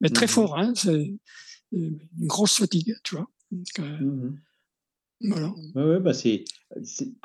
mais 0.00 0.10
très 0.10 0.26
mmh 0.26 0.36
fort, 0.36 0.58
hein, 0.58 0.72
c'est 0.74 1.14
une 1.72 1.98
grosse 2.20 2.58
fatigue, 2.58 2.94
tu 3.04 3.16
vois. 3.16 3.26
Donc, 3.50 3.78
mmh 3.78 4.38
voilà. 5.22 5.54
Ouais, 5.74 5.98
bah 5.98 6.12
c'est, 6.12 6.44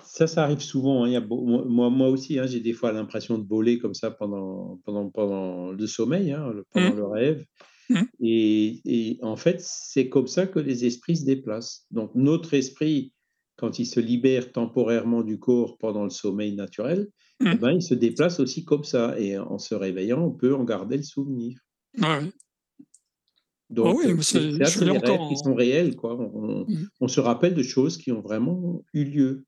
ça, 0.02 0.26
ça 0.26 0.44
arrive 0.46 0.62
souvent. 0.62 1.04
Hein. 1.04 1.10
Il 1.10 1.12
y 1.12 1.18
a 1.18 1.22
moi, 1.22 1.90
moi 1.90 2.08
aussi, 2.08 2.40
hein, 2.40 2.48
j'ai 2.48 2.62
des 2.62 2.72
fois 2.72 2.94
l'impression 2.94 3.38
de 3.38 3.46
voler 3.46 3.80
comme 3.80 3.94
ça 3.94 4.12
pendant, 4.12 4.80
pendant, 4.86 5.10
pendant 5.10 5.72
le 5.74 5.88
sommeil, 5.88 6.32
hein, 6.32 6.54
pendant 6.72 6.94
mmh. 6.94 6.98
le 6.98 7.06
rêve. 7.06 7.46
Mmh. 7.92 8.04
Et, 8.22 8.82
et, 8.86 9.20
en 9.22 9.36
fait, 9.36 9.60
c'est 9.60 10.08
comme 10.08 10.28
ça 10.28 10.48
que 10.48 10.60
les 10.60 10.86
esprits 10.86 11.18
se 11.18 11.26
déplacent. 11.26 11.86
Donc, 11.92 12.12
notre 12.16 12.54
esprit, 12.54 13.12
quand 13.58 13.80
il 13.80 13.86
se 13.86 14.00
libère 14.00 14.52
temporairement 14.52 15.24
du 15.24 15.40
corps 15.40 15.78
pendant 15.78 16.06
le 16.06 16.10
sommeil 16.10 16.56
naturel, 16.56 17.10
eh 17.42 17.50
mmh. 17.50 17.56
ben, 17.56 17.72
il 17.72 17.82
se 17.82 17.94
déplace 17.94 18.40
aussi 18.40 18.64
comme 18.64 18.86
ça. 18.86 19.20
Et 19.20 19.38
en 19.38 19.58
se 19.58 19.76
réveillant, 19.76 20.22
on 20.22 20.32
peut 20.32 20.56
en 20.56 20.64
garder 20.64 20.98
le 20.98 21.04
souvenir. 21.04 21.60
Ouais. 21.98 22.08
Ah 22.08 22.22
Donc, 23.70 24.00
oui, 24.00 24.24
c'est 24.24 24.40
des 24.40 24.64
rêves 24.64 25.30
qui 25.30 25.38
sont 25.38 25.54
réels. 25.54 25.96
Quoi. 25.96 26.18
On, 26.18 26.66
mmh. 26.68 26.88
on, 27.02 27.08
se 27.08 27.20
rappelle 27.20 27.56
de 27.56 27.64
choses 27.64 27.98
qui 27.98 28.12
ont 28.12 28.22
vraiment 28.22 28.84
eu 28.94 29.04
lieu. 29.04 29.46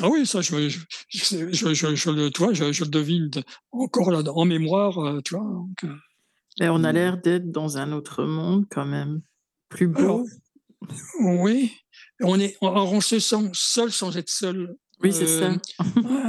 Ah 0.00 0.08
oui, 0.08 0.26
ça, 0.26 0.40
je, 0.40 0.68
je, 0.68 0.78
je, 1.08 1.74
je 1.74 2.10
le, 2.10 2.30
tu 2.30 2.42
vois, 2.42 2.52
je, 2.52 2.64
le 2.64 2.90
devine 2.90 3.30
encore 3.72 4.12
là, 4.12 4.22
en 4.32 4.44
mémoire. 4.44 4.98
Euh, 4.98 5.20
tu 5.24 5.34
vois, 5.34 5.44
donc, 5.44 5.84
euh, 5.84 5.94
Mais 6.60 6.68
on 6.68 6.84
a 6.84 6.92
mmh. 6.92 6.94
l'air 6.94 7.18
d'être 7.18 7.50
dans 7.50 7.78
un 7.78 7.92
autre 7.92 8.24
monde 8.24 8.66
quand 8.70 8.86
même, 8.86 9.22
plus 9.68 9.88
beau. 9.88 10.26
oui, 11.20 11.72
on, 12.20 12.38
est, 12.40 12.56
on, 12.60 13.00
se 13.00 13.18
sent 13.18 13.50
seul 13.52 13.92
sans 13.92 14.16
être 14.16 14.30
seul. 14.30 14.76
Oui, 15.02 15.12
c'est 15.12 15.26
ça. 15.26 15.56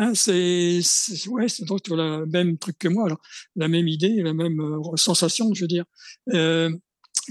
Euh, 0.01 0.11
c'est 0.13 1.27
ouais, 1.27 1.47
donc 1.61 1.81
tu 1.81 1.93
as 1.93 1.95
le 1.95 2.25
même 2.27 2.57
truc 2.57 2.77
que 2.77 2.87
moi, 2.87 3.05
alors, 3.05 3.19
la 3.55 3.67
même 3.67 3.87
idée, 3.87 4.21
la 4.21 4.33
même 4.33 4.59
euh, 4.61 4.95
sensation, 4.95 5.51
je 5.53 5.61
veux 5.61 5.67
dire. 5.67 5.85
Euh, 6.33 6.69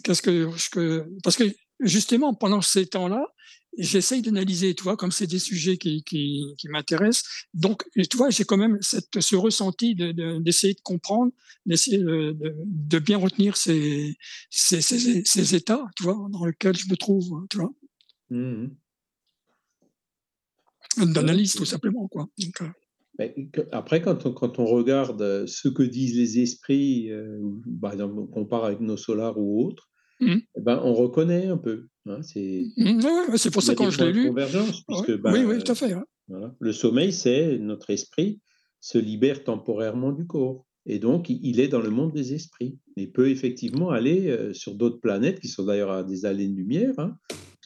qu'est-ce 0.03 0.23
que, 0.23 0.51
que, 0.73 1.07
parce 1.23 1.37
que 1.37 1.45
justement 1.81 2.35
pendant 2.35 2.61
ces 2.61 2.87
temps-là, 2.87 3.27
j'essaye 3.77 4.23
d'analyser, 4.23 4.75
tu 4.75 4.83
vois, 4.83 4.97
comme 4.97 5.13
c'est 5.13 5.27
des 5.27 5.39
sujets 5.39 5.77
qui, 5.77 6.03
qui, 6.03 6.55
qui 6.59 6.69
m'intéressent. 6.69 7.47
Donc, 7.55 7.85
tu 7.95 8.17
vois, 8.17 8.31
j'ai 8.31 8.45
quand 8.45 8.57
même 8.57 8.79
cette, 8.81 9.21
ce 9.21 9.37
ressenti 9.37 9.95
d'essayer 9.95 10.75
de, 10.75 10.79
de, 10.79 10.83
comprendre, 10.83 11.33
d'essayer 11.67 11.99
de, 11.99 12.37
de, 12.65 12.99
bien 12.99 13.19
retenir 13.19 13.57
ces, 13.57 14.17
ces, 14.51 14.81
ces, 14.81 15.23
ces, 15.25 15.55
états, 15.55 15.85
tu 15.97 16.03
vois, 16.03 16.19
dans 16.31 16.45
lesquels 16.45 16.77
je 16.77 16.89
me 16.89 16.97
trouve, 16.97 17.47
tu 17.51 17.59
vois. 17.59 17.73
Mmh 18.31 18.69
d'analyse 21.07 21.55
tout 21.55 21.65
simplement. 21.65 22.09
Quoi. 22.09 22.29
Euh 22.63 22.69
après, 23.73 24.01
quand 24.01 24.27
on, 24.27 24.33
quand 24.33 24.59
on 24.59 24.65
regarde 24.65 25.21
euh, 25.23 25.47
ce 25.47 25.69
que 25.69 25.83
disent 25.83 26.17
les 26.17 26.39
esprits, 26.41 27.11
euh, 27.11 27.41
par 27.81 27.93
exemple, 27.93 28.15
on 28.17 28.27
compare 28.27 28.65
avec 28.65 28.81
nos 28.81 28.97
solars 28.97 29.39
ou 29.39 29.65
autres, 29.67 29.91
mmh. 30.21 30.37
eh 30.57 30.61
ben, 30.61 30.81
on 30.85 30.95
reconnaît 30.95 31.47
un 31.47 31.57
peu. 31.57 31.87
Hein, 32.07 32.23
c'est 32.23 32.65
mmh, 32.77 33.37
c'est 33.37 33.53
pour 33.53 33.63
ça 33.63 33.75
quand 33.75 33.91
je 33.91 34.05
l'ai 34.05 34.13
lu. 34.13 34.33
Puisque, 34.89 35.21
ben, 35.21 35.33
oui, 35.33 35.45
oui, 35.45 35.63
tout 35.63 35.73
à 35.73 35.75
fait. 35.75 35.95
Voilà. 36.29 36.55
Le 36.59 36.73
sommeil, 36.73 37.13
c'est 37.13 37.59
notre 37.59 37.91
esprit 37.91 38.41
se 38.81 38.99
libère 38.99 39.45
temporairement 39.45 40.13
du 40.13 40.27
corps. 40.27 40.65
Et 40.87 40.99
donc, 40.99 41.29
il 41.29 41.61
est 41.61 41.69
dans 41.69 41.81
le 41.81 41.91
monde 41.91 42.13
des 42.13 42.33
esprits. 42.33 42.79
Il 42.97 43.13
peut 43.13 43.29
effectivement 43.29 43.91
aller 43.91 44.55
sur 44.55 44.75
d'autres 44.75 45.01
planètes 45.01 45.41
qui 45.41 45.49
sont 45.49 45.65
d'ailleurs 45.65 45.91
à 45.91 46.03
des 46.03 46.25
années-lumière. 46.25 46.95
Hein, 46.99 47.19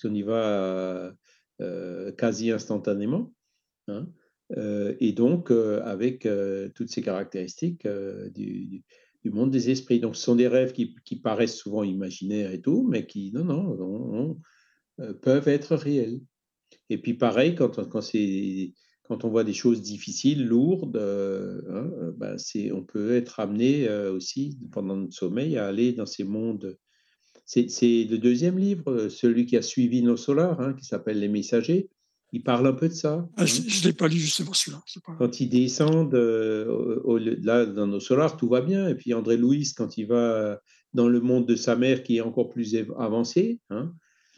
on 0.04 0.14
y 0.14 0.22
va 0.22 1.12
euh, 1.60 2.12
quasi 2.12 2.50
instantanément. 2.50 3.32
Hein, 3.88 4.08
euh, 4.56 4.94
et 5.00 5.12
donc, 5.12 5.50
euh, 5.50 5.80
avec 5.84 6.26
toutes 6.74 6.90
ces 6.90 7.02
caractéristiques 7.02 7.86
du, 8.34 8.82
monde 9.30 9.50
des 9.50 9.70
esprits. 9.70 10.00
Donc, 10.00 10.16
ce 10.16 10.22
sont 10.22 10.36
des 10.36 10.48
rêves 10.48 10.72
qui, 10.72 11.16
paraissent 11.16 11.56
souvent 11.56 11.84
imaginaires 11.84 12.52
et 12.52 12.60
tout, 12.60 12.86
mais 12.88 13.06
qui, 13.06 13.32
non, 13.32 13.44
non, 13.44 14.40
peuvent 15.20 15.48
être 15.48 15.76
réels. 15.76 16.20
Et 16.90 16.98
puis, 16.98 17.14
pareil, 17.14 17.54
quand, 17.54 17.88
quand, 17.88 18.00
quand 19.02 19.24
on 19.24 19.28
voit 19.28 19.44
des 19.44 19.52
choses 19.52 19.82
difficiles, 19.82 20.46
lourdes, 20.46 20.96
hein, 20.96 22.12
ben 22.16 22.36
on 22.72 22.82
peut 22.82 23.14
être 23.14 23.40
amené 23.40 23.88
aussi, 23.88 24.58
pendant 24.72 24.96
notre 24.96 25.14
sommeil, 25.14 25.56
à 25.56 25.66
aller 25.66 25.92
dans 25.92 26.06
ces 26.06 26.24
mondes 26.24 26.76
c'est 27.44 28.06
le 28.08 28.16
deuxième 28.16 28.58
livre, 28.58 28.90
euh, 28.90 29.08
celui 29.08 29.46
qui 29.46 29.56
a 29.56 29.62
suivi 29.62 30.02
nos 30.02 30.16
solars, 30.16 30.60
hein, 30.60 30.74
qui 30.74 30.84
s'appelle 30.84 31.18
Les 31.18 31.28
Messagers. 31.28 31.90
Il 32.32 32.42
parle 32.42 32.66
un 32.66 32.72
peu 32.72 32.88
de 32.88 32.94
ça? 32.94 33.28
Ah, 33.36 33.44
je 33.44 33.60
ne 33.60 33.84
l'ai 33.84 33.92
pas 33.92 34.08
lu 34.08 34.16
justement 34.16 34.54
celui-là. 34.54 34.82
Quand 35.18 35.40
ils 35.40 35.48
descendent 35.48 36.14
euh, 36.14 37.36
là 37.42 37.66
dans 37.66 37.86
nos 37.86 38.00
solars, 38.00 38.36
tout 38.36 38.48
va 38.48 38.62
bien. 38.62 38.88
Et 38.88 38.94
puis 38.94 39.12
André 39.12 39.36
Louis, 39.36 39.70
quand 39.76 39.98
il 39.98 40.06
va 40.06 40.60
dans 40.94 41.08
le 41.08 41.20
monde 41.20 41.46
de 41.46 41.56
sa 41.56 41.76
mère 41.76 42.02
qui 42.02 42.16
est 42.16 42.20
encore 42.22 42.48
plus 42.48 42.74
avancé, 42.98 43.60
hein, 43.70 43.92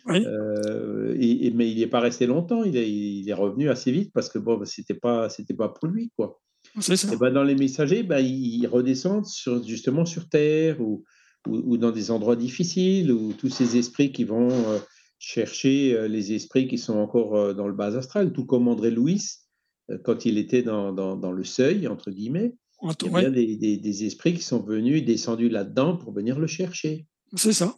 euh, 0.09 1.17
et, 1.19 1.51
mais 1.53 1.71
il 1.71 1.79
n'est 1.79 1.87
pas 1.87 2.01
resté 2.01 2.27
longtemps. 2.27 2.65
Il 2.65 2.77
est, 2.77 2.91
il 2.91 3.29
est, 3.29 3.35
revenu 3.35 3.71
assez 3.71 3.93
vite 3.93 4.13
parce 4.13 4.29
que 4.29 4.39
bon, 4.39 4.65
c'était 4.65 4.95
pas 4.95 5.29
c'était 5.29 5.55
pas 5.55 5.69
pour 5.69 5.89
lui 5.89 6.11
quoi. 6.17 6.41
Et 6.77 7.17
ben, 7.17 7.31
dans 7.31 7.45
les 7.45 7.55
messagers, 7.55 8.03
ben, 8.03 8.19
ils 8.19 8.67
redescendent 8.67 9.27
sur, 9.27 9.63
justement 9.63 10.05
sur 10.05 10.29
Terre 10.29 10.81
ou 10.81 11.05
ou, 11.47 11.77
dans 11.77 11.91
des 11.91 12.11
endroits 12.11 12.37
difficiles, 12.37 13.13
ou 13.13 13.33
tous 13.33 13.51
ces 13.51 13.77
esprits 13.77 14.13
qui 14.13 14.25
vont 14.25 14.51
euh, 14.51 14.79
chercher 15.19 15.95
euh, 15.95 16.09
les 16.09 16.33
esprits 16.33 16.69
qui 16.69 16.79
sont 16.79 16.97
encore 16.97 17.37
euh, 17.37 17.55
dans 17.55 17.67
le 17.67 17.75
bas 17.75 17.97
astral, 17.97 18.33
tout 18.33 18.45
comme 18.45 18.69
André 18.69 18.91
Louis, 18.91 19.23
quand 20.03 20.25
il 20.25 20.39
était 20.39 20.63
dans, 20.63 20.93
dans, 20.93 21.33
le 21.33 21.45
seuil, 21.45 21.87
entre 21.89 22.11
guillemets, 22.11 22.55
il 22.83 23.13
y 23.13 23.17
a 23.17 23.31
des, 23.31 23.77
des, 23.77 24.05
esprits 24.05 24.33
qui 24.33 24.43
sont 24.43 24.63
venus, 24.63 25.05
descendus 25.05 25.51
là-dedans 25.51 25.99
pour 25.99 26.15
venir 26.15 26.39
le 26.39 26.47
chercher. 26.47 27.07
C'est 27.37 27.53
ça. 27.53 27.77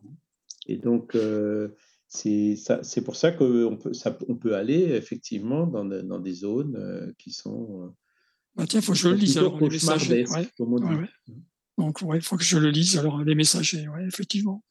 Et 0.69 0.77
donc, 0.77 1.17
c'est 2.07 3.05
pour 3.05 3.17
ça 3.17 3.33
qu'on 3.33 3.77
peut, 3.77 3.93
ça, 3.93 4.17
on 4.29 4.37
peut 4.37 4.55
aller 4.55 4.83
effectivement 4.93 5.67
dans, 5.67 5.85
dans 5.85 6.21
des 6.21 6.33
zones 6.33 7.13
qui 7.19 7.33
sont. 7.33 7.93
Bah 8.55 8.67
tiens, 8.69 8.79
il 8.79 8.85
faut 8.85 8.93
que 8.93 8.99
je 8.99 9.09
le 9.09 9.17
lise 9.17 9.37
alors, 9.37 9.59
les 9.59 9.69
messagers. 9.69 10.25
Donc, 11.77 11.99
il 12.15 12.23
faut 12.23 12.37
que 12.37 12.45
je 12.45 12.59
le 12.59 12.71
lise 12.71 12.99
alors, 12.99 13.21
les 13.23 13.35
messagers, 13.35 13.89
ouais, 13.89 14.07
effectivement. 14.07 14.63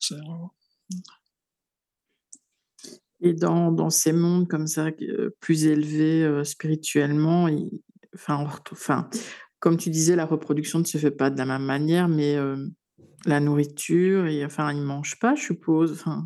Et 3.22 3.34
dans, 3.34 3.72
dans, 3.72 3.89
ces 3.89 4.11
mondes 4.11 4.47
comme 4.47 4.68
ça, 4.68 4.89
plus 5.39 5.66
élevés 5.66 6.43
spirituellement, 6.43 7.49
enfin, 8.13 8.45
enfin, 8.72 9.09
comme 9.59 9.78
tu 9.78 9.89
disais, 9.89 10.16
la 10.16 10.26
reproduction 10.26 10.80
ne 10.80 10.84
se 10.84 10.97
fait 10.97 11.11
pas 11.11 11.30
de 11.30 11.38
la 11.38 11.45
même 11.45 11.63
manière, 11.63 12.07
mais 12.07 12.38
la 13.26 13.39
nourriture, 13.39 14.28
et, 14.28 14.45
enfin, 14.45 14.72
ils 14.74 14.80
ne 14.80 14.86
mangent 14.86 15.20
pas, 15.20 15.36
je 15.36 15.43
suppose. 15.43 15.93
Enfin, 15.93 16.26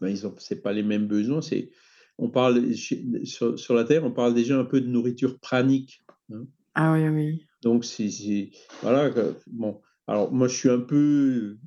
ben, 0.00 0.16
c'est 0.38 0.62
pas 0.62 0.72
les 0.72 0.82
mêmes 0.82 1.06
besoins. 1.06 1.42
C'est, 1.42 1.70
on 2.18 2.30
parle 2.30 2.74
sur, 2.74 3.58
sur, 3.58 3.74
la 3.74 3.84
Terre, 3.84 4.04
on 4.04 4.12
parle 4.12 4.34
déjà 4.34 4.58
un 4.58 4.64
peu 4.64 4.80
de 4.80 4.88
nourriture 4.88 5.38
pranique. 5.38 6.02
Hein. 6.32 6.46
Ah 6.74 6.92
oui, 6.92 7.08
oui. 7.08 7.46
Donc 7.62 7.84
c'est, 7.84 8.50
voilà. 8.82 9.10
Bon, 9.46 9.80
alors 10.06 10.32
moi 10.32 10.48
je 10.48 10.56
suis 10.56 10.70
un 10.70 10.80
peu, 10.80 11.58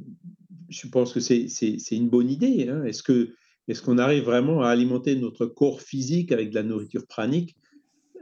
je 0.70 0.88
pense 0.88 1.14
que 1.14 1.20
c'est, 1.20 1.48
c'est, 1.48 1.78
c'est 1.78 1.96
une 1.96 2.10
bonne 2.10 2.30
idée. 2.30 2.68
Hein. 2.70 2.84
Est-ce 2.84 3.04
que 3.04 3.36
est-ce 3.68 3.82
qu'on 3.82 3.98
arrive 3.98 4.24
vraiment 4.24 4.62
à 4.62 4.70
alimenter 4.70 5.16
notre 5.16 5.46
corps 5.46 5.82
physique 5.82 6.32
avec 6.32 6.50
de 6.50 6.56
la 6.56 6.64
nourriture 6.64 7.08
pranique? 7.08 7.56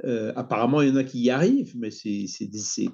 Euh, 0.03 0.33
Apparemment, 0.35 0.81
il 0.81 0.89
y 0.89 0.91
en 0.91 0.95
a 0.95 1.03
qui 1.03 1.19
y 1.19 1.29
arrivent, 1.29 1.73
mais 1.77 1.91
c'est, 1.91 2.27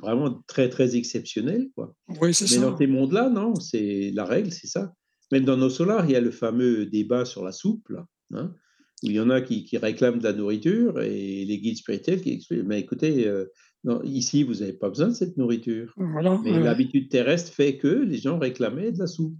vraiment 0.01 0.41
très 0.47 0.69
très 0.69 0.95
exceptionnel, 0.95 1.69
quoi. 1.75 1.93
Oui, 2.21 2.33
c'est 2.33 2.49
mais 2.55 2.65
dans 2.65 2.77
ces 2.77 2.87
mondes-là, 2.87 3.29
non, 3.29 3.55
c'est 3.55 4.11
la 4.13 4.25
règle, 4.25 4.51
c'est 4.51 4.67
ça. 4.67 4.93
Même 5.31 5.45
dans 5.45 5.57
nos 5.57 5.69
solars, 5.69 6.05
il 6.05 6.11
y 6.11 6.15
a 6.15 6.21
le 6.21 6.31
fameux 6.31 6.85
débat 6.85 7.25
sur 7.25 7.43
la 7.43 7.51
soupe, 7.51 7.91
hein, 8.33 8.53
où 9.03 9.07
il 9.07 9.13
y 9.13 9.19
en 9.19 9.29
a 9.29 9.41
qui, 9.41 9.77
réclament 9.77 10.19
de 10.19 10.23
la 10.23 10.33
nourriture 10.33 11.01
et 11.01 11.45
les 11.45 11.59
guides 11.59 11.77
spirituels 11.77 12.21
qui 12.21 12.31
expliquent 12.31 12.63
Mais 12.65 12.79
écoutez, 12.79 13.27
euh, 13.27 13.45
non, 13.83 14.01
ici, 14.03 14.43
vous 14.43 14.55
n'avez 14.55 14.73
pas 14.73 14.89
besoin 14.89 15.09
de 15.09 15.13
cette 15.13 15.37
nourriture. 15.37 15.93
Mais 15.97 16.59
l'habitude 16.59 17.09
terrestre 17.09 17.53
fait 17.53 17.77
que 17.77 17.87
les 17.87 18.17
gens 18.17 18.39
réclamaient 18.39 18.91
de 18.91 18.99
la 18.99 19.07
soupe. 19.07 19.37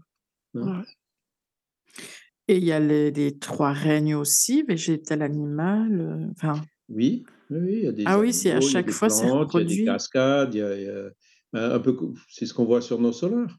Hein. 0.56 0.84
Et 2.48 2.58
il 2.58 2.64
y 2.64 2.72
a 2.72 2.80
les, 2.80 3.38
trois 3.40 3.74
règnes 3.74 4.16
aussi, 4.16 4.64
végétal, 4.64 5.22
animal. 5.22 6.02
Euh, 6.02 6.32
enfin... 6.32 6.62
Oui, 6.90 7.26
oui, 7.50 7.74
il 7.74 7.84
y 7.84 7.88
a 7.88 7.92
des. 7.92 8.04
Ah 8.06 8.20
oui, 8.20 8.32
c'est 8.32 8.52
à 8.52 8.62
chaque 8.62 8.90
fois 8.92 9.10
c'est 9.10 9.30
reproduit. 9.30 9.80
Il 9.80 9.86
y 9.86 9.90
a 9.90 9.94
des 9.94 9.98
cascades, 9.98 10.56
il 10.56 10.60
y 10.60 10.62
a, 10.62 11.12
un 11.54 11.80
peu, 11.80 11.98
c'est 12.30 12.46
ce 12.46 12.54
qu'on 12.54 12.66
voit 12.66 12.82
sur 12.82 13.00
nos 13.00 13.12
solars 13.12 13.58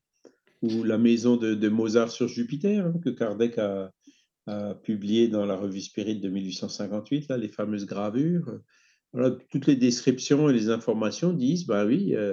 ou 0.62 0.82
la 0.82 0.98
maison 0.98 1.36
de, 1.36 1.68
Mozart 1.68 2.10
sur 2.10 2.28
Jupiter, 2.28 2.86
hein, 2.86 2.94
que 3.04 3.10
Kardec 3.10 3.58
a, 3.58 3.92
publié 4.82 5.28
dans 5.28 5.44
la 5.44 5.56
revue 5.56 5.82
Spirit 5.82 6.20
de 6.20 6.30
1858, 6.30 7.28
là, 7.28 7.36
les 7.36 7.48
fameuses 7.48 7.84
gravures. 7.84 8.60
Voilà, 9.12 9.36
toutes 9.50 9.66
les 9.66 9.76
descriptions 9.76 10.48
et 10.48 10.54
les 10.54 10.70
informations 10.70 11.34
disent, 11.34 11.66
bah 11.66 11.84
oui, 11.84 12.14
euh, 12.14 12.32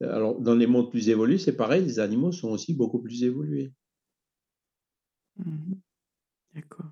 alors 0.00 0.40
dans 0.40 0.54
les 0.54 0.68
mondes 0.68 0.92
plus 0.92 1.08
évolués, 1.08 1.38
c'est 1.38 1.56
pareil, 1.56 1.82
les 1.82 1.98
animaux 1.98 2.30
sont 2.30 2.50
aussi 2.50 2.72
beaucoup 2.72 3.00
plus 3.00 3.24
évolués. 3.24 3.72
Mmh 5.38 5.74
D'accord. 6.56 6.90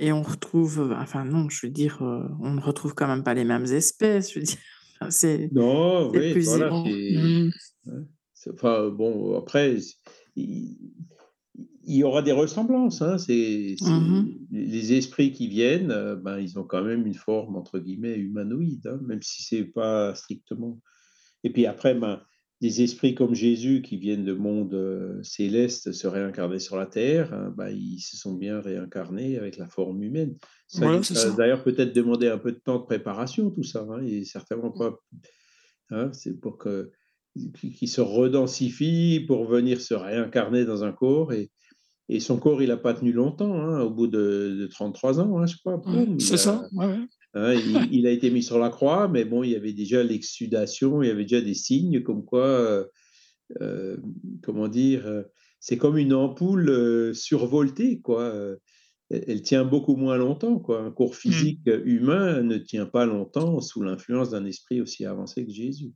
Et 0.00 0.10
on 0.10 0.22
retrouve, 0.22 0.92
enfin 0.98 1.24
non, 1.24 1.48
je 1.48 1.66
veux 1.66 1.72
dire, 1.72 2.02
euh, 2.02 2.26
on 2.40 2.54
ne 2.54 2.60
retrouve 2.60 2.94
quand 2.94 3.06
même 3.06 3.22
pas 3.22 3.34
les 3.34 3.44
mêmes 3.44 3.66
espèces. 3.66 4.32
Je 4.32 4.40
veux 4.40 4.44
dire, 4.44 4.58
c'est, 5.10 5.48
non, 5.52 6.10
oui, 6.10 6.40
voilà, 6.40 6.70
mmh. 6.70 7.52
Enfin, 8.52 8.88
bon, 8.90 9.38
après, 9.38 9.76
il, 10.34 10.76
y 11.86 12.02
aura 12.02 12.22
des 12.22 12.32
ressemblances. 12.32 13.00
Hein, 13.00 13.16
c'est, 13.18 13.76
mmh 13.80 14.24
Les 14.50 14.92
esprits 14.94 15.30
qui 15.30 15.46
viennent, 15.46 15.92
euh, 15.92 16.16
ben, 16.16 16.40
ils 16.40 16.58
ont 16.58 16.64
quand 16.64 16.82
même 16.82 17.06
une 17.06 17.14
forme, 17.14 17.54
entre 17.54 17.78
guillemets, 17.78 18.16
humanoïde, 18.16 18.88
hein, 18.88 18.98
même 19.06 19.22
si 19.22 19.44
c'est 19.44 19.64
pas 19.64 20.14
strictement. 20.16 20.80
Et 21.44 21.50
puis 21.50 21.66
après, 21.66 21.94
ben, 21.94 22.20
des 22.64 22.80
esprits 22.80 23.14
comme 23.14 23.34
Jésus 23.34 23.82
qui 23.82 23.98
viennent 23.98 24.24
de 24.24 24.32
monde 24.32 24.72
euh, 24.72 25.22
céleste 25.22 25.92
se 25.92 26.06
réincarner 26.06 26.58
sur 26.58 26.78
la 26.78 26.86
terre, 26.86 27.30
hein, 27.34 27.52
ben, 27.54 27.68
ils 27.68 28.00
se 28.00 28.16
sont 28.16 28.32
bien 28.32 28.58
réincarnés 28.58 29.36
avec 29.36 29.58
la 29.58 29.66
forme 29.66 30.02
humaine. 30.02 30.34
Ça, 30.66 31.02
ça 31.02 31.30
d'ailleurs 31.32 31.62
peut-être 31.62 31.94
demander 31.94 32.28
un 32.28 32.38
peu 32.38 32.52
de 32.52 32.58
temps 32.58 32.78
de 32.78 32.84
préparation, 32.84 33.50
tout 33.50 33.64
ça, 33.64 33.86
et 34.06 34.24
certainement 34.24 34.70
pas. 34.70 34.98
c'est 36.12 36.40
pour 36.40 36.56
que 36.56 36.90
qui, 37.54 37.86
se 37.86 38.00
redensifie 38.00 39.22
pour 39.26 39.44
venir 39.44 39.78
se 39.78 39.92
réincarner 39.92 40.64
dans 40.64 40.84
un 40.84 40.92
corps. 40.92 41.34
Et, 41.34 41.50
et 42.08 42.18
son 42.18 42.38
corps, 42.38 42.62
il 42.62 42.68
n'a 42.68 42.78
pas 42.78 42.94
tenu 42.94 43.12
longtemps, 43.12 43.60
hein, 43.60 43.82
au 43.82 43.90
bout 43.90 44.06
de, 44.06 44.70
33 44.72 45.20
ans, 45.20 45.38
hein, 45.38 45.44
je 45.44 45.56
crois. 45.58 45.82
c'est 46.18 46.38
ça, 46.38 46.66
hein, 47.34 47.54
il, 47.90 48.06
a 48.06 48.10
été 48.10 48.30
mis 48.30 48.42
sur 48.42 48.58
la 48.58 48.70
croix, 48.70 49.08
mais 49.08 49.24
bon, 49.24 49.42
il 49.42 49.50
y 49.50 49.56
avait 49.56 49.72
déjà 49.72 50.02
l'exsudation, 50.02 51.02
il 51.02 51.08
y 51.08 51.10
avait 51.10 51.24
déjà 51.24 51.40
des 51.40 51.54
signes 51.54 52.02
comme 52.02 52.24
quoi, 52.24 52.46
euh, 52.46 52.84
euh, 53.60 53.96
comment 54.42 54.68
dire, 54.68 55.06
euh, 55.06 55.22
c'est 55.60 55.78
comme 55.78 55.98
une 55.98 56.12
ampoule 56.12 57.14
survoltée, 57.14 58.00
quoi. 58.00 58.34
Elle, 59.10 59.42
tient 59.42 59.64
beaucoup 59.64 59.96
moins 59.96 60.16
longtemps, 60.16 60.58
quoi. 60.58 60.82
Un 60.82 60.90
corps 60.90 61.10
mmh. 61.10 61.14
physique 61.14 61.70
humain 61.84 62.42
ne 62.42 62.58
tient 62.58 62.86
pas 62.86 63.06
longtemps 63.06 63.60
sous 63.60 63.82
l'influence 63.82 64.30
d'un 64.30 64.44
esprit 64.44 64.80
aussi 64.80 65.04
avancé 65.04 65.44
que 65.44 65.52
Jésus 65.52 65.92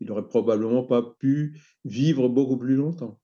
il 0.00 0.10
aurait 0.10 0.26
probablement 0.26 0.84
pas 0.84 1.02
pu 1.18 1.60
vivre 1.84 2.28
beaucoup 2.28 2.56
plus 2.56 2.76
longtemps. 2.76 3.20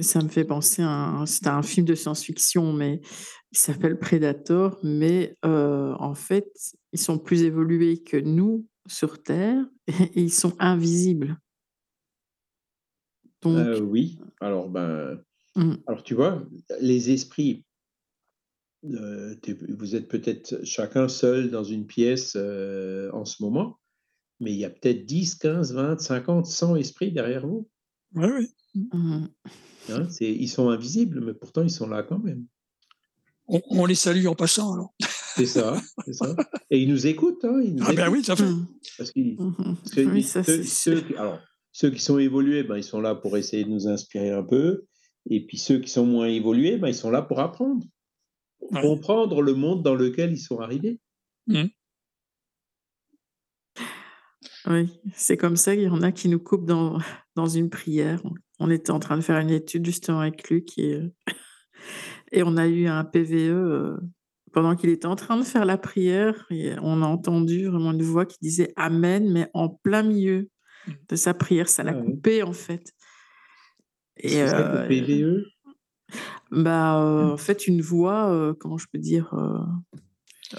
Ça 0.00 0.22
me 0.22 0.28
fait 0.28 0.44
penser 0.44 0.82
à 0.82 1.24
c'est 1.26 1.46
un 1.46 1.62
film 1.62 1.86
de 1.86 1.94
science-fiction, 1.94 2.72
mais 2.72 3.00
il 3.50 3.58
s'appelle 3.58 3.98
Predator, 3.98 4.78
mais 4.82 5.36
euh, 5.44 5.92
en 5.98 6.14
fait, 6.14 6.50
ils 6.92 6.98
sont 6.98 7.18
plus 7.18 7.42
évolués 7.42 8.02
que 8.02 8.16
nous 8.16 8.66
sur 8.86 9.22
Terre 9.22 9.64
et 9.88 10.20
ils 10.22 10.32
sont 10.32 10.56
invisibles. 10.58 11.36
Donc, 13.42 13.58
euh, 13.58 13.80
oui, 13.80 14.18
alors 14.40 14.68
ben, 14.68 15.20
mmh. 15.56 15.74
alors 15.86 16.02
tu 16.04 16.14
vois, 16.14 16.42
les 16.80 17.10
esprits 17.10 17.64
euh, 18.84 19.36
vous 19.68 19.94
êtes 19.94 20.08
peut-être 20.08 20.64
chacun 20.64 21.08
seul 21.08 21.50
dans 21.50 21.62
une 21.62 21.86
pièce 21.86 22.34
euh, 22.36 23.10
en 23.12 23.24
ce 23.24 23.42
moment, 23.42 23.78
mais 24.40 24.52
il 24.52 24.58
y 24.58 24.64
a 24.64 24.70
peut-être 24.70 25.06
10, 25.06 25.36
15, 25.36 25.74
20, 25.74 26.00
50, 26.00 26.46
100 26.46 26.76
esprits 26.76 27.12
derrière 27.12 27.46
vous. 27.46 27.68
Oui, 28.14 28.26
oui. 28.26 28.50
Mmh. 28.74 29.26
Hein, 29.90 30.08
ils 30.20 30.48
sont 30.48 30.70
invisibles, 30.70 31.20
mais 31.20 31.34
pourtant 31.34 31.62
ils 31.62 31.70
sont 31.70 31.88
là 31.88 32.02
quand 32.02 32.18
même. 32.18 32.46
On, 33.48 33.84
les 33.84 33.94
salue 33.94 34.26
en 34.26 34.34
passant 34.34 34.72
alors. 34.72 34.94
C'est 35.34 35.46
ça, 35.46 35.80
c'est 36.04 36.14
ça. 36.14 36.34
Et 36.70 36.80
ils 36.80 36.88
nous 36.88 37.06
écoutent. 37.06 37.44
Hein, 37.44 37.60
ils 37.62 37.74
nous 37.74 37.84
ah 37.86 37.92
ben 37.92 38.08
oui, 38.10 38.22
ça 38.22 38.36
fait. 38.36 38.44
Parce, 38.96 39.10
que 39.10 40.22
ceux, 40.64 41.04
alors, 41.18 41.38
ceux 41.72 41.90
qui 41.90 42.00
sont 42.00 42.18
évolués, 42.18 42.62
ben, 42.62 42.76
ils 42.76 42.84
sont 42.84 43.00
là 43.00 43.14
pour 43.14 43.36
essayer 43.36 43.64
de 43.64 43.70
nous 43.70 43.88
inspirer 43.88 44.30
un 44.30 44.42
peu. 44.42 44.84
Et 45.28 45.44
puis 45.44 45.58
ceux 45.58 45.80
qui 45.80 45.90
sont 45.90 46.06
moins 46.06 46.28
évolués, 46.28 46.78
ben, 46.78 46.88
ils 46.88 46.94
sont 46.94 47.10
là 47.10 47.20
pour 47.20 47.40
apprendre 47.40 47.84
comprendre 48.80 49.42
le 49.42 49.54
monde 49.54 49.82
dans 49.82 49.94
lequel 49.94 50.32
ils 50.32 50.40
sont 50.40 50.60
arrivés. 50.60 51.00
Mmh. 51.46 51.64
Oui, 54.66 54.88
c'est 55.14 55.36
comme 55.36 55.56
ça 55.56 55.74
qu'il 55.74 55.84
y 55.84 55.88
en 55.88 56.02
a 56.02 56.12
qui 56.12 56.28
nous 56.28 56.38
coupent 56.38 56.66
dans, 56.66 56.98
dans 57.34 57.48
une 57.48 57.68
prière. 57.68 58.22
On 58.62 58.70
était 58.70 58.90
en 58.90 59.00
train 59.00 59.16
de 59.16 59.22
faire 59.22 59.38
une 59.38 59.50
étude 59.50 59.84
justement 59.84 60.20
avec 60.20 60.48
Luc 60.48 60.78
et, 60.78 61.00
et 62.32 62.42
on 62.42 62.56
a 62.56 62.66
eu 62.66 62.86
un 62.86 63.04
PVE 63.04 63.50
euh, 63.50 63.96
pendant 64.52 64.76
qu'il 64.76 64.90
était 64.90 65.06
en 65.06 65.16
train 65.16 65.36
de 65.36 65.42
faire 65.42 65.64
la 65.64 65.78
prière 65.78 66.46
et 66.50 66.74
on 66.80 67.02
a 67.02 67.06
entendu 67.06 67.66
vraiment 67.66 67.92
une 67.92 68.02
voix 68.02 68.26
qui 68.26 68.38
disait 68.40 68.72
Amen, 68.76 69.30
mais 69.32 69.48
en 69.54 69.68
plein 69.68 70.02
milieu 70.02 70.48
mmh. 70.86 70.92
de 71.08 71.16
sa 71.16 71.34
prière. 71.34 71.68
Ça 71.68 71.82
l'a 71.82 71.92
ah 71.92 72.02
coupé 72.02 72.42
en 72.42 72.52
fait. 72.52 72.92
Et, 74.18 74.40
euh, 74.42 74.86
PVE 74.86 75.44
bah, 76.50 77.00
euh, 77.00 77.28
mmh. 77.28 77.30
en 77.30 77.36
fait, 77.38 77.66
une 77.66 77.80
voix, 77.80 78.30
euh, 78.30 78.52
comment 78.52 78.76
je 78.76 78.86
peux 78.92 78.98
dire, 78.98 79.34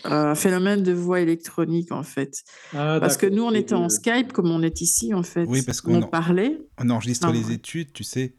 un 0.03 0.35
phénomène 0.35 0.83
de 0.83 0.93
voix 0.93 1.21
électronique, 1.21 1.91
en 1.91 2.03
fait. 2.03 2.43
Ah, 2.73 2.97
parce 2.99 3.17
que 3.17 3.25
nous, 3.25 3.43
on 3.43 3.51
était 3.51 3.75
en 3.75 3.89
Skype, 3.89 4.33
comme 4.33 4.51
on 4.51 4.61
est 4.61 4.81
ici, 4.81 5.13
en 5.13 5.23
fait. 5.23 5.45
Oui, 5.45 5.61
parce 5.61 5.81
qu'on 5.81 6.01
parlait. 6.01 6.59
On 6.77 6.89
enregistre 6.89 7.31
les 7.31 7.51
études, 7.51 7.93
tu 7.93 8.03
sais. 8.03 8.35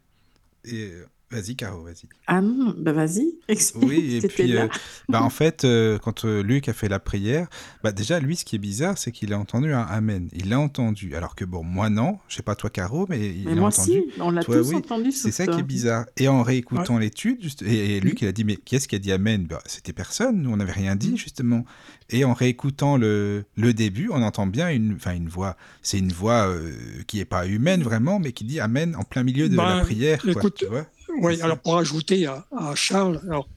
Et 0.65 0.91
Vas-y, 1.31 1.55
Caro, 1.55 1.83
vas-y. 1.83 2.07
Ah 2.27 2.39
non, 2.39 2.75
bah 2.77 2.93
vas-y, 2.93 3.33
explique. 3.47 3.83
Oui, 3.83 4.19
et 4.23 4.27
puis, 4.27 4.55
euh, 4.55 4.67
bah 5.09 5.23
en 5.23 5.31
fait, 5.31 5.65
euh, 5.65 5.97
quand 5.97 6.23
euh, 6.23 6.43
Luc 6.43 6.69
a 6.69 6.73
fait 6.73 6.87
la 6.87 6.99
prière, 6.99 7.47
bah 7.83 7.91
déjà, 7.91 8.19
lui, 8.19 8.35
ce 8.35 8.45
qui 8.45 8.55
est 8.55 8.59
bizarre, 8.59 8.97
c'est 8.97 9.11
qu'il 9.11 9.33
a 9.33 9.39
entendu 9.39 9.73
un 9.73 9.81
Amen. 9.81 10.29
Il 10.33 10.49
l'a 10.49 10.59
entendu. 10.59 11.15
Alors 11.15 11.35
que, 11.35 11.43
bon, 11.43 11.63
moi, 11.63 11.89
non. 11.89 12.19
Je 12.29 12.35
sais 12.35 12.43
pas 12.43 12.55
toi, 12.55 12.69
Caro, 12.69 13.07
mais 13.09 13.29
il 13.31 13.45
Mais 13.45 13.55
l'a 13.55 13.61
moi 13.61 13.69
entendu. 13.69 13.89
aussi, 13.91 14.05
on 14.19 14.29
l'a 14.29 14.43
Toi, 14.43 14.57
tous 14.57 14.69
oui. 14.69 14.75
entendu 14.75 15.11
C'est 15.11 15.31
ça 15.31 15.47
qui 15.47 15.59
est 15.59 15.63
bizarre. 15.63 16.05
Et 16.17 16.27
en 16.27 16.43
réécoutant 16.43 16.99
l'étude, 16.99 17.41
juste- 17.41 17.63
et, 17.63 17.97
et 17.97 17.99
Luc, 17.99 18.21
il 18.21 18.27
a 18.27 18.31
dit, 18.31 18.43
mais 18.43 18.55
qui 18.57 18.75
est-ce 18.75 18.87
qui 18.87 18.95
a 18.95 18.99
dit 18.99 19.11
Amen? 19.11 19.45
Bah, 19.49 19.61
C'était 19.65 19.93
personne, 19.93 20.43
nous, 20.43 20.51
on 20.51 20.57
n'avait 20.57 20.71
rien 20.73 20.95
dit, 20.95 21.17
justement. 21.17 21.65
Et 22.11 22.23
en 22.23 22.33
réécoutant 22.33 22.97
le, 22.97 23.45
le 23.55 23.73
début, 23.73 24.09
on 24.11 24.21
entend 24.21 24.45
bien 24.45 24.69
une, 24.69 24.93
enfin, 24.93 25.15
une 25.15 25.27
voix, 25.27 25.57
c'est 25.81 25.97
une 25.97 26.11
voix 26.11 26.47
euh, 26.47 26.71
qui 27.07 27.19
est 27.19 27.25
pas 27.25 27.47
humaine, 27.47 27.81
vraiment, 27.81 28.19
mais 28.19 28.31
qui 28.31 28.43
dit 28.43 28.59
Amen 28.59 28.95
en 28.95 29.01
plein 29.03 29.23
milieu 29.23 29.49
de 29.49 29.57
la 29.57 29.77
Ben, 29.77 29.81
prière, 29.81 30.21
quoi, 30.21 30.31
écoute, 30.31 30.55
tu 30.59 30.67
vois 30.67 30.85
Oui, 31.09 31.41
alors 31.41 31.59
pour 31.59 31.77
ajouter 31.77 32.25
à, 32.25 32.45
à 32.51 32.75
Charles, 32.75 33.21
alors, 33.23 33.49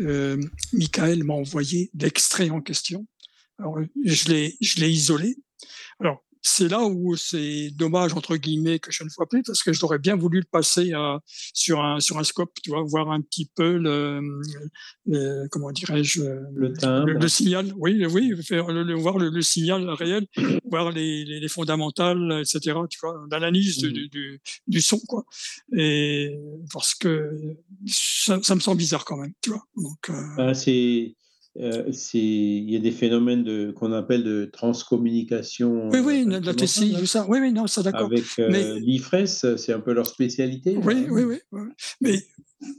euh, 0.00 0.40
Michael 0.72 1.24
m'a 1.24 1.34
envoyé 1.34 1.90
l'extrait 1.94 2.50
en 2.50 2.60
question. 2.60 3.06
Alors, 3.58 3.78
je 4.04 4.28
l'ai, 4.28 4.56
je 4.60 4.80
l'ai 4.80 4.90
isolé. 4.90 5.36
Alors, 6.00 6.24
c'est 6.42 6.68
là 6.68 6.82
où 6.84 7.16
c'est 7.16 7.70
dommage, 7.70 8.12
entre 8.14 8.36
guillemets, 8.36 8.78
que 8.80 8.90
je 8.90 9.04
ne 9.04 9.08
vois 9.16 9.28
plus, 9.28 9.42
parce 9.42 9.62
que 9.62 9.72
j'aurais 9.72 9.98
bien 10.00 10.16
voulu 10.16 10.40
le 10.40 10.46
passer 10.50 10.92
à, 10.92 11.20
sur, 11.54 11.80
un, 11.82 12.00
sur 12.00 12.18
un 12.18 12.24
scope, 12.24 12.52
tu 12.62 12.70
vois, 12.70 12.82
voir 12.82 13.10
un 13.12 13.20
petit 13.20 13.48
peu 13.54 13.76
le, 13.78 14.20
le- 15.06 15.46
comment 15.50 15.70
dirais-je, 15.70 16.22
Le 16.54 16.72
timbre. 16.72 17.06
le, 17.06 17.14
le 17.14 17.28
signal, 17.28 17.72
oui, 17.76 18.04
oui, 18.06 18.32
faire 18.42 18.68
le, 18.68 18.82
le- 18.82 18.94
voir 18.94 19.18
le, 19.18 19.28
le 19.30 19.42
signal 19.42 19.88
réel, 19.90 20.26
voir 20.70 20.90
les, 20.90 21.24
les, 21.24 21.40
les 21.40 21.48
fondamentales, 21.48 22.40
etc. 22.40 22.76
Tu 22.90 22.98
vois, 23.00 23.14
l'analyse 23.30 23.78
du, 23.78 23.86
Mhm. 23.88 23.92
du, 23.92 24.08
du, 24.08 24.40
du 24.66 24.80
son, 24.80 24.98
quoi. 25.00 25.24
Et 25.76 26.36
parce 26.72 26.94
que 26.94 27.30
ça, 27.86 28.40
ça 28.42 28.54
me 28.54 28.60
semble 28.60 28.78
bizarre 28.78 29.04
quand 29.04 29.16
même, 29.16 29.32
tu 29.42 29.50
vois. 29.50 29.62
Donc, 29.76 30.10
euh, 30.10 30.36
Ben, 30.36 30.54
c'est, 30.54 31.14
euh, 31.60 31.90
il 32.14 32.70
y 32.70 32.76
a 32.76 32.78
des 32.78 32.90
phénomènes 32.90 33.44
de, 33.44 33.72
qu'on 33.72 33.92
appelle 33.92 34.24
de 34.24 34.46
transcommunication 34.52 35.88
oui, 35.90 35.98
oui, 36.00 36.24
euh, 36.26 36.40
la, 36.40 36.54
TCI, 36.54 37.06
ça. 37.06 37.26
Oui, 37.28 37.38
oui, 37.40 37.52
non, 37.52 37.66
ça 37.66 37.82
d'accord. 37.82 38.06
avec 38.06 38.24
euh, 38.38 38.48
Mais- 38.50 38.80
l'IFRES, 38.80 39.56
c'est 39.58 39.72
un 39.72 39.80
peu 39.80 39.92
leur 39.92 40.06
spécialité. 40.06 40.76
Oui, 40.82 40.94
hein. 40.96 41.06
oui, 41.10 41.24
oui, 41.24 41.36
oui. 41.52 41.60
Mais 42.00 42.18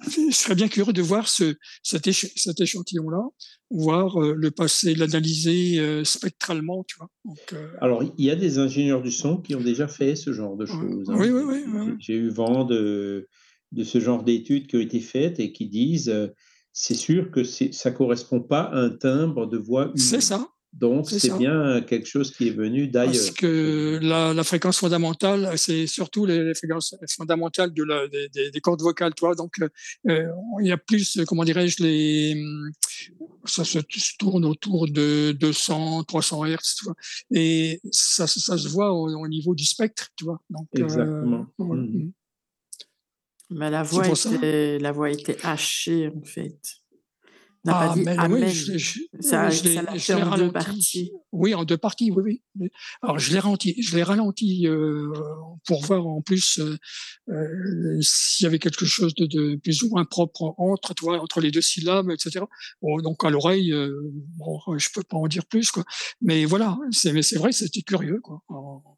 je 0.10 0.32
serais 0.36 0.56
bien 0.56 0.68
curieux 0.68 0.94
de 0.94 1.02
voir 1.02 1.28
ce, 1.28 1.56
cet, 1.84 2.08
éche- 2.08 2.32
cet 2.36 2.60
échantillon-là, 2.62 3.22
voir 3.70 4.22
euh, 4.22 4.34
le 4.36 4.50
passer, 4.52 4.95
l'analyser 4.95 5.80
euh, 5.80 6.04
spectralement, 6.04 6.84
tu 6.88 6.98
vois. 6.98 7.10
Donc, 7.26 7.56
Alors, 7.82 8.04
il 8.18 8.26
y 8.26 8.32
a 8.32 8.36
des 8.36 8.58
ingénieurs 8.60 9.02
du 9.02 9.12
son 9.12 9.38
qui 9.38 9.56
ont 9.56 9.62
déjà 9.62 9.88
fait 9.88 10.16
ce 10.16 10.34
genre 10.34 10.56
de 10.58 10.66
choses. 10.66 11.10
hein. 11.10 11.16
Oui, 11.18 11.30
oui, 11.30 11.44
oui, 11.45 11.64
J'ai- 11.66 11.80
oui. 11.80 11.95
J'ai 12.00 12.14
eu 12.16 12.30
vent 12.30 12.64
de, 12.66 13.28
de 13.72 13.84
ce 13.84 14.00
genre 14.00 14.24
d'études 14.24 14.68
qui 14.68 14.78
ont 14.78 14.82
été 14.82 15.00
faites 15.00 15.40
et 15.40 15.52
qui 15.52 15.68
disent 15.68 16.14
c'est 16.74 16.95
sûr 16.95 17.32
que 17.32 17.44
ça 17.44 17.91
correspond 17.91 18.41
pas 18.41 18.62
à 18.64 18.78
un 18.78 18.90
timbre 18.90 19.45
de 19.48 19.58
voix 19.58 19.84
humaine. 19.86 19.98
c'est 19.98 20.22
ça. 20.22 20.48
Donc, 20.74 21.08
c'est 21.08 21.38
bien 21.38 21.82
quelque 21.82 22.08
chose 22.08 22.32
qui 22.36 22.48
est 22.48 22.52
venu 22.52 22.90
Parce 22.91 23.06
d'ailleurs. 23.12 23.34
que 23.36 24.00
la, 24.02 24.34
la 24.34 24.44
fréquence 24.44 24.80
fondamentale, 24.80 25.52
c'est 25.56 25.86
surtout 25.86 26.26
les, 26.26 26.44
les 26.44 26.56
fréquences 26.56 26.95
fondamentales 27.16 27.72
de 27.76 27.84
la, 27.84 28.08
des, 28.08 28.28
des, 28.30 28.50
des 28.50 28.60
cordes 28.60 28.82
vocales, 28.82 29.14
toi. 29.14 29.36
Donc, 29.36 29.54
euh, 30.10 30.28
il 30.62 30.66
y 30.68 30.72
a 30.72 30.78
plus, 30.80 31.20
comment 31.28 31.44
dirais-je, 31.44 31.84
les, 31.84 32.34
hum, 32.44 32.72
ça 33.45 33.64
se 33.64 33.78
tourne 34.18 34.45
autour 34.45 34.88
de 34.90 35.32
200, 35.34 36.06
300 36.06 36.45
Hertz, 36.45 36.76
tu 36.80 36.86
vois. 36.86 36.95
Et 37.30 37.80
ça, 37.91 38.26
ça, 38.26 38.40
ça 38.40 38.58
se 38.58 38.68
voit 38.68 38.94
au, 38.94 39.10
au 39.16 39.28
niveau 39.28 39.54
du 39.54 39.66
spectre, 39.66 40.08
tu 40.16 40.24
vois. 40.26 40.41
Donc, 40.50 40.68
euh, 40.80 40.84
Exactement. 40.86 41.45
voilà. 41.60 41.84
Mhm. 41.84 42.12
Mais 43.53 43.69
la 43.69 43.84
voix, 43.84 44.07
était, 44.07 44.80
la 44.80 44.91
voix 44.91 45.09
était 45.11 45.38
hachée, 45.43 46.09
en 46.09 46.23
fait. 46.23 46.59
Ah, 47.65 47.88
pas 47.88 47.95
dit 47.95 48.03
mais 48.03 48.17
Amen. 48.17 48.43
oui, 48.43 48.49
je, 48.49 48.77
je, 48.77 48.99
ça, 49.21 49.49
je 49.49 49.63
l'ai- 49.63 49.99
ça 49.99 50.17
en 50.17 50.19
deux 50.19 50.25
ralenti. 50.25 50.51
parties. 50.51 51.11
Oui, 51.31 51.53
en 51.53 51.63
deux 51.63 51.77
parties, 51.77 52.11
oui, 52.11 52.41
oui. 52.59 52.69
Alors, 53.01 53.19
je 53.19 53.31
l'ai 53.31 53.39
ralenti, 53.39 53.81
je 53.81 53.95
l'ai 53.95 54.03
ralenti 54.03 54.67
euh, 54.67 55.07
pour 55.65 55.81
voir 55.85 56.05
en 56.05 56.21
plus 56.21 56.59
euh, 56.59 56.77
euh, 57.30 57.99
s'il 58.01 58.43
y 58.43 58.47
avait 58.47 58.59
quelque 58.59 58.84
chose 58.84 59.15
de, 59.15 59.25
de 59.27 59.55
plus 59.55 59.81
ou 59.84 59.89
moins 59.91 60.03
propre 60.03 60.53
entre, 60.57 60.93
tu 60.93 61.05
vois, 61.05 61.21
entre 61.21 61.39
les 61.39 61.51
deux 61.51 61.61
syllabes, 61.61 62.11
etc. 62.11 62.43
Bon, 62.81 62.97
donc 62.97 63.23
à 63.23 63.30
l'oreille, 63.30 63.71
euh, 63.71 63.97
bon, 64.38 64.59
je 64.77 64.89
peux 64.93 65.03
pas 65.03 65.15
en 65.15 65.27
dire 65.27 65.45
plus, 65.45 65.71
quoi. 65.71 65.85
Mais 66.21 66.43
voilà, 66.43 66.77
c'est, 66.91 67.13
mais 67.13 67.21
c'est 67.21 67.38
vrai, 67.38 67.53
c'était 67.53 67.81
curieux, 67.81 68.19
quoi. 68.19 68.41
en- 68.49 68.84
en- 68.85 68.97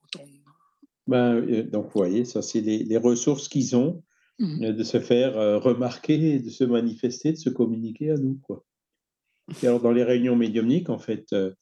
Ben, 1.08 1.36
euh, 1.36 1.62
donc, 1.62 1.86
vous 1.86 1.92
voyez, 2.00 2.26
ça, 2.26 2.42
c'est 2.42 2.62
les, 2.62 2.80
les 2.84 2.98
ressources 2.98 3.48
qu'ils 3.48 3.76
ont 3.76 4.02
Euh, 4.42 4.74
de 4.74 4.84
se 4.84 5.00
faire 5.00 5.38
euh, 5.38 5.58
remarquer, 5.58 6.40
de 6.40 6.50
se 6.50 6.66
manifester, 6.66 7.32
de 7.32 7.38
se 7.38 7.50
communiquer 7.50 8.12
à 8.12 8.18
nous. 8.18 8.38
Quoi. 8.44 8.66
Et 9.64 9.68
alors, 9.68 9.80
dans 9.80 9.94
les 9.94 10.04
réunions 10.04 10.36
médiumniques, 10.36 10.90
en 10.90 11.00
fait, 11.00 11.32
euh, 11.32 11.54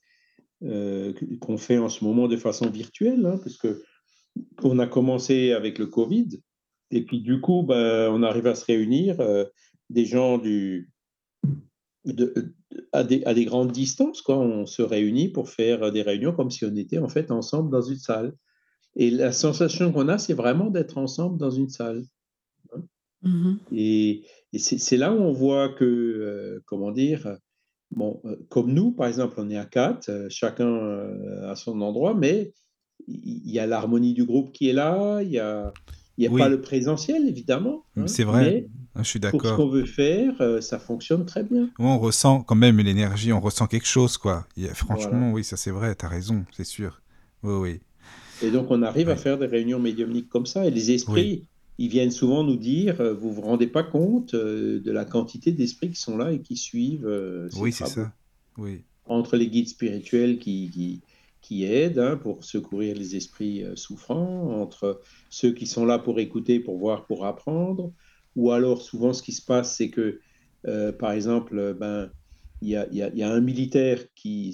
euh, 0.63 1.13
qu'on 1.39 1.57
fait 1.57 1.77
en 1.77 1.89
ce 1.89 2.03
moment 2.03 2.27
de 2.27 2.37
façon 2.37 2.69
virtuelle, 2.69 3.25
hein, 3.27 3.37
parce 3.43 3.57
que 3.57 3.83
on 4.63 4.79
a 4.79 4.87
commencé 4.87 5.51
avec 5.51 5.77
le 5.77 5.85
Covid, 5.85 6.41
et 6.89 7.05
puis 7.05 7.21
du 7.21 7.39
coup, 7.41 7.61
ben, 7.61 8.09
on 8.11 8.23
arrive 8.23 8.47
à 8.47 8.55
se 8.55 8.65
réunir, 8.65 9.17
des 9.91 10.05
gens 10.05 10.39
du, 10.39 10.89
à, 12.91 13.03
des, 13.03 13.23
à 13.25 13.35
des 13.35 13.45
grandes 13.45 13.71
distances, 13.71 14.23
quoi. 14.23 14.39
On 14.39 14.65
se 14.65 14.81
réunit 14.81 15.29
pour 15.29 15.49
faire 15.49 15.91
des 15.91 16.01
réunions 16.01 16.33
comme 16.33 16.49
si 16.49 16.65
on 16.65 16.75
était 16.75 16.97
en 16.97 17.09
fait 17.09 17.29
ensemble 17.29 17.69
dans 17.69 17.83
une 17.83 17.99
salle. 17.99 18.33
Et 18.95 19.11
la 19.11 19.31
sensation 19.31 19.91
qu'on 19.91 20.07
a, 20.07 20.17
c'est 20.17 20.33
vraiment 20.33 20.71
d'être 20.71 20.97
ensemble 20.97 21.37
dans 21.37 21.51
une 21.51 21.69
salle. 21.69 22.03
Mhm. 23.23 23.59
Et, 23.71 24.25
et 24.53 24.59
c'est 24.59 24.97
là 24.97 25.13
où 25.13 25.17
on 25.17 25.31
voit 25.33 25.69
que, 25.69 25.83
euh, 25.85 26.59
comment 26.65 26.91
dire, 26.91 27.37
bon, 27.91 28.21
euh, 28.25 28.37
comme 28.49 28.73
nous, 28.73 28.91
par 28.93 29.07
exemple, 29.07 29.35
on 29.39 29.49
est 29.49 29.57
à 29.57 29.65
quatre, 29.65 30.09
euh, 30.09 30.27
chacun 30.29 30.67
euh, 30.67 31.49
à 31.51 31.55
son 31.55 31.81
endroit, 31.81 32.13
mais 32.15 32.53
il 33.07 33.51
y 33.51 33.59
a 33.59 33.67
l'harmonie 33.67 34.13
du 34.13 34.25
groupe 34.25 34.51
qui 34.53 34.69
est 34.69 34.73
là, 34.73 35.21
il 35.23 35.29
n'y 35.29 35.39
a, 35.39 35.75
il 36.17 36.25
y 36.25 36.27
a 36.27 36.31
Oui. 36.31 36.41
pas 36.41 36.49
le 36.49 36.61
présentiel, 36.61 37.27
évidemment. 37.27 37.85
hein, 37.97 38.05
C'est 38.07 38.23
vrai, 38.23 38.55
Mais 38.59 38.69
je 38.95 39.03
suis 39.03 39.19
pour 39.29 39.45
ce 39.45 39.53
d'accord. 39.53 39.55
qu'on 39.55 39.69
veut 39.69 39.85
faire, 39.85 40.41
euh, 40.41 40.61
ça 40.61 40.79
fonctionne 40.79 41.25
très 41.25 41.43
bien. 41.43 41.71
Ouais, 41.79 41.85
on 41.85 41.99
ressent 41.99 42.41
quand 42.43 42.55
même 42.55 42.79
l'énergie, 42.79 43.31
on 43.33 43.39
ressent 43.39 43.67
quelque 43.67 43.85
chose, 43.87 44.17
quoi. 44.17 44.47
Y 44.57 44.67
franchement, 44.73 45.31
oui, 45.31 45.43
ça 45.43 45.55
c'est 45.57 45.71
vrai, 45.71 45.93
t'as 45.95 46.07
raison, 46.07 46.45
c'est 46.51 46.63
sûr. 46.63 47.01
Oui, 47.43 47.53
oui. 47.53 47.81
Et 48.41 48.51
donc, 48.51 48.69
on 48.71 48.81
arrive 48.83 49.09
à 49.09 49.15
faire 49.15 49.37
des 49.39 49.45
réunions 49.47 49.79
médiumniques 49.79 50.29
comme 50.29 50.45
ça. 50.45 50.65
Et 50.65 50.71
les 50.71 50.91
esprits, 50.91 51.47
ils 51.77 51.89
viennent 51.89 52.11
souvent 52.11 52.43
nous 52.43 52.57
dire 52.57 53.01
euh, 53.01 53.13
vous 53.13 53.31
vous 53.31 53.41
rendez 53.41 53.67
pas 53.67 53.83
compte 53.83 54.33
euh, 54.33 54.79
de 54.79 54.91
la 54.91 55.05
quantité 55.05 55.51
d'esprits 55.51 55.89
qui 55.89 55.99
sont 55.99 56.17
là 56.17 56.31
et 56.31 56.41
qui 56.41 56.55
suivent. 56.55 57.07
euh, 57.07 57.49
ces 57.49 57.59
Oui, 57.59 57.71
c'est 57.71 57.87
ça. 57.87 58.13
Oui. 58.57 58.83
Entre 59.05 59.37
les 59.37 59.47
guides 59.47 59.67
spirituels 59.67 60.37
qui, 60.39 60.69
qui, 60.71 61.01
qui 61.41 61.65
aident 61.65 61.99
hein, 61.99 62.17
pour 62.17 62.43
secourir 62.43 62.95
les 62.95 63.15
esprits 63.15 63.63
euh, 63.63 63.75
souffrants, 63.75 64.61
entre 64.61 65.01
ceux 65.29 65.51
qui 65.51 65.67
sont 65.67 65.85
là 65.85 65.99
pour 65.99 66.19
écouter, 66.19 66.59
pour 66.59 66.77
voir, 66.77 67.05
pour 67.05 67.25
apprendre. 67.25 67.91
Ou 68.35 68.51
alors, 68.51 68.81
souvent, 68.81 69.13
ce 69.13 69.21
qui 69.21 69.31
se 69.31 69.43
passe, 69.43 69.75
c'est 69.75 69.89
que, 69.89 70.19
euh, 70.67 70.91
par 70.91 71.11
exemple, 71.11 71.75
ben, 71.79 72.09
il 72.63 73.13
y 73.15 73.23
a, 73.23 73.29
un 73.29 73.41
militaire 73.41 73.99
qui, 74.15 74.53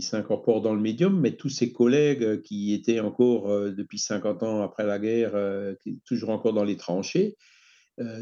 s'incorpore 0.00 0.60
dans 0.60 0.74
le 0.74 0.80
médium, 0.80 1.18
mais 1.18 1.32
tous 1.32 1.48
ses 1.48 1.72
collègues 1.72 2.22
euh, 2.22 2.36
qui 2.36 2.74
étaient 2.74 3.00
encore 3.00 3.50
euh, 3.50 3.70
depuis 3.70 3.98
50 3.98 4.42
ans 4.42 4.62
après 4.62 4.84
la 4.84 4.98
guerre, 4.98 5.34
euh, 5.34 5.74
toujours 6.04 6.30
encore 6.30 6.52
dans 6.52 6.64
les 6.64 6.76
tranchées, 6.76 7.36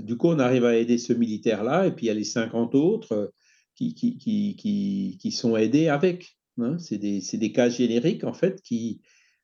du 0.01 0.17
coup, 0.17 0.27
on 0.27 0.41
arrive 0.41 0.65
à 0.65 0.77
aider 0.77 0.99
ce 0.99 1.13
militaire-là, 1.13 1.87
et 1.87 1.93
puis 1.93 2.07
il 2.07 2.09
y 2.09 2.11
a 2.11 2.15
les 2.15 2.25
50 2.25 2.75
autres 2.75 3.33
qui, 3.77 5.31
sont 5.31 5.57
aidés 5.57 5.87
avec. 5.87 6.37
hein. 6.61 6.79
C'est 6.81 6.99
des, 6.99 7.53
cas 7.53 7.69
génériques, 7.69 8.25
en 8.25 8.33
fait, 8.33 8.61
qui, 8.63 9.01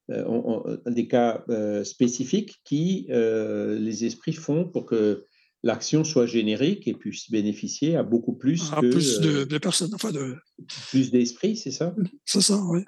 des 0.09 1.07
cas 1.07 1.45
spécifiques 1.85 2.57
qui 2.65 3.07
les 3.11 4.05
esprits 4.07 4.33
font 4.33 4.65
pour 4.65 4.87
que 4.87 5.25
l'action 5.65 6.05
soit 6.05 6.27
générique 6.27 6.87
et 6.87 6.95
puisse 6.95 7.31
bénéficier 7.31 7.97
à 7.97 8.03
beaucoup 8.03 8.35
plus 8.35 8.71
à 8.73 8.83
que 8.83 8.91
plus 8.91 9.21
de, 9.21 9.31
euh, 9.31 9.45
de 9.47 9.59
personnes, 9.59 9.95
enfin 9.95 10.13
de, 10.13 10.37
plus 10.91 11.11
d'esprits, 11.11 11.57
c'est 11.57 11.71
ça? 11.71 11.97
C'est 12.25 12.43
ça, 12.43 12.63
oui. 12.67 12.85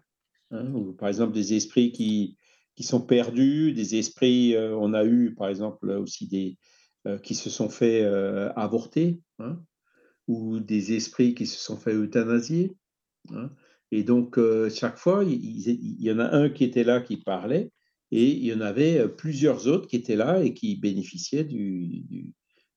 hein, 0.50 0.72
ou 0.74 0.92
par 0.92 1.08
exemple 1.08 1.32
des 1.32 1.54
esprits 1.54 1.90
qui, 1.90 2.36
qui 2.76 2.84
sont 2.84 3.00
perdus, 3.00 3.72
des 3.72 3.96
esprits, 3.96 4.54
euh, 4.54 4.76
on 4.76 4.92
a 4.92 5.04
eu 5.04 5.34
par 5.34 5.48
exemple 5.48 5.90
aussi 5.90 6.28
des 6.28 6.58
euh, 7.06 7.18
qui 7.18 7.34
se 7.34 7.48
sont 7.48 7.70
fait 7.70 8.02
euh, 8.02 8.52
avorter, 8.54 9.20
hein, 9.38 9.58
ou 10.28 10.60
des 10.60 10.92
esprits 10.92 11.34
qui 11.34 11.46
se 11.46 11.58
sont 11.58 11.78
fait 11.78 11.94
euthanasier. 11.94 12.76
hein. 13.32 13.50
Et 13.92 14.02
donc 14.02 14.38
chaque 14.68 14.98
fois, 14.98 15.22
il, 15.24 16.02
y 16.02 16.10
en 16.10 16.18
a 16.18 16.36
un 16.36 16.50
qui 16.50 16.64
était 16.64 16.82
là 16.82 17.00
qui 17.00 17.18
parlait, 17.18 17.70
et 18.10 18.30
il 18.32 18.44
y 18.44 18.52
en 18.52 18.60
avait 18.60 19.08
plusieurs 19.08 19.68
autres 19.68 19.86
qui 19.86 19.94
étaient 19.94 20.16
là 20.16 20.42
et 20.42 20.54
qui 20.54 20.74
bénéficiaient 20.76 21.44
du, 21.44 22.00
du- 22.00 22.34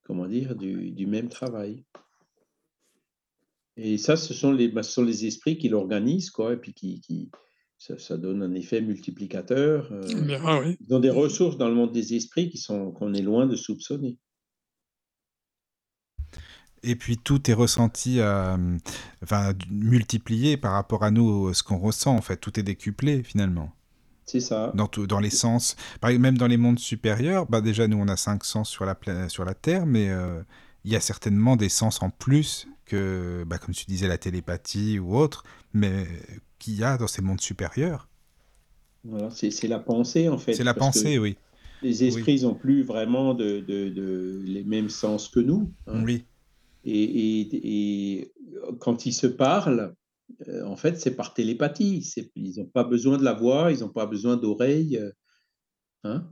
comment 0.09 0.25
dire, 0.25 0.55
du, 0.55 0.89
du 0.89 1.05
même 1.05 1.29
travail. 1.29 1.85
Et 3.77 3.99
ça, 3.99 4.17
ce 4.17 4.33
sont 4.33 4.51
les, 4.51 4.67
bah, 4.67 4.81
ce 4.81 4.91
sont 4.91 5.03
les 5.03 5.27
esprits 5.27 5.59
qui 5.59 5.69
l'organisent, 5.69 6.31
quoi, 6.31 6.53
et 6.53 6.57
puis 6.57 6.73
qui, 6.73 6.99
qui 6.99 7.29
ça, 7.77 7.99
ça 7.99 8.17
donne 8.17 8.41
un 8.41 8.55
effet 8.55 8.81
multiplicateur. 8.81 9.87
euh, 9.91 10.39
ah 10.43 10.61
oui. 10.61 10.77
ils 10.81 10.95
ont 10.95 10.99
des 10.99 11.11
ressources 11.11 11.59
dans 11.59 11.69
le 11.69 11.75
monde 11.75 11.91
des 11.91 12.15
esprits 12.15 12.49
qui 12.49 12.57
sont 12.57 12.91
qu'on 12.91 13.13
est 13.13 13.21
loin 13.21 13.45
de 13.45 13.55
soupçonner. 13.55 14.17
Et 16.81 16.95
puis 16.95 17.17
tout 17.17 17.51
est 17.51 17.53
ressenti, 17.53 18.19
enfin 19.21 19.53
multiplié 19.69 20.57
par 20.57 20.71
rapport 20.71 21.03
à 21.03 21.11
nous, 21.11 21.53
ce 21.53 21.61
qu'on 21.61 21.77
ressent 21.77 22.15
en 22.15 22.21
fait. 22.21 22.37
Tout 22.37 22.59
est 22.59 22.63
décuplé 22.63 23.21
finalement. 23.21 23.71
C'est 24.29 24.41
ça. 24.41 24.71
Dans, 24.75 24.85
tout, 24.85 25.07
dans 25.07 25.19
les 25.19 25.31
sens. 25.31 25.75
Même 26.03 26.37
dans 26.37 26.45
les 26.45 26.57
mondes 26.57 26.77
supérieurs, 26.77 27.47
bah 27.47 27.61
déjà 27.61 27.87
nous 27.87 27.97
on 27.97 28.07
a 28.07 28.15
cinq 28.15 28.45
sens 28.45 28.69
sur 28.69 28.85
la, 28.85 28.95
sur 29.27 29.43
la 29.43 29.55
Terre, 29.55 29.87
mais 29.87 30.09
euh, 30.09 30.43
il 30.83 30.91
y 30.91 30.95
a 30.95 30.99
certainement 30.99 31.55
des 31.55 31.67
sens 31.67 32.03
en 32.03 32.11
plus 32.11 32.67
que, 32.85 33.43
bah, 33.47 33.57
comme 33.57 33.73
tu 33.73 33.85
disais, 33.87 34.07
la 34.07 34.19
télépathie 34.19 34.99
ou 34.99 35.17
autre, 35.17 35.43
mais 35.73 36.05
qu'il 36.59 36.75
y 36.75 36.83
a 36.83 36.99
dans 36.99 37.07
ces 37.07 37.23
mondes 37.23 37.41
supérieurs. 37.41 38.07
Voilà, 39.03 39.31
c'est 39.31 39.67
la 39.67 39.79
pensée 39.79 40.29
en 40.29 40.37
fait. 40.37 40.53
C'est 40.53 40.63
la 40.63 40.75
pensée, 40.75 41.17
oui. 41.17 41.35
Les 41.81 42.03
esprits 42.03 42.43
n'ont 42.43 42.53
plus 42.53 42.83
vraiment 42.83 43.33
de, 43.33 43.61
de, 43.61 43.89
de, 43.89 44.43
les 44.45 44.63
mêmes 44.63 44.89
sens 44.89 45.27
que 45.27 45.39
nous. 45.39 45.71
Hein. 45.87 46.03
Oui. 46.05 46.23
Et, 46.85 47.01
et, 47.01 48.19
et, 48.19 48.31
quand 48.79 49.07
ils 49.07 49.13
se 49.13 49.25
parlent, 49.25 49.95
euh, 50.47 50.63
en 50.65 50.75
fait, 50.75 50.99
c'est 50.99 51.15
par 51.15 51.33
télépathie. 51.33 52.07
Ils 52.35 52.59
n'ont 52.59 52.65
pas 52.65 52.83
besoin 52.83 53.17
de 53.17 53.23
la 53.23 53.33
voix, 53.33 53.71
ils 53.71 53.79
n'ont 53.79 53.89
pas 53.89 54.05
besoin 54.05 54.37
d'oreilles. 54.37 54.99
Hein 56.03 56.31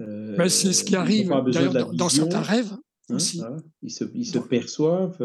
euh, 0.00 0.48
c'est 0.48 0.72
ce 0.72 0.84
qui 0.84 0.94
arrive 0.94 1.28
d'ailleurs 1.46 1.92
dans, 1.94 2.08
certains 2.08 2.42
rêves 2.42 2.72
hein, 2.72 3.14
aussi. 3.14 3.40
Ils, 3.82 3.90
se, 3.90 4.04
ils 4.14 4.26
se 4.26 4.38
perçoivent. 4.38 5.18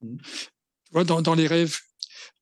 Hmm. 0.00 0.16
Tu 0.20 0.92
vois, 0.92 1.04
dans, 1.04 1.20
dans 1.20 1.34
les 1.34 1.48
rêves, 1.48 1.76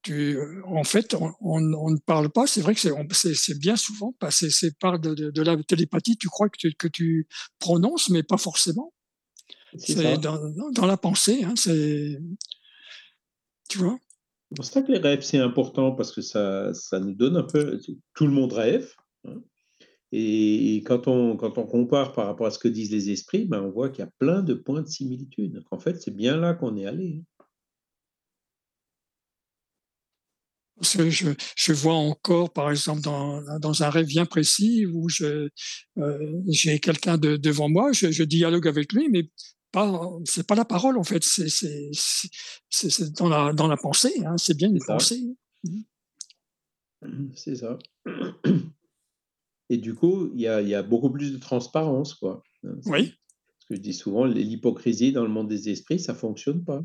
tu, 0.03 0.39
en 0.66 0.85
fait, 0.85 1.16
on, 1.40 1.61
ne 1.61 1.98
parle 1.98 2.31
pas. 2.31 2.47
C'est 2.47 2.61
vrai 2.61 2.74
que 2.74 2.81
c'est 2.81 3.59
bien 3.59 3.77
souvent, 3.77 4.15
c'est 4.31 4.78
par 4.78 4.98
de, 4.98 5.15
de, 5.15 5.43
la 5.43 5.57
télépathie. 5.62 6.16
Tu 6.16 6.28
crois 6.28 6.48
que 6.48 6.59
tu, 6.59 6.74
que 6.74 6.89
tu 6.89 7.27
prononces, 7.59 8.11
mais 8.11 8.23
pas 8.23 8.36
forcément. 8.36 8.93
C'est 9.78 10.19
dans, 10.19 10.39
dans, 10.73 10.86
la 10.86 10.97
pensée. 10.97 11.43
Hein, 11.44 11.55
c'est, 11.57 12.19
tu 13.69 13.78
vois? 13.78 13.98
C'est 14.48 14.56
pour 14.56 14.64
ça 14.64 14.82
que 14.82 14.93
les 14.93 14.98
rêves, 14.98 15.23
c'est 15.23 15.39
important 15.39 15.93
parce 15.93 16.12
que 16.12 16.23
ça, 16.23 16.73
ça 16.73 17.01
nous 17.01 17.14
donne 17.14 17.36
un 17.36 17.43
peu. 17.43 17.81
Tout 18.14 18.27
le 18.27 18.32
monde 18.32 18.52
rêve. 18.52 18.93
Hein, 19.24 19.43
et, 20.12 20.82
quand, 20.86 21.09
on, 21.09 21.36
quand 21.36 21.59
on 21.59 21.66
compare 21.66 22.12
par 22.12 22.27
rapport 22.27 22.47
à 22.47 22.51
ce 22.51 22.59
que 22.59 22.68
disent 22.68 22.93
les 22.93 23.10
esprits, 23.10 23.44
ben 23.44 23.60
on 23.60 23.70
voit 23.70 23.90
qu'il 23.90 24.05
y 24.05 24.09
a 24.09 24.10
plein 24.18 24.43
de 24.43 24.55
points 24.55 24.82
de 24.82 24.89
similitude. 24.89 25.62
En 25.70 25.78
fait, 25.78 26.01
c'est 26.01 26.14
bien 26.14 26.36
là 26.36 26.55
qu'on 26.55 26.77
est 26.77 26.86
allé. 26.86 27.20
Hein. 27.20 27.44
Parce 30.78 30.97
que 30.97 31.09
je, 31.09 31.31
je, 31.56 31.73
vois 31.73 31.94
encore, 31.94 32.52
par 32.52 32.70
exemple, 32.70 33.01
dans, 33.01 33.43
dans 33.59 33.82
un 33.82 33.89
rêve 33.89 34.06
bien 34.06 34.27
précis 34.27 34.85
où 34.85 35.09
euh, 35.23 35.48
j'ai 36.48 36.78
quelqu'un 36.81 37.16
de, 37.16 37.36
devant 37.36 37.70
moi, 37.70 37.93
je, 37.93 38.10
je, 38.10 38.23
dialogue 38.23 38.68
avec 38.68 38.93
lui, 38.93 39.09
mais 39.10 39.31
c'est 40.24 40.47
pas 40.47 40.55
la 40.55 40.65
parole 40.65 40.98
en 40.98 41.05
fait, 41.05 41.23
c'est 41.23 43.12
dans 43.19 43.28
la, 43.28 43.53
dans 43.53 43.69
la 43.69 43.77
pensée, 43.77 44.24
hein, 44.24 44.36
c'est 44.39 44.57
bien 44.57 44.69
une 44.69 44.85
pensée. 44.85 45.23
Mmh. 47.03 47.28
C'est 47.35 47.57
ça. 47.57 47.78
Et 49.69 49.78
du 49.78 49.94
coup, 49.94 50.31
il 50.35 50.40
y 50.40 50.47
a, 50.47 50.62
y 50.62 50.74
a, 50.74 50.82
beaucoup 50.82 51.11
plus 51.11 51.32
de 51.32 51.39
transparence, 51.39 52.15
quoi. 52.15 52.43
Hein, 52.65 52.77
oui. 52.86 53.12
Ce 53.59 53.66
que 53.66 53.74
je 53.74 53.81
dis 53.81 53.94
souvent, 53.94 54.24
l'hypocrisie 54.24 55.12
dans 55.12 55.24
le 55.24 55.28
monde 55.28 55.48
des 55.48 55.69
esprits, 55.69 55.98
ça 55.98 56.15
fonctionne 56.15 56.65
pas. 56.65 56.82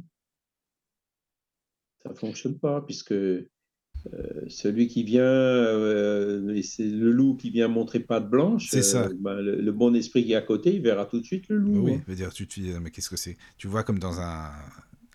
Ça 2.03 2.13
fonctionne 2.15 2.59
pas, 2.59 2.81
puisque 2.81 3.13
euh, 4.13 4.41
celui 4.47 4.87
qui 4.87 5.03
vient, 5.03 5.23
euh, 5.23 6.59
c'est 6.63 6.85
le 6.85 7.11
loup 7.11 7.35
qui 7.35 7.49
vient 7.49 7.67
montrer 7.67 7.99
patte 7.99 8.29
blanche. 8.29 8.67
C'est 8.69 8.81
ça. 8.81 9.05
Euh, 9.05 9.13
ben, 9.19 9.35
le, 9.35 9.71
bon 9.71 9.95
esprit 9.95 10.25
qui 10.25 10.33
est 10.33 10.35
à 10.35 10.41
côté, 10.41 10.73
il 10.73 10.81
verra 10.81 11.05
tout 11.05 11.19
de 11.19 11.25
suite 11.25 11.47
le 11.49 11.57
loup. 11.57 11.85
Oui, 11.85 11.93
hein. 11.93 12.01
veut 12.07 12.15
dire, 12.15 12.33
tu 12.33 12.47
te 12.47 12.59
dis, 12.59 12.71
mais 12.81 12.89
qu'est-ce 12.91 13.09
que 13.09 13.17
c'est? 13.17 13.37
Tu 13.57 13.67
vois 13.67 13.83
comme 13.83 13.99
dans 13.99 14.19
un, 14.19 14.51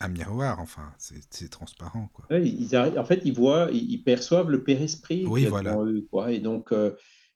un 0.01 0.09
miroir, 0.09 0.61
enfin, 0.61 0.93
c'est 0.99 1.51
transparent. 1.51 2.09
Quoi. 2.13 2.39
ils 2.39 2.77
en 2.77 3.05
fait, 3.05 3.23
ils 3.25 3.35
voient, 3.35 3.69
ils, 3.73 4.03
perçoivent 4.03 4.51
le 4.51 4.63
Père 4.63 4.81
Esprit. 4.81 5.25
Oui, 5.27 5.47
voilà. 5.47 5.77
quoi. 6.11 6.33
Et 6.33 6.39
donc, 6.39 6.71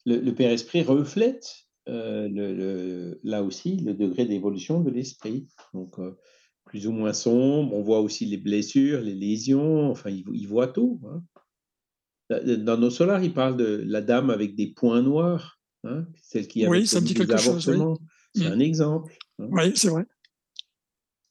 le, 0.07 0.31
Père 0.31 0.51
Esprit 0.51 0.83
reflète 0.83 1.67
le, 1.87 3.19
là 3.25 3.43
aussi 3.43 3.77
le 3.77 3.95
degré 3.95 4.25
d'évolution 4.25 4.81
de 4.81 4.91
l'esprit. 4.91 5.49
Donc, 5.75 5.97
plus 6.71 6.87
ou 6.87 6.93
moins 6.93 7.13
sombre. 7.13 7.75
On 7.75 7.83
voit 7.83 8.01
aussi 8.01 8.25
les 8.25 8.37
blessures, 8.37 9.01
les 9.01 9.15
lésions. 9.15 9.91
Enfin, 9.91 10.11
ils 10.11 10.47
voient 10.47 10.69
tout. 10.69 11.01
Hein. 11.05 11.23
Dans 12.59 12.79
nos 12.79 12.91
solars, 12.91 13.25
il 13.25 13.35
parle 13.35 13.57
de 13.57 13.83
la 13.85 14.01
dame 14.01 14.31
avec 14.31 14.55
des 14.55 14.69
points 14.69 15.03
noirs, 15.03 15.61
hein, 15.83 16.07
celle 16.23 16.47
qui 16.47 16.65
a 16.65 16.69
oui, 16.69 16.87
ça 16.87 17.01
me 17.01 17.07
dit 17.07 17.15
quelque 17.15 17.37
chose. 17.37 17.65
C'est 18.37 18.49
mm. 18.49 18.53
un 18.53 18.61
exemple. 18.61 19.17
Hein. 19.41 19.49
Oui, 19.51 19.73
c'est 19.75 19.89
vrai. 19.89 20.07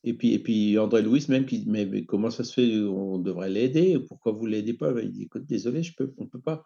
Et 0.04 0.14
puis, 0.14 0.34
et 0.34 0.40
puis 0.40 0.78
André 0.78 1.02
Louis 1.02 1.26
même 1.30 1.46
qui 1.46 1.60
dit 1.60 1.70
mais, 1.70 2.04
comment 2.04 2.30
ça 2.30 2.44
se 2.44 2.54
fait 2.54 2.80
On 2.82 3.18
devrait 3.18 3.50
l'aider? 3.50 3.98
Pourquoi 4.10 4.34
vous 4.34 4.46
l'aidez 4.46 4.74
pas? 4.74 4.92
Il 5.02 5.12
dit 5.12 5.24
écoute, 5.24 5.46
désolé, 5.46 5.84
je 5.84 5.94
peux, 5.96 6.14
on 6.18 6.28
peut 6.28 6.42
pas, 6.42 6.66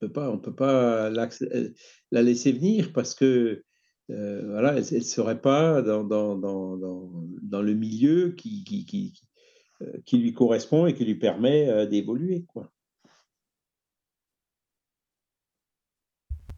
on 0.00 0.06
peut 0.06 0.12
pas, 0.12 0.30
on 0.30 0.38
peut 0.38 0.54
pas 0.54 1.08
la, 1.10 1.28
la 2.10 2.22
laisser 2.22 2.50
venir 2.50 2.92
parce 2.92 3.14
que 3.14 3.62
euh, 4.10 4.50
voilà, 4.50 4.76
elle, 4.76 4.98
ne 4.98 5.00
serait 5.00 5.40
pas 5.40 5.82
dans, 5.82 6.04
dans, 6.04 6.36
dans, 6.36 6.76
dans, 6.76 7.62
le 7.62 7.74
milieu 7.74 8.32
qui, 8.32 8.64
qui, 8.64 8.84
qui, 8.84 9.14
euh, 9.82 9.92
qui, 10.04 10.18
lui 10.18 10.32
correspond 10.32 10.86
et 10.86 10.94
qui 10.94 11.04
lui 11.04 11.14
permet 11.14 11.68
euh, 11.68 11.86
d'évoluer 11.86 12.44
quoi. 12.48 12.70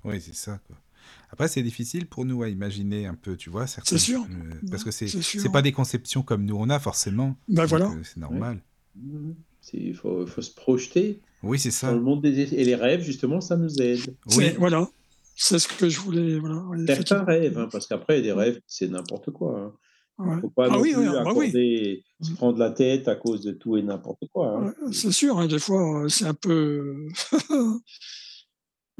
Oui, 0.05 0.21
c'est 0.21 0.35
ça. 0.35 0.61
Quoi. 0.67 0.77
Après, 1.31 1.49
c'est 1.49 1.63
difficile 1.63 2.07
pour 2.07 2.25
nous 2.25 2.43
à 2.43 2.49
imaginer 2.49 3.07
un 3.07 3.15
peu, 3.15 3.37
tu 3.37 3.51
vois, 3.51 3.67
certaines, 3.67 3.99
C'est 3.99 4.05
sûr. 4.05 4.21
Euh, 4.23 4.55
parce 4.71 4.85
que 4.85 4.91
c'est 4.91 5.09
c'est 5.09 5.51
pas 5.51 5.63
des 5.63 5.73
conceptions 5.73 6.23
comme 6.23 6.45
nous 6.45 6.57
on 6.57 6.69
a 6.69 6.79
forcément. 6.79 7.37
Ben 7.49 7.65
voilà. 7.65 7.91
C'est 8.03 8.19
normal. 8.19 8.61
Il 9.73 9.95
faut, 9.95 10.27
faut, 10.27 10.43
se 10.43 10.55
projeter. 10.55 11.21
Oui, 11.43 11.59
c'est 11.59 11.71
ça. 11.71 11.89
Dans 11.89 11.97
le 11.97 12.03
monde 12.03 12.23
des... 12.23 12.55
Et 12.55 12.65
les 12.65 12.75
rêves, 12.75 13.01
justement, 13.01 13.41
ça 13.41 13.57
nous 13.57 13.81
aide. 13.81 13.99
Oui, 14.37 14.51
voilà. 14.59 14.89
C'est 15.37 15.59
ce 15.59 15.69
que 15.69 15.89
je 15.89 16.01
voulais. 16.01 16.39
Voilà. 16.39 16.63
Certains 16.87 17.25
rêves, 17.25 17.59
hein, 17.59 17.69
parce 17.71 17.87
qu'après, 17.87 18.23
des 18.23 18.33
rêves, 18.33 18.61
c'est 18.67 18.89
n'importe 18.89 19.31
quoi. 19.31 19.77
Il 20.19 20.25
hein. 20.25 20.37
ne 20.37 20.41
faut 20.41 20.51
pas 20.51 20.69
ah, 20.71 20.79
oui, 20.79 20.95
oui, 20.97 21.07
bah 21.07 21.25
oui. 21.35 22.05
se 22.21 22.33
prendre 22.35 22.59
la 22.59 22.71
tête 22.71 23.09
à 23.09 23.17
cause 23.17 23.41
de 23.41 23.51
tout 23.53 23.77
et 23.77 23.83
n'importe 23.83 24.23
quoi. 24.33 24.59
Hein. 24.59 24.75
C'est 24.93 25.11
sûr, 25.11 25.39
hein, 25.39 25.49
des 25.49 25.59
fois, 25.59 26.05
c'est 26.09 26.27
un 26.27 26.35
peu. 26.35 27.09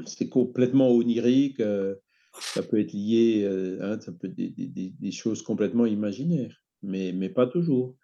c'est 0.05 0.27
complètement 0.27 0.91
onirique. 0.91 1.61
Euh, 1.61 1.95
ça 2.39 2.63
peut 2.63 2.79
être 2.81 2.91
lié, 2.91 3.43
euh, 3.45 3.79
hein, 3.81 3.99
ça 4.01 4.11
peut 4.11 4.27
des, 4.27 4.49
des, 4.49 4.67
des, 4.67 5.11
choses 5.11 5.41
complètement 5.41 5.85
imaginaires, 5.85 6.63
mais, 6.81 7.13
mais 7.13 7.29
pas 7.29 7.47
toujours. 7.47 7.95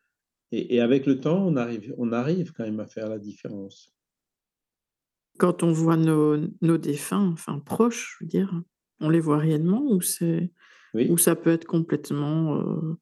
Et, 0.53 0.75
et, 0.75 0.79
avec 0.79 1.05
le 1.05 1.19
temps, 1.19 1.45
on 1.45 1.57
arrive, 1.57 1.93
on 1.97 2.13
arrive 2.13 2.53
quand 2.53 2.63
même 2.63 2.79
à 2.79 2.87
faire 2.87 3.09
la 3.09 3.19
différence. 3.19 3.93
Quand 5.41 5.63
on 5.63 5.71
voit 5.71 5.97
nos, 5.97 6.37
nos 6.61 6.77
défunts, 6.77 7.31
enfin 7.33 7.57
proches, 7.57 8.15
je 8.19 8.23
veux 8.23 8.29
dire, 8.29 8.61
on 8.99 9.09
les 9.09 9.19
voit 9.19 9.39
réellement 9.39 9.81
ou 9.81 9.99
c'est 9.99 10.51
oui. 10.93 11.09
ou 11.09 11.17
ça 11.17 11.35
peut 11.35 11.49
être 11.49 11.65
complètement. 11.65 12.59
Euh... 12.59 12.99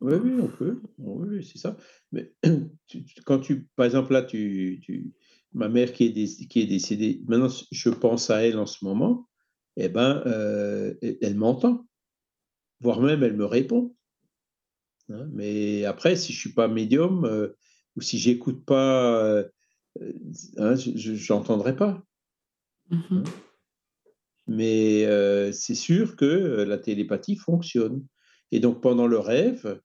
Oui, 0.00 0.14
oui, 0.24 0.32
on 0.40 0.48
peut. 0.48 0.80
Oui, 0.96 1.44
c'est 1.44 1.58
ça. 1.58 1.76
Mais 2.12 2.32
tu, 2.86 3.04
quand 3.26 3.40
tu, 3.40 3.68
par 3.76 3.84
exemple, 3.84 4.14
là, 4.14 4.22
tu, 4.22 4.80
tu, 4.82 5.12
ma 5.52 5.68
mère 5.68 5.92
qui 5.92 6.06
est, 6.06 6.48
qui 6.48 6.62
est 6.62 6.66
décédée, 6.66 7.20
maintenant 7.28 7.54
je 7.70 7.90
pense 7.90 8.30
à 8.30 8.42
elle 8.42 8.58
en 8.58 8.64
ce 8.64 8.82
moment, 8.82 9.28
eh 9.76 9.90
ben, 9.90 10.22
euh, 10.24 10.94
elle 11.20 11.36
m'entend, 11.36 11.86
voire 12.80 13.02
même 13.02 13.22
elle 13.22 13.36
me 13.36 13.44
répond. 13.44 13.94
Hein. 15.10 15.28
mais 15.30 15.84
après, 15.84 16.16
si 16.16 16.32
je 16.32 16.38
suis 16.38 16.54
pas 16.54 16.68
médium 16.68 17.26
euh, 17.26 17.48
ou 17.96 18.00
si 18.00 18.16
j'écoute 18.16 18.64
pas, 18.64 19.44
hein, 20.58 20.74
je 20.74 21.32
n'entendrai 21.32 21.76
pas. 21.76 22.02
Mmh 22.90 22.98
hein. 23.10 23.22
Mais 24.46 25.04
c'est 25.52 25.74
sûr 25.74 26.16
que 26.16 26.64
la 26.66 26.78
télépathie 26.78 27.36
fonctionne. 27.36 28.04
Et 28.52 28.58
donc 28.58 28.82
pendant 28.82 29.06
le 29.06 29.18
rêve, 29.18 29.80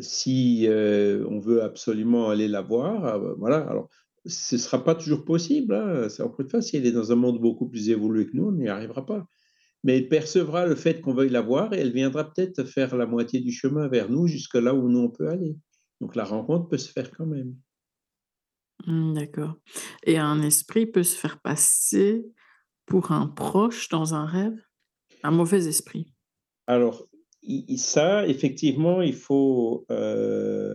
si 0.00 0.66
on 0.68 1.40
veut 1.40 1.62
absolument 1.62 2.28
aller 2.28 2.48
la 2.48 2.60
voir, 2.60 3.18
voilà. 3.38 3.58
Alors 3.68 3.88
ce 4.26 4.56
ne 4.56 4.60
sera 4.60 4.84
pas 4.84 4.94
toujours 4.94 5.24
possible. 5.24 5.74
Hein. 5.74 6.08
C'est 6.10 6.22
encore 6.22 6.40
une 6.40 6.50
fois, 6.50 6.60
si 6.60 6.76
elle 6.76 6.84
est 6.84 6.92
dans 6.92 7.12
un 7.12 7.16
monde 7.16 7.40
beaucoup 7.40 7.66
plus 7.66 7.88
évolué 7.88 8.26
que 8.26 8.36
nous, 8.36 8.48
on 8.48 8.52
n'y 8.52 8.68
arrivera 8.68 9.06
pas. 9.06 9.26
Mais 9.84 9.96
elle 9.96 10.08
percevra 10.08 10.66
le 10.66 10.74
fait 10.74 11.00
qu'on 11.00 11.14
veuille 11.14 11.30
la 11.30 11.40
voir 11.40 11.72
et 11.72 11.78
elle 11.78 11.92
viendra 11.92 12.30
peut-être 12.30 12.64
faire 12.64 12.96
la 12.96 13.06
moitié 13.06 13.40
du 13.40 13.52
chemin 13.52 13.88
vers 13.88 14.10
nous, 14.10 14.26
jusque 14.26 14.56
là 14.56 14.74
où 14.74 14.90
nous 14.90 14.98
on 14.98 15.08
peut 15.08 15.28
aller. 15.28 15.56
Donc 16.02 16.14
la 16.16 16.24
rencontre 16.24 16.68
peut 16.68 16.76
se 16.76 16.90
faire 16.92 17.10
quand 17.10 17.26
même. 17.26 17.54
Mmh, 18.86 19.14
d'accord. 19.14 19.56
Et 20.04 20.18
un 20.18 20.42
esprit 20.42 20.86
peut 20.86 21.02
se 21.02 21.16
faire 21.16 21.40
passer 21.40 22.24
pour 22.86 23.12
un 23.12 23.26
proche 23.26 23.88
dans 23.88 24.14
un 24.14 24.24
rêve? 24.24 24.58
Un 25.22 25.30
mauvais 25.30 25.66
esprit 25.66 26.12
Alors, 26.66 27.08
ça, 27.76 28.26
effectivement, 28.26 29.02
il 29.02 29.14
faut. 29.14 29.84
Euh, 29.90 30.74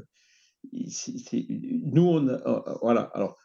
nous, 0.71 2.07
on 2.07 2.25
voilà. 2.81 3.01
Alors, 3.13 3.37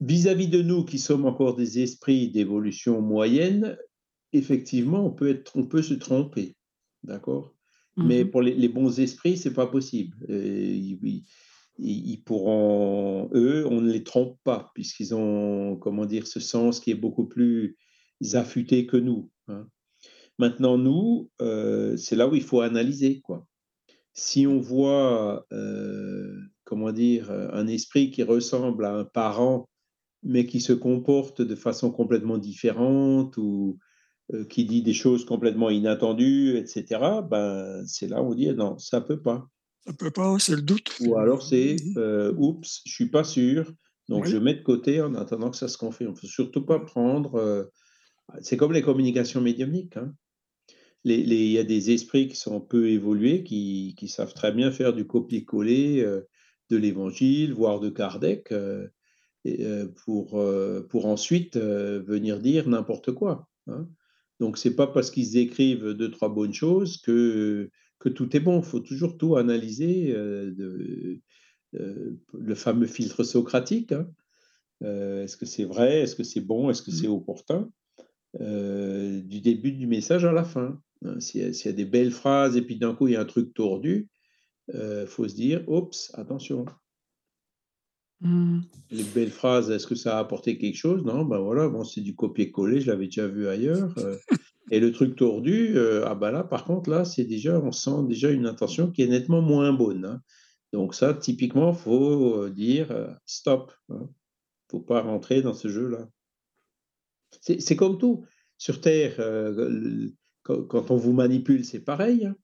vis-à-vis 0.00 0.48
de 0.48 0.62
nous 0.62 0.84
qui 0.84 0.98
sommes 0.98 1.24
encore 1.24 1.54
des 1.54 1.80
esprits 1.80 2.30
d'évolution 2.30 3.00
moyenne, 3.00 3.78
effectivement, 4.32 5.06
on 5.06 5.12
peut, 5.12 5.30
être, 5.30 5.56
on 5.56 5.66
peut 5.66 5.82
se 5.82 5.94
tromper. 5.94 6.56
D'accord? 7.02 7.54
Mais 7.96 8.24
Mmh 8.24 8.30
pour 8.30 8.42
les, 8.42 8.54
les 8.54 8.68
bons 8.68 9.00
esprits, 9.00 9.38
c'est 9.38 9.54
pas 9.54 9.66
possible. 9.66 10.16
Et 10.28 10.98
ils, 11.78 12.22
pourront, 12.22 13.28
eux, 13.34 13.66
on 13.66 13.80
ne 13.80 13.90
les 13.90 14.02
trompe 14.02 14.38
pas, 14.44 14.70
puisqu'ils 14.74 15.14
ont, 15.14 15.76
comment 15.76 16.06
dire, 16.06 16.26
ce 16.26 16.40
sens 16.40 16.80
qui 16.80 16.90
est 16.90 16.94
beaucoup 16.94 17.26
plus 17.26 17.76
affûté 18.32 18.86
que 18.86 18.96
nous. 18.96 19.30
hein. 19.48 19.68
Maintenant, 20.38 20.76
nous, 20.76 21.30
euh, 21.40 21.96
c'est 21.96 22.16
là 22.16 22.28
où 22.28 22.34
il 22.34 22.42
faut 22.42 22.60
analyser, 22.60 23.20
quoi. 23.20 23.46
Si 24.12 24.46
on 24.46 24.60
voit, 24.60 25.46
euh, 25.52 26.34
comment 26.64 26.92
dire, 26.92 27.30
un 27.30 27.66
esprit 27.66 28.10
qui 28.10 28.22
ressemble 28.22 28.84
à 28.84 28.94
un 28.94 29.04
parent, 29.04 29.68
mais 30.22 30.46
qui 30.46 30.60
se 30.60 30.72
comporte 30.72 31.42
de 31.42 31.54
façon 31.54 31.90
complètement 31.90 32.38
différente 32.38 33.36
ou 33.36 33.78
euh, 34.34 34.44
qui 34.44 34.64
dit 34.64 34.82
des 34.82 34.92
choses 34.94 35.24
complètement 35.24 35.70
inattendues, 35.70 36.56
etc., 36.56 37.22
ben, 37.28 37.84
c'est 37.86 38.08
là 38.08 38.22
où 38.22 38.32
on 38.32 38.34
dit 38.34 38.52
non, 38.52 38.76
ça 38.78 39.00
peut 39.00 39.20
pas. 39.20 39.48
Ça 39.86 39.92
peut 39.92 40.10
pas, 40.10 40.36
c'est 40.38 40.56
le 40.56 40.62
doute. 40.62 40.96
Ou 41.00 41.16
alors 41.16 41.42
c'est 41.42 41.76
euh, 41.96 42.32
oups, 42.36 42.82
je 42.84 42.92
suis 42.92 43.08
pas 43.08 43.22
sûr, 43.24 43.72
donc 44.08 44.24
Oui. 44.24 44.30
je 44.30 44.36
mets 44.36 44.54
de 44.54 44.62
côté 44.62 45.00
en 45.00 45.14
attendant 45.14 45.50
que 45.50 45.56
ça 45.56 45.68
se 45.68 45.78
confirme. 45.78 46.14
Il 46.16 46.20
faut 46.20 46.26
surtout 46.26 46.64
pas 46.66 46.80
prendre. 46.80 47.36
euh, 47.36 47.64
c'est 48.40 48.56
comme 48.56 48.72
les 48.72 48.82
communications 48.82 49.40
médiumniques. 49.40 49.96
hein. 49.96 50.12
Les- 51.04 51.22
les- 51.22 51.44
Il 51.46 51.52
y 51.52 51.58
a 51.58 51.64
des 51.64 51.92
esprits 51.92 52.26
qui 52.26 52.34
sont 52.34 52.60
peu 52.60 52.88
évolués, 52.88 53.44
qui, 53.44 53.94
qui 53.96 54.08
savent 54.08 54.34
très 54.34 54.50
bien 54.50 54.72
faire 54.72 54.92
du 54.92 55.06
copier-coller 55.06 56.02
euh, 56.02 56.22
de 56.70 56.76
l'évangile, 56.76 57.54
voire 57.54 57.78
de 57.78 57.90
Kardec, 57.90 58.52
et, 59.44 59.64
pour, 60.04 60.42
pour 60.88 61.06
ensuite 61.06 61.56
venir 61.56 62.40
dire 62.40 62.68
n'importe 62.68 63.12
quoi. 63.12 63.46
hein. 63.68 63.86
Donc, 64.40 64.58
c'est 64.58 64.74
pas 64.74 64.88
parce 64.88 65.12
qu'ils 65.12 65.36
écrivent 65.38 65.90
deux, 65.92 66.10
trois 66.10 66.28
bonnes 66.28 66.52
choses 66.52 66.96
que, 67.00 67.70
que 67.98 68.08
tout 68.08 68.36
est 68.36 68.40
bon. 68.40 68.58
Il 68.60 68.64
faut 68.64 68.80
toujours 68.80 69.16
tout 69.18 69.36
analyser, 69.36 70.12
euh, 70.14 70.52
de, 70.52 71.20
euh, 71.74 72.16
le 72.38 72.54
fameux 72.54 72.86
filtre 72.86 73.24
socratique. 73.24 73.92
hein. 73.92 74.08
Euh, 74.82 75.24
est-ce 75.24 75.36
que 75.36 75.46
c'est 75.46 75.64
vrai 75.64 76.00
Est-ce 76.02 76.14
que 76.16 76.24
c'est 76.24 76.40
bon 76.42 76.70
Est-ce 76.70 76.82
que 76.82 76.90
c'est 76.90 77.08
opportun 77.08 77.70
Euh, 78.40 79.20
Du 79.22 79.40
début 79.40 79.72
du 79.72 79.86
message 79.86 80.24
à 80.24 80.32
la 80.32 80.44
fin. 80.44 80.80
hein. 81.04 81.20
S'il 81.20 81.40
y, 81.42 81.44
a- 81.44 81.52
s'il 81.52 81.66
y 81.70 81.74
a 81.74 81.76
des 81.76 81.84
belles 81.86 82.10
phrases 82.12 82.56
et 82.56 82.62
puis 82.62 82.76
d'un 82.76 82.94
coup 82.94 83.08
il 83.08 83.14
y 83.14 83.16
a 83.16 83.20
un 83.20 83.24
truc 83.26 83.54
tordu, 83.54 84.08
il 84.74 85.04
faut 85.06 85.26
se 85.28 85.34
dire, 85.34 85.62
oups, 85.68 86.10
attention. 86.14 86.64
Mmh. 88.20 88.60
Les 88.90 89.04
belles 89.04 89.30
phrases, 89.30 89.70
est-ce 89.70 89.86
que 89.86 89.94
ça 89.94 90.16
a 90.16 90.20
apporté 90.20 90.56
quelque 90.58 90.76
chose? 90.76 91.04
Non, 91.04 91.24
ben 91.24 91.38
voilà, 91.38 91.68
bon, 91.68 91.84
c'est 91.84 92.00
du 92.00 92.14
copier-coller, 92.14 92.80
je 92.80 92.86
l'avais 92.90 93.06
déjà 93.06 93.26
vu 93.28 93.46
ailleurs. 93.46 93.94
Et 94.70 94.80
le 94.80 94.92
truc 94.92 95.16
tordu, 95.16 95.76
euh, 95.76 96.04
ah 96.06 96.14
ben 96.14 96.30
là, 96.32 96.42
par 96.42 96.64
contre, 96.64 96.90
là, 96.90 97.04
c'est 97.04 97.24
déjà, 97.24 97.58
on 97.60 97.72
sent 97.72 98.04
déjà 98.08 98.30
une 98.30 98.46
intention 98.46 98.90
qui 98.90 99.02
est 99.02 99.06
nettement 99.06 99.40
moins 99.42 99.72
bonne. 99.72 100.04
hein. 100.04 100.22
Donc 100.72 100.94
ça, 100.94 101.14
typiquement, 101.14 101.72
faut 101.72 102.42
euh, 102.42 102.50
dire 102.50 102.90
euh, 102.90 103.08
stop. 103.24 103.72
Hein. 103.88 104.08
Faut 104.70 104.80
pas 104.80 105.00
rentrer 105.02 105.42
dans 105.42 105.54
ce 105.54 105.68
jeu-là. 105.68 106.08
C'est 107.40 107.76
comme 107.76 107.98
tout. 107.98 108.24
Sur 108.58 108.80
Terre, 108.80 109.16
euh, 109.20 110.08
quand, 110.42 110.90
on 110.90 110.96
vous 110.96 111.12
manipule, 111.12 111.64
c'est 111.64 111.84
pareil. 111.84 112.26
hein. 112.26 112.36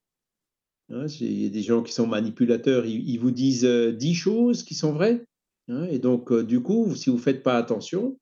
Hein, 0.90 1.06
Il 1.20 1.42
y 1.42 1.46
a 1.46 1.50
des 1.50 1.62
gens 1.62 1.82
qui 1.82 1.92
sont 1.92 2.06
manipulateurs, 2.06 2.84
ils, 2.86 3.08
ils 3.08 3.18
vous 3.18 3.30
disent 3.30 3.64
10 3.64 4.14
choses 4.14 4.62
qui 4.62 4.74
sont 4.74 4.92
vraies. 4.92 5.24
et 5.88 5.98
donc, 5.98 6.32
du 6.32 6.60
coup, 6.60 6.94
si 6.94 7.10
vous 7.10 7.16
ne 7.16 7.22
faites 7.22 7.42
pas 7.42 7.56
attention, 7.56 8.18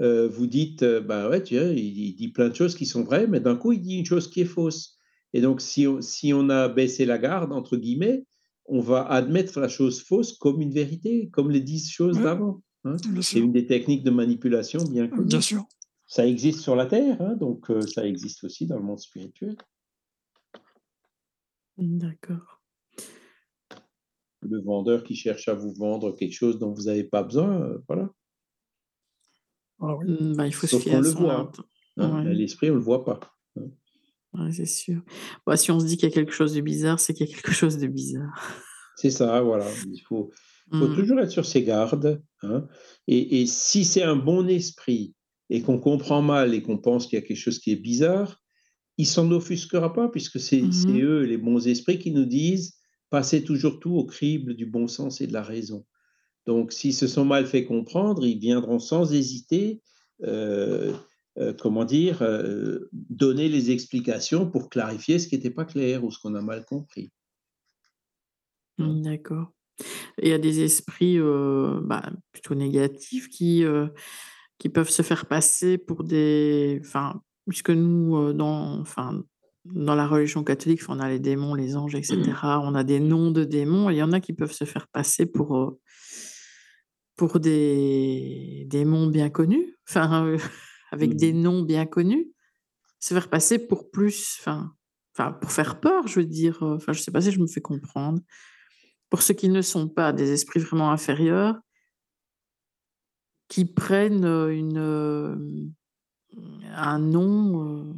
euh, 0.00 0.28
vous 0.28 0.46
dites, 0.46 0.82
euh, 0.82 1.00
bah 1.00 1.28
ouais, 1.28 1.42
tu 1.42 1.58
vois, 1.58 1.68
il, 1.68 1.78
il 1.98 2.14
dit 2.14 2.28
plein 2.28 2.48
de 2.48 2.54
choses 2.54 2.74
qui 2.74 2.86
sont 2.86 3.04
vraies, 3.04 3.26
mais 3.26 3.40
d'un 3.40 3.56
coup, 3.56 3.72
il 3.72 3.80
dit 3.80 3.96
une 3.98 4.06
chose 4.06 4.28
qui 4.30 4.40
est 4.42 4.44
fausse. 4.46 4.96
Et 5.32 5.40
donc, 5.40 5.60
si 5.60 5.86
on, 5.86 6.00
si 6.00 6.32
on 6.32 6.48
a 6.48 6.68
baissé 6.68 7.04
la 7.04 7.18
garde, 7.18 7.52
entre 7.52 7.76
guillemets, 7.76 8.24
on 8.66 8.80
va 8.80 9.02
admettre 9.06 9.60
la 9.60 9.68
chose 9.68 10.02
fausse 10.02 10.32
comme 10.32 10.60
une 10.60 10.72
vérité, 10.72 11.28
comme 11.32 11.50
les 11.50 11.60
10 11.60 11.90
choses 11.90 12.16
Ouais. 12.18 12.22
d'avant. 12.24 12.62
hein. 12.84 12.96
C'est 13.20 13.40
une 13.40 13.52
des 13.52 13.66
techniques 13.66 14.04
de 14.04 14.10
manipulation 14.10 14.82
bien 14.84 15.08
connues. 15.08 15.26
Bien 15.28 15.40
sûr. 15.40 15.64
Ça 16.06 16.26
existe 16.26 16.60
sur 16.60 16.74
la 16.76 16.86
Terre, 16.86 17.20
hein, 17.22 17.36
donc 17.36 17.70
euh, 17.70 17.80
ça 17.82 18.04
existe 18.06 18.42
aussi 18.44 18.66
dans 18.66 18.76
le 18.76 18.82
monde 18.82 18.98
spirituel. 18.98 19.56
D'accord. 21.78 22.60
Le 24.42 24.60
vendeur 24.60 25.04
qui 25.04 25.14
cherche 25.14 25.48
à 25.48 25.54
vous 25.54 25.72
vendre 25.72 26.12
quelque 26.16 26.32
chose 26.34 26.58
dont 26.58 26.72
vous 26.72 26.84
n'avez 26.84 27.04
pas 27.04 27.22
besoin, 27.22 27.76
voilà. 27.86 28.10
Ah 29.80 29.96
oui. 29.96 30.06
Mmh, 30.10 30.36
bah, 30.36 30.46
il 30.46 30.54
faut 30.54 30.66
se 30.66 30.76
fier 30.78 30.92
qu'on 30.92 30.98
à 30.98 31.00
le 31.02 31.10
son 31.10 31.20
voit. 31.20 31.52
hein. 31.96 32.24
Ouais. 32.24 32.34
L'esprit, 32.34 32.68
on 32.70 32.74
ne 32.74 32.78
le 32.78 32.84
voit 32.84 33.04
pas. 33.04 33.20
Ouais, 34.32 34.52
c'est 34.52 34.64
sûr. 34.66 35.02
Bah, 35.46 35.56
si 35.56 35.70
on 35.72 35.80
se 35.80 35.86
dit 35.86 35.96
qu'il 35.96 36.08
y 36.08 36.12
a 36.12 36.14
quelque 36.14 36.32
chose 36.32 36.54
de 36.54 36.60
bizarre, 36.60 37.00
c'est 37.00 37.14
qu'il 37.14 37.26
y 37.26 37.30
a 37.30 37.34
quelque 37.34 37.52
chose 37.52 37.78
de 37.78 37.86
bizarre. 37.88 38.38
C'est 38.96 39.10
ça, 39.10 39.40
voilà. 39.40 39.66
Il 39.92 40.00
faut, 40.00 40.30
faut 40.72 40.86
Mmh. 40.88 40.94
toujours 40.94 41.18
être 41.20 41.30
sur 41.32 41.44
ses 41.46 41.64
gardes. 41.64 42.22
hein. 42.42 42.68
Et, 43.08 43.40
et 43.42 43.46
si 43.46 43.84
c'est 43.84 44.02
un 44.04 44.14
bon 44.16 44.46
esprit 44.48 45.14
et 45.48 45.62
qu'on 45.62 45.78
comprend 45.80 46.22
mal 46.22 46.54
et 46.54 46.62
qu'on 46.62 46.78
pense 46.78 47.06
qu'il 47.08 47.18
y 47.18 47.22
a 47.22 47.26
quelque 47.26 47.36
chose 47.36 47.58
qui 47.58 47.72
est 47.72 47.76
bizarre, 47.82 48.40
il 48.98 49.06
s'en 49.06 49.30
offusquera 49.32 49.92
pas 49.92 50.08
puisque 50.08 50.38
c'est 50.38 50.60
Mhm. 50.62 50.72
c'est 50.72 51.00
eux, 51.00 51.22
les 51.22 51.38
bons 51.38 51.66
esprits, 51.66 51.98
qui 51.98 52.12
nous 52.12 52.26
disent 52.26 52.76
passez 53.08 53.42
toujours 53.42 53.80
tout 53.80 53.94
au 53.96 54.04
crible 54.04 54.54
du 54.54 54.66
bon 54.66 54.86
sens 54.86 55.20
et 55.20 55.26
de 55.26 55.32
la 55.32 55.42
raison. 55.42 55.84
Donc, 56.46 56.72
s'ils 56.72 56.94
se 56.94 57.06
sont 57.06 57.24
mal 57.24 57.46
fait 57.46 57.64
comprendre, 57.64 58.26
ils 58.26 58.38
viendront 58.38 58.78
sans 58.78 59.12
hésiter, 59.12 59.80
euh, 60.24 60.92
euh, 61.38 61.52
comment 61.52 61.84
dire, 61.84 62.22
euh, 62.22 62.88
donner 62.92 63.48
les 63.48 63.70
explications 63.70 64.50
pour 64.50 64.70
clarifier 64.70 65.18
ce 65.18 65.28
qui 65.28 65.36
n'était 65.36 65.50
pas 65.50 65.64
clair 65.64 66.04
ou 66.04 66.10
ce 66.10 66.18
qu'on 66.18 66.34
a 66.34 66.42
mal 66.42 66.64
compris. 66.64 67.10
Mmh, 68.78 69.02
D'accord. 69.02 69.52
Il 70.22 70.28
y 70.28 70.32
a 70.32 70.38
des 70.38 70.60
esprits 70.60 71.18
bah, 71.18 72.10
plutôt 72.32 72.54
négatifs 72.54 73.28
qui, 73.30 73.64
qui 74.58 74.68
peuvent 74.68 74.90
se 74.90 75.00
faire 75.00 75.24
passer 75.24 75.78
pour 75.78 76.04
des. 76.04 76.82
Enfin, 76.84 77.22
puisque 77.48 77.70
nous, 77.70 78.34
dans, 78.34 78.78
enfin, 78.78 79.22
dans 79.64 79.94
la 79.94 80.06
religion 80.06 80.44
catholique, 80.44 80.82
on 80.88 81.00
a 81.00 81.08
les 81.08 81.18
démons, 81.18 81.54
les 81.54 81.76
anges, 81.76 81.94
etc. 81.94 82.18
On 82.62 82.74
a 82.74 82.84
des 82.84 83.00
noms 83.00 83.30
de 83.30 83.44
démons. 83.44 83.88
et 83.88 83.94
Il 83.94 83.98
y 83.98 84.02
en 84.02 84.12
a 84.12 84.20
qui 84.20 84.34
peuvent 84.34 84.52
se 84.52 84.64
faire 84.64 84.88
passer 84.88 85.24
pour, 85.24 85.78
pour 87.20 87.38
des 87.38 88.64
démons 88.70 89.06
bien 89.08 89.28
connus, 89.28 89.76
enfin, 89.86 90.24
euh, 90.24 90.38
avec 90.90 91.16
des 91.16 91.34
Mhm. 91.34 91.42
noms 91.42 91.62
bien 91.62 91.84
connus. 91.84 92.32
Se 92.98 93.12
faire 93.14 93.28
passer 93.28 93.58
pour 93.58 93.90
plus. 93.90 94.38
Enfin, 94.40 94.72
enfin, 95.14 95.32
pour 95.32 95.52
faire 95.52 95.80
peur, 95.80 96.08
je 96.08 96.20
veux 96.20 96.26
dire. 96.26 96.62
euh, 96.62 96.76
Enfin, 96.76 96.94
je 96.94 97.02
sais 97.02 97.10
pas 97.12 97.20
si 97.20 97.30
je 97.32 97.40
me 97.40 97.46
fais 97.46 97.60
comprendre 97.60 98.20
pour 99.10 99.22
ceux 99.22 99.34
qui 99.34 99.50
ne 99.50 99.62
sont 99.62 99.88
pas 99.88 100.12
des 100.14 100.32
esprits 100.32 100.60
vraiment 100.60 100.90
inférieurs, 100.92 101.56
qui 103.48 103.64
prennent 103.66 104.24
euh, 104.24 104.48
une, 104.48 105.74
un 106.74 106.98
nom. 106.98 107.64
euh, 107.90 107.94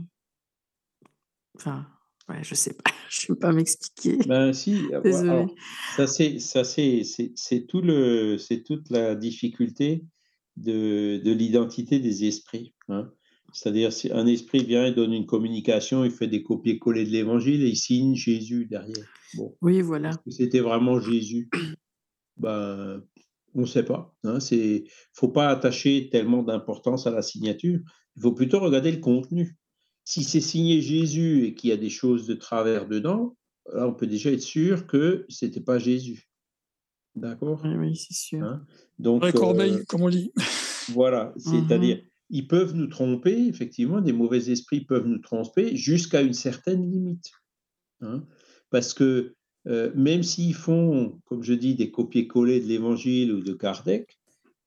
Enfin, 1.57 1.87
ouais, 2.33 2.43
je 2.43 2.55
sais 2.55 2.75
pas, 2.75 2.91
je 3.11 3.27
ne 3.31 3.35
vais 3.35 3.39
pas 3.41 3.53
m'expliquer. 3.53 4.19
Ben 4.27 4.53
si, 4.53 4.77
euh, 4.93 5.01
alors, 5.21 5.55
ça 5.97 6.07
c'est 6.07 6.39
ça 6.39 6.65
c'est 6.65 7.05
c'est 7.05 7.33
c'est 7.37 7.67
tout 7.67 7.81
le 7.83 8.39
c'est 8.39 8.63
toute 8.63 8.91
la 8.91 9.15
difficulté 9.15 10.05
de, 10.57 11.21
de 11.25 11.33
l'identité 11.33 11.99
des 11.99 12.25
esprits. 12.27 12.75
hein. 12.89 13.11
C'est-à-dire 13.55 13.93
si 13.93 14.11
un 14.11 14.27
esprit 14.27 14.65
vient 14.65 14.87
et 14.87 14.93
donne 14.93 15.13
une 15.13 15.27
communication, 15.27 16.05
il 16.07 16.11
fait 16.11 16.27
des 16.27 16.43
copier-coller 16.43 17.05
de 17.05 17.11
l'évangile 17.11 17.63
et 17.65 17.69
il 17.69 17.77
signe 17.77 18.15
Jésus 18.15 18.65
derrière. 18.65 19.07
Bon, 19.35 19.55
Oui, 19.61 19.83
voilà. 19.83 20.09
est-ce 20.09 20.19
que 20.19 20.31
c'était 20.31 20.61
vraiment 20.61 20.99
Jésus? 21.01 21.51
Ben 22.39 23.03
on 23.55 23.63
ne 23.63 23.67
sait 23.67 23.83
pas. 23.85 24.15
Hein. 24.25 24.41
C'est 24.41 24.85
faut 25.13 25.29
pas 25.29 25.49
attacher 25.49 26.09
tellement 26.11 26.43
d'importance 26.43 27.07
à 27.07 27.11
la 27.11 27.21
signature. 27.21 27.81
Il 28.17 28.23
faut 28.23 28.33
plutôt 28.33 28.61
regarder 28.61 28.91
le 28.91 28.99
contenu. 29.01 29.57
Si 30.05 30.25
c'est 30.25 30.41
signé 30.41 30.81
Jésus 30.81 31.45
et 31.45 31.55
qu'il 31.55 31.71
y 31.71 31.73
a 31.73 31.77
des 31.77 31.91
choses 31.91 32.27
de 32.27 32.35
travers 32.35 32.87
dedans, 32.87 33.37
là, 33.73 33.87
on 33.87 33.95
peut 33.95 34.07
déjà 34.07 34.31
être 34.31 34.43
sûr 34.43 34.87
que 34.87 35.25
c'était 35.29 35.61
pas 35.61 35.79
Jésus. 35.79 36.29
D'accord? 37.15 37.61
Oui, 37.65 37.75
oui, 37.77 37.97
c'est 37.97 38.15
sûr. 38.15 38.43
Hein? 38.43 38.67
Donc, 38.99 39.23
Vrai 39.23 39.33
Corneille, 39.33 39.75
euh, 39.75 39.85
comme 39.87 40.03
on 40.03 40.09
dit. 40.09 40.33
voilà, 40.89 41.33
c'est-à-dire, 41.37 42.03
ils 42.31 42.49
peuvent 42.49 42.75
nous 42.75 42.87
tromper, 42.87 43.47
effectivement, 43.47 44.01
des 44.01 44.13
mauvais 44.13 44.51
esprits 44.51 44.81
peuvent 44.81 45.07
nous 45.07 45.19
tromper 45.19 45.77
jusqu'à 45.77 46.23
une 46.23 46.33
certaine 46.33 46.91
limite. 46.91 47.31
hein? 48.01 48.25
Parce 48.71 48.95
que 48.95 49.35
euh, 49.69 49.93
même 49.95 50.23
s'ils 50.23 50.55
font, 50.55 51.21
comme 51.27 51.43
je 51.43 51.55
dis, 51.55 51.75
des 51.75 51.91
copier-coller 51.91 52.61
de 52.61 52.67
l'évangile 52.67 53.33
ou 53.33 53.41
de 53.41 53.53
Kardec, 53.53 54.19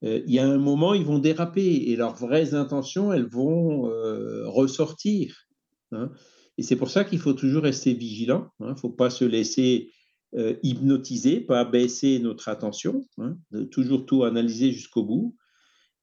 il 0.01 0.31
y 0.31 0.39
a 0.39 0.47
un 0.47 0.57
moment, 0.57 0.93
ils 0.93 1.05
vont 1.05 1.19
déraper 1.19 1.65
et 1.65 1.95
leurs 1.95 2.15
vraies 2.15 2.53
intentions, 2.53 3.11
elles 3.13 3.27
vont 3.27 3.89
euh, 3.89 4.47
ressortir. 4.47 5.47
hein. 5.91 6.11
Et 6.57 6.63
c'est 6.63 6.75
pour 6.75 6.89
ça 6.89 7.03
qu'il 7.03 7.19
faut 7.19 7.33
toujours 7.33 7.63
rester 7.63 7.93
vigilant. 7.93 8.49
Il 8.59 8.67
ne 8.67 8.75
faut 8.75 8.89
pas 8.89 9.09
se 9.09 9.25
laisser 9.25 9.91
euh, 10.35 10.55
hypnotiser, 10.63 11.41
pas 11.41 11.65
baisser 11.65 12.19
notre 12.19 12.49
attention, 12.49 13.07
hein, 13.17 13.37
toujours 13.71 14.05
tout 14.05 14.23
analyser 14.23 14.71
jusqu'au 14.71 15.03
bout. 15.03 15.35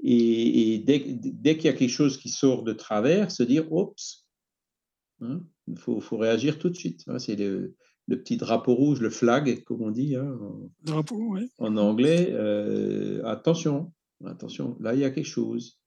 Et, 0.04 0.82
dès, 0.84 1.00
qu'il 1.02 1.64
y 1.64 1.68
a 1.68 1.72
quelque 1.72 1.88
chose 1.88 2.16
qui 2.16 2.28
sort 2.28 2.64
de 2.64 2.72
travers, 2.72 3.30
se 3.30 3.44
dire, 3.44 3.70
oups, 3.72 4.26
hein, 5.20 5.42
il 5.68 5.78
faut, 5.78 6.00
faut 6.00 6.16
réagir 6.16 6.58
tout 6.58 6.70
de 6.70 6.76
suite. 6.76 7.02
hein. 7.06 7.18
c'est 7.18 7.36
le, 7.36 7.76
le 8.08 8.20
petit 8.20 8.36
drapeau 8.36 8.74
rouge, 8.74 9.00
le 9.00 9.10
flag, 9.10 9.62
comme 9.64 9.82
on 9.82 9.90
dit 9.90 10.16
hein, 10.16 10.36
en, 10.40 10.70
Drapeau, 10.82 11.16
ouais. 11.34 11.48
en 11.58 11.76
anglais, 11.76 12.28
euh, 12.32 13.24
attention, 13.24 13.92
attention, 14.24 14.76
là 14.80 14.94
il 14.94 15.00
y 15.00 15.04
a 15.04 15.10
quelque 15.10 15.26
chose. 15.26 15.78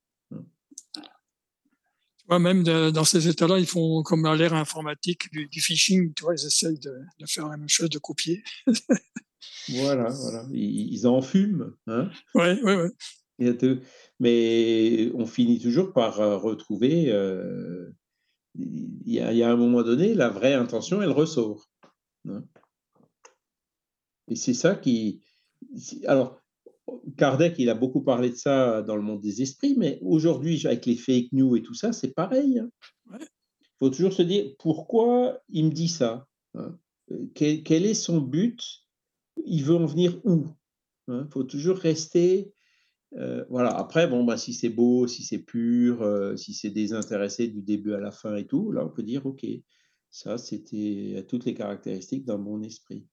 Tu 2.17 2.29
vois, 2.29 2.39
même 2.39 2.63
de- 2.63 2.89
dans 2.89 3.03
ces 3.03 3.27
états-là, 3.27 3.59
ils 3.59 3.67
font 3.67 4.01
comme 4.01 4.25
à 4.25 4.35
l'ère 4.35 4.53
informatique 4.55 5.31
du, 5.31 5.47
du 5.47 5.61
phishing, 5.61 6.11
tu 6.15 6.23
vois, 6.23 6.33
ils 6.33 6.45
essayent 6.45 6.79
de, 6.79 6.91
de 7.19 7.25
faire 7.27 7.47
la 7.47 7.55
même 7.57 7.69
chose, 7.69 7.89
de 7.89 7.99
copier. 7.99 8.43
Voilà, 9.69 10.09
voilà, 10.09 10.45
ils, 10.51 10.93
ils 10.93 11.07
en 11.07 11.21
fument. 11.21 11.73
Hein. 11.87 12.09
Ouais, 12.33 12.59
ouais, 12.63 12.75
ouais. 13.39 13.79
Mais 14.19 15.11
on 15.13 15.25
finit 15.25 15.59
toujours 15.59 15.91
par 15.93 16.19
euh, 16.19 16.37
retrouver. 16.37 17.11
euh, 17.11 17.89
Il 18.57 19.01
y, 19.05 19.13
y 19.17 19.43
a 19.43 19.51
un 19.51 19.55
moment 19.55 19.83
donné, 19.83 20.13
la 20.13 20.29
vraie 20.29 20.53
intention, 20.53 21.01
elle 21.01 21.11
ressort. 21.11 21.67
Hein. 22.29 22.43
Et 24.27 24.35
c'est 24.35 24.53
ça 24.53 24.75
qui. 24.75 25.21
Alors, 26.07 26.41
Kardec, 27.17 27.55
il 27.59 27.69
a 27.69 27.75
beaucoup 27.75 28.01
parlé 28.01 28.29
de 28.29 28.35
ça 28.35 28.81
dans 28.81 28.95
le 28.95 29.01
monde 29.01 29.21
des 29.21 29.41
esprits, 29.41 29.75
mais 29.77 29.99
aujourd'hui, 30.01 30.65
avec 30.65 30.85
les 30.85 30.95
fake 30.95 31.31
news 31.31 31.55
et 31.55 31.61
tout 31.61 31.73
ça, 31.73 31.93
c'est 31.93 32.13
pareil. 32.13 32.59
hein. 32.59 32.69
Ouais. 33.11 33.19
Il 33.61 33.77
faut 33.79 33.89
toujours 33.89 34.13
se 34.13 34.21
dire 34.21 34.53
pourquoi 34.59 35.41
il 35.49 35.65
me 35.65 35.71
dit 35.71 35.89
ça 35.89 36.27
hein? 36.53 36.77
Quel, 37.35 37.61
quel 37.61 37.85
est 37.85 37.93
son 37.93 38.19
but? 38.19 38.63
Il 39.45 39.63
veut 39.63 39.75
en 39.75 39.85
venir 39.85 40.19
où? 40.23 40.45
Il 41.07 41.27
faut 41.29 41.43
toujours 41.43 41.77
rester. 41.77 42.51
euh, 43.17 43.45
voilà. 43.49 43.69
Après, 43.77 44.07
bon, 44.07 44.23
bah, 44.23 44.37
si 44.37 44.53
c'est 44.53 44.69
beau, 44.69 45.05
si 45.07 45.23
c'est 45.23 45.37
pur, 45.39 46.01
euh, 46.01 46.35
si 46.35 46.53
c'est 46.53 46.71
désintéressé 46.71 47.47
du 47.47 47.61
début 47.61 47.93
à 47.93 47.99
la 47.99 48.11
fin 48.11 48.35
et 48.37 48.47
tout, 48.47 48.71
là, 48.71 48.83
on 48.83 48.89
peut 48.89 49.03
dire 49.03 49.25
OK, 49.25 49.45
ça, 50.15 50.37
c'était 50.37 51.15
à 51.17 51.23
toutes 51.23 51.43
les 51.45 51.53
caractéristiques 51.53 52.25
d'un 52.25 52.37
bon 52.37 52.63
esprit. 52.63 53.05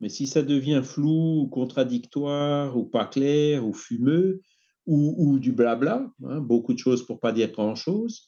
Mais 0.00 0.08
si 0.08 0.26
ça 0.26 0.42
devient 0.42 0.80
flou, 0.82 1.42
ou 1.42 1.46
contradictoire, 1.48 2.76
ou 2.76 2.84
pas 2.84 3.04
clair, 3.06 3.66
ou 3.66 3.74
fumeux, 3.74 4.40
ou, 4.86 5.14
ou 5.18 5.38
du 5.38 5.52
blabla, 5.52 6.10
hein, 6.24 6.40
beaucoup 6.40 6.72
de 6.72 6.78
choses 6.78 7.04
pour 7.04 7.20
pas 7.20 7.32
dire 7.32 7.50
grand-chose, 7.52 8.26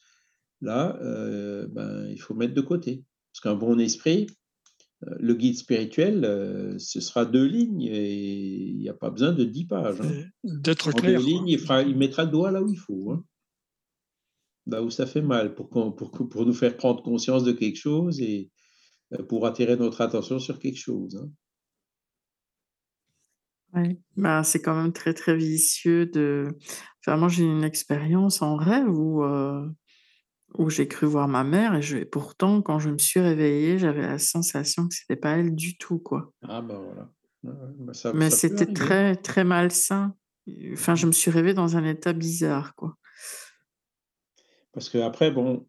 là, 0.61 0.99
euh, 1.03 1.67
ben, 1.69 2.09
il 2.11 2.19
faut 2.21 2.35
mettre 2.35 2.55
de 2.55 2.61
côté. 2.61 3.05
Parce 3.33 3.41
qu'un 3.41 3.55
bon 3.55 3.79
esprit, 3.79 4.27
euh, 5.07 5.15
le 5.19 5.35
guide 5.35 5.57
spirituel, 5.57 6.25
euh, 6.25 6.79
ce 6.79 7.01
sera 7.01 7.25
deux 7.25 7.47
lignes 7.47 7.83
et 7.91 8.69
il 8.71 8.79
n'y 8.79 8.89
a 8.89 8.95
pas 8.95 9.11
besoin 9.11 9.33
de 9.33 9.45
dix 9.45 9.65
pages. 9.67 10.01
hein. 10.01 10.13
D'être 10.45 10.89
clair. 10.93 11.21
deux 11.21 11.27
lignes, 11.27 11.49
il, 11.49 11.59
fera- 11.59 11.83
il 11.83 11.97
mettra 11.97 12.25
le 12.25 12.31
doigt 12.33 12.51
là 12.51 12.63
où 12.63 12.69
il 12.71 12.79
faut. 12.79 13.13
hein. 13.13 13.25
Là 14.69 14.83
où 14.83 14.91
ça 14.91 15.07
fait 15.07 15.23
mal, 15.23 15.55
pour, 15.55 15.71
nous 16.47 16.53
faire 16.53 16.77
prendre 16.77 17.03
conscience 17.03 17.43
de 17.43 17.53
quelque 17.53 17.77
chose 17.77 18.21
et 18.21 18.51
euh, 19.15 19.23
pour 19.23 19.47
attirer 19.47 19.77
notre 19.77 20.01
attention 20.03 20.39
sur 20.39 20.59
quelque 20.59 20.79
chose. 20.79 21.17
hein. 21.17 21.31
Ouais. 23.75 23.99
Bah, 24.17 24.43
c'est 24.45 24.63
quand 24.63 24.75
même 24.75 24.93
très, 24.93 25.13
très 25.13 25.37
vicieux 25.37 26.07
de 26.07 26.49
enfin, 27.01 27.17
moi, 27.19 27.29
j'ai 27.29 27.45
une 27.45 27.65
expérience 27.65 28.41
en 28.41 28.57
rêve 28.57 28.89
où, 28.89 29.23
heu, 29.25 29.71
où 30.57 30.71
j'ai 30.71 30.89
cru 30.89 31.07
voir 31.07 31.29
ma 31.29 31.45
mère 31.45 31.75
et 31.75 31.83
je 31.83 31.99
pourtant, 31.99 32.63
quand 32.63 32.79
je 32.79 32.91
me 32.91 32.99
suis 32.99 33.21
réveillée, 33.21 33.79
j'avais 33.79 34.03
la 34.03 34.19
sensation 34.19 34.89
que 34.89 34.95
c'était 34.95 35.17
pas 35.17 35.37
elle 35.37 35.55
du 35.55 35.77
tout, 35.77 35.99
quoi. 35.99 36.33
Ah 36.43 36.63
ben 36.63 36.79
voilà. 36.79 37.11
Bah, 37.43 37.93
ça, 37.93 38.13
Mais 38.15 38.31
c'était 38.31 38.67
très, 38.67 39.17
très 39.17 39.45
malsain. 39.45 40.15
Enfin, 40.73 40.95
je 40.95 41.07
me 41.07 41.13
suis 41.13 41.31
réveillée 41.31 41.55
dans 41.55 41.77
un 41.77 41.85
état 41.85 42.13
bizarre, 42.13 42.75
quoi. 42.75 42.97
Parce 44.79 44.91
que 44.91 44.99
après, 44.99 45.33
bon, 45.33 45.67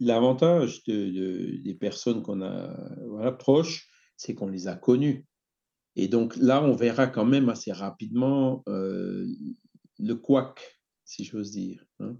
l'avantage 0.00 0.82
de, 0.82 1.08
de- 1.08 1.56
des 1.62 1.74
personnes 1.74 2.20
qu'on 2.20 2.42
a 2.42 2.76
voilà, 3.06 3.30
proches, 3.30 3.88
c'est 4.16 4.34
qu'on 4.34 4.48
les 4.48 4.66
a 4.66 4.74
connues. 4.74 5.24
Et 5.94 6.08
donc 6.08 6.36
là, 6.36 6.60
on 6.60 6.74
verra 6.74 7.06
quand 7.06 7.24
même 7.24 7.48
assez 7.48 7.70
rapidement 7.70 8.64
euh, 8.68 9.24
le 10.00 10.14
couac, 10.16 10.58
si 11.04 11.22
j'ose 11.22 11.52
dire. 11.52 11.84
hein. 12.00 12.16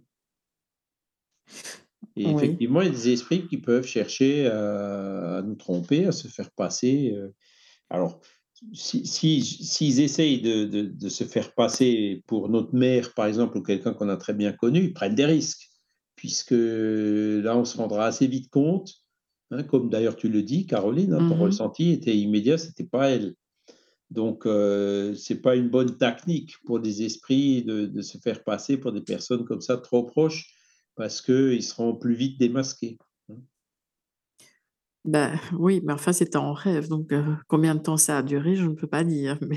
Et 2.15 2.27
Oui. 2.27 2.33
effectivement, 2.33 2.81
il 2.83 2.87
y 2.87 2.91
a 2.91 2.93
des 2.93 3.09
esprits 3.09 3.49
qui 3.49 3.59
peuvent 3.59 3.87
chercher 3.87 4.47
à, 4.47 5.39
à 5.39 5.43
nous 5.43 5.57
tromper, 5.57 6.07
à 6.07 6.13
se 6.13 6.29
faire 6.29 6.53
passer. 6.53 7.13
euh. 7.13 7.35
Alors, 7.89 8.21
si, 8.73 9.05
si- 9.05 9.43
s'ils 9.43 9.99
essayent 9.99 10.43
de, 10.43 10.65
de- 10.65 10.83
de 10.83 11.09
se 11.09 11.25
faire 11.25 11.53
passer 11.55 12.23
pour 12.29 12.49
notre 12.49 12.73
mère, 12.73 13.15
par 13.15 13.27
exemple, 13.27 13.59
ou 13.59 13.63
quelqu'un 13.63 13.95
qu'on 13.95 14.09
a 14.09 14.17
très 14.17 14.35
bien 14.35 14.53
connu, 14.53 14.85
ils 14.85 14.93
prennent 14.93 15.17
des 15.17 15.27
risques, 15.27 15.70
puisque 16.21 16.51
là, 16.53 17.57
on 17.57 17.65
se 17.65 17.79
rendra 17.79 18.05
assez 18.05 18.27
vite 18.27 18.51
compte, 18.51 18.93
hein, 19.51 19.63
comme 19.63 19.89
d'ailleurs 19.89 20.17
tu 20.17 20.29
le 20.29 20.43
dis, 20.43 20.67
Caroline, 20.67 21.15
hein, 21.15 21.23
ton 21.23 21.35
Mhm. 21.35 21.47
ressenti 21.47 21.93
était 21.93 22.15
immédiat, 22.15 22.59
c'était 22.59 22.85
pas 22.85 23.09
elle. 23.09 23.37
Donc, 24.11 24.47
euh, 24.47 25.15
c'est 25.15 25.41
pas 25.43 25.57
une 25.57 25.71
bonne 25.71 25.99
technique 25.99 26.57
pour 26.67 26.81
des 26.81 27.05
esprits 27.05 27.65
de, 27.65 27.87
de 27.87 28.03
se 28.03 28.19
faire 28.19 28.45
passer 28.45 28.77
pour 28.79 28.93
des 28.93 29.03
personnes 29.03 29.45
comme 29.47 29.63
ça 29.63 29.79
trop 29.79 30.05
proches, 30.05 30.55
parce 30.97 31.23
qu'ils 31.23 31.63
seront 31.65 31.97
plus 31.97 32.15
vite 32.15 32.39
démasqués. 32.41 32.99
Bah, 35.05 35.33
oui, 35.59 35.81
mais 35.83 35.95
enfin, 35.95 36.13
c'était 36.13 36.37
en 36.37 36.53
rêve, 36.53 36.89
donc 36.89 37.11
heu, 37.13 37.25
combien 37.49 37.75
de 37.75 37.81
temps 37.81 37.97
ça 37.97 38.19
a 38.19 38.23
duré, 38.23 38.55
je 38.57 38.67
ne 38.67 38.75
peux 38.75 38.87
pas 38.87 39.03
dire, 39.03 39.39
mais 39.41 39.57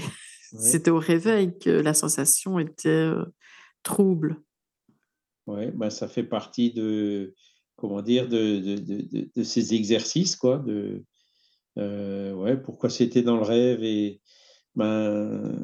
Ouais. 0.51 0.79
c'était 0.79 0.89
au 0.91 0.99
réveil 0.99 1.57
que 1.59 1.69
la 1.69 1.93
sensation 1.93 2.59
était, 2.59 2.89
heu, 2.89 3.25
trouble. 3.83 4.41
Ouais, 5.47 5.71
ben, 5.71 5.89
ça 5.89 6.07
fait 6.07 6.23
partie 6.23 6.71
de, 6.71 7.35
comment 7.75 8.01
dire, 8.01 8.27
de, 8.29 8.59
de, 8.59 8.75
de, 8.77 9.29
de- 9.35 9.43
ces 9.43 9.73
exercices, 9.73 10.35
quoi. 10.37 10.59
De, 10.59 11.03
euh, 11.79 12.33
ouais, 12.33 12.57
pourquoi 12.57 12.89
c'était 12.89 13.23
dans 13.23 13.37
le 13.37 13.43
rêve 13.43 13.83
et 13.83 14.21
ben, 14.75 15.55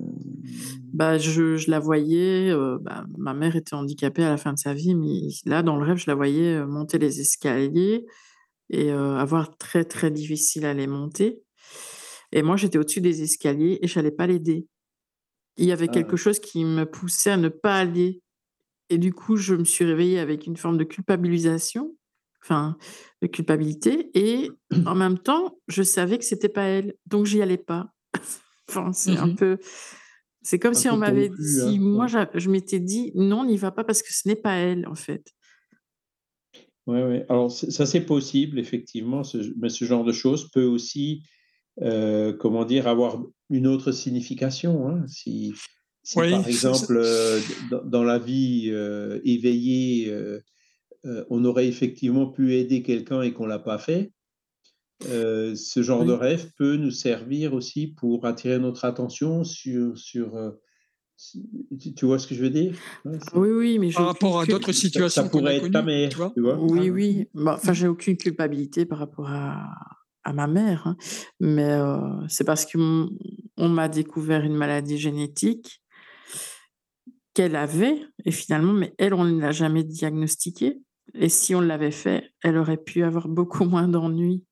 Bah, 0.94 1.18
je 1.18 1.56
je 1.58 1.70
la 1.72 1.80
voyais, 1.80 2.50
heu, 2.52 2.78
bah, 2.82 3.06
ma 3.18 3.34
mère 3.34 3.56
était 3.56 3.76
handicapée 3.76 4.24
à 4.24 4.30
la 4.30 4.38
fin 4.38 4.54
de 4.54 4.60
sa 4.60 4.74
vie, 4.74 4.96
mais 4.96 5.30
là, 5.46 5.62
dans 5.64 5.78
le 5.78 5.84
rêve, 5.86 5.98
je 5.98 6.06
la 6.08 6.16
voyais, 6.16 6.56
heu, 6.58 6.66
monter 6.66 6.98
les 6.98 7.22
escaliers 7.22 8.06
et 8.72 8.92
avoir 8.92 9.58
très, 9.58 9.86
très 9.86 10.12
difficile 10.12 10.66
à 10.66 10.74
les 10.76 10.88
monter 10.88 11.44
et 12.34 12.44
moi, 12.44 12.58
j'étais 12.58 12.78
au-dessus 12.80 13.02
des 13.02 13.24
escaliers 13.24 13.80
et 13.82 13.88
j'allais 13.88 14.12
pas 14.12 14.28
l'aider. 14.28 14.68
Il 15.58 15.66
y 15.66 15.72
avait 15.72 15.88
Ah. 15.88 15.92
quelque 15.92 16.18
chose 16.18 16.40
qui 16.40 16.66
me 16.66 16.86
poussait 16.86 17.32
à 17.32 17.38
ne 17.38 17.50
pas 17.50 17.78
aller 17.80 18.22
et 18.90 18.98
du 18.98 19.14
coup, 19.14 19.38
je 19.38 19.56
me 19.56 19.64
suis 19.66 19.86
réveillée 19.86 20.20
avec 20.20 20.48
une 20.48 20.58
forme 20.58 20.78
de 20.78 20.84
culpabilisation, 20.84 21.96
enfin, 22.44 22.78
de 23.22 23.28
culpabilité 23.28 24.10
et 24.16 24.60
en 24.86 24.96
même 24.96 25.20
temps, 25.20 25.60
je 25.68 25.84
savais 25.84 26.18
que 26.18 26.26
c'était 26.26 26.50
pas 26.50 26.64
elle, 26.64 26.96
donc 27.06 27.26
j'y 27.26 27.42
allais 27.42 27.58
pas. 27.58 27.92
Enfin, 28.70 28.94
c'est 28.94 29.18
un 29.18 29.28
Mhm. 29.28 29.36
peu 29.36 29.58
c'est 30.44 30.60
comme 30.60 30.74
Un 30.74 30.82
si 30.82 30.90
on 30.90 30.98
m'avait 30.98 31.36
si 31.42 31.80
hein, 31.80 31.80
moi, 31.80 32.08
ouais. 32.08 32.08
je 32.08 32.50
m'étais 32.50 32.80
dit: 32.80 33.12
«Non, 33.16 33.46
n'y 33.46 33.58
va 33.58 33.72
pas 33.72 33.84
parce 33.84 34.02
que 34.04 34.14
ce 34.14 34.28
n'est 34.28 34.36
pas 34.36 34.54
elle, 34.56 34.88
en 34.88 34.96
fait». 34.96 35.34
ouais, 36.88 37.04
ouais. 37.04 37.26
Alors, 37.30 37.52
ça, 37.52 37.86
c'est 37.86 38.06
possible, 38.06 38.60
effectivement, 38.60 39.24
ce, 39.24 39.38
mais 39.58 39.70
ce 39.70 39.86
genre 39.86 40.04
de 40.04 40.12
choses 40.12 40.50
peut 40.52 40.66
aussi, 40.66 41.24
euh, 41.82 42.34
comment 42.34 42.66
dire, 42.66 42.88
avoir 42.88 43.24
une 43.50 43.68
autre 43.68 43.92
signification. 43.92 44.90
hein. 44.90 45.06
Si, 45.08 45.54
si 46.10 46.18
Oui, 46.18 46.32
par 46.32 46.48
exemple, 46.48 46.98
euh, 46.98 47.40
dans, 47.70 47.84
dans 47.84 48.04
la 48.04 48.18
vie 48.18 48.70
euh, 48.72 49.20
éveillée, 49.26 50.10
euh, 50.10 50.40
euh, 51.06 51.24
on 51.30 51.46
aurait 51.46 51.68
effectivement 51.68 52.26
pu 52.26 52.56
aider 52.56 52.82
quelqu'un 52.82 53.22
et 53.22 53.32
qu'on 53.32 53.46
l'a 53.46 53.60
pas 53.60 53.78
fait, 53.78 54.12
euh, 55.08 55.54
ce 55.54 55.84
genre 55.84 56.06
de 56.06 56.12
rêve 56.12 56.52
peut 56.58 56.78
nous 56.78 56.90
servir 56.90 57.54
aussi 57.54 57.86
pour 57.86 58.26
attirer 58.26 58.58
notre 58.58 58.86
attention 58.86 59.44
sur, 59.44 59.96
sur 60.00 60.32
tu, 61.96 62.06
vois 62.06 62.18
ce 62.18 62.26
que 62.26 62.34
je 62.34 62.42
veux 62.42 62.50
dire? 62.50 62.74
Oui, 63.36 63.50
oui, 63.52 63.78
mais 63.78 63.92
Par 63.92 64.08
rapport 64.08 64.40
à 64.40 64.48
d'autres 64.48 64.72
ça, 64.72 64.80
situations 64.80 65.24
ça 65.26 65.30
pourrait 65.30 65.54
a 65.54 65.58
être 65.58 65.72
ta 65.72 65.84
mère, 65.84 66.10
tu 66.10 66.18
vois? 66.18 66.32
tu 66.34 66.42
vois? 66.42 66.60
Oui, 66.60 66.90
Ah, 66.90 66.92
oui, 66.92 67.28
bah, 67.36 67.54
enfin, 67.56 67.74
j'ai 67.74 67.88
aucune 67.88 68.18
culpabilité 68.18 68.88
par 68.88 68.98
rapport 68.98 69.30
à 69.30 69.76
à 70.24 70.34
ma 70.34 70.48
mère, 70.48 70.86
hein, 70.86 70.98
mais 71.40 71.78
c'est 72.28 72.44
parce 72.44 72.66
qu'on 72.66 73.10
on 73.58 73.70
m'a 73.70 73.88
découvert 73.88 74.44
une 74.44 74.56
maladie 74.56 74.98
génétique 74.98 75.79
qu'elle 77.40 77.56
avait 77.56 78.02
et 78.26 78.32
finalement, 78.32 78.74
mais 78.74 78.94
elle, 78.98 79.14
on 79.14 79.24
ne 79.24 79.40
l'a 79.40 79.52
jamais 79.52 79.86
diagnostiquée 79.86 80.82
et 81.14 81.30
si 81.30 81.56
on 81.56 81.62
l'avait 81.62 81.90
fait, 81.90 82.32
elle 82.44 82.58
aurait 82.58 82.76
pu 82.84 83.02
avoir 83.02 83.30
beaucoup 83.30 83.64
moins 83.64 83.88
d'ennuis 83.88 84.44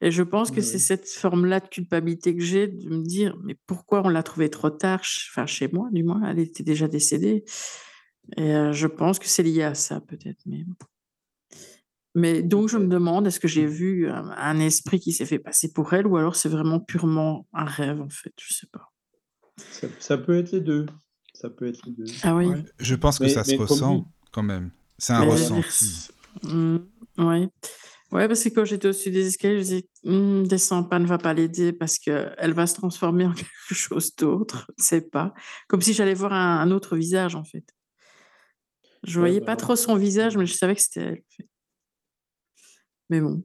et 0.00 0.12
je 0.12 0.22
pense 0.22 0.52
que 0.52 0.60
oui, 0.60 0.62
c'est 0.62 0.78
oui. 0.78 0.80
cette 0.80 1.08
forme-là 1.08 1.58
de 1.58 1.68
culpabilité 1.68 2.36
que 2.36 2.42
j'ai 2.44 2.68
de 2.68 2.88
me 2.88 3.02
dire: 3.04 3.36
«Mais 3.42 3.56
pourquoi 3.66 4.02
on 4.04 4.08
l'a 4.08 4.22
trouvée 4.22 4.50
trop 4.50 4.70
tard?» 4.70 5.00
enfin, 5.30 5.46
chez 5.46 5.68
moi, 5.72 5.88
du 5.92 6.04
moins, 6.04 6.22
elle 6.28 6.38
était 6.38 6.62
déjà 6.62 6.86
décédée 6.88 7.44
et 8.36 8.54
heu, 8.54 8.72
je 8.72 8.86
pense 8.86 9.18
que 9.18 9.26
c'est 9.26 9.42
lié 9.42 9.64
à 9.64 9.74
ça 9.74 10.00
peut-être, 10.00 10.42
mais 10.46 10.64
mais 12.14 12.42
donc 12.42 12.68
je 12.68 12.78
me 12.78 12.86
demande, 12.86 13.26
est-ce 13.26 13.40
que 13.40 13.48
j'ai 13.48 13.66
vu 13.66 14.08
un 14.08 14.30
un 14.30 14.60
esprit 14.60 15.00
qui 15.00 15.12
s'est 15.12 15.26
fait 15.26 15.40
passer 15.40 15.72
pour 15.72 15.92
elle 15.94 16.06
ou 16.06 16.16
alors 16.16 16.36
c'est 16.36 16.48
vraiment 16.48 16.78
purement 16.78 17.48
un 17.52 17.64
rêve, 17.64 18.00
en 18.00 18.10
fait? 18.10 18.32
Je 18.40 18.54
sais 18.54 18.68
pas. 18.72 18.92
Ça, 19.56 19.88
ça 19.98 20.18
peut 20.18 20.36
être 20.38 20.52
les 20.52 20.60
deux. 20.60 20.86
Ça 21.42 21.50
peut 21.50 21.66
être 21.66 21.84
les 21.86 21.92
deux. 21.92 22.04
Ah 22.22 22.36
oui? 22.36 22.46
Ouais. 22.46 22.64
Je 22.78 22.94
pense 22.94 23.18
que 23.18 23.24
Mais, 23.24 23.30
ça 23.30 23.42
se 23.42 23.50
mais 23.50 23.56
comme 23.56 23.66
dit, 23.66 23.72
ressent 23.72 24.08
quand 24.30 24.44
même. 24.44 24.70
C'est 24.96 25.12
un 25.12 25.24
Mais 25.24 25.32
ressenti. 25.32 26.08
Mmh, 26.44 26.76
ouais. 27.18 27.48
Ouais, 28.12 28.28
parce 28.28 28.44
que 28.44 28.48
quand 28.50 28.64
j'étais 28.64 28.86
au-dessus 28.86 29.10
des 29.10 29.26
escaliers, 29.26 29.56
je 29.58 29.62
disais: 29.62 29.88
«Mmh, 30.04 30.44
descends 30.44 30.84
pas, 30.84 31.00
ne 31.00 31.06
va 31.06 31.18
pas 31.18 31.34
l'aider 31.34 31.72
parce 31.72 31.98
qu'elle 31.98 32.52
va 32.54 32.68
se 32.68 32.74
transformer 32.76 33.26
en 33.26 33.32
quelque 33.34 33.74
chose 33.74 34.14
d'autre, 34.14 34.70
je 34.78 34.84
sais 34.84 35.00
pas». 35.00 35.34
Comme 35.66 35.80
si 35.80 35.94
j'allais 35.94 36.14
voir 36.14 36.32
un 36.32 36.60
un 36.60 36.70
autre 36.70 36.96
visage, 36.96 37.34
en 37.34 37.42
fait. 37.42 37.64
Je 39.02 39.18
Ouais, 39.18 39.26
voyais 39.26 39.40
bah, 39.40 39.46
pas 39.46 39.56
trop 39.56 39.74
son 39.74 39.96
visage, 39.96 40.36
mais 40.36 40.46
je 40.46 40.54
savais 40.54 40.76
que 40.76 40.82
c'était 40.82 41.00
elle. 41.00 41.22
Mais 43.10 43.20
bon. 43.20 43.42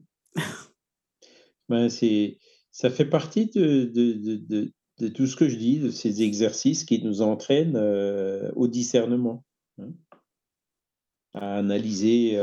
Ben, 1.68 1.88
c'est 1.88 2.38
ça 2.70 2.90
fait 2.90 3.06
partie 3.06 3.46
de 3.50 3.90
de 3.92 4.36
de 4.36 4.72
de 4.98 5.08
tout 5.08 5.26
ce 5.26 5.36
que 5.36 5.48
je 5.48 5.56
dis, 5.56 5.78
de 5.80 5.90
ces 5.90 6.22
exercices 6.22 6.84
qui 6.84 7.02
nous 7.02 7.22
entraînent, 7.22 7.76
heu, 7.76 8.52
au 8.56 8.68
discernement, 8.68 9.44
hein. 9.80 9.90
À 11.34 11.56
analyser, 11.58 12.36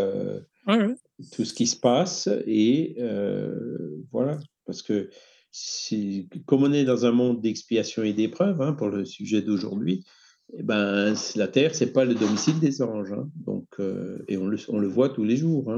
Ouais, 0.67 0.75
ouais. 0.77 0.95
tout 1.31 1.45
ce 1.45 1.53
qui 1.53 1.67
se 1.67 1.77
passe 1.77 2.29
et 2.45 2.95
heu, 2.99 4.05
voilà. 4.11 4.39
Parce 4.65 4.81
que 4.81 5.09
comme 6.45 6.63
on 6.63 6.73
est 6.73 6.83
dans 6.83 7.05
un 7.05 7.11
monde 7.11 7.41
d'expiation 7.41 8.03
et 8.03 8.13
d'épreuve, 8.13 8.61
hein, 8.61 8.73
pour 8.73 8.89
le 8.89 9.05
sujet 9.05 9.41
d'aujourd'hui, 9.41 10.03
et 10.57 10.63
ben, 10.63 11.15
la 11.35 11.47
terre, 11.47 11.73
c'est 11.73 11.93
pas 11.93 12.05
le 12.05 12.13
domicile 12.15 12.59
des 12.59 12.81
anges, 12.81 13.13
hein. 13.13 13.29
Donc 13.45 13.67
et 14.27 14.37
on 14.37 14.47
le 14.47 14.57
on 14.69 14.79
le 14.79 14.87
voit 14.87 15.09
tous 15.09 15.23
les 15.23 15.37
jours. 15.37 15.71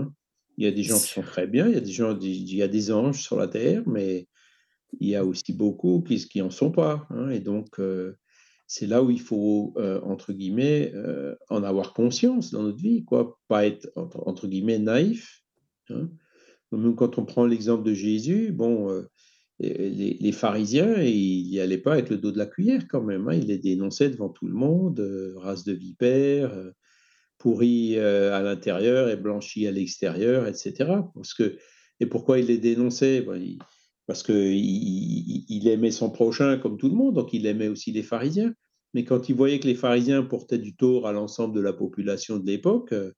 Il 0.58 0.66
y 0.66 0.68
a 0.68 0.72
des 0.72 0.84
gens 0.84 1.00
qui 1.00 1.12
sont 1.12 1.24
très 1.24 1.48
bien, 1.48 1.68
il 1.68 1.74
y 1.76 1.78
a 1.78 1.82
des 1.82 1.92
gens 1.92 2.18
il 2.20 2.56
y 2.56 2.64
a 2.64 2.68
des 2.68 2.92
anges 2.92 3.22
sur 3.22 3.38
la 3.38 3.48
terre, 3.48 3.84
mais 3.88 4.28
il 5.00 5.10
y 5.10 5.16
a 5.16 5.26
aussi 5.26 5.54
beaucoup 5.54 6.02
qui 6.04 6.18
qui 6.28 6.42
sont 6.52 6.72
pas, 6.72 7.08
hein 7.12 7.30
et 7.30 7.40
donc 7.42 7.80
heu, 7.80 8.18
c'est 8.68 8.88
là 8.88 9.04
où 9.04 9.12
il 9.12 9.22
faut, 9.22 9.74
heu, 9.78 10.02
entre 10.04 10.34
guillemets, 10.34 10.92
heu, 10.96 11.38
en 11.50 11.64
avoir 11.64 11.94
conscience 11.94 12.52
dans 12.52 12.64
notre 12.64 12.80
vie, 12.80 13.04
quoi. 13.06 13.40
Pas 13.48 13.66
être 13.68 13.90
entre 13.96 14.48
guillemets 14.48 14.80
«naïf», 14.80 15.44
hein. 15.90 16.10
Même 16.74 16.96
quand 16.96 17.18
on 17.20 17.26
prend 17.26 17.46
l'exemple 17.48 17.84
de 17.86 17.94
Jésus, 17.96 18.52
bon, 18.54 19.04
les 19.60 20.32
pharisiens, 20.34 21.02
ils 21.02 21.48
y 21.48 21.60
allaient 21.62 21.78
pas 21.80 21.94
avec 21.94 22.10
le 22.12 22.18
dos 22.18 22.32
de 22.34 22.38
la 22.40 22.46
cuillère 22.48 22.88
quand 22.90 23.04
même, 23.04 23.28
hein. 23.30 23.36
Ils 23.36 23.48
les 23.48 23.58
dénonçaient 23.60 24.10
devant 24.12 24.30
tout 24.30 24.48
le 24.48 24.54
monde, 24.56 25.00
race 25.38 25.64
de 25.66 25.74
vipères, 25.74 26.54
pourris, 27.40 28.00
à 28.00 28.42
l'intérieur 28.44 29.10
et 29.10 29.18
blanchis 29.18 29.68
à 29.68 29.72
l'extérieur 29.72 30.48
et 30.48 30.54
cetera. 30.56 31.12
Parce 31.16 31.34
que 31.36 31.58
et 32.02 32.06
pourquoi 32.08 32.40
ils 32.40 32.48
les 32.48 32.60
dénonçaient? 32.60 33.22
Ben, 33.22 33.42
parce 34.08 34.24
qu'il 34.24 34.36
il 35.50 35.68
aimait 35.68 35.92
son 35.92 36.10
prochain 36.10 36.58
comme 36.58 36.78
tout 36.78 36.90
le 36.90 36.96
monde, 36.96 37.16
donc 37.16 37.34
il 37.34 37.46
aimait 37.46 37.68
aussi 37.68 37.92
les 37.92 38.04
pharisiens. 38.04 38.54
Mais 38.94 39.04
quand 39.04 39.30
il 39.30 39.36
voyait 39.36 39.60
que 39.60 39.68
les 39.68 39.76
pharisiens 39.76 40.24
portaient 40.24 40.58
du 40.58 40.76
tort 40.76 41.08
à 41.08 41.12
l'ensemble 41.12 41.56
de 41.56 41.62
la 41.62 41.74
population 41.74 42.38
de 42.40 42.46
l'époque, 42.48 42.94
heu 42.94 43.14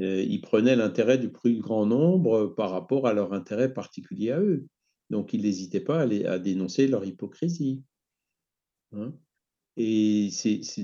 heu, 0.00 0.22
il 0.22 0.40
prenait 0.40 0.76
l'intérêt 0.76 1.18
du 1.18 1.30
plus 1.30 1.58
grand 1.58 1.86
nombre, 1.86 2.54
par 2.56 2.70
rapport 2.70 3.06
à 3.06 3.14
leur 3.14 3.32
intérêt 3.32 3.72
particulier 3.72 4.32
à 4.32 4.40
eux. 4.40 4.66
Donc 5.10 5.32
il 5.34 5.46
hésitait 5.46 5.80
pas 5.80 6.02
à 6.02 6.38
dénoncer 6.38 6.88
leur 6.88 7.04
hypocrisie. 7.04 7.82
Hein 8.92 9.12
et 9.76 10.30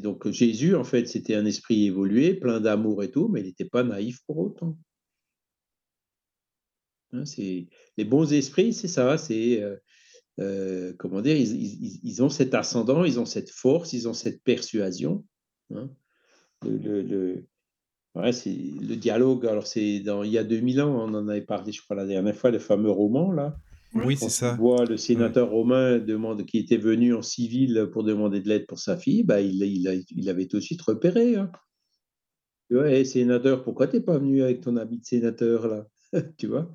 donc 0.03 0.31
Jésus, 0.31 0.75
en 0.77 0.85
fait, 0.85 1.07
c'était 1.07 1.35
un 1.35 1.47
esprit 1.47 1.87
évolué, 1.87 2.35
plein 2.35 2.61
d'amour 2.61 3.03
et 3.03 3.11
tout, 3.11 3.29
mais 3.29 3.41
il 3.41 3.47
était 3.47 3.65
pas 3.65 3.85
naïf 3.85 4.21
pour 4.27 4.39
autant. 4.39 4.77
Hein, 7.13 7.25
c'est 7.27 7.69
les 7.99 8.05
bons 8.05 8.33
esprits, 8.33 8.73
c'est 8.73 8.89
ça, 8.89 9.19
c'est, 9.19 9.61
heu 9.63 9.79
heu, 10.41 10.97
comment 10.99 11.23
dire? 11.23 11.37
Ils 11.37 11.53
ils 11.57 11.85
ils 11.87 12.01
ils 12.05 12.23
ont 12.25 12.31
cet 12.31 12.55
ascendant, 12.55 13.05
ils 13.05 13.21
ont 13.21 13.27
cette 13.27 13.51
force, 13.51 13.93
ils 13.95 14.09
ont 14.09 14.15
cette 14.15 14.43
persuasion, 14.45 15.27
hein. 15.75 15.91
Le 16.63 16.77
le 16.79 17.03
le 17.03 17.47
ouais, 18.15 18.33
c'est 18.33 18.55
le 18.55 18.97
dialogue, 18.97 19.47
alors 19.47 19.67
c'est 19.67 20.01
dans 20.01 20.23
il 20.25 20.33
y 20.33 20.39
a 20.39 20.45
2000 20.45 20.81
ans, 20.83 20.91
on 21.09 21.15
en 21.15 21.29
avait 21.29 21.43
parlé, 21.43 21.73
je 21.73 21.83
crois, 21.83 21.97
la 21.97 22.07
dernière 22.07 22.37
fois, 22.37 22.51
le 22.53 22.59
fameux 22.61 22.91
roman 22.91 23.33
là, 23.33 23.59
Oui, 23.95 24.17
c'est 24.19 24.29
ça. 24.31 24.59
voit 24.59 24.87
le 24.87 24.97
sénateur 24.99 25.51
romain 25.51 25.99
demande 26.01 26.47
qui 26.47 26.59
était 26.59 26.77
venu 26.79 27.15
en 27.15 27.23
civil 27.23 27.89
pour 27.93 28.05
demander 28.05 28.41
de 28.41 28.49
l'aide 28.49 28.67
pour 28.67 28.79
sa 28.81 28.97
fille, 28.99 29.25
bah, 29.25 29.41
il 29.43 29.63
il 29.65 29.89
a 29.89 29.95
il 30.11 30.29
avait 30.31 30.47
tout 30.49 30.59
de 30.59 30.63
suite 30.63 30.83
repéré, 30.83 31.37
hein. 31.37 31.53
Tu 32.69 32.75
vois? 32.77 32.91
«Hé 32.91 33.05
sénateur, 33.05 33.63
pourquoi 33.63 33.87
tu 33.89 33.97
es 33.97 34.01
pas 34.01 34.19
venu 34.19 34.43
avec 34.43 34.63
ton 34.63 34.77
habit 34.77 34.99
de 34.99 35.05
sénateur 35.05 35.69
là?» 35.69 35.87
Tu 36.39 36.47
vois? 36.49 36.71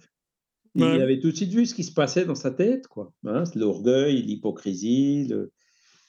Il 0.77 1.01
avait 1.01 1.19
tout 1.19 1.31
de 1.31 1.35
suite 1.35 1.51
vu 1.51 1.65
ce 1.65 1.73
qui 1.75 1.83
se 1.83 1.93
passait 1.93 2.25
dans 2.25 2.35
sa 2.35 2.51
tête, 2.51 2.87
quoi, 2.87 3.13
hein, 3.25 3.43
l'orgueil, 3.55 4.21
l'hypocrisie, 4.21 5.27
le 5.27 5.51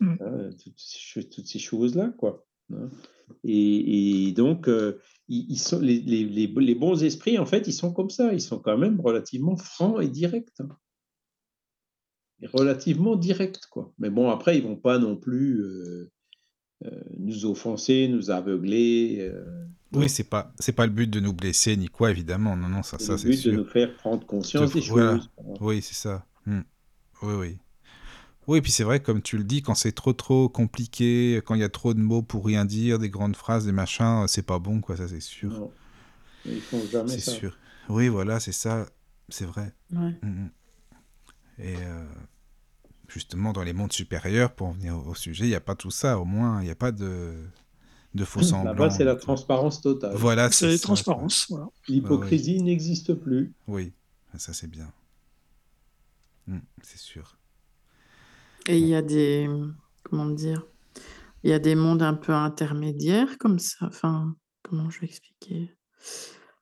mmh. 0.00 0.14
hein, 0.20 0.50
toutes 0.62 0.78
ces 0.78 0.98
ch 0.98 1.28
toutes 1.30 1.46
ces 1.46 1.58
choses-là, 1.58 2.14
quoi, 2.18 2.46
hein 2.72 2.90
et 3.44 4.28
et 4.28 4.32
donc 4.32 4.68
heu, 4.68 5.00
ils 5.28 5.46
ils 5.50 5.58
sont 5.58 5.80
les 5.80 6.00
les 6.00 6.24
les 6.24 6.46
b 6.48 6.58
les 6.60 6.74
bons 6.74 7.02
esprits, 7.04 7.38
en 7.38 7.46
fait, 7.46 7.66
ils 7.66 7.72
sont 7.72 7.92
comme 7.92 8.10
ça, 8.10 8.32
ils 8.32 8.40
sont 8.40 8.58
quand 8.58 8.78
même 8.78 9.00
relativement 9.00 9.56
francs 9.56 10.02
et 10.02 10.08
directs. 10.08 10.60
Et 12.40 12.46
relativement 12.46 13.16
directs, 13.16 13.66
quoi. 13.70 13.92
Mais 13.98 14.10
bon, 14.10 14.28
après, 14.30 14.56
ils 14.58 14.62
vont 14.62 14.76
pas 14.76 14.98
non 14.98 15.16
plus, 15.16 15.60
heu 15.60 16.10
heu, 16.84 17.04
nous 17.18 17.46
offenser, 17.46 18.08
nous 18.08 18.30
aveugler, 18.30 19.30
Oui, 19.92 20.08
c'est 20.10 20.24
pas 20.24 20.52
c'est 20.58 20.72
pas 20.72 20.86
le 20.86 20.92
but 20.92 21.08
de 21.08 21.20
nous 21.20 21.32
blesser 21.32 21.76
ni 21.76 21.88
quoi, 21.88 22.10
évidemment. 22.10 22.56
Non, 22.56 22.68
non, 22.68 22.82
ça 22.82 22.98
C'est 22.98 23.06
ça, 23.06 23.14
le 23.14 23.18
c'est 23.18 23.32
but 23.32 23.40
de 23.42 23.50
sûr. 23.50 23.58
nous 23.58 23.64
faire 23.64 23.96
prendre 23.96 24.26
De 24.54 24.66
conscience 24.66 24.72
des 24.72 24.82
voilà. 24.82 25.18
choses. 25.18 25.30
Oui, 25.60 25.82
c'est 25.82 25.94
ça. 25.94 26.26
Mmh. 26.46 26.60
Oui, 27.22 27.34
oui. 27.34 27.58
Oui, 28.48 28.60
puis 28.62 28.72
c'est 28.72 28.84
vrai, 28.84 29.00
comme 29.00 29.22
tu 29.22 29.38
le 29.38 29.44
dis, 29.44 29.62
quand 29.62 29.74
c'est 29.76 29.92
trop, 29.92 30.12
trop 30.14 30.48
compliqué, 30.48 31.42
quand 31.46 31.54
il 31.54 31.62
y 31.62 31.64
a 31.64 31.68
trop 31.70 31.94
de 31.94 32.00
mots 32.00 32.22
pour 32.22 32.44
rien 32.46 32.64
dire, 32.64 32.98
des 32.98 33.10
grandes 33.10 33.36
phrases, 33.36 33.66
des 33.66 33.72
machins, 33.72 34.26
c'est 34.28 34.42
pas 34.46 34.58
bon, 34.58 34.80
quoi, 34.80 34.96
ça, 34.96 35.08
c'est 35.08 35.20
sûr. 35.20 35.50
Non, 35.50 35.72
ils 36.44 36.62
font 36.62 36.86
jamais 36.86 37.16
C'est 37.16 37.20
ça. 37.20 37.32
sûr. 37.32 37.58
Oui, 37.88 38.08
voilà, 38.08 38.40
c'est 38.40 38.52
ça, 38.52 38.86
c'est 39.28 39.46
vrai. 39.46 39.72
Ouais. 39.92 40.14
Mmh 40.22 40.28
mh 40.46 40.50
et 41.58 41.74
heu, 41.76 42.08
justement, 43.08 43.52
dans 43.52 43.62
les 43.62 43.72
mondes 43.72 43.92
supérieurs, 43.92 44.54
pour 44.54 44.68
en 44.68 44.72
venir 44.72 44.96
au 45.06 45.14
sujet, 45.14 45.44
il 45.44 45.50
y 45.50 45.54
a 45.54 45.60
pas 45.60 45.74
tout 45.74 45.90
ça, 45.90 46.18
au 46.18 46.24
moins, 46.24 46.62
il 46.62 46.68
y 46.68 46.70
a 46.70 46.74
pas 46.76 46.92
de 46.92 47.34
de 48.14 48.24
faux 48.24 48.40
Là-bas, 48.40 48.50
semblants 48.50 48.90
c'est 48.90 49.02
ou 49.02 49.06
la 49.06 49.16
transparence 49.16 49.80
totale. 49.80 50.14
Voilà, 50.16 50.50
c'est 50.50 50.70
C'est 50.72 50.78
quoi. 50.78 50.94
transparence, 50.94 51.46
voilà. 51.50 51.68
L'hypocrisie 51.88 52.62
n'existe 52.62 53.14
plus. 53.14 53.52
Oui, 53.66 53.92
ça, 54.36 54.52
c'est 54.52 54.66
bien. 54.70 54.92
Mmh, 56.46 56.58
c'est 56.82 56.98
sûr. 56.98 57.36
Et 58.66 58.78
il 58.78 58.86
y 58.86 58.94
a 58.94 59.02
des, 59.02 59.48
comment 60.02 60.26
dire? 60.26 60.66
Il 61.44 61.50
y 61.50 61.52
a 61.52 61.58
des 61.58 61.74
mondes 61.74 62.02
un 62.02 62.14
peu 62.14 62.32
intermédiaires 62.32 63.38
comme 63.38 63.58
ça, 63.58 63.86
enfin, 63.86 64.34
comment 64.62 64.90
je 64.90 65.00
vais 65.00 65.06
expliquer? 65.06 65.74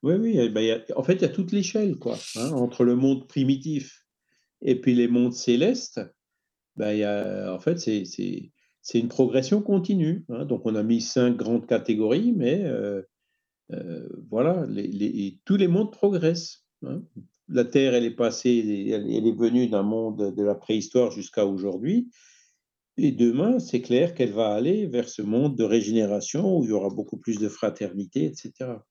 Oui, 0.02 0.14
oui, 0.14 0.48
bah, 0.51 0.62
il 0.62 0.66
y 0.66 0.73
a 0.73 0.81
en 0.97 1.02
fait, 1.02 1.14
il 1.14 1.23
y 1.23 1.24
a 1.24 1.28
toute 1.31 1.52
l'échelle, 1.52 1.97
quoi, 1.97 2.18
hein, 2.36 2.51
entre 2.52 2.85
le 2.85 2.94
monde 2.97 3.27
primitif 3.27 4.05
et 4.62 4.81
puis 4.81 4.94
les 4.94 5.09
mondes 5.09 5.32
célestes, 5.35 6.01
bah, 6.77 6.93
il 6.93 6.98
y 7.01 7.05
a 7.05 7.52
en 7.55 7.59
fait, 7.59 7.78
c'est 7.78 8.52
c'est 8.89 9.01
une 9.01 9.09
progression 9.09 9.63
continue, 9.63 10.25
hein. 10.29 10.45
Donc 10.45 10.63
on 10.65 10.77
a 10.77 10.85
mis 10.85 11.01
5 11.01 11.37
grandes 11.37 11.67
catégories, 11.67 12.33
mais 12.33 12.63
heu 12.65 13.05
heu, 13.73 14.25
voilà, 14.31 14.65
tous 15.45 15.57
les 15.57 15.67
mondes 15.67 15.91
progressent, 15.91 16.65
hein. 16.85 17.03
La 17.49 17.65
Terre, 17.65 17.95
elle 17.95 18.05
est 18.05 18.15
passée 18.15 18.91
elle 18.93 19.27
est 19.27 19.37
venue 19.37 19.67
d'un 19.69 19.83
monde 19.83 20.33
de 20.35 20.43
la 20.43 20.55
préhistoire 20.55 21.11
jusqu'à 21.11 21.47
aujourd'hui 21.47 22.11
et 22.97 23.11
demain, 23.11 23.59
c'est 23.59 23.83
clair 23.83 24.15
qu'elle 24.15 24.33
va 24.33 24.55
aller 24.55 24.87
vers 24.87 25.09
ce 25.09 25.21
monde 25.21 25.57
de 25.57 25.65
régénération 25.65 26.57
où 26.57 26.65
il 26.65 26.71
y 26.71 26.73
aura 26.73 26.89
beaucoup 26.89 27.19
plus 27.19 27.39
de 27.39 27.49
fraternité 27.49 28.27
et 28.27 28.35
cetera. 28.35 28.87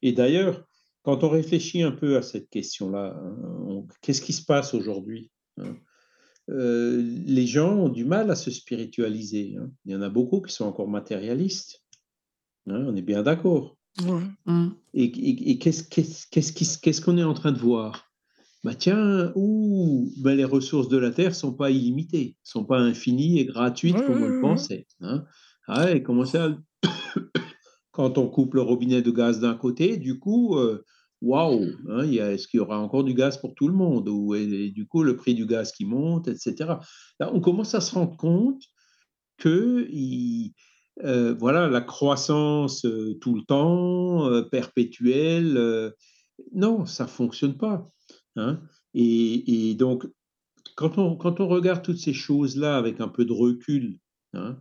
Et 0.00 0.12
d'ailleurs, 0.12 0.66
quand 1.02 1.22
on 1.22 1.28
réfléchit 1.28 1.82
un 1.82 1.92
peu 1.92 2.16
à 2.16 2.22
cette 2.22 2.48
question-là, 2.48 3.14
hein, 3.22 3.86
qu'est-ce 4.00 4.22
qui 4.22 4.32
se 4.32 4.44
passe 4.44 4.74
aujourd'hui, 4.74 5.30
Heu, 6.50 7.00
les 7.26 7.46
gens 7.46 7.76
ont 7.76 7.88
du 7.88 8.04
mal 8.04 8.30
à 8.30 8.36
se 8.36 8.50
spiritualiser, 8.50 9.56
hein. 9.58 9.70
Il 9.84 9.92
y 9.92 9.96
en 9.96 10.02
a 10.02 10.08
beaucoup 10.10 10.40
qui 10.42 10.52
sont 10.52 10.64
encore 10.66 10.88
matérialistes, 10.88 11.84
hein, 12.68 12.84
on 12.88 12.96
est 12.96 13.02
bien 13.02 13.22
d'accord. 13.22 13.78
Ouais. 13.98 14.32
Et 14.94 15.04
et 15.04 15.50
et 15.52 15.58
qu'est-ce 15.58 17.00
qu'on 17.00 17.18
est 17.18 17.22
en 17.24 17.34
train 17.34 17.52
de 17.52 17.58
voir? 17.58 18.10
Bah, 18.64 18.74
tiens, 18.76 19.32
ouh, 19.34 20.12
bah, 20.18 20.34
les 20.34 20.44
ressources 20.44 20.88
de 20.88 20.96
la 20.98 21.10
terre 21.10 21.34
sont 21.34 21.54
pas 21.54 21.70
illimitées, 21.70 22.36
sont 22.44 22.64
pas 22.64 22.78
infinies 22.78 23.40
et 23.40 23.46
gratuites 23.46 24.02
ouais, 24.02 24.02
comme 24.02 24.22
on 24.22 24.26
le 24.26 24.36
pensait, 24.36 24.86
hein. 25.00 25.24
Ah 25.68 25.84
ouais, 25.86 26.02
comment 26.02 26.24
ça? 26.24 26.56
Quand 27.92 28.18
on 28.18 28.28
coupe 28.28 28.54
le 28.54 28.62
robinet 28.62 29.02
de 29.02 29.10
gaz 29.10 29.40
d'un 29.40 29.54
côté, 29.54 29.96
du 29.98 30.18
coup, 30.18 30.56
heu, 30.58 30.84
waouh, 31.22 31.66
hein, 31.90 32.04
est-ce 32.10 32.48
qu'il 32.48 32.58
y 32.58 32.60
aura 32.62 32.78
encore 32.80 33.04
du 33.04 33.14
gaz 33.14 33.38
pour 33.38 33.54
tout 33.54 33.68
le 33.68 33.74
monde? 33.74 34.08
Ou 34.08 34.34
et 34.34 34.70
du 34.70 34.86
coup, 34.86 35.02
le 35.04 35.16
prix 35.16 35.34
du 35.34 35.46
gaz 35.46 35.72
qui 35.72 35.84
monte 35.86 36.28
et 36.28 36.36
cetera. 36.36 36.80
Là, 37.20 37.30
on 37.34 37.40
commence 37.40 37.74
à 37.74 37.80
se 37.80 37.94
rendre 37.94 38.16
compte 38.16 38.62
qu'il 39.40 40.52
heu, 41.04 41.36
voilà, 41.38 41.68
la 41.68 41.80
croissance, 41.82 42.84
heu, 42.84 43.18
tout 43.20 43.34
le 43.36 43.42
temps, 43.42 44.28
heu, 44.30 44.48
perpétuelle, 44.50 45.92
non, 46.54 46.86
ça 46.86 47.06
fonctionne 47.06 47.56
pas, 47.56 47.88
hein. 48.36 48.62
Et 48.94 49.74
donc 49.78 50.06
quand 50.76 50.98
on 50.98 51.16
quand 51.16 51.40
on 51.40 51.48
regarde 51.48 51.82
toutes 51.84 51.98
ces 51.98 52.14
choses-là 52.14 52.76
avec 52.78 53.00
un 53.00 53.08
peu 53.08 53.24
de 53.26 53.32
recul, 53.32 53.98
hein, 54.34 54.58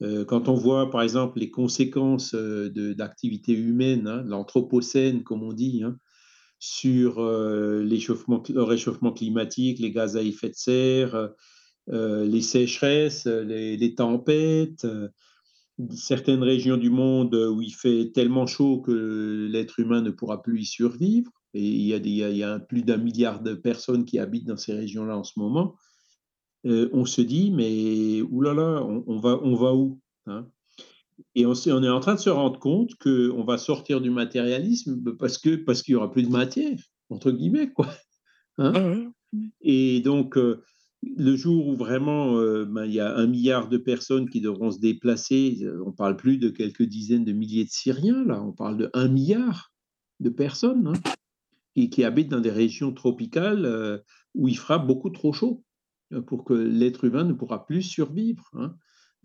quand 0.00 0.48
on 0.48 0.54
voit, 0.54 0.90
par 0.90 1.02
exemple, 1.02 1.38
les 1.38 1.50
conséquences, 1.50 2.34
de 2.34 2.92
d'activités 2.92 3.54
humaines, 3.54 4.06
hein, 4.06 4.22
l'anthropocène, 4.26 5.24
comme 5.24 5.42
on 5.42 5.52
dit, 5.52 5.82
hein, 5.82 5.98
sur 6.60 7.20
le 7.20 8.62
réchauffement 8.62 9.12
climatique, 9.12 9.78
les 9.80 9.90
gaz 9.90 10.16
à 10.16 10.22
effet 10.22 10.50
de 10.50 10.54
serre, 10.54 11.30
les 11.88 12.42
sécheresses, 12.42 13.26
les, 13.26 13.94
tempêtes, 13.94 14.86
certaines 15.94 16.42
régions 16.42 16.76
du 16.76 16.90
monde 16.90 17.34
où 17.34 17.62
il 17.62 17.72
fait 17.72 18.10
tellement 18.12 18.46
chaud 18.46 18.80
que 18.80 19.48
l'être 19.50 19.78
humain 19.78 20.02
ne 20.02 20.10
pourra 20.10 20.42
plus 20.42 20.62
y 20.62 20.64
survivre. 20.64 21.30
Et 21.54 21.64
il 21.64 21.82
y 21.82 22.42
a 22.42 22.58
plus 22.58 22.82
d'un 22.82 22.98
milliard 22.98 23.40
de 23.40 23.54
personnes 23.54 24.04
qui 24.04 24.18
habitent 24.18 24.46
dans 24.46 24.56
ces 24.56 24.74
régions-là 24.74 25.16
en 25.16 25.24
ce 25.24 25.38
moment. 25.38 25.76
On 26.92 27.04
se 27.04 27.22
dit, 27.22 27.50
mais 27.50 28.22
oulala, 28.22 28.84
on, 28.84 29.04
on 29.06 29.18
va, 29.18 29.38
on 29.42 29.54
va 29.54 29.74
où 29.74 30.00
hein? 30.26 30.46
Et 31.34 31.46
on, 31.46 31.52
on, 31.52 31.82
est 31.82 31.88
en 31.88 32.00
train 32.00 32.14
de 32.14 32.20
se 32.20 32.30
rendre 32.30 32.58
compte 32.58 32.94
qu'on 32.96 33.44
va 33.44 33.58
sortir 33.58 34.00
du 34.00 34.10
matérialisme 34.10 35.16
parce 35.18 35.38
qu'il 35.38 35.64
parce 35.64 35.82
qu'il 35.82 35.92
y 35.92 35.94
aura 35.96 36.10
plus 36.10 36.22
de 36.22 36.30
matière, 36.30 36.78
entre 37.10 37.30
guillemets. 37.30 37.72
Quoi. 37.72 37.88
Hein? 38.58 39.12
Et 39.60 40.00
donc, 40.00 40.36
euh, 40.36 40.62
le 41.02 41.36
jour 41.36 41.68
où 41.68 41.76
vraiment 41.76 42.38
euh, 42.38 42.64
ben, 42.64 42.84
il 42.84 42.92
y 42.92 43.00
a 43.00 43.14
un 43.14 43.26
milliard 43.26 43.68
de 43.68 43.78
personnes 43.78 44.28
qui 44.28 44.40
devront 44.40 44.70
se 44.70 44.80
déplacer, 44.80 45.58
on 45.84 45.90
ne 45.90 45.94
parle 45.94 46.16
plus 46.16 46.38
de 46.38 46.48
quelques 46.48 46.82
dizaines 46.82 47.24
de 47.24 47.32
milliers 47.32 47.64
de 47.64 47.70
Syriens, 47.70 48.24
là, 48.24 48.42
on 48.42 48.52
parle 48.52 48.76
de 48.76 48.90
un 48.94 49.08
milliard 49.08 49.72
de 50.20 50.30
personnes 50.30 50.88
hein, 50.88 51.10
qui, 51.74 51.90
qui, 51.90 52.04
habitent 52.04 52.30
dans 52.30 52.40
des 52.40 52.50
régions 52.50 52.92
tropicales 52.92 53.64
euh, 53.64 53.98
où 54.34 54.48
il 54.48 54.58
fera 54.58 54.78
beaucoup 54.78 55.10
trop 55.10 55.32
chaud 55.32 55.62
pour 56.26 56.44
que 56.44 56.54
l'être 56.54 57.04
humain 57.04 57.24
ne 57.24 57.32
pourra 57.32 57.66
plus 57.66 57.82
survivre. 57.82 58.50
Hein. 58.54 58.74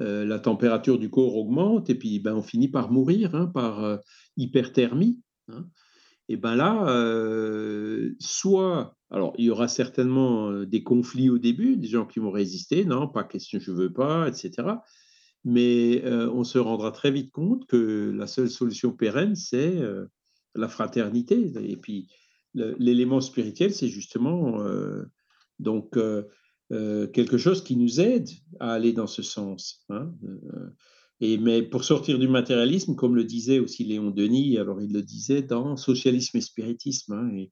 Euh, 0.02 0.26
la 0.26 0.40
température 0.40 0.98
du 0.98 1.12
corps 1.12 1.38
augmente 1.38 1.92
et 1.92 1.96
puis 1.96 2.18
ben, 2.18 2.34
on 2.34 2.42
finit 2.42 2.68
par 2.68 2.92
mourir 2.92 3.36
hein, 3.36 3.46
par 3.46 3.84
euh, 3.84 3.98
hyperthermie. 4.38 5.22
Hein. 5.50 5.68
Et 6.30 6.36
ben 6.36 6.56
là, 6.56 6.90
euh, 6.90 8.16
soit, 8.20 8.98
alors 9.12 9.36
il 9.38 9.46
y 9.46 9.50
aura 9.52 9.68
certainement 9.68 10.52
des 10.64 10.82
conflits 10.82 11.30
au 11.30 11.38
début, 11.38 11.78
des 11.78 11.88
gens 11.88 12.08
qui 12.08 12.20
vont 12.20 12.32
résister, 12.32 12.86
non, 12.86 13.08
pas 13.08 13.24
question, 13.24 13.60
je 13.60 13.72
veux 13.72 13.94
pas, 13.94 14.28
etc. 14.28 14.52
Mais 15.44 16.02
on 16.06 16.46
se 16.46 16.58
rendra 16.58 16.92
très 16.92 17.12
vite 17.12 17.32
compte 17.32 17.66
que 17.68 18.14
la 18.16 18.26
seule 18.26 18.50
solution 18.50 18.94
pérenne, 18.94 19.36
c'est 19.36 19.78
la 20.56 20.70
fraternité. 20.70 21.52
Et 21.62 21.76
puis 21.76 22.08
l'élément 22.56 23.20
spirituel, 23.20 23.74
c'est 23.74 23.90
justement 23.90 24.64
donc 25.60 25.98
euh, 26.74 27.06
quelque 27.08 27.38
chose 27.38 27.64
qui 27.64 27.76
nous 27.76 28.02
aide 28.02 28.30
à 28.60 28.74
aller 28.74 28.94
dans 28.94 29.06
ce 29.06 29.22
sens. 29.22 29.86
Hein, 29.90 30.12
euh, 30.24 30.70
et, 31.22 31.38
mais 31.38 31.62
pour 31.62 31.84
sortir 31.84 32.18
du 32.18 32.28
matérialisme, 32.28 32.96
comme 32.96 33.16
le 33.16 33.24
disait 33.24 33.60
aussi 33.60 33.84
Léon 33.84 34.10
Denis, 34.10 34.58
alors 34.58 34.82
il 34.82 34.92
le 34.92 35.04
disait 35.04 35.44
dans 35.44 35.78
Socialisme 35.78 36.38
et 36.38 36.42
Spiritisme. 36.42 37.14
Hein, 37.14 37.30
il 37.36 37.50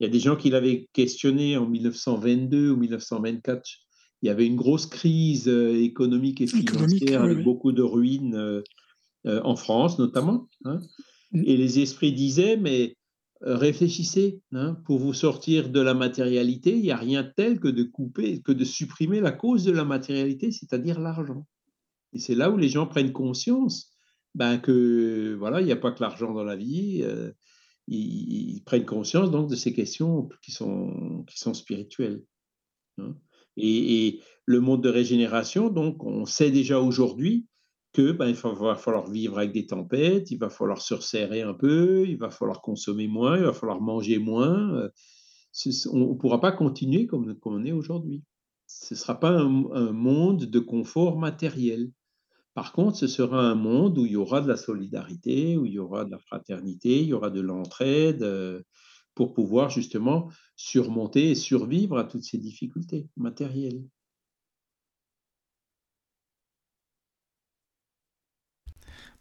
y 0.00 0.04
a 0.04 0.08
des 0.08 0.18
gens 0.18 0.34
qui 0.34 0.50
l'avaient 0.50 0.88
questionné 0.92 1.56
en 1.56 1.68
1922 1.68 2.70
ou 2.70 2.76
1924. 2.76 3.62
Il 4.22 4.26
y 4.26 4.30
avait 4.30 4.46
une 4.46 4.56
grosse 4.56 4.86
crise 4.86 5.46
euh, 5.46 5.80
économique 5.80 6.40
et 6.40 6.48
financière 6.48 7.22
avec 7.22 7.44
beaucoup 7.44 7.70
de 7.70 7.82
ruines 7.82 8.62
en 9.24 9.56
France 9.56 9.98
notamment. 9.98 10.48
Hein, 10.64 10.80
mm. 11.30 11.42
et 11.46 11.56
les 11.56 11.78
esprits 11.80 12.12
disaient, 12.12 12.56
mais 12.56 12.96
réfléchissez, 13.40 14.40
hein, 14.52 14.76
pour 14.84 14.98
vous 14.98 15.12
sortir 15.12 15.70
de 15.70 15.80
la 15.80 15.94
matérialité, 15.94 16.72
il 16.72 16.82
n'y 16.82 16.90
a 16.90 16.96
rien 16.96 17.24
tel 17.24 17.60
que 17.60 17.68
de 17.68 17.82
couper, 17.82 18.40
que 18.42 18.52
de 18.52 18.64
supprimer 18.64 19.20
la 19.20 19.32
cause 19.32 19.64
de 19.64 19.72
la 19.72 19.84
matérialité, 19.84 20.50
c'est-à-dire 20.50 21.00
l'argent. 21.00 21.46
Et 22.12 22.18
c'est 22.18 22.34
là 22.34 22.50
où 22.50 22.56
les 22.56 22.68
gens 22.68 22.86
prennent 22.86 23.12
conscience 23.12 23.92
ben, 24.34 24.58
que 24.58 25.34
voilà, 25.38 25.60
il 25.60 25.66
n'y 25.66 25.72
a 25.72 25.76
pas 25.76 25.92
que 25.92 26.02
l'argent 26.02 26.32
dans 26.32 26.44
la 26.44 26.56
vie. 26.56 27.00
Euh, 27.02 27.32
ils, 27.88 28.62
prennent 28.64 28.84
conscience 28.84 29.30
donc 29.30 29.48
de 29.48 29.54
ces 29.54 29.72
questions 29.72 30.28
qui 30.42 30.50
sont, 30.50 31.24
qui 31.28 31.38
sont 31.38 31.54
spirituelles. 31.54 32.22
Hein. 32.98 33.16
Et, 33.56 34.06
et, 34.06 34.22
le 34.44 34.60
monde 34.60 34.82
de 34.82 34.88
régénération, 34.88 35.70
donc, 35.70 36.04
on 36.04 36.24
sait 36.24 36.52
déjà 36.52 36.78
aujourd'hui 36.80 37.46
que 37.96 38.12
ben, 38.12 38.28
il 38.28 38.34
va 38.34 38.74
falloir 38.74 39.10
vivre 39.10 39.38
avec 39.38 39.52
des 39.52 39.66
tempêtes, 39.66 40.30
il 40.30 40.38
va 40.38 40.50
falloir 40.50 40.82
se 40.82 40.92
resserrer 40.92 41.40
un 41.40 41.54
peu, 41.54 42.06
il 42.06 42.18
va 42.18 42.28
falloir 42.28 42.60
consommer 42.60 43.08
moins, 43.08 43.38
il 43.38 43.44
va 43.44 43.54
falloir 43.54 43.80
manger 43.80 44.18
moins. 44.18 44.74
Euh, 44.76 44.90
on 45.90 46.10
ne 46.10 46.14
pourra 46.14 46.38
pas 46.38 46.52
continuer 46.52 47.06
comme, 47.06 47.34
on 47.42 47.64
est 47.64 47.72
aujourd'hui. 47.72 48.22
Ce 48.66 48.92
ne 48.92 48.98
sera 48.98 49.18
pas 49.18 49.30
un, 49.30 49.92
monde 49.92 50.44
de 50.44 50.58
confort 50.58 51.18
matériel. 51.18 51.90
Par 52.52 52.72
contre, 52.72 52.98
ce 52.98 53.06
sera 53.06 53.40
un 53.40 53.54
monde 53.54 53.96
où 53.96 54.04
il 54.04 54.12
y 54.12 54.16
aura 54.16 54.42
de 54.42 54.48
la 54.48 54.58
solidarité, 54.58 55.56
où 55.56 55.64
il 55.64 55.72
y 55.72 55.78
aura 55.78 56.04
de 56.04 56.10
la 56.10 56.18
fraternité, 56.18 57.00
il 57.00 57.08
y 57.08 57.14
aura 57.14 57.30
de 57.30 57.40
l'entraide 57.40 58.22
euh, 58.22 58.60
pour 59.14 59.32
pouvoir 59.32 59.70
justement 59.70 60.28
surmonter 60.54 61.30
et 61.30 61.34
survivre 61.34 61.96
à 61.96 62.04
toutes 62.04 62.24
ces 62.24 62.36
difficultés 62.36 63.08
matérielles. 63.16 63.86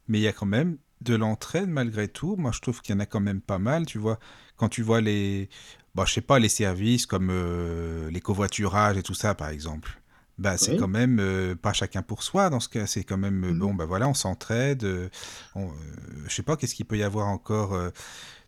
Mais 0.07 0.19
il 0.19 0.21
y 0.21 0.27
a 0.27 0.33
quand 0.33 0.45
même 0.45 0.77
de 1.01 1.15
l'entraide 1.15 1.69
malgré 1.69 2.07
tout. 2.07 2.35
Moi, 2.35 2.51
je 2.51 2.59
trouve 2.61 2.81
qu'il 2.81 2.93
y 2.93 2.97
en 2.97 2.99
a 2.99 3.05
quand 3.05 3.19
même 3.19 3.41
pas 3.41 3.59
mal. 3.59 3.85
Tu 3.85 3.97
vois, 3.97 4.19
quand 4.57 4.69
tu 4.69 4.81
vois 4.81 5.01
les, 5.01 5.49
bah, 5.95 6.03
je 6.05 6.13
sais 6.13 6.21
pas, 6.21 6.39
les 6.39 6.49
services 6.49 7.05
comme 7.05 7.29
euh, 7.31 8.09
les 8.11 8.21
covoiturages 8.21 8.97
et 8.97 9.03
tout 9.03 9.13
ça, 9.13 9.35
par 9.35 9.49
exemple. 9.49 9.99
Bah, 10.37 10.57
c'est 10.57 10.75
quand 10.75 10.89
même 10.89 11.19
euh, 11.21 11.55
pas 11.55 11.71
chacun 11.71 12.01
pour 12.01 12.21
soi 12.21 12.49
dans 12.49 12.59
ce 12.59 12.67
cas. 12.67 12.87
C'est 12.87 13.05
quand 13.05 13.17
même 13.17 13.39
mmh 13.39 13.59
bon. 13.59 13.73
Bah 13.73 13.85
voilà, 13.85 14.09
on 14.09 14.13
s'entraide. 14.13 14.83
Euh, 14.83 15.09
je 15.55 16.33
sais 16.33 16.43
pas, 16.43 16.57
qu'est-ce 16.57 16.75
qu'il 16.75 16.85
peut 16.85 16.97
y 16.97 17.03
avoir 17.03 17.27
encore 17.27 17.79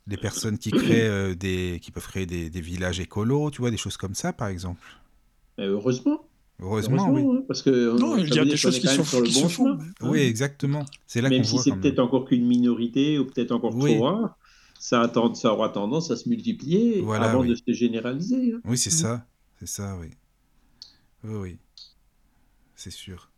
des 0.05 0.17
personnes 0.17 0.57
qui 0.57 0.71
créent 0.71 1.35
des, 1.37 1.79
qui 1.81 1.91
peuvent 1.91 2.07
créer 2.07 2.25
des, 2.25 2.49
des 2.49 2.61
villages 2.61 2.99
écolos, 2.99 3.51
tu 3.51 3.61
vois, 3.61 3.71
des 3.71 3.77
choses 3.77 3.97
comme 3.97 4.15
ça, 4.15 4.33
par 4.33 4.49
exemple. 4.49 4.81
heureusement. 5.57 6.27
Heureusement, 6.59 7.09
oui. 7.11 7.21
Hein, 7.21 7.43
parce 7.47 7.61
que 7.61 7.97
non, 7.99 8.17
il 8.17 8.33
y 8.33 8.39
a 8.39 8.45
des 8.45 8.57
choses 8.57 8.79
qui 8.79 8.87
sont 8.87 9.03
sur 9.03 9.21
le 9.21 9.29
bon 9.29 9.47
chemin. 9.47 9.77
Oui, 10.01 10.19
exactement. 10.19 10.85
C'est 11.05 11.21
là 11.21 11.29
Même 11.29 11.43
si 11.43 11.59
c'est 11.59 11.71
peut-être 11.71 11.99
encore 11.99 12.25
qu'une 12.25 12.47
minorité 12.47 13.19
ou 13.19 13.25
peut-être 13.25 13.51
encore 13.51 13.77
trop 13.77 14.03
rare, 14.03 14.37
ça, 14.79 15.11
ça, 15.33 15.53
aura 15.53 15.69
tendance 15.69 16.11
à 16.11 16.15
se 16.15 16.27
multiplier 16.29 17.03
avant 17.13 17.43
de 17.43 17.55
se 17.55 17.71
généraliser. 17.73 18.53
Hein. 18.53 18.61
Oui, 18.65 18.77
c'est 18.77 18.93
mm. 18.93 18.97
ça. 18.97 19.25
C'est 19.59 19.67
ça, 19.67 19.97
oui. 19.99 20.09
Oui, 21.23 21.35
oui. 21.35 21.57
C'est 22.75 22.91
sûr. 22.91 23.31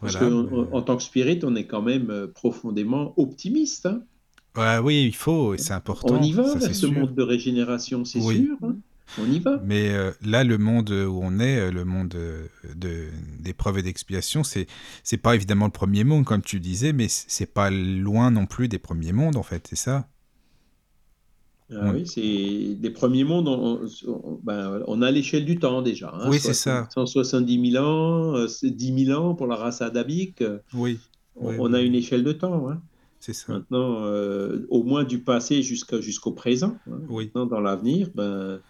Parce 0.00 0.16
qu'en 0.16 0.82
tant 0.82 0.96
que 0.96 1.02
spirit, 1.02 1.40
on 1.42 1.54
est 1.56 1.66
quand 1.66 1.82
même 1.82 2.10
euh, 2.10 2.26
profondément 2.26 3.12
optimiste. 3.18 3.86
Hein. 3.86 4.02
Ouais, 4.56 4.78
oui, 4.78 5.04
il 5.06 5.14
faut, 5.14 5.56
c'est 5.56 5.74
important. 5.74 6.14
On 6.14 6.22
y 6.22 6.32
va 6.32 6.54
vers 6.54 6.74
ce 6.74 6.86
monde 6.86 7.14
de 7.14 7.22
régénération, 7.22 8.04
c'est 8.04 8.20
sûr. 8.20 8.56
Hein 8.62 8.76
on 9.18 9.30
y 9.30 9.38
va. 9.38 9.60
Mais 9.64 9.90
euh, 9.90 10.12
là, 10.22 10.44
le 10.44 10.58
monde 10.58 10.90
où 10.90 11.20
on 11.22 11.38
est, 11.38 11.58
euh, 11.58 11.70
le 11.70 11.84
monde 11.84 12.14
euh, 12.14 12.46
de, 12.74 13.06
d'épreuves 13.38 13.78
et 13.78 13.82
d'expiation, 13.82 14.44
c'est 14.44 14.66
c'est 15.02 15.16
pas 15.16 15.34
évidemment 15.34 15.66
le 15.66 15.72
premier 15.72 16.04
monde, 16.04 16.24
comme 16.24 16.42
tu 16.42 16.60
disais, 16.60 16.92
mais 16.92 17.06
c'est 17.08 17.52
pas 17.52 17.70
loin 17.70 18.30
non 18.30 18.46
plus 18.46 18.68
des 18.68 18.78
premiers 18.78 19.12
mondes, 19.12 19.36
en 19.36 19.42
fait, 19.42 19.66
c'est 19.68 19.76
ça? 19.76 20.08
Ah 21.72 21.92
Oui, 21.92 22.04
c'est 22.04 22.74
des 22.80 22.90
premiers 22.90 23.22
mondes, 23.22 23.46
on, 23.46 24.40
ben, 24.42 24.82
on 24.88 25.02
a 25.02 25.10
l'échelle 25.10 25.44
du 25.44 25.58
temps 25.58 25.82
déjà. 25.82 26.12
Hein, 26.12 26.28
oui, 26.28 26.40
c'est 26.40 26.54
ça. 26.54 26.88
170 26.92 27.72
000 27.72 27.84
ans, 27.84 28.44
10 28.62 29.04
000 29.06 29.20
ans 29.20 29.34
pour 29.34 29.46
la 29.46 29.54
race 29.54 29.80
adabique. 29.80 30.42
Oui. 30.74 30.98
on, 31.36 31.72
a 31.72 31.80
une 31.80 31.94
échelle 31.94 32.24
de 32.24 32.32
temps. 32.32 32.68
Hein. 32.68 32.82
C'est 33.20 33.34
ça. 33.34 33.52
Maintenant, 33.52 34.04
au 34.68 34.82
moins 34.82 35.04
du 35.04 35.20
passé 35.20 35.62
jusqu'au 35.62 36.32
présent. 36.32 36.76
Hein. 36.90 37.02
Oui. 37.08 37.26
Maintenant, 37.26 37.46
dans 37.46 37.60
l'avenir, 37.60 38.08
ben, 38.16 38.60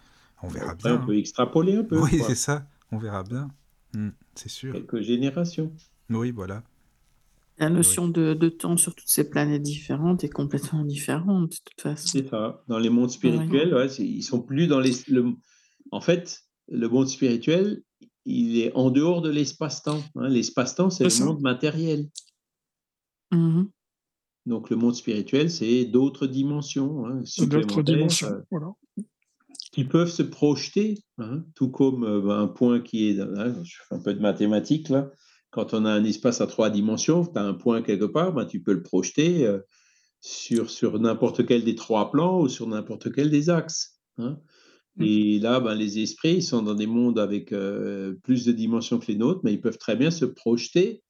on 0.43 0.47
verra 0.47 0.75
bien. 0.75 1.01
On 1.01 1.05
peut 1.05 1.17
extrapoler 1.17 1.75
un 1.75 1.83
peu. 1.83 1.99
Oui, 1.99 2.21
c'est 2.25 2.35
ça. 2.35 2.67
On 2.91 2.97
verra 2.97 3.23
bien. 3.23 3.49
Hmm, 3.93 4.09
c'est 4.35 4.49
sûr. 4.49 4.73
Quelques 4.73 5.01
générations. 5.01 5.71
Oui, 6.09 6.31
voilà. 6.31 6.63
La 7.57 7.69
notion 7.69 8.07
de, 8.07 8.49
temps 8.49 8.75
sur 8.75 8.95
toutes 8.95 9.07
ces 9.07 9.29
planètes 9.29 9.61
différentes 9.61 10.23
est 10.23 10.29
complètement 10.29 10.83
différente, 10.83 11.51
de 11.51 11.57
toute 11.63 11.81
façon. 11.81 12.07
C'est 12.07 12.27
ça. 12.27 12.63
Dans 12.67 12.79
les 12.79 12.89
mondes 12.89 13.11
spirituels, 13.11 13.73
ouais, 13.75 13.87
ils 13.99 14.23
sont 14.23 14.41
plus 14.41 14.67
dans 14.67 14.79
les. 14.79 14.93
En 15.91 16.01
fait, 16.01 16.41
le 16.69 16.87
monde 16.87 17.07
spirituel, 17.07 17.83
il 18.25 18.57
est 18.57 18.73
en 18.73 18.89
dehors 18.89 19.21
de 19.21 19.29
l'espace-temps. 19.29 20.01
Hein. 20.15 20.27
L'espace-temps, 20.27 20.89
c'est 20.89 21.03
le 21.03 21.25
monde 21.25 21.41
matériel. 21.41 22.09
Mmh 23.31 23.63
Donc, 24.47 24.69
le 24.69 24.75
monde 24.75 24.95
spirituel, 24.95 25.51
c'est 25.51 25.85
d'autres 25.85 26.25
dimensions. 26.25 27.05
Hein, 27.05 27.21
d'autres 27.45 27.83
dimensions, 27.83 28.27
euh, 28.27 28.41
voilà 28.49 28.73
qui 29.71 29.85
peuvent 29.85 30.09
se 30.11 30.23
projeter, 30.23 30.97
hein, 31.17 31.43
tout 31.55 31.69
comme 31.69 32.03
euh, 32.03 32.37
un 32.37 32.47
point 32.47 32.81
qui 32.81 33.09
est, 33.09 33.19
hein, 33.19 33.55
je 33.63 33.75
fais 33.87 33.95
un 33.95 33.99
peu 33.99 34.13
de 34.13 34.19
mathématiques 34.19 34.89
là, 34.89 35.09
quand 35.49 35.73
on 35.73 35.85
a 35.85 35.91
un 35.91 36.03
espace 36.03 36.39
à 36.41 36.47
trois 36.47 36.69
dimensions, 36.69 37.25
tu 37.25 37.37
as 37.37 37.43
un 37.43 37.53
point 37.53 37.81
quelque 37.81 38.05
part, 38.05 38.33
ben, 38.33 38.45
tu 38.45 38.61
peux 38.61 38.73
le 38.73 38.83
projeter 38.83 39.45
euh, 39.45 39.59
sur, 40.21 40.69
sur 40.69 40.99
n'importe 40.99 41.45
quel 41.45 41.63
des 41.63 41.75
trois 41.75 42.11
plans 42.11 42.41
ou 42.41 42.49
sur 42.49 42.67
n'importe 42.67 43.11
quel 43.11 43.29
des 43.29 43.49
axes. 43.49 43.99
Hein. 44.17 44.39
Mmh. 44.97 45.03
Et 45.03 45.39
là, 45.39 45.59
ben, 45.61 45.73
les 45.73 45.99
esprits 45.99 46.35
ils 46.35 46.43
sont 46.43 46.61
dans 46.61 46.75
des 46.75 46.87
mondes 46.87 47.19
avec 47.19 47.53
euh, 47.53 48.13
plus 48.23 48.45
de 48.45 48.51
dimensions 48.51 48.99
que 48.99 49.07
les 49.07 49.17
nôtres, 49.17 49.41
mais 49.43 49.53
ils 49.53 49.61
peuvent 49.61 49.77
très 49.77 49.95
bien 49.95 50.11
se 50.11 50.25
projeter 50.25 51.01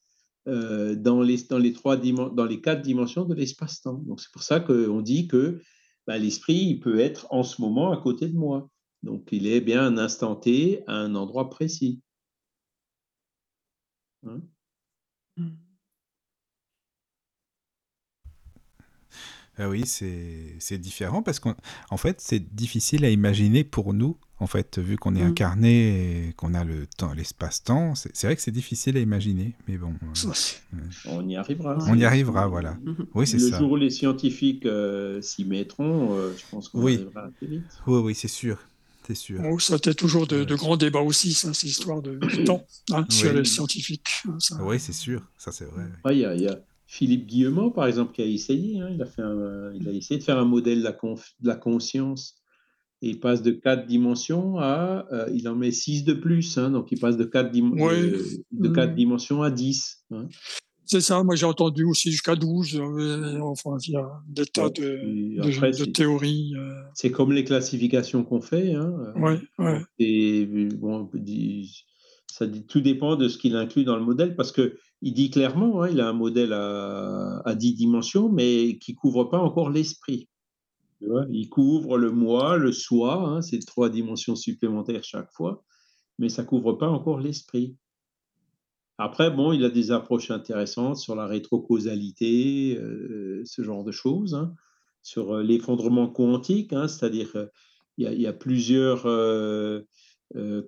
dans, 0.48 1.22
les, 1.22 1.38
dans, 1.52 1.60
les 1.60 1.72
trois 1.72 1.98
dans 1.98 2.46
les 2.46 2.62
quatre 2.62 2.82
dimensions 2.82 3.26
de 3.26 3.36
l'espace-temps. 3.36 4.02
Donc 4.08 4.20
c'est 4.22 4.32
pour 4.32 4.42
ça 4.42 4.60
qu'on 4.60 5.02
dit 5.02 5.28
que 5.28 5.60
l'esprit, 6.18 6.56
il 6.56 6.80
peut 6.80 7.00
être 7.00 7.28
en 7.32 7.44
ce 7.44 7.62
moment 7.62 7.92
à 7.92 7.98
côté 7.98 8.28
de 8.28 8.38
moi. 8.38 8.70
Donc, 9.04 9.30
il 9.32 9.48
est 9.48 9.62
bien 9.62 9.84
un 9.84 9.98
instant 9.98 10.36
T 10.36 10.84
à 10.88 10.94
un 10.94 11.16
endroit 11.16 11.50
précis. 11.50 12.02
Hein? 14.26 14.42
Ah 19.58 19.70
oui, 19.70 19.86
c'est 19.86 20.78
différent 20.78 21.22
parce 21.22 21.40
qu'en 21.40 21.56
en 21.90 21.98
fait, 21.98 22.22
c'est 22.22 22.56
difficile 22.56 23.06
à 23.06 23.10
imaginer 23.10 23.64
pour 23.64 23.94
nous, 23.94 24.18
en 24.42 24.48
fait, 24.48 24.80
vu 24.80 24.98
qu'on 24.98 25.16
est 25.16 25.24
mmh. 25.24 25.28
incarné 25.28 26.30
et 26.30 26.34
qu'on 26.34 26.56
a 26.56 26.64
le 26.64 26.88
temps, 26.98 27.14
l'espace-temps. 27.14 27.94
C'est 27.94 28.26
vrai 28.26 28.36
que 28.36 28.42
c'est 28.42 28.50
difficile 28.50 28.98
à 28.98 29.00
imaginer, 29.00 29.54
mais 29.68 29.78
bon. 29.78 29.94
Euh, 30.02 30.80
on 31.06 31.30
y 31.30 31.36
arrivera. 31.36 31.78
On 31.88 31.96
y 31.96 32.04
arrivera, 32.04 32.48
voilà. 32.48 32.72
Mmh. 32.74 32.94
Oui, 33.14 33.28
c'est 33.28 33.38
ça. 33.38 33.52
Le 33.52 33.58
jour 33.60 33.74
où 33.74 33.76
les 33.76 33.92
scientifiques 33.92 34.66
euh, 34.66 35.22
s'y 35.22 35.46
mettront, 35.46 36.18
euh, 36.18 36.34
je 36.36 36.44
pense 36.50 36.70
qu'on 36.70 36.82
oui. 36.82 36.96
arrivera 36.96 37.26
assez 37.26 37.46
vite. 37.46 37.66
Oui, 37.86 38.00
oui, 38.00 38.16
c'est 38.16 38.28
sûr. 38.28 38.58
C'est 39.06 39.14
sûr. 39.14 39.42
Oh, 39.46 39.60
ça 39.60 39.76
a 39.76 39.94
toujours 39.94 40.26
de, 40.26 40.44
grands 40.56 40.78
débats 40.78 41.02
aussi, 41.02 41.34
ça, 41.34 41.54
ces 41.54 41.68
histoires 41.68 42.02
de, 42.02 42.18
temps 42.44 42.66
hein, 42.94 43.06
sur 43.10 43.32
les 43.34 43.46
scientifiques. 43.46 44.10
Hein, 44.28 44.58
oui, 44.62 44.80
c'est 44.80 44.92
sûr, 44.92 45.22
ça 45.38 45.52
c'est 45.52 45.66
vrai. 45.66 45.84
Il 46.10 46.18
y, 46.18 46.48
a, 46.48 46.60
Philippe 46.88 47.28
Guillemot, 47.28 47.70
par 47.70 47.86
exemple, 47.86 48.14
qui 48.14 48.24
a 48.24 48.26
essayé. 48.26 48.80
Hein, 48.80 48.90
il, 48.92 49.02
a 49.04 49.06
fait 49.06 49.22
il 49.76 49.88
a 49.88 49.92
essayé 49.92 50.20
de 50.20 50.24
faire 50.24 50.40
un 50.40 50.46
modèle 50.46 50.80
de 50.80 50.84
la, 50.84 50.94
de 50.94 51.48
la 51.48 51.56
conscience. 51.56 52.41
Et 53.04 53.10
il 53.10 53.20
passe 53.20 53.42
de 53.42 53.52
quatre 53.52 53.88
dimensions 53.88 54.58
à. 54.60 55.08
Euh, 55.12 55.28
il 55.34 55.48
en 55.50 55.56
met 55.56 55.72
six 55.72 56.04
de 56.04 56.14
plus. 56.14 56.58
donc 56.58 56.92
il 56.92 57.00
passe 57.00 57.18
de 57.18 57.24
quatre, 57.24 57.52
de, 57.52 58.68
quatre 58.70 58.92
mmh. 58.92 58.96
dimensions 58.96 59.42
à 59.42 59.50
10. 59.50 60.06
C'est 60.86 61.02
ça, 61.02 61.24
moi 61.24 61.36
j'ai 61.36 61.46
entendu 61.46 61.84
aussi 61.84 62.12
jusqu'à 62.12 62.36
12. 62.36 62.76
Euh, 62.76 63.40
enfin, 63.40 63.78
il 63.88 63.94
y 63.94 63.96
a 63.96 64.08
des 64.28 64.46
tas 64.46 64.70
de, 64.70 65.86
théories. 65.86 66.54
Euh. 66.56 66.74
C'est 66.94 67.12
comme 67.12 67.32
les 67.32 67.44
classifications 67.44 68.24
qu'on 68.24 68.42
fait. 68.42 68.74
Hein. 68.74 68.94
Ouais, 69.16 69.40
ouais. 69.58 69.82
Et 69.98 70.46
bon, 70.46 71.10
ça 72.28 72.46
tout 72.68 72.82
dépend 72.82 73.16
de 73.16 73.30
ce 73.30 73.38
qu'il 73.38 73.56
inclut 73.56 73.84
dans 73.84 73.96
le 73.96 74.04
modèle 74.04 74.36
parce 74.36 74.52
que 74.52 74.78
il 75.02 75.14
dit 75.14 75.32
clairement, 75.32 75.82
hein, 75.82 75.90
il 75.90 76.00
a 76.02 76.08
un 76.08 76.14
modèle 76.14 76.54
à, 76.54 77.42
à 77.46 77.56
10 77.56 77.74
dimensions, 77.74 78.30
mais 78.30 78.78
qui 78.78 78.94
couvre 78.94 79.24
pas 79.24 79.40
encore 79.40 79.72
l'esprit. 79.72 80.28
Il 81.32 81.50
couvre 81.50 81.98
le 81.98 82.12
moi, 82.12 82.58
le 82.58 82.72
soi, 82.72 83.16
hein, 83.16 83.42
c'est 83.42 83.60
trois 83.66 83.90
dimensions 83.90 84.36
supplémentaires 84.36 85.04
chaque 85.04 85.32
fois, 85.32 85.64
mais 86.20 86.30
ça 86.30 86.44
couvre 86.44 86.74
pas 86.74 86.90
encore 86.90 87.20
l'esprit. 87.20 87.76
Après, 88.98 89.32
bon, 89.32 89.52
il 89.52 89.66
a 89.66 89.70
des 89.70 89.92
approches 89.92 90.30
intéressantes 90.30 90.98
sur 90.98 91.16
la 91.16 91.26
rétrocausalité, 91.26 92.78
euh, 92.78 93.42
ce 93.46 93.64
genre 93.64 93.84
de 93.84 93.92
choses, 93.92 94.36
hein, 94.36 94.54
sur 95.02 95.38
euh, 95.38 95.44
l'effondrement 95.44 96.08
quantique, 96.08 96.72
hein, 96.72 96.88
c'est-à-dire 96.88 97.32
qu'il 97.32 98.12
y, 98.14 98.28
a 98.28 98.34
plusieurs 98.34 99.08
euh, 99.08 99.82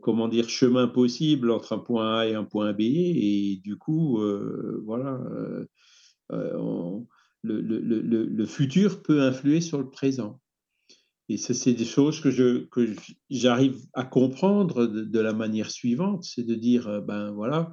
comment 0.01 0.27
dire, 0.27 0.49
chemins 0.49 0.87
possibles 0.87 1.51
entre 1.51 1.73
un 1.73 1.77
point 1.77 2.17
A 2.17 2.27
et 2.27 2.33
un 2.33 2.43
point 2.43 2.73
B, 2.73 2.81
et 2.81 3.61
du 3.63 3.77
coup, 3.77 4.19
voilà, 4.83 5.19
le, 7.43 7.61
le, 7.61 8.45
futur 8.45 9.01
peut 9.03 9.21
influer 9.21 9.61
sur 9.61 9.77
le 9.77 9.89
présent. 9.89 10.39
Et 11.29 11.37
ça, 11.37 11.53
c'est 11.53 11.73
des 11.73 11.85
choses 11.85 12.19
que, 12.19 12.31
je, 12.31 12.65
que 12.65 12.95
j'arrive 13.29 13.79
à 13.93 14.03
comprendre 14.03 14.85
de, 14.85 15.03
de, 15.03 15.19
la 15.19 15.33
manière 15.33 15.71
suivante, 15.71 16.23
c'est 16.23 16.45
de 16.45 16.55
dire, 16.55 17.01
ben 17.01 17.31
voilà, 17.31 17.71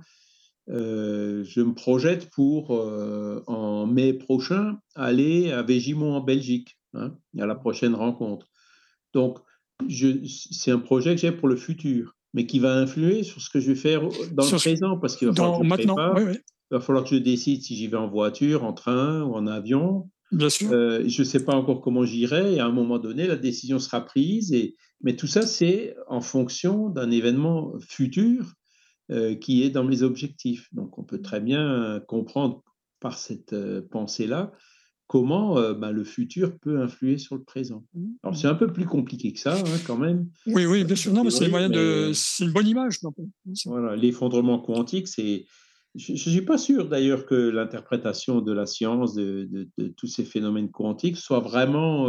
euh, 0.71 1.43
je 1.45 1.61
me 1.61 1.75
projette 1.75 2.31
pour, 2.31 2.73
euh, 2.73 3.43
en 3.47 3.87
mai 3.87 4.13
prochain, 4.13 4.79
aller 4.95 5.51
à 5.51 5.63
Végimont 5.63 6.15
en 6.15 6.21
Belgique, 6.21 6.79
hein, 6.95 7.17
à 7.39 7.47
la 7.47 7.55
prochaine 7.55 7.95
rencontre. 7.95 8.47
Donc, 9.15 9.39
c'est 9.89 10.71
un 10.71 10.79
projet 10.79 11.15
que 11.15 11.21
j'ai 11.21 11.33
pour 11.33 11.49
le 11.49 11.57
futur, 11.57 12.15
mais 12.35 12.47
qui 12.47 12.59
va 12.59 12.75
influer 12.75 13.25
sur 13.25 13.41
ce 13.41 13.51
que 13.51 13.59
je 13.59 13.73
vais 13.73 13.79
faire 13.79 14.03
dans 14.33 14.45
le 14.45 14.57
présent, 14.59 14.99
parce 14.99 15.17
qu'il 15.17 15.29
va 15.29 15.35
falloir 15.35 15.61
que 15.61 15.67
maintenant, 15.67 16.15
Il 16.71 16.75
va 16.75 16.81
falloir 16.81 17.05
que 17.05 17.11
je 17.11 17.17
décide 17.17 17.63
si 17.63 17.77
j'y 17.77 17.89
vais 17.89 17.97
en 17.97 18.09
voiture, 18.09 18.65
en 18.65 18.73
train 18.73 19.23
ou 19.23 19.35
en 19.35 19.47
avion. 19.47 20.09
Bien 20.33 20.49
sûr. 20.49 20.71
Euh, 20.73 21.03
je 21.07 21.23
ne 21.23 21.27
sais 21.27 21.45
pas 21.45 21.55
encore 21.55 21.81
comment 21.81 22.05
j'irai, 22.05 22.55
et 22.55 22.61
à 22.61 22.67
un 22.67 22.73
moment 22.73 22.99
donné, 22.99 23.27
la 23.27 23.37
décision 23.37 23.79
sera 23.79 24.05
prise. 24.05 24.53
Et... 24.53 24.77
Mais 25.03 25.17
tout 25.17 25.27
ça, 25.27 25.43
c'est 25.43 25.97
en 26.07 26.21
fonction 26.21 26.89
d'un 26.89 27.11
événement 27.11 27.73
futur 27.81 28.55
euh, 29.11 29.35
qui 29.35 29.65
est 29.65 29.71
dans 29.71 29.85
mes 29.85 30.03
objectifs. 30.03 30.69
Donc 30.73 30.99
on 30.99 31.03
peut 31.03 31.21
très 31.21 31.41
bien 31.41 32.01
comprendre 32.07 32.63
par 33.01 33.19
cette 33.19 33.55
euh, 33.55 33.83
pensée-là 33.91 34.53
comment 35.11 35.59
euh, 35.59 35.75
ben, 35.75 35.91
le 35.91 36.05
futur 36.05 36.57
peut 36.61 36.81
influer 36.81 37.19
sur 37.19 37.35
le 37.35 37.43
présent. 37.43 37.85
Alors 38.23 38.37
c'est 38.37 38.47
un 38.47 38.55
peu 38.55 38.73
plus 38.73 38.87
compliqué 38.87 39.33
que 39.33 39.41
ça 39.41 39.57
hein, 39.59 39.79
quand 39.85 39.97
même. 39.99 40.29
Oui, 40.47 40.67
oui, 40.67 40.85
bien 40.85 40.95
sûr. 40.95 41.13
Non, 41.13 41.25
mais 41.25 41.31
c'est 41.31 41.49
de... 41.49 42.13
une 42.45 42.53
bonne 42.53 42.69
image. 42.69 43.01
Voilà, 43.67 43.97
l'effondrement 43.97 44.61
quantique, 44.61 45.09
c'est. 45.09 45.47
Je 45.97 46.13
ne 46.13 46.17
suis 46.17 46.43
pas 46.43 46.59
sûr 46.59 46.89
d'ailleurs 46.89 47.27
que 47.27 47.35
l'interprétation 47.35 48.41
de 48.41 48.53
la 48.53 48.67
science 48.67 49.15
de, 49.15 49.49
de, 49.77 49.89
tous 49.89 50.07
ces 50.07 50.25
phénomènes 50.25 50.71
quantiques 50.71 51.17
soit 51.17 51.41
vraiment 51.41 52.07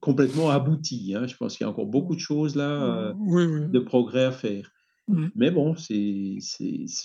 complètement 0.00 0.50
aboutie. 0.50 1.14
Hein. 1.14 1.26
Je 1.26 1.36
pense 1.36 1.56
qu'il 1.56 1.64
y 1.64 1.68
a 1.68 1.70
encore 1.70 1.86
beaucoup 1.86 2.14
de 2.14 2.20
choses 2.20 2.56
là, 2.56 3.14
de 3.14 3.78
progrès 3.78 4.24
à 4.24 4.32
faire. 4.32 4.72
Mmh. 5.08 5.28
Mais 5.34 5.50
bon, 5.50 5.74
c'est, 5.76 6.36
ce, 6.40 7.04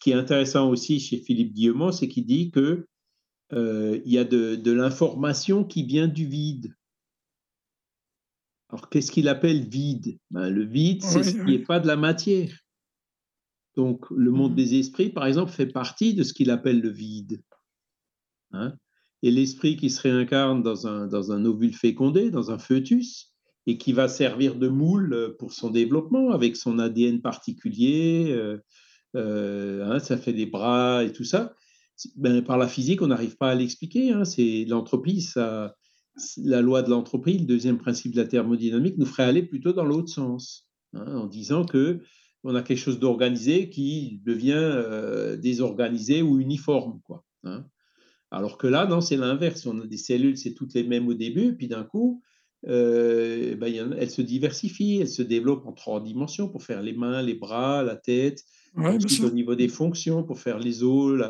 qui 0.00 0.10
est 0.10 0.14
intéressant 0.14 0.68
aussi 0.68 0.98
chez 0.98 1.18
Philippe 1.18 1.54
Guillemot, 1.54 1.92
c'est 1.92 2.08
qu'il 2.08 2.26
dit 2.26 2.50
que 2.50 2.86
euh, 3.52 4.00
il 4.04 4.12
y 4.12 4.18
a 4.18 4.24
de, 4.24 4.56
de 4.56 4.72
l'information 4.72 5.64
qui 5.64 5.84
vient 5.84 6.08
du 6.08 6.26
vide. 6.26 6.74
Alors, 8.68 8.88
qu'est-ce 8.88 9.10
qu'il 9.10 9.28
appelle 9.28 9.68
vide? 9.68 10.18
Ben, 10.30 10.48
Le 10.48 10.64
vide, 10.64 11.02
c'est 11.02 11.24
ce 11.24 11.30
qui 11.32 11.44
n'est 11.44 11.58
pas 11.64 11.80
de 11.80 11.88
la 11.88 11.96
matière. 11.96 12.52
Donc, 13.80 14.04
le 14.10 14.30
monde 14.30 14.52
mmh. 14.52 14.56
des 14.56 14.78
esprits, 14.78 15.08
par 15.08 15.24
exemple, 15.24 15.50
fait 15.50 15.64
partie 15.64 16.12
de 16.12 16.22
ce 16.22 16.34
qu'il 16.34 16.50
appelle 16.50 16.82
le 16.82 16.90
vide. 16.90 17.42
Hein. 18.52 18.74
Et 19.22 19.30
l'esprit 19.30 19.76
qui 19.76 19.88
se 19.88 20.02
réincarne 20.02 20.62
dans 20.62 20.86
un, 20.86 21.06
dans 21.06 21.32
un 21.32 21.46
ovule 21.46 21.72
fécondé, 21.72 22.30
dans 22.30 22.50
un 22.50 22.58
fœtus, 22.58 23.32
et 23.66 23.78
qui 23.78 23.94
va 23.94 24.06
servir 24.06 24.56
de 24.56 24.68
moule 24.68 25.14
euh, 25.14 25.34
pour 25.38 25.54
son 25.54 25.70
développement 25.70 26.30
avec 26.32 26.56
son 26.56 26.78
ADN 26.78 27.22
particulier. 27.22 28.26
Euh, 28.32 28.58
euh, 29.16 29.90
hein, 29.90 29.98
ça 29.98 30.18
fait 30.18 30.34
des 30.34 30.44
bras 30.44 31.02
et 31.02 31.12
tout 31.12 31.24
ça. 31.24 31.54
Ben, 32.16 32.44
par 32.44 32.58
la 32.58 32.68
physique, 32.68 33.00
on 33.00 33.06
n'arrive 33.06 33.38
pas 33.38 33.50
à 33.50 33.54
l'expliquer. 33.54 34.12
Hein, 34.12 34.26
c'est 34.26 34.66
l'entropie, 34.68 35.22
ça, 35.22 35.74
la 36.36 36.60
loi 36.60 36.82
de 36.82 36.90
l'entropie, 36.90 37.38
le 37.38 37.46
deuxième 37.46 37.78
principe 37.78 38.12
de 38.12 38.20
la 38.20 38.28
thermodynamique, 38.28 38.98
nous 38.98 39.06
ferait 39.06 39.22
aller 39.22 39.42
plutôt 39.42 39.72
dans 39.72 39.86
l'autre 39.86 40.10
sens, 40.10 40.68
hein, 40.92 41.16
en 41.16 41.26
disant 41.26 41.64
que 41.64 42.00
on 42.44 42.54
a 42.54 42.62
quelque 42.62 42.78
chose 42.78 42.98
d'organisé 42.98 43.68
qui 43.68 44.20
devient 44.24 45.36
désorganisé 45.38 46.22
ou 46.22 46.40
uniforme, 46.40 47.00
quoi. 47.04 47.24
Alors 48.30 48.58
que 48.58 48.66
là, 48.66 48.86
non, 48.86 49.00
c'est 49.00 49.16
l'inverse. 49.16 49.66
On 49.66 49.80
a 49.80 49.86
des 49.86 49.96
cellules, 49.96 50.38
c'est 50.38 50.54
toutes 50.54 50.74
les 50.74 50.84
mêmes 50.84 51.08
au 51.08 51.14
début, 51.14 51.56
puis 51.56 51.66
d'un 51.66 51.82
coup, 51.84 52.22
euh, 52.68 53.56
ben, 53.56 53.94
elle 53.98 54.10
se 54.10 54.22
diversifie, 54.22 54.98
elle 55.00 55.08
se 55.08 55.22
développe 55.22 55.66
en 55.66 55.72
trois 55.72 56.00
dimensions 56.02 56.48
pour 56.48 56.62
faire 56.62 56.82
les 56.82 56.92
mains, 56.92 57.22
les 57.22 57.34
bras, 57.34 57.82
la 57.82 57.96
tête, 57.96 58.44
au 58.76 59.30
niveau 59.30 59.54
des 59.54 59.68
fonctions, 59.68 60.22
pour 60.22 60.38
faire 60.38 60.58
les 60.58 60.84
os, 60.84 61.20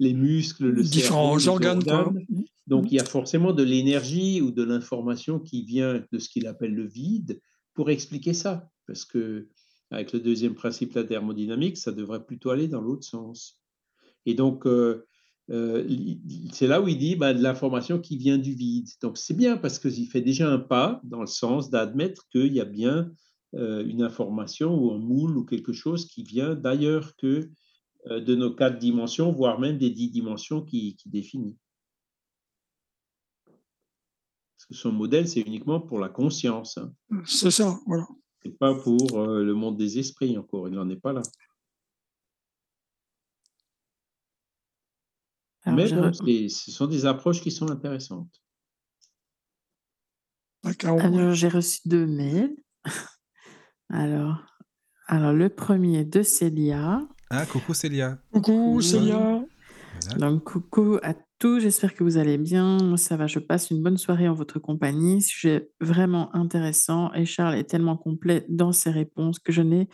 les 0.00 0.14
muscles, 0.14 0.66
le 0.68 0.82
différents 0.82 1.38
cerveau, 1.38 1.56
organes. 1.56 2.24
Mmh. 2.28 2.42
Donc 2.66 2.90
il 2.90 2.96
y 2.96 3.00
a 3.00 3.04
forcément 3.04 3.52
de 3.52 3.62
l'énergie 3.62 4.40
ou 4.40 4.50
de 4.50 4.62
l'information 4.62 5.38
qui 5.38 5.62
vient 5.62 6.04
de 6.10 6.18
ce 6.18 6.28
qu'il 6.28 6.46
appelle 6.46 6.74
le 6.74 6.86
vide 6.86 7.40
pour 7.74 7.90
expliquer 7.90 8.32
ça, 8.32 8.68
parce 8.86 9.04
que 9.04 9.48
avec 9.90 10.12
le 10.12 10.20
deuxième 10.20 10.54
principe, 10.54 10.94
la 10.94 11.04
thermodynamique, 11.04 11.76
ça 11.76 11.92
devrait 11.92 12.24
plutôt 12.24 12.50
aller 12.50 12.68
dans 12.68 12.80
l'autre 12.80 13.04
sens. 13.04 13.60
Et 14.24 14.34
donc, 14.34 14.66
euh, 14.66 15.06
euh, 15.50 15.86
c'est 16.52 16.66
là 16.66 16.80
où 16.80 16.88
il 16.88 16.98
dit 16.98 17.14
bah, 17.14 17.32
de 17.32 17.42
l'information 17.42 18.00
qui 18.00 18.16
vient 18.16 18.38
du 18.38 18.52
vide. 18.52 18.88
Donc 19.00 19.16
c'est 19.16 19.36
bien 19.36 19.56
parce 19.56 19.78
qu'il 19.78 20.08
fait 20.08 20.20
déjà 20.20 20.50
un 20.50 20.58
pas 20.58 21.00
dans 21.04 21.20
le 21.20 21.28
sens 21.28 21.70
d'admettre 21.70 22.28
qu'il 22.30 22.52
y 22.52 22.60
a 22.60 22.64
bien 22.64 23.12
euh, 23.54 23.86
une 23.86 24.02
information 24.02 24.76
ou 24.76 24.90
un 24.90 24.98
moule 24.98 25.38
ou 25.38 25.44
quelque 25.44 25.72
chose 25.72 26.06
qui 26.06 26.24
vient 26.24 26.54
d'ailleurs 26.54 27.14
que 27.16 27.50
de 28.08 28.36
nos 28.36 28.54
quatre 28.54 28.78
dimensions, 28.78 29.32
voire 29.32 29.58
même 29.58 29.78
des 29.78 29.90
dix 29.90 30.10
dimensions 30.10 30.62
qui, 30.62 30.94
qui 30.94 31.08
définit. 31.08 31.56
Parce 33.46 34.66
que 34.68 34.74
son 34.74 34.92
modèle, 34.92 35.26
c'est 35.26 35.40
uniquement 35.40 35.80
pour 35.80 35.98
la 35.98 36.08
conscience. 36.08 36.78
Hein. 36.78 36.92
C'est 37.24 37.50
ça, 37.50 37.80
voilà. 37.84 38.06
C'est 38.46 38.58
pas 38.58 38.74
pour 38.74 39.26
le 39.26 39.52
monde 39.54 39.76
des 39.76 39.98
esprits 39.98 40.38
encore, 40.38 40.68
il 40.68 40.74
n'en 40.74 40.88
est 40.88 41.00
pas 41.00 41.12
là. 41.12 41.22
Mais 45.66 45.90
bon, 45.90 46.12
ce 46.12 46.70
sont 46.70 46.86
des 46.86 47.06
approches 47.06 47.40
qui 47.40 47.50
sont 47.50 47.70
intéressantes. 47.70 48.40
Alors, 50.84 51.34
j'ai 51.34 51.48
reçu 51.48 51.80
deux 51.86 52.06
mails. 52.06 52.56
Alors, 53.88 54.44
alors, 55.06 55.32
le 55.32 55.48
premier 55.48 56.04
de 56.04 56.22
Célia. 56.22 57.06
Ah, 57.30 57.46
coucou 57.46 57.74
Célia. 57.74 58.18
Coucou 58.32 58.80
Célia. 58.80 59.44
Donc, 60.18 60.44
coucou 60.44 60.98
à 61.02 61.14
tous, 61.38 61.60
j'espère 61.60 61.94
que 61.94 62.04
vous 62.04 62.16
allez 62.16 62.38
bien. 62.38 62.78
Moi, 62.82 62.96
ça 62.96 63.16
va, 63.16 63.26
je 63.26 63.38
passe 63.38 63.70
une 63.70 63.82
bonne 63.82 63.98
soirée 63.98 64.28
en 64.28 64.34
votre 64.34 64.58
compagnie. 64.58 65.22
Sujet 65.22 65.70
vraiment 65.80 66.34
intéressant 66.34 67.12
et 67.12 67.24
Charles 67.24 67.56
est 67.56 67.64
tellement 67.64 67.96
complet 67.96 68.44
dans 68.48 68.72
ses 68.72 68.90
réponses 68.90 69.38
que 69.38 69.52
je 69.52 69.62
n'ai 69.62 69.88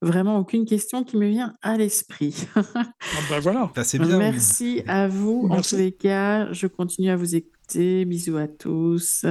vraiment 0.00 0.38
aucune 0.38 0.64
question 0.64 1.04
qui 1.04 1.16
me 1.16 1.26
vient 1.26 1.54
à 1.62 1.76
l'esprit. 1.76 2.46
Ah 2.54 2.84
ben 3.30 3.40
voilà. 3.40 3.70
c'est 3.82 3.98
bien. 3.98 4.18
Merci 4.18 4.82
à 4.86 5.08
vous. 5.08 5.48
En 5.50 5.60
tous 5.60 5.76
les 5.76 5.92
cas, 5.92 6.52
je 6.52 6.66
continue 6.66 7.10
à 7.10 7.16
vous 7.16 7.34
écouter. 7.34 8.04
Bisous 8.04 8.36
à 8.36 8.48
tous. 8.48 9.26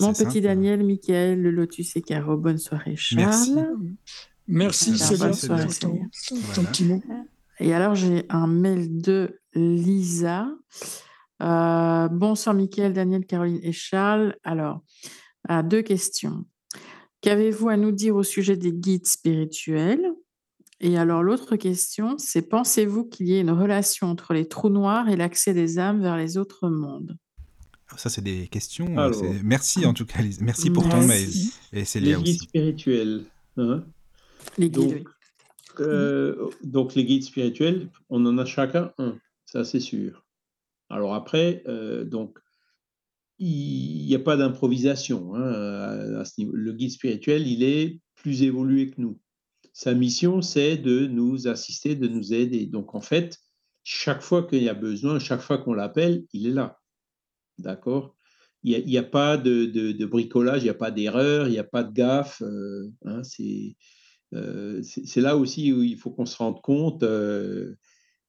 Mon 0.00 0.12
petit 0.12 0.40
Daniel, 0.40 0.82
Mickaël, 0.82 1.40
le 1.40 1.50
Lotus 1.50 1.96
et 1.96 2.02
Caro, 2.02 2.36
bonne 2.36 2.58
soirée, 2.58 2.96
Charles. 2.96 3.26
Merci. 3.26 3.54
Merci, 4.46 4.90
Alors, 4.90 5.18
bonne 5.18 5.34
soirée, 5.34 5.66
c'est 5.68 5.80
ton, 5.80 6.00
Célia. 6.12 6.42
ton 6.54 6.64
petit 6.64 6.84
mot. 6.84 7.02
Et 7.60 7.72
alors, 7.74 7.94
j'ai 7.94 8.24
un 8.28 8.46
mail 8.46 9.00
de 9.00 9.40
Lisa. 9.54 10.48
Euh, 11.42 12.08
bonsoir, 12.08 12.54
Mickaël, 12.54 12.92
Daniel, 12.92 13.24
Caroline 13.26 13.60
et 13.62 13.72
Charles. 13.72 14.36
Alors, 14.44 14.82
euh, 15.50 15.62
deux 15.62 15.82
questions. 15.82 16.44
Qu'avez-vous 17.20 17.68
à 17.68 17.76
nous 17.76 17.92
dire 17.92 18.16
au 18.16 18.22
sujet 18.22 18.56
des 18.56 18.72
guides 18.72 19.06
spirituels? 19.06 20.04
Et 20.80 20.98
alors, 20.98 21.22
l'autre 21.22 21.56
question, 21.56 22.16
c'est 22.18 22.42
pensez-vous 22.48 23.04
qu'il 23.04 23.28
y 23.28 23.34
ait 23.34 23.40
une 23.40 23.50
relation 23.50 24.08
entre 24.08 24.34
les 24.34 24.46
trous 24.48 24.68
noirs 24.68 25.08
et 25.08 25.16
l'accès 25.16 25.54
des 25.54 25.78
âmes 25.78 26.02
vers 26.02 26.16
les 26.16 26.36
autres 26.36 26.68
mondes? 26.68 27.16
Ça, 27.96 28.10
c'est 28.10 28.22
des 28.22 28.48
questions. 28.48 28.88
euh, 28.98 29.06
Alors. 29.06 29.22
Merci 29.44 29.86
en 29.86 29.94
tout 29.94 30.04
cas, 30.04 30.20
Lise. 30.20 30.40
Merci 30.40 30.70
pour 30.70 30.88
ton 30.88 30.98
mail. 31.06 31.28
Merci. 31.28 31.54
Et 31.72 32.00
Les 32.00 32.14
guides 32.14 32.22
aussi. 32.22 32.38
spirituels. 32.38 33.24
hein? 33.56 33.84
Les 34.58 34.68
guides, 34.68 34.82
Donc, 34.90 34.92
oui. 34.94 35.04
Euh, 35.80 36.50
donc, 36.62 36.94
les 36.94 37.04
guides 37.04 37.24
spirituels, 37.24 37.90
on 38.08 38.24
en 38.26 38.38
a 38.38 38.44
chacun 38.44 38.92
un, 38.98 39.18
ça 39.46 39.64
c'est 39.64 39.80
sûr. 39.80 40.24
Alors 40.90 41.14
après, 41.14 41.62
euh, 41.66 42.04
donc, 42.04 42.38
il 43.38 44.06
n'y 44.06 44.14
a 44.14 44.20
pas 44.20 44.36
d'improvisation. 44.36 45.34
hein, 45.34 45.42
à- 45.42 46.20
à 46.20 46.24
ce 46.24 46.40
niveau. 46.40 46.52
Le 46.54 46.72
guide 46.72 46.90
spirituel, 46.90 47.46
il 47.48 47.62
est 47.62 48.00
plus 48.14 48.42
évolué 48.42 48.90
que 48.90 49.00
nous. 49.00 49.18
Sa 49.72 49.92
mission, 49.92 50.40
c'est 50.40 50.76
de 50.76 51.06
nous 51.06 51.48
assister, 51.48 51.96
de 51.96 52.06
nous 52.06 52.32
aider. 52.32 52.66
Donc 52.66 52.94
en 52.94 53.00
fait, 53.00 53.38
chaque 53.82 54.22
fois 54.22 54.44
qu'il 54.46 54.62
y 54.62 54.68
a 54.68 54.74
besoin, 54.74 55.18
chaque 55.18 55.40
fois 55.40 55.58
qu'on 55.58 55.74
l'appelle, 55.74 56.24
il 56.32 56.46
est 56.46 56.52
là. 56.52 56.78
D'accord? 57.58 58.16
Il 58.62 58.86
n'y 58.86 58.96
a, 58.96 59.02
pas 59.02 59.36
de, 59.36 59.66
de- 59.66 59.92
de 59.92 60.06
bricolage, 60.06 60.62
il 60.62 60.64
n'y 60.64 60.70
a 60.70 60.74
pas 60.74 60.90
d'erreur, 60.90 61.48
il 61.48 61.50
n'y 61.50 61.58
a 61.58 61.64
pas 61.64 61.82
de 61.82 61.92
gaffe. 61.92 62.40
euh, 62.40 62.88
hein, 63.04 63.22
c'est 63.24 63.76
c'est 64.82 65.06
c'est 65.06 65.20
là 65.20 65.36
aussi 65.36 65.72
où 65.72 65.82
il 65.82 65.96
faut 65.96 66.10
qu'on 66.10 66.26
se 66.26 66.36
rende 66.36 66.60
compte 66.62 67.02
euh, 67.02 67.76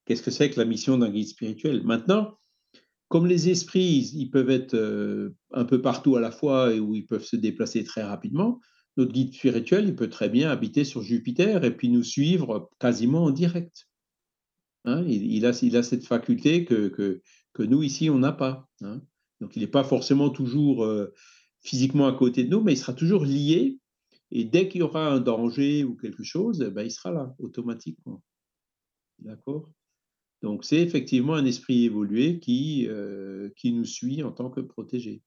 qu'est-ce 0.05 0.23
que 0.23 0.31
c'est 0.31 0.49
que 0.49 0.59
la 0.59 0.65
mission 0.65 0.97
d'un 0.97 1.09
guide 1.09 1.27
spirituel. 1.27 1.83
Maintenant, 1.83 2.37
comme 3.07 3.27
les 3.27 3.49
esprits, 3.49 4.11
ils 4.15 4.29
peuvent 4.29 4.49
être 4.49 4.73
euh, 4.73 5.35
un 5.51 5.65
peu 5.65 5.81
partout 5.81 6.15
à 6.15 6.21
la 6.21 6.31
fois 6.31 6.73
et 6.73 6.79
où 6.79 6.95
ils 6.95 7.05
peuvent 7.05 7.23
se 7.23 7.35
déplacer 7.35 7.83
très 7.83 8.03
rapidement, 8.03 8.59
notre 8.97 9.11
guide 9.11 9.33
spirituel, 9.33 9.87
il 9.87 9.95
peut 9.95 10.09
très 10.09 10.29
bien 10.29 10.49
habiter 10.49 10.83
sur 10.83 11.01
Jupiter 11.01 11.63
et 11.63 11.75
puis 11.75 11.89
nous 11.89 12.03
suivre 12.03 12.69
quasiment 12.79 13.25
en 13.25 13.31
direct. 13.31 13.87
Hein, 14.85 15.03
il, 15.07 15.45
a, 15.45 15.53
cette 15.53 16.05
faculté 16.05 16.63
que, 16.63 17.21
nous, 17.57 17.83
ici, 17.83 18.09
on 18.09 18.19
n'a 18.19 18.31
pas. 18.31 18.69
hein. 18.81 19.01
Donc, 19.41 19.55
il 19.55 19.59
n'est 19.59 19.67
pas 19.67 19.83
forcément 19.83 20.29
toujours 20.29 20.85
euh, 20.85 21.13
physiquement 21.61 22.07
à 22.07 22.13
côté 22.13 22.43
de 22.43 22.49
nous, 22.49 22.61
mais 22.61 22.73
il 22.73 22.77
sera 22.77 22.93
toujours 22.93 23.25
lié. 23.25 23.79
Et 24.37 24.43
dès 24.43 24.67
qu'il 24.67 24.79
y 24.81 24.83
aura 24.83 25.07
un 25.07 25.21
danger 25.21 25.85
ou 25.85 25.95
quelque 25.95 26.23
chose, 26.23 26.61
eh 26.67 26.69
ben, 26.69 26.83
il 26.83 26.91
sera 26.91 27.09
là, 27.11 27.33
automatiquement. 27.39 28.21
D'accord? 29.19 29.69
Donc, 30.41 30.65
c'est 30.65 30.81
effectivement 30.81 31.35
un 31.35 31.45
esprit 31.45 31.85
évolué 31.85 32.39
qui, 32.39 32.85
euh, 32.89 33.49
qui 33.55 33.71
nous 33.71 33.85
suit 33.85 34.23
en 34.23 34.31
tant 34.33 34.49
que 34.49 34.59
protégé, 34.59 35.21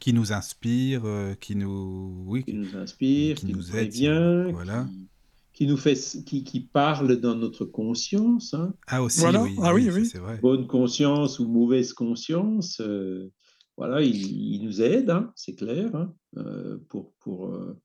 Qui 0.00 0.12
nous 0.12 0.32
inspire, 0.32 1.04
euh, 1.04 1.34
qui 1.36 1.54
nous. 1.54 2.24
Oui, 2.26 2.42
qui 2.42 2.54
nous 2.54 2.76
inspire, 2.76 3.36
qui 3.36 3.46
qui, 3.46 3.52
nous 3.52 3.58
nous 3.58 3.68
aide, 3.76 3.88
prévient, 3.90 4.50
voilà. 4.52 4.88
qui, 4.90 5.08
qui 5.52 5.66
nous 5.68 5.76
fait, 5.76 5.94
qui, 6.26 6.42
qui 6.42 6.58
parle 6.60 7.20
dans 7.20 7.36
notre 7.36 7.64
conscience. 7.64 8.52
hein. 8.54 8.74
Ah, 8.88 9.00
aussi, 9.04 9.20
Voilà. 9.20 9.44
oui. 9.44 9.54
Ah 9.62 9.72
oui, 9.72 9.88
oui. 9.94 10.06
C'est 10.06 10.18
vrai. 10.18 10.40
bonne 10.42 10.66
conscience 10.66 11.38
ou 11.38 11.46
mauvaise 11.46 11.92
conscience, 11.92 12.80
euh, 12.80 13.30
voilà, 13.76 14.02
il, 14.02 14.16
il 14.16 14.64
nous 14.64 14.82
aide, 14.82 15.08
hein, 15.10 15.32
c'est 15.36 15.54
clair, 15.54 15.94
hein, 15.94 16.12
euh, 16.36 16.78
pour, 16.88 17.12
pour, 17.20 17.54
euh, 17.54 17.78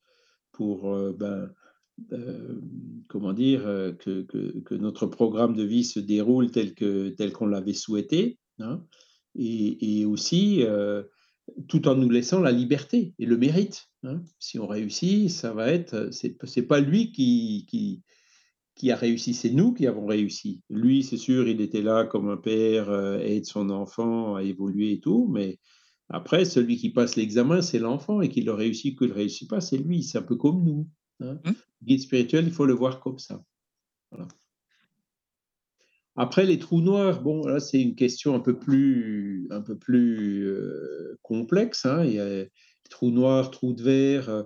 pour 0.58 0.92
euh, 0.92 1.14
ben, 1.14 1.54
euh, 2.12 2.60
comment 3.08 3.32
dire, 3.32 3.66
euh, 3.68 3.94
que, 3.94 4.76
notre 4.76 5.06
programme 5.06 5.56
de 5.56 5.64
vie 5.64 5.84
se 5.84 6.00
déroule 6.00 6.52
tel 6.52 6.74
que 6.74 7.10
tel 7.10 7.32
qu'on 7.32 7.46
l'avait 7.46 7.74
souhaité, 7.74 8.40
hein, 8.60 8.84
et, 9.36 10.06
aussi 10.06 10.66
tout 11.68 11.88
en 11.88 11.96
nous 11.96 12.10
laissant 12.10 12.42
la 12.42 12.52
liberté 12.52 13.14
et 13.20 13.26
le 13.26 13.38
mérite. 13.38 13.86
hein. 14.04 14.24
Si 14.40 14.58
on 14.58 14.68
réussit, 14.68 15.30
ça 15.30 15.54
va 15.54 15.72
être, 15.72 16.10
c'est 16.12 16.68
pas 16.68 16.80
lui 16.80 17.12
qui, 17.12 17.66
qui 17.70 18.02
qui 18.76 18.92
a 18.92 18.96
réussi, 18.96 19.34
c'est 19.34 19.50
nous 19.50 19.74
qui 19.74 19.88
avons 19.88 20.06
réussi. 20.06 20.62
Lui, 20.70 21.02
c'est 21.02 21.18
sûr, 21.18 21.48
il 21.48 21.62
était 21.62 21.82
là 21.82 22.06
comme 22.06 22.30
un 22.30 22.38
père, 22.38 22.92
aide 23.22 23.46
son 23.46 23.72
enfant 23.72 24.36
à 24.36 24.44
évoluer 24.44 24.94
et 24.94 25.00
tout, 25.00 25.28
mais 25.32 25.58
après, 26.10 26.46
celui 26.46 26.78
qui 26.78 26.90
passe 26.90 27.16
l'examen, 27.16 27.62
c'est 27.62 27.80
l'enfant, 27.80 28.22
et 28.22 28.30
qu'il 28.30 28.46
le 28.46 28.54
réussit 28.54 28.94
ou 28.96 28.98
qu'il 29.00 29.08
ne 29.08 29.14
le 29.14 29.18
réussit 29.20 29.50
pas, 29.50 29.60
c'est 29.62 29.78
lui. 29.78 30.04
C'est 30.04 30.18
un 30.20 30.24
peu 30.24 30.36
comme 30.36 30.64
nous. 30.64 30.88
hein. 31.22 31.40
Mmh. 31.44 31.52
Guide 31.84 32.00
spirituel, 32.02 32.46
il 32.48 32.54
faut 32.54 32.66
le 32.66 32.74
voir 32.74 33.00
comme 33.02 33.20
ça. 33.20 33.44
Voilà. 34.12 34.28
Après, 36.16 36.46
les 36.46 36.58
trous 36.58 36.82
noirs, 36.82 37.22
bon, 37.22 37.46
là, 37.46 37.60
c'est 37.60 37.82
une 37.82 37.94
question 37.96 38.34
un 38.34 38.40
peu 38.40 38.58
plus, 38.58 39.48
un 39.52 39.62
peu 39.62 39.78
plus 39.78 40.48
euh, 40.48 41.18
complexe. 41.22 41.86
hein. 41.86 42.04
Il 42.06 42.14
y 42.14 42.20
a 42.20 42.46
trous 42.90 43.12
noirs, 43.12 43.52
trous 43.52 43.74
de 43.74 43.84
verre. 43.84 44.30
euh, 44.30 44.44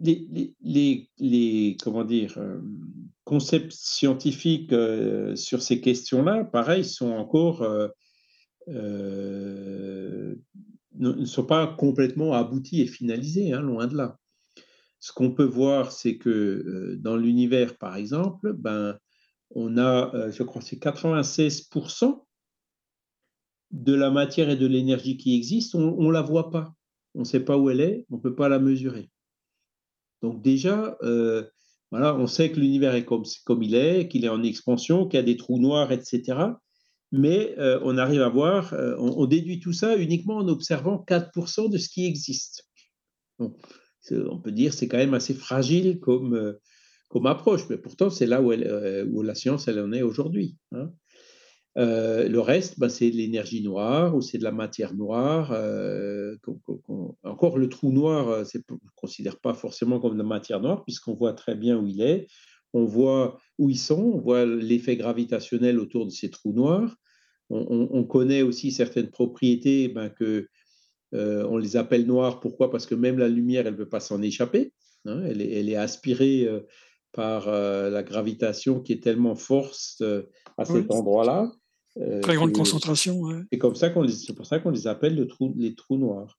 les, 0.00 0.28
les, 0.30 0.54
les, 0.62 1.10
les- 1.18 1.76
comment 1.82 2.04
dire, 2.04 2.38
euh, 2.38 2.60
concepts 3.24 3.72
scientifiques 3.72 4.72
sur 5.34 5.62
ces 5.62 5.80
questions-là, 5.80 6.44
pareil, 6.44 6.84
sont 6.84 7.10
encore 7.10 7.62
euh, 8.68 10.34
ne, 10.94 11.24
sont 11.24 11.44
pas 11.44 11.66
complètement 11.66 12.34
aboutis 12.34 12.80
et 12.80 12.86
finalisés, 12.86 13.52
hein, 13.52 13.60
loin 13.60 13.86
de 13.86 13.96
là. 13.96 14.18
Ce 15.00 15.12
qu'on 15.12 15.32
peut 15.32 15.44
voir, 15.44 15.90
c'est 15.90 16.16
que 16.16 16.30
euh, 16.30 16.96
dans 16.96 17.16
l'univers, 17.16 17.76
par 17.76 17.96
exemple, 17.96 18.52
ben, 18.52 18.98
on 19.50 19.76
a, 19.78 20.14
euh, 20.14 20.30
je 20.30 20.42
crois, 20.42 20.62
c'est 20.62 20.80
96% 20.80 22.24
de 23.72 23.94
la 23.94 24.10
matière 24.10 24.50
et 24.50 24.56
de 24.56 24.66
l'énergie 24.66 25.16
qui 25.16 25.34
existe, 25.34 25.74
on 25.74 26.02
ne 26.02 26.12
la 26.12 26.22
voit 26.22 26.50
pas. 26.50 26.74
On 27.14 27.20
ne 27.20 27.24
sait 27.24 27.44
pas 27.44 27.56
où 27.56 27.70
elle 27.70 27.80
est, 27.80 28.06
on 28.10 28.16
ne 28.16 28.20
peut 28.20 28.34
pas 28.34 28.48
la 28.48 28.58
mesurer. 28.58 29.10
Donc 30.22 30.40
déjà, 30.40 30.96
voilà, 31.90 32.14
on 32.14 32.26
sait 32.26 32.50
que 32.52 32.60
l'univers 32.60 32.94
est 32.94 33.04
comme, 33.04 33.24
comme 33.44 33.62
il 33.62 33.74
est, 33.74 34.08
qu'il 34.08 34.24
est 34.24 34.30
en 34.30 34.42
expansion, 34.42 35.06
qu'il 35.06 35.18
y 35.18 35.22
a 35.22 35.24
des 35.24 35.36
trous 35.36 35.58
noirs, 35.58 35.90
etc. 35.90 36.54
Mais 37.12 37.54
euh, 37.58 37.78
on 37.82 37.98
arrive 37.98 38.22
à 38.22 38.30
voir, 38.30 38.72
euh, 38.72 38.96
on, 38.98 39.26
déduit 39.26 39.60
tout 39.60 39.74
ça 39.74 39.96
uniquement 39.96 40.36
en 40.36 40.48
observant 40.48 41.04
4% 41.06 41.70
de 41.70 41.76
ce 41.76 41.90
qui 41.90 42.06
existe. 42.06 42.66
On 43.38 44.38
peut 44.38 44.50
dire 44.50 44.72
c'est 44.72 44.88
quand 44.88 44.96
même 44.96 45.12
assez 45.12 45.34
fragile 45.34 46.00
comme, 46.00 46.34
euh, 46.34 46.54
comme 47.10 47.26
approche, 47.26 47.68
mais 47.68 47.76
pourtant 47.76 48.08
c'est 48.08 48.26
là 48.26 48.40
où, 48.40 48.50
la 49.22 49.34
science 49.34 49.68
elle 49.68 49.78
en 49.80 49.92
est 49.92 50.00
aujourd'hui. 50.00 50.56
hein. 50.72 50.90
Le 51.76 52.38
reste, 52.38 52.78
ben, 52.78 52.88
c'est 52.88 53.10
de 53.10 53.16
l'énergie 53.16 53.62
noire 53.62 54.16
ou 54.16 54.22
c'est 54.22 54.38
de 54.38 54.44
la 54.44 54.52
matière 54.52 54.94
noire. 54.94 55.50
encore, 57.24 57.58
le 57.58 57.68
trou 57.68 57.92
noir, 57.92 58.26
on 58.28 58.74
ne 58.74 58.78
considère 58.96 59.38
pas 59.38 59.52
forcément 59.52 60.00
comme 60.00 60.14
de 60.14 60.18
la 60.18 60.28
matière 60.28 60.60
noire, 60.60 60.82
puisqu'on 60.84 61.14
voit 61.14 61.34
très 61.34 61.54
bien 61.54 61.78
où 61.78 61.86
il 61.86 62.00
est, 62.00 62.26
on 62.72 62.84
voit 62.84 63.38
où 63.58 63.70
ils 63.70 63.78
sont, 63.78 64.00
on 64.14 64.18
voit 64.18 64.44
l'effet 64.46 64.96
gravitationnel 64.96 65.78
autour 65.78 66.06
de 66.06 66.10
ces 66.10 66.30
trous 66.30 66.52
noirs. 66.52 66.96
On, 67.50 67.58
on- 67.68 67.88
on 67.98 68.04
connaît 68.04 68.42
aussi 68.42 68.70
certaines 68.72 69.10
propriétés 69.10 69.88
ben, 69.88 70.08
que 70.10 70.48
euh, 71.14 71.46
on 71.50 71.58
les 71.58 71.76
appelle 71.76 72.06
noirs. 72.06 72.40
Pourquoi? 72.40 72.70
Parce 72.70 72.86
que 72.86 72.94
même 72.94 73.18
la 73.18 73.28
lumière, 73.28 73.66
elle 73.66 73.74
ne 73.74 73.78
peut 73.78 73.88
pas 73.88 74.00
s'en 74.00 74.22
échapper. 74.22 74.72
hein, 75.04 75.22
elle, 75.26 75.42
est, 75.42 75.52
elle 75.52 75.68
est 75.68 75.76
aspirée 75.76 76.46
euh, 76.48 76.60
par 77.12 77.48
euh, 77.48 77.90
la 77.90 78.02
gravitation 78.02 78.80
qui 78.80 78.94
est 78.94 79.02
tellement 79.02 79.34
forte 79.34 80.00
à 80.56 80.62
Oui. 80.70 80.80
cet 80.80 80.90
endroit-là. 80.90 81.52
Très 82.22 82.36
grande 82.36 82.52
concentration. 82.52 83.20
ouais. 83.20 83.40
c'est 83.52 83.58
comme 83.58 83.74
ça 83.74 83.90
qu'on 83.90 84.00
les, 84.00 84.12
c'est 84.12 84.32
pour 84.32 84.46
ça 84.46 84.58
qu'on 84.60 84.70
les 84.70 84.86
appelle 84.86 85.14
le 85.14 85.26
trou- 85.26 85.52
les 85.58 85.74
trous 85.74 85.98
noirs. 85.98 86.38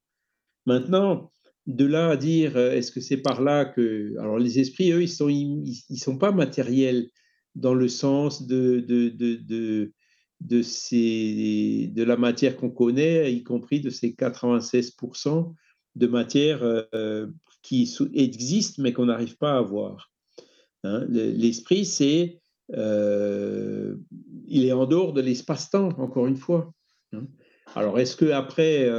Maintenant, 0.66 1.32
de 1.68 1.86
là 1.86 2.10
à 2.10 2.18
dire, 2.18 2.58
euh, 2.58 2.72
est-ce 2.72 2.92
que 2.92 3.00
c'est 3.00 3.18
par 3.18 3.42
là 3.42 3.66
que, 3.66 4.16
alors 4.20 4.38
les 4.38 4.60
esprits, 4.60 4.92
eux, 4.92 5.02
ils 5.02 5.10
sont, 5.10 5.30
ils, 5.30 5.84
sont 5.98 6.18
pas 6.18 6.32
matériels 6.32 7.10
dans 7.56 7.74
le 7.74 7.88
sens 7.88 8.46
de 8.48 8.80
de 8.80 9.10
de 9.10 9.36
de, 10.42 10.62
de 11.88 12.04
la 12.04 12.18
matière 12.18 12.58
qu'on 12.58 12.70
connaît, 12.70 13.34
y 13.34 13.44
compris 13.44 13.80
de 13.80 13.90
ces 13.90 14.12
96% 14.12 15.54
de 15.96 16.08
matière 16.08 16.64
euh, 16.64 17.28
qui 17.62 17.90
existe 18.14 18.78
mais 18.80 18.92
qu'on 18.92 19.06
n'arrive 19.06 19.38
pas 19.38 19.58
à 19.58 19.62
voir. 19.62 20.12
Hein, 20.84 21.06
le- 21.08 21.32
L'esprit, 21.32 21.86
c'est 21.86 22.42
euh, 22.76 23.96
il 24.48 24.66
est 24.66 24.72
en 24.74 24.86
dehors 24.86 25.14
de 25.14 25.22
l'espace-temps, 25.22 25.90
encore 25.98 26.28
une 26.28 26.38
fois. 26.38 26.74
Hein. 27.14 27.28
Alors, 27.76 28.00
est-ce 28.00 28.16
que 28.16 28.32
après 28.32 28.90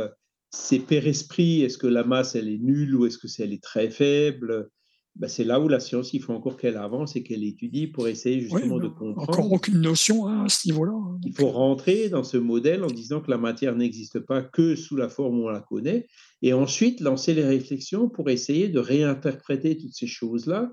ces 0.55 0.79
père-esprits, 0.79 1.63
est-ce 1.63 1.79
que 1.79 1.87
la 1.87 2.05
masse, 2.05 2.35
elle 2.35 2.49
est 2.49 2.59
nulle 2.59 2.95
ou 2.95 3.07
est-ce 3.07 3.19
que 3.19 3.27
elle 3.43 3.53
est 3.53 3.63
très 3.63 3.91
faible? 3.91 4.71
Ben, 5.17 5.29
c'est 5.29 5.45
là 5.45 5.61
où 5.61 5.69
la 5.69 5.79
science, 5.79 6.13
il 6.13 6.21
faut 6.21 6.33
encore 6.33 6.57
qu'elle 6.57 6.77
avance 6.77 7.15
et 7.15 7.23
qu'elle 7.23 7.45
étudie 7.45 7.87
pour 7.87 8.09
essayer 8.09 8.41
justement 8.41 8.79
de 8.79 8.89
comprendre. 8.89 9.23
Encore 9.23 9.53
aucune 9.53 9.81
notion 9.81 10.27
hein, 10.27 10.45
à 10.45 10.49
ce 10.49 10.67
niveau-là. 10.67 10.93
Hein, 10.93 11.19
il 11.25 11.33
faut 11.33 11.51
rentrer 11.51 12.09
dans 12.09 12.25
ce 12.25 12.37
modèle 12.37 12.83
en 12.83 12.89
disant 12.89 13.21
que 13.21 13.31
la 13.31 13.39
matière 13.39 13.77
n'existe 13.77 14.19
pas 14.19 14.43
que 14.43 14.75
sous 14.75 14.97
la 14.97 15.09
forme 15.09 15.39
où 15.39 15.45
on 15.45 15.51
la 15.51 15.61
connaît, 15.61 16.09
et 16.43 16.53
ensuite 16.53 17.01
lancer 17.01 17.33
les 17.33 17.45
réflexions 17.45 18.09
pour 18.09 18.29
essayer 18.29 18.69
de 18.69 18.81
réinterpréter 18.81 19.77
toutes 19.77 19.95
ces 19.95 20.09
choses-là 20.09 20.73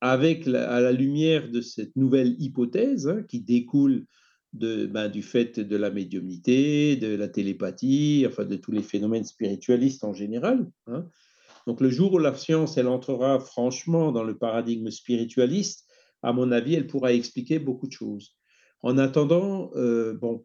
avec 0.00 0.46
à 0.46 0.80
la 0.80 0.92
lumière 0.92 1.50
de 1.50 1.60
cette 1.60 1.96
nouvelle 1.96 2.36
hypothèse 2.38 3.08
hein, 3.08 3.22
qui 3.28 3.40
découle 3.40 4.04
de, 4.52 4.86
ben, 4.86 5.08
du 5.08 5.22
fait 5.22 5.60
de 5.60 5.76
la 5.76 5.90
médiumnité, 5.90 6.96
de 6.96 7.14
la 7.14 7.28
télépathie, 7.28 8.24
enfin 8.26 8.44
de 8.44 8.56
tous 8.56 8.72
les 8.72 8.82
phénomènes 8.82 9.24
spiritualistes 9.24 10.04
en 10.04 10.12
général. 10.12 10.70
Hein. 10.86 11.06
Donc 11.66 11.80
le 11.80 11.90
jour 11.90 12.14
où 12.14 12.18
la 12.18 12.34
science, 12.34 12.78
elle 12.78 12.88
entrera 12.88 13.40
franchement 13.40 14.10
dans 14.10 14.24
le 14.24 14.38
paradigme 14.38 14.90
spiritualiste, 14.90 15.86
à 16.22 16.32
mon 16.32 16.50
avis, 16.50 16.74
elle 16.74 16.86
pourra 16.86 17.12
expliquer 17.12 17.58
beaucoup 17.58 17.86
de 17.86 17.92
choses. 17.92 18.36
En 18.82 18.98
attendant, 18.98 19.70
euh, 19.76 20.14
bon, 20.14 20.42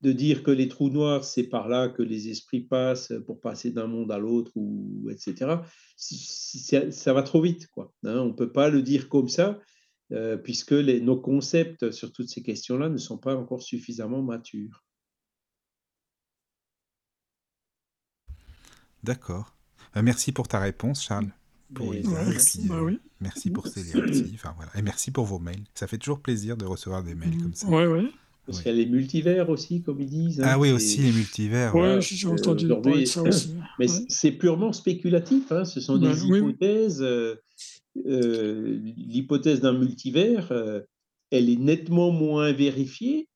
de 0.00 0.12
dire 0.12 0.42
que 0.42 0.50
les 0.50 0.68
trous 0.68 0.90
noirs, 0.90 1.24
c'est 1.24 1.44
par 1.44 1.68
là 1.68 1.88
que 1.88 2.02
les 2.02 2.28
esprits 2.28 2.62
passent 2.62 3.12
pour 3.26 3.40
passer 3.40 3.70
d'un 3.70 3.86
monde 3.86 4.10
à 4.10 4.18
l'autre, 4.18 4.50
ou 4.56 5.08
etc. 5.10 5.58
Ça 5.96 7.12
va 7.12 7.22
trop 7.22 7.40
vite, 7.40 7.68
quoi. 7.68 7.92
Hein. 8.04 8.18
on 8.18 8.28
ne 8.28 8.32
peut 8.32 8.50
pas 8.50 8.68
le 8.68 8.82
dire 8.82 9.08
comme 9.08 9.28
ça, 9.28 9.60
euh, 10.12 10.36
puisque 10.36 10.72
les, 10.72 11.00
nos 11.00 11.18
concepts 11.18 11.90
sur 11.90 12.12
toutes 12.12 12.28
ces 12.28 12.42
questions-là 12.42 12.88
ne 12.88 12.98
sont 12.98 13.18
pas 13.18 13.34
encore 13.34 13.62
suffisamment 13.62 14.22
matures. 14.22 14.84
D'accord. 19.02 19.56
Euh, 19.96 20.02
merci 20.02 20.32
pour 20.32 20.48
ta 20.48 20.60
réponse, 20.60 21.02
Charles. 21.02 21.30
Pour 21.74 21.94
merci, 21.94 22.68
bah 22.68 22.82
oui. 22.82 23.00
merci 23.20 23.50
pour 23.50 23.66
ces 23.66 23.80
enfin, 24.34 24.52
voilà. 24.56 24.70
Et 24.76 24.82
merci 24.82 25.10
pour 25.10 25.24
vos 25.24 25.38
mails. 25.38 25.64
Ça 25.74 25.86
fait 25.86 25.96
toujours 25.96 26.20
plaisir 26.20 26.58
de 26.58 26.66
recevoir 26.66 27.02
des 27.02 27.14
mails 27.14 27.38
comme 27.38 27.54
ça. 27.54 27.66
Ouais, 27.66 27.86
ouais. 27.86 28.04
Parce 28.44 28.60
qu'il 28.60 28.72
y 28.72 28.74
a 28.74 28.76
les 28.76 28.90
multivers 28.90 29.48
aussi, 29.48 29.82
comme 29.82 30.00
ils 30.00 30.10
disent. 30.10 30.40
Hein, 30.40 30.48
ah 30.48 30.58
oui, 30.58 30.72
aussi 30.72 31.00
les 31.00 31.12
multivers. 31.12 31.74
Oui, 31.74 32.02
j'ai 32.02 32.26
entendu 32.28 32.68
parler 32.68 33.00
de 33.00 33.04
ça 33.06 33.22
aussi. 33.28 33.54
Mais 33.78 33.86
c'est 34.08 34.32
purement 34.32 34.72
spéculatif. 34.72 35.50
Hein. 35.52 35.64
Ce 35.64 35.80
sont 35.80 35.96
des 35.96 36.08
bah, 36.08 36.36
hypothèses. 36.36 37.00
Euh, 37.02 37.36
euh, 38.06 38.78
l'hypothèse 38.96 39.60
d'un 39.60 39.72
multivers, 39.72 40.50
euh, 40.52 40.80
elle 41.30 41.50
est 41.50 41.56
nettement 41.56 42.10
moins 42.10 42.52
vérifiée, 42.52 43.28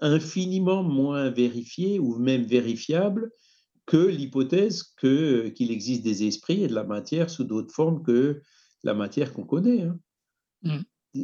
infiniment 0.00 0.82
moins 0.82 1.30
vérifiée 1.30 1.98
ou 1.98 2.18
même 2.18 2.44
vérifiable 2.44 3.30
que 3.86 3.96
l'hypothèse 3.96 4.82
que, 4.96 5.48
qu'il 5.48 5.70
existe 5.70 6.02
des 6.02 6.24
esprits 6.24 6.62
et 6.62 6.68
de 6.68 6.74
la 6.74 6.84
matière 6.84 7.30
sous 7.30 7.44
d'autres 7.44 7.74
formes 7.74 8.02
que 8.02 8.42
la 8.84 8.94
matière 8.94 9.32
qu'on 9.32 9.46
connaît. 9.46 9.82
Hein. 9.82 9.98
Mmh 10.62 10.82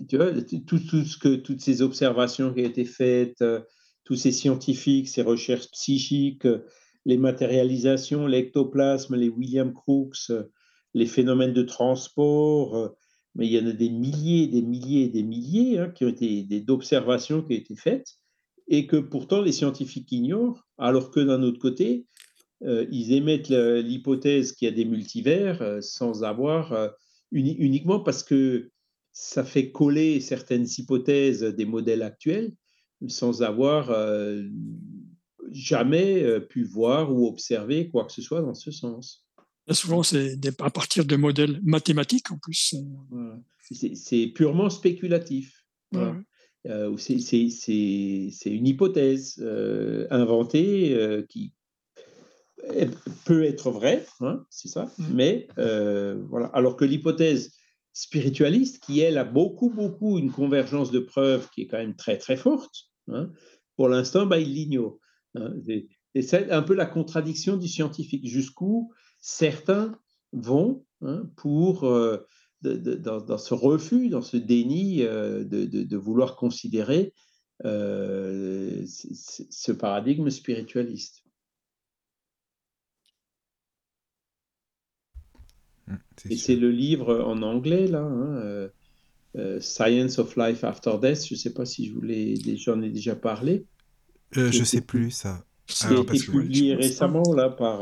tu 0.09 0.16
vois, 0.16 0.32
tout, 0.32 0.78
tout, 0.78 1.05
ce 1.05 1.16
que, 1.16 1.36
toutes 1.36 1.61
ces 1.61 1.82
observations 1.82 2.52
qui 2.52 2.62
ont 2.62 2.65
été 2.65 2.85
faites, 2.85 3.43
euh, 3.43 3.61
tous 4.05 4.16
ces 4.16 4.32
scientifiques, 4.32 5.09
ces 5.09 5.23
recherches 5.23 5.70
psychiques, 5.70 6.48
les 7.05 7.16
matérialisations, 7.16 8.27
l'ectoplasme, 8.27 9.15
les 9.15 9.28
William 9.28 9.73
Crookes, 9.73 10.32
les 10.94 11.06
phénomènes 11.06 11.52
de 11.52 11.62
transport, 11.62 12.94
mais 13.34 13.46
il 13.46 13.52
y 13.52 13.58
en 13.58 13.66
a 13.66 13.72
des 13.72 13.90
milliers, 13.90 14.46
des 14.46 14.62
milliers, 14.62 15.08
des 15.08 15.22
milliers 15.22 15.78
hein, 15.78 15.90
qui 15.90 16.04
ont 16.04 16.08
été 16.08 16.42
d'observations 16.60 17.42
qui 17.42 17.54
ont 17.54 17.58
été 17.58 17.76
faites 17.76 18.14
et 18.68 18.86
que 18.86 18.96
pourtant 18.96 19.42
les 19.42 19.52
scientifiques 19.52 20.10
ignorent, 20.12 20.64
alors 20.78 21.10
que 21.10 21.20
d'un 21.20 21.42
autre 21.42 21.58
côté, 21.58 22.06
ils 22.62 23.12
émettent 23.12 23.50
l'hypothèse 23.50 24.52
qu'il 24.52 24.66
y 24.66 24.70
a 24.70 24.74
des 24.74 24.86
multivers 24.86 25.82
sans 25.82 26.24
avoir 26.24 26.92
uniquement 27.30 28.00
parce 28.00 28.22
que 28.22 28.70
ça 29.12 29.44
fait 29.44 29.70
coller 29.70 30.20
certaines 30.20 30.66
hypothèses 30.78 31.42
des 31.42 31.66
modèles 31.66 32.02
actuels 32.02 32.52
sans 33.08 33.42
avoir 33.42 33.90
euh, 33.90 34.42
jamais 35.50 36.22
euh, 36.22 36.40
pu 36.40 36.64
voir 36.64 37.12
ou 37.12 37.26
observer 37.26 37.88
quoi 37.90 38.04
que 38.04 38.12
ce 38.12 38.22
soit 38.22 38.42
dans 38.42 38.54
ce 38.54 38.70
sens. 38.70 39.23
Souvent, 39.73 40.03
c'est 40.03 40.39
à 40.61 40.70
partir 40.70 41.05
de 41.05 41.16
modèles 41.16 41.61
mathématiques 41.62 42.31
en 42.31 42.39
plus. 42.39 42.74
C'est 43.70 44.27
purement 44.28 44.70
spéculatif. 44.70 45.65
Euh, 46.66 46.97
c'est 46.97 48.31
une 48.47 48.66
hypothèse 48.66 49.39
inventée 50.11 51.24
qui 51.28 51.53
peut 53.24 53.45
être 53.45 53.70
vraie, 53.70 54.07
hein, 54.20 54.45
c'est 54.51 54.69
ça, 54.69 54.91
mmh. 54.99 55.05
mais 55.15 55.49
voilà. 55.57 56.47
Alors 56.53 56.77
que 56.77 56.85
l'hypothèse 56.85 57.53
spiritualiste 57.95 58.82
qui, 58.85 59.01
elle, 59.01 59.16
a 59.16 59.24
beaucoup, 59.24 59.70
beaucoup 59.70 60.19
une 60.19 60.31
convergence 60.31 60.91
de 60.91 60.99
preuves 60.99 61.49
qui 61.55 61.62
est 61.62 61.66
quand 61.66 61.78
même 61.78 61.95
très, 61.95 62.19
très 62.19 62.36
forte. 62.36 62.91
Hein. 63.09 63.31
Pour 63.77 63.89
l'instant, 63.89 64.27
bah, 64.27 64.39
il 64.39 64.53
l'ignore. 64.53 64.99
Hein. 65.36 65.55
Et 66.15 66.23
c'est 66.23 66.51
un 66.51 66.62
peu 66.62 66.74
la 66.74 66.86
contradiction 66.86 67.57
du 67.57 67.69
scientifique, 67.69 68.27
jusqu'où 68.27 68.93
certains 69.24 69.98
vont 70.32 70.84
hein, 71.01 71.22
pour, 71.36 71.84
euh, 71.84 72.18
dans, 72.60 73.38
ce 73.38 73.55
refus, 73.55 74.10
dans 74.10 74.20
ce 74.20 74.36
déni 74.36 75.02
euh, 75.02 75.44
de, 75.44 75.96
vouloir 75.96 76.36
considérer 76.36 77.14
euh, 77.64 78.84
ce 78.86 79.72
paradigme 79.72 80.28
spiritualiste. 80.28 81.24
Mmh, 85.86 85.96
et 86.28 86.36
c'est 86.36 86.56
le 86.56 86.70
livre 86.70 87.22
en 87.24 87.40
anglais, 87.40 87.86
là, 87.86 88.02
hein, 88.02 88.68
Science 89.60 90.18
of 90.18 90.36
Life 90.36 90.64
After 90.64 90.98
Death. 91.01 91.26
Je 91.26 91.34
ne 91.34 91.38
sais 91.38 91.55
pas 91.55 91.64
si 91.64 91.86
je 91.86 91.94
voulais, 91.94 92.34
j'en 92.56 92.82
ai 92.82 92.90
déjà 92.90 93.16
parlé. 93.16 93.64
Je 94.32 94.59
ne 94.59 94.64
sais 94.64 94.82
plus, 94.82 95.12
ça. 95.12 95.46
Qui 95.66 95.86
a 95.86 95.98
été 95.98 96.18
publié 96.18 96.74
récemment 96.74 97.32
là, 97.32 97.48
par 97.48 97.80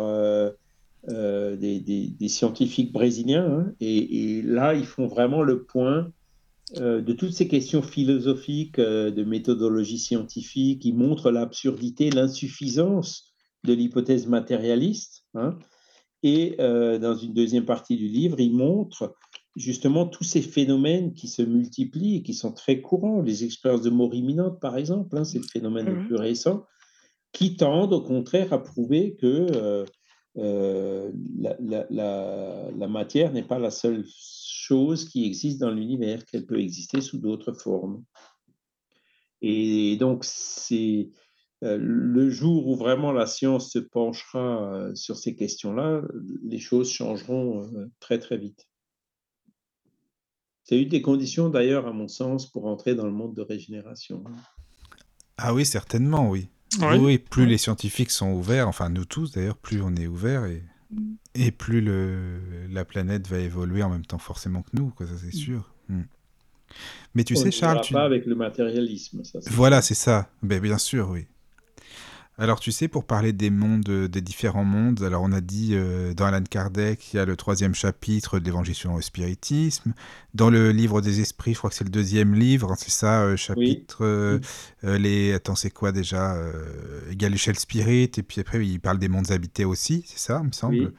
des, 1.09 1.81
des, 1.81 2.29
scientifiques 2.29 2.93
brésiliens. 2.93 3.45
Hein, 3.45 3.73
et, 3.81 4.39
et, 4.39 4.43
là, 4.43 4.74
ils 4.74 4.87
font 4.87 5.07
vraiment 5.07 5.43
le 5.43 5.65
point 5.65 6.12
de 6.77 7.12
toutes 7.12 7.33
ces 7.33 7.49
questions 7.49 7.83
philosophiques, 7.83 8.81
de 8.81 9.24
méthodologie 9.24 9.99
scientifique. 9.99 10.85
Ils 10.85 10.97
montrent 10.97 11.31
l'absurdité, 11.31 12.11
l'insuffisance 12.11 13.35
de 13.65 13.73
l'hypothèse 13.73 14.27
matérialiste. 14.27 15.24
Hein, 15.35 15.59
et 16.23 16.57
euh, 16.61 16.99
dans 16.99 17.16
une 17.16 17.35
deuxième 17.35 17.65
partie 17.65 17.97
du 17.97 18.09
livre, 18.09 18.41
il 18.41 18.55
montre 18.55 19.15
justement 19.57 20.07
tous 20.07 20.24
ces 20.24 20.41
phénomènes 20.41 21.12
qui 21.15 21.29
se 21.29 21.43
multiplient 21.43 22.16
et 22.16 22.23
qui 22.23 22.35
sont 22.35 22.53
très 22.53 22.81
courants. 22.81 23.23
Les 23.23 23.45
expériences 23.45 23.83
de 23.83 23.91
mort 23.91 24.15
imminente, 24.15 24.61
par 24.61 24.77
exemple, 24.77 25.16
hein, 25.16 25.24
c'est 25.24 25.39
le 25.39 25.45
phénomène 25.45 25.87
le 25.87 26.07
plus 26.07 26.16
récent, 26.16 26.65
qui 27.33 27.57
tendent 27.57 27.93
au 27.93 28.03
contraire 28.03 28.53
à 28.53 28.62
prouver 28.62 29.16
que 29.16 29.85
euh, 30.39 31.13
la, 31.39 32.89
matière 32.89 33.33
n'est 33.33 33.43
pas 33.43 33.59
la 33.59 33.71
seule 33.71 34.05
chose 34.07 35.09
qui 35.09 35.27
existe 35.27 35.61
dans 35.61 35.71
l'univers, 35.71 36.25
qu'elle 36.25 36.47
peut 36.47 36.61
exister 36.61 37.01
sous 37.01 37.19
d'autres 37.19 37.53
formes. 37.53 38.05
Et 39.43 39.97
donc, 39.97 40.25
c'est 40.25 41.11
euh, 41.65 41.77
le 41.81 42.31
jour 42.31 42.69
où 42.69 42.77
vraiment 42.77 43.13
la 43.13 43.27
science 43.27 43.73
se 43.73 43.79
penchera 43.79 44.73
euh, 44.73 44.95
sur 44.95 45.17
ces 45.17 45.37
questions-là, 45.37 46.03
les 46.45 46.59
choses 46.59 46.91
changeront 46.91 47.71
très 48.01 48.19
très 48.19 48.39
vite. 48.39 48.69
C'est 50.65 50.81
une 50.81 50.89
des 50.89 51.03
conditions 51.03 51.51
d'ailleurs, 51.51 51.87
à 51.87 51.93
mon 51.93 52.09
sens, 52.09 52.51
pour 52.51 52.67
entrer 52.67 52.95
dans 52.95 53.07
le 53.07 53.13
monde 53.13 53.35
de 53.35 53.43
régénération. 53.43 54.23
Ah 55.37 55.53
oui, 55.53 55.67
certainement, 55.67 56.31
oui. 56.31 56.49
Oui, 56.81 57.19
plus 57.19 57.47
les 57.47 57.59
scientifiques 57.59 58.11
sont 58.11 58.32
ouverts, 58.32 58.69
enfin 58.69 58.89
nous 58.89 59.05
tous 59.05 59.32
d'ailleurs, 59.32 59.57
plus 59.57 59.82
on 59.82 59.94
est 59.94 60.07
ouverts 60.07 60.47
et, 60.47 60.62
et 61.35 61.51
plus 61.51 61.81
le, 61.81 62.40
la 62.70 62.85
planète 62.85 63.27
va 63.28 63.39
évoluer 63.39 63.82
en 63.82 63.90
même 63.90 64.07
temps 64.07 64.19
forcément 64.19 64.62
que 64.62 64.70
nous, 64.74 64.90
quoi, 64.90 65.07
ça 65.07 65.15
c'est 65.19 65.35
mm. 65.35 65.40
sûr. 65.40 65.74
Mm. 65.89 66.03
Mais 67.15 67.24
tu 67.24 67.36
sais, 67.36 67.51
Charles. 67.51 67.82
Tu... 67.82 67.93
pas 67.93 68.05
avec 68.05 68.24
le 68.27 68.35
matérialisme. 68.35 69.23
Ça, 69.24 69.39
voilà, 69.51 69.82
c'est 69.82 69.94
ça. 69.94 70.31
Ben, 70.43 70.61
bien 70.61 70.78
sûr, 70.78 71.11
oui. 71.11 71.27
Alors 72.43 72.59
tu 72.59 72.73
sais, 72.73 72.89
pour 72.89 73.05
parler 73.05 73.32
des 73.32 73.51
mondes, 73.51 73.89
euh, 73.89 74.09
des 74.09 74.20
différents 74.20 74.64
mondes, 74.64 75.01
alors 75.05 75.23
on 75.23 75.31
a 75.31 75.40
dit 75.40 75.70
euh, 75.74 76.12
dans 76.12 76.24
Alan 76.24 76.43
Kardec, 76.43 77.12
il 77.12 77.16
y 77.16 77.20
a 77.20 77.24
le 77.24 77.36
troisième 77.36 77.73
chapitre 77.73 78.40
de 78.40 78.44
l'Évangile 78.44 78.74
selon 78.74 78.97
le 78.97 79.02
spiritisme. 79.02 79.93
Dans 80.35 80.51
le 80.51 80.73
livre 80.73 81.01
des 81.01 81.20
esprits, 81.20 81.52
je 81.52 81.59
crois 81.59 81.70
que 81.70 81.77
c'est 81.77 81.85
le 81.85 81.90
deuxième 81.90 82.35
livre, 82.35 82.73
hein, 82.73 82.77
c'est 82.77 82.90
ça, 82.90 83.23
euh, 83.23 83.36
chapitre... 83.36 84.40
les... 84.82 85.32
Attends, 85.35 85.55
c'est 85.55 85.70
quoi 85.70 85.93
déjà 85.93 86.36
Il 87.12 87.23
y 87.23 87.24
a 87.24 87.28
l'échelle 87.28 87.59
spirit, 87.59 88.10
et 88.16 88.23
puis 88.24 88.40
après 88.40 88.66
il 88.66 88.81
parle 88.81 88.98
des 88.98 89.09
mondes 89.09 89.31
habités 89.31 89.64
aussi, 89.64 90.02
c'est 90.09 90.19
ça, 90.19 90.40
il 90.43 90.48
me 90.48 90.52
semble. 90.52 90.93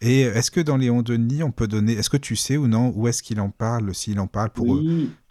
Et 0.00 0.22
est-ce 0.22 0.50
que 0.50 0.60
dans 0.60 0.76
Léon 0.76 1.02
Denis, 1.02 1.44
on 1.44 1.52
peut 1.52 1.68
donner... 1.68 1.92
Est-ce 1.92 2.10
que 2.10 2.16
tu 2.16 2.34
sais 2.34 2.56
ou 2.56 2.66
non 2.66 2.92
où 2.96 3.06
est-ce 3.06 3.22
qu'il 3.22 3.38
en 3.40 3.50
parle, 3.50 3.94
s'il 3.94 4.18
en 4.18 4.26
parle 4.26 4.50
pour... 4.50 4.66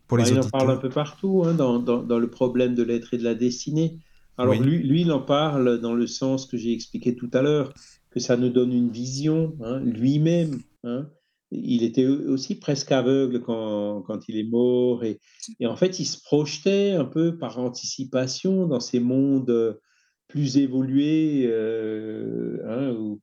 pour 0.07 0.17
les 0.17 0.23
Bah, 0.23 0.29
il 0.29 0.39
en 0.39 0.49
parle 0.49 0.71
un 0.71 0.77
peu 0.77 0.89
partout, 0.89 1.43
hein, 1.45 1.53
dans, 1.53 1.79
dans- 1.79 2.01
dans 2.03 2.17
le 2.19 2.29
problème 2.29 2.75
de 2.75 2.83
l'être 2.83 3.13
et 3.13 3.17
de 3.17 3.23
la 3.23 3.35
destinée. 3.35 3.97
Alors 4.39 4.55
Oui. 4.55 4.59
lui, 4.59 4.77
lui, 4.79 5.01
il 5.01 5.11
en 5.11 5.21
parle 5.21 5.79
dans 5.81 5.93
le 5.93 6.07
sens 6.07 6.45
que 6.45 6.57
j'ai 6.57 6.71
expliqué 6.73 7.15
tout 7.15 7.29
à 7.33 7.41
l'heure, 7.41 7.73
que 8.09 8.19
ça 8.19 8.37
nous 8.37 8.49
donne 8.49 8.73
une 8.73 8.89
vision, 8.89 9.55
hein, 9.61 9.81
lui-même. 9.81 10.59
hein. 10.83 11.09
Il 11.51 11.83
était 11.83 12.05
aussi 12.05 12.59
presque 12.59 12.91
aveugle 12.91 13.41
quand, 13.41 14.03
quand 14.03 14.29
il 14.29 14.37
est 14.37 14.49
mort, 14.49 15.03
et, 15.03 15.19
et 15.59 15.65
en 15.65 15.75
fait, 15.75 15.99
il 15.99 16.05
se 16.05 16.21
projetait 16.23 16.91
un 16.91 17.05
peu 17.05 17.37
par 17.37 17.57
anticipation 17.59 18.67
dans 18.67 18.79
ces 18.79 18.99
mondes 18.99 19.79
plus 20.27 20.57
évolués, 20.57 21.45
euh, 21.47 22.59
hein, 22.67 22.91
où- 22.91 23.19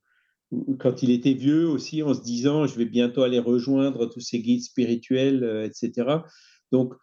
où- 0.51 0.75
quand 0.75 1.03
il 1.03 1.09
était 1.09 1.33
vieux 1.33 1.67
aussi, 1.67 2.03
en 2.03 2.13
se 2.13 2.21
disant, 2.21 2.67
je 2.67 2.77
vais 2.77 2.85
bientôt 2.85 3.23
aller 3.23 3.39
rejoindre 3.39 4.05
tous 4.07 4.19
ces 4.19 4.39
guides 4.41 4.63
spirituels, 4.63 5.43
euh, 5.43 5.65
etc. 5.65 6.25
Donc, 6.73 6.93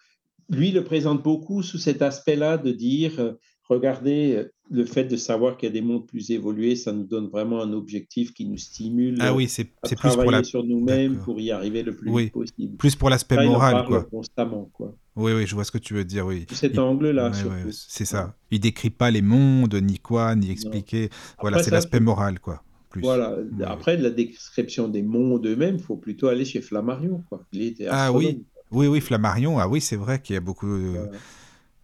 lui 0.50 0.72
le 0.72 0.84
présente 0.84 1.22
beaucoup 1.22 1.62
sous 1.62 1.78
cet 1.78 2.02
aspect-là 2.02 2.58
de 2.58 2.70
dire, 2.70 3.34
regardez, 3.68 4.34
euh, 4.36 4.50
le 4.70 4.84
fait 4.84 5.04
de 5.04 5.16
savoir 5.16 5.56
qu'il 5.56 5.68
y 5.68 5.70
a 5.70 5.72
des 5.72 5.82
mondes 5.82 6.06
plus 6.06 6.30
évolués, 6.30 6.74
ça 6.76 6.92
nous 6.92 7.04
donne 7.04 7.28
vraiment 7.28 7.60
un 7.62 7.72
objectif 7.72 8.32
qui 8.32 8.46
nous 8.46 8.56
stimule 8.56 9.16
Ah 9.20 9.28
euh, 9.30 9.34
oui, 9.34 9.48
c'est 9.48 9.68
à 9.82 9.88
c'est 9.88 9.96
plus 9.96 10.08
pour 10.08 10.16
travailler 10.18 10.38
la 10.38 10.44
sur 10.44 10.64
nous-mêmes 10.64 11.18
pour 11.18 11.38
y 11.40 11.50
arriver 11.50 11.82
le 11.82 11.94
plus 11.94 12.10
Oui. 12.10 12.22
vite 12.24 12.32
possible. 12.32 12.76
plus 12.76 12.96
pour 12.96 13.10
l'aspect 13.10 13.36
moral, 13.44 13.72
parle 13.72 13.86
quoi. 13.86 14.02
constamment, 14.04 14.70
quoi. 14.72 14.94
Oui, 15.16 15.32
oui, 15.32 15.46
je 15.46 15.54
vois 15.54 15.64
ce 15.64 15.70
que 15.70 15.78
tu 15.78 15.94
veux 15.94 16.04
dire, 16.04 16.26
oui. 16.26 16.46
Cet 16.52 16.74
Il- 16.74 16.80
angle-là, 16.80 17.28
Ouais, 17.28 17.34
surtout. 17.34 17.50
ouais, 17.50 17.70
c'est 17.72 18.04
ça. 18.04 18.34
Il 18.50 18.58
décrit 18.60 18.90
pas 18.90 19.10
les 19.10 19.22
mondes, 19.22 19.74
ni 19.74 19.98
quoi, 19.98 20.34
ni 20.34 20.50
expliquer. 20.50 21.08
Voilà, 21.40 21.58
c'est 21.62 21.70
ça, 21.70 21.76
l'aspect 21.76 22.00
moral, 22.00 22.40
quoi. 22.40 22.62
Plus. 22.90 23.00
Voilà. 23.02 23.36
Ouais. 23.36 23.64
Après, 23.66 23.96
la 23.96 24.10
description 24.10 24.88
des 24.88 25.02
mondes 25.02 25.46
eux-mêmes, 25.46 25.76
il 25.76 25.82
faut 25.82 25.96
plutôt 25.96 26.28
aller 26.28 26.44
chez 26.44 26.60
Flammarion, 26.60 27.22
quoi. 27.28 27.44
Il 27.52 27.62
était 27.62 27.86
Ah 27.90 28.12
oui. 28.12 28.44
Oui, 28.70 28.86
oui, 28.88 29.00
Flammarion. 29.00 29.58
Ah 29.58 29.68
oui, 29.68 29.80
c'est 29.80 29.96
vrai 29.96 30.20
qu'il 30.22 30.34
y 30.34 30.36
a 30.36 30.40
beaucoup. 30.40 30.66
de- 30.66 30.88
Voilà. 30.96 31.10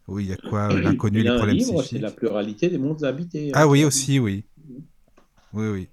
Oui, 0.09 0.25
il 0.25 0.31
y 0.31 0.33
a 0.33 0.37
quoi 0.37 0.73
euh, 0.73 0.81
L'inconnu, 0.81 1.23
les 1.23 1.31
problèmes 1.31 1.61
livre, 1.61 1.83
c'est 1.83 1.99
la 1.99 2.11
pluralité 2.11 2.69
des 2.69 2.79
mondes 2.79 3.05
habités. 3.05 3.53
Ah 3.53 3.67
hein. 3.67 3.69
oui, 3.69 3.85
aussi, 3.85 4.19
oui. 4.19 4.45
Oui, 5.53 5.69
oui. 5.69 5.89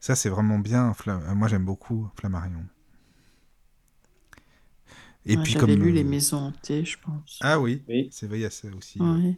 Ça, 0.00 0.16
c'est 0.16 0.28
vraiment 0.30 0.58
bien. 0.60 0.92
Fla- 0.92 1.20
euh, 1.30 1.34
Moi, 1.34 1.48
j'aime 1.48 1.64
beaucoup 1.66 2.10
Flammarion. 2.16 2.66
Et 5.26 5.36
Ouais, 5.36 5.42
puis, 5.42 5.56
comme. 5.56 5.76
lu 5.76 5.92
Les 5.92 6.04
euh, 6.04 6.04
Maisons 6.04 6.38
hantées, 6.38 6.84
je 6.84 6.98
pense. 6.98 7.40
Ah 7.40 7.58
oui, 7.60 7.82
Oui. 7.88 8.10
c'est 8.10 8.26
vrai, 8.26 8.38
il 8.38 8.42
y 8.42 8.44
a 8.44 8.50
ça 8.50 8.68
aussi. 8.76 9.00
Ouais. 9.00 9.36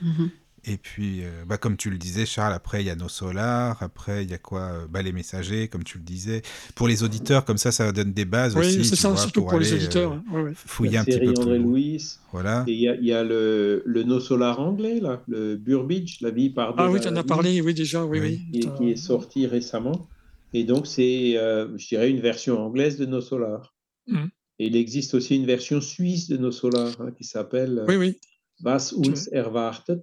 Mhm. 0.00 0.32
Et 0.70 0.76
puis, 0.76 1.24
euh, 1.24 1.44
bah, 1.46 1.56
comme 1.56 1.76
tu 1.78 1.88
le 1.88 1.96
disais, 1.96 2.26
Charles, 2.26 2.52
après, 2.52 2.82
il 2.82 2.86
y 2.86 2.90
a 2.90 2.94
nos 2.94 3.08
solars, 3.08 3.82
après, 3.82 4.22
il 4.24 4.30
y 4.30 4.34
a 4.34 4.38
quoi 4.38 4.60
euh, 4.60 4.86
bah, 4.86 5.00
Les 5.00 5.12
messagers, 5.12 5.68
comme 5.68 5.82
tu 5.82 5.96
le 5.96 6.04
disais. 6.04 6.42
Pour 6.74 6.88
les 6.88 7.02
auditeurs, 7.02 7.44
comme 7.46 7.56
ça, 7.56 7.72
ça 7.72 7.90
donne 7.90 8.12
des 8.12 8.26
bases 8.26 8.54
Oui, 8.54 8.66
aussi. 8.66 8.84
c'est 8.84 8.96
ça, 8.96 9.08
vois, 9.08 9.16
surtout 9.16 9.44
pour, 9.44 9.58
les 9.58 9.72
aller, 9.72 9.82
auditeurs. 9.82 10.12
euh. 10.12 10.36
Ouais, 10.36 10.42
ouais. 10.42 10.52
fouiller 10.54 10.92
la 10.94 11.00
un 11.00 11.04
petit 11.04 11.12
série 11.14 11.26
peu 11.32 11.40
André 11.40 11.56
plus. 11.58 11.64
Louis. 11.64 12.04
Voilà. 12.32 12.64
Et 12.66 12.72
il 12.74 12.80
y 12.80 12.88
a, 12.88 12.94
il 12.96 13.04
y 13.06 13.12
a 13.14 13.24
le, 13.24 13.82
le 13.86 14.02
No 14.02 14.20
Solar 14.20 14.60
anglais, 14.60 15.00
là, 15.00 15.22
le 15.26 15.56
Burbidge, 15.56 16.20
La 16.20 16.30
vie 16.30 16.50
par 16.50 16.74
Ah 16.76 16.90
oui, 16.90 17.00
tu 17.00 17.08
en 17.08 17.16
as 17.16 17.24
parlé, 17.24 17.60
oui, 17.62 17.72
déjà, 17.72 18.04
oui, 18.04 18.20
Oui. 18.20 18.40
oui. 18.52 18.60
qui, 18.60 18.66
est- 18.68 18.76
qui 18.76 18.90
est 18.90 18.96
sorti 18.96 19.46
récemment. 19.46 20.06
Et 20.52 20.64
donc, 20.64 20.86
c'est, 20.86 21.36
euh, 21.38 21.68
je 21.78 21.88
dirais, 21.88 22.10
une 22.10 22.20
version 22.20 22.58
anglaise 22.60 22.98
de 22.98 23.06
No 23.06 23.20
Solar. 23.22 23.74
Mhm. 24.06 24.28
Et 24.58 24.66
il 24.66 24.76
existe 24.76 25.14
aussi 25.14 25.36
une 25.36 25.46
version 25.46 25.80
suisse 25.80 26.28
de 26.28 26.36
No 26.36 26.50
Solar 26.50 26.88
hein, 27.00 27.10
qui 27.16 27.24
s'appelle 27.24 27.84
Oui, 27.88 27.96
oui. 27.96 28.16
Was 28.64 28.92
uns 28.92 29.28
erwartet 29.32 30.02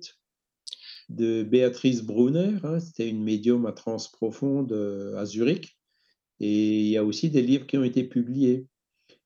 de 1.09 1.43
Béatrice 1.43 2.01
Brunner. 2.03 2.55
hein. 2.63 2.79
C'était 2.79 3.09
une 3.09 3.23
médium 3.23 3.65
à 3.65 3.71
trans 3.71 3.97
profonde 4.13 4.71
euh, 4.71 5.15
à 5.17 5.25
Zurich. 5.25 5.77
Et 6.39 6.81
il 6.81 6.87
y 6.89 6.97
a 6.97 7.03
aussi 7.03 7.29
des 7.29 7.41
livres 7.41 7.65
qui 7.65 7.77
ont 7.77 7.83
été 7.83 8.03
publiés. 8.03 8.67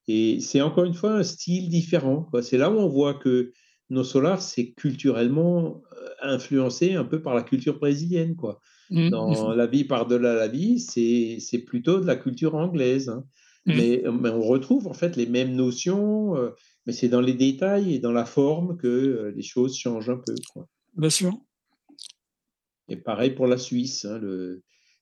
Et 0.08 0.40
c'est 0.42 0.62
encore 0.62 0.86
une 0.86 0.94
fois 0.94 1.14
un 1.16 1.24
style 1.24 1.70
différent. 1.70 2.30
C'est 2.42 2.58
là 2.58 2.70
où 2.72 2.78
on 2.78 2.88
voit 2.88 3.14
que 3.16 3.52
nos 3.90 4.04
solars, 4.04 4.42
c'est 4.42 4.72
culturellement 4.74 5.82
euh, 5.94 6.10
influencé 6.22 6.94
un 6.94 7.06
peu 7.06 7.22
par 7.22 7.34
la 7.36 7.44
culture 7.44 7.80
brésilienne. 7.80 8.36
Quoi. 8.36 8.60
Mhm. 8.92 9.10
Dans 9.10 9.54
La 9.54 9.68
vie 9.68 9.84
par-delà 9.86 10.34
la 10.34 10.48
vie, 10.48 10.80
c'est 10.80 11.60
plutôt 11.66 12.00
de 12.00 12.06
la 12.06 12.16
culture 12.16 12.56
anglaise. 12.56 13.10
hein. 13.10 13.24
Mhm. 13.66 13.76
Mais, 13.76 14.04
mais 14.22 14.30
on 14.30 14.42
retrouve 14.42 14.88
en 14.88 14.94
fait 14.94 15.16
les 15.16 15.26
mêmes 15.28 15.54
notions, 15.56 16.36
euh, 16.38 16.52
mais 16.86 16.94
c'est 16.94 17.10
dans 17.10 17.22
les 17.22 17.34
détails 17.34 17.94
et 17.94 18.00
dans 18.00 18.12
la 18.12 18.26
forme 18.26 18.78
que 18.78 18.88
euh, 18.88 19.34
les 19.36 19.44
choses 19.44 19.78
changent 19.78 20.10
un 20.10 20.18
peu. 20.26 20.34
Quoi. 20.54 20.68
Bien 20.96 21.10
sûr. 21.10 21.34
Et 22.90 22.98
pareil 22.98 23.32
pour 23.32 23.48
la 23.48 23.58
Suisse. 23.58 24.06
hein, 24.06 24.20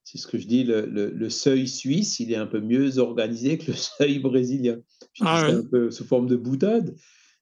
c'est 0.04 0.18
ce 0.18 0.28
que 0.28 0.38
je 0.38 0.48
dis, 0.48 0.64
le, 0.64 0.86
le- 0.86 1.10
le 1.10 1.30
seuil 1.30 1.68
suisse, 1.68 2.20
il 2.22 2.32
est 2.32 2.38
un 2.38 2.48
peu 2.48 2.62
mieux 2.62 2.98
organisé 2.98 3.58
que 3.58 3.72
le 3.72 3.78
seuil 3.78 4.20
brésilien. 4.20 4.78
Ah 5.22 5.46
un 5.48 5.64
peu 5.66 5.92
sous 5.92 6.06
forme 6.06 6.28
de 6.28 6.36
boutade, 6.38 6.96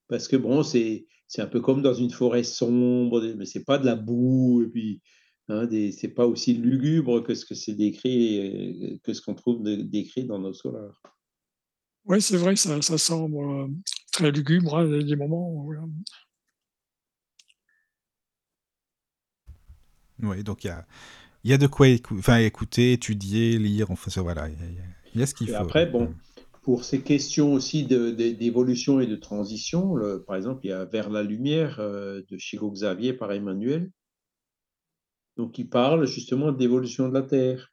parce 0.08 0.28
que 0.28 0.36
bon, 0.36 0.64
c'est 0.64 1.06
un 1.38 1.48
peu 1.48 1.62
comme 1.62 1.82
dans 1.82 1.94
une 1.94 2.10
forêt 2.12 2.44
sombre, 2.44 3.22
mais 3.38 3.46
c'est 3.46 3.64
pas 3.66 3.78
de 3.78 3.86
la 3.86 3.96
boue, 3.96 4.64
et 4.64 4.68
puis 4.68 5.02
hein, 5.50 5.68
c'est 5.92 6.08
pas 6.16 6.26
aussi 6.26 6.54
lugubre 6.54 7.22
que 7.22 7.36
ce 7.36 7.46
que 7.46 7.54
c'est 7.56 7.74
décrit, 7.76 8.40
euh, 8.40 8.98
que 9.04 9.14
ce 9.14 9.22
qu'on 9.22 9.36
trouve 9.36 9.62
de- 9.62 9.76
décrit 9.84 10.24
dans 10.26 10.40
nos 10.40 10.54
solars. 10.54 11.02
Oui, 12.06 12.22
c'est 12.22 12.38
vrai, 12.38 12.56
ça, 12.56 12.82
ça 12.82 12.98
semble 12.98 13.38
euh, 13.38 13.68
très 14.12 14.32
lugubre, 14.32 14.78
hein, 14.78 14.88
des 15.04 15.16
moments. 15.16 15.52
ouais. 15.66 15.78
Oui, 20.24 20.44
donc 20.44 20.64
il 20.64 20.68
y 20.68 20.70
a, 20.70 20.86
y 21.44 21.54
a 21.54 21.58
de 21.58 21.68
quoi 21.68 21.88
écou- 21.88 22.20
écouter, 22.40 22.94
étudier, 22.94 23.58
lire, 23.58 23.92
enfin, 23.92 24.10
ça, 24.10 24.22
voilà, 24.22 24.48
il 24.50 24.54
y 24.54 25.20
a, 25.20 25.20
y 25.20 25.24
y 25.24 25.28
ce 25.28 25.34
qu'il 25.34 25.48
faut. 25.48 25.54
après, 25.56 25.86
bon, 25.86 26.14
pour 26.64 26.84
ces 26.84 27.02
questions 27.02 27.54
aussi 27.54 27.86
d'évolution 27.86 29.00
et 29.00 29.08
de 29.08 29.16
transition, 29.16 29.96
le- 29.96 30.24
par 30.24 30.36
exemple, 30.36 30.62
il 30.64 30.70
y 30.70 30.74
a 30.74 30.86
Vers 30.86 31.10
la 31.10 31.24
lumière 31.24 31.78
euh, 31.80 32.22
de 32.30 32.38
Chico 32.38 32.72
Xavier 32.72 33.14
par 33.14 33.32
Emmanuel. 33.32 33.92
Donc, 35.38 35.60
il 35.60 35.70
parle 35.70 36.08
justement 36.08 36.52
d'évolution 36.52 37.10
de 37.10 37.14
la 37.14 37.22
Terre. 37.22 37.72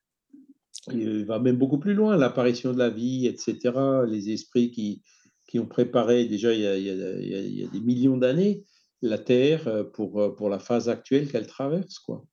Il 0.93 1.25
va 1.27 1.39
même 1.39 1.57
beaucoup 1.57 1.79
plus 1.79 1.95
loin, 1.95 2.17
l'apparition 2.17 2.73
de 2.73 2.79
la 2.79 2.91
vie, 2.91 3.27
etc. 3.27 4.05
Les 4.09 4.31
esprits 4.31 4.71
qui, 4.73 5.01
qui 5.47 5.59
ont 5.61 5.67
préparé 5.67 6.25
déjà 6.27 6.53
il 6.53 6.61
y 6.61 6.67
a, 6.67 6.77
il 6.77 6.85
y 6.85 6.91
a- 6.91 7.19
il 7.21 7.55
y 7.61 7.65
a- 7.65 7.69
des 7.69 7.81
millions 7.81 8.17
d'années 8.17 8.65
la 9.01 9.19
Terre 9.19 9.67
euh, 9.69 9.85
pour, 9.85 10.21
euh, 10.21 10.35
pour 10.35 10.49
la 10.49 10.59
phase 10.59 10.89
actuelle 10.89 11.29
qu'elle 11.31 11.47
traverse. 11.47 11.99
Quoi. 11.99 12.25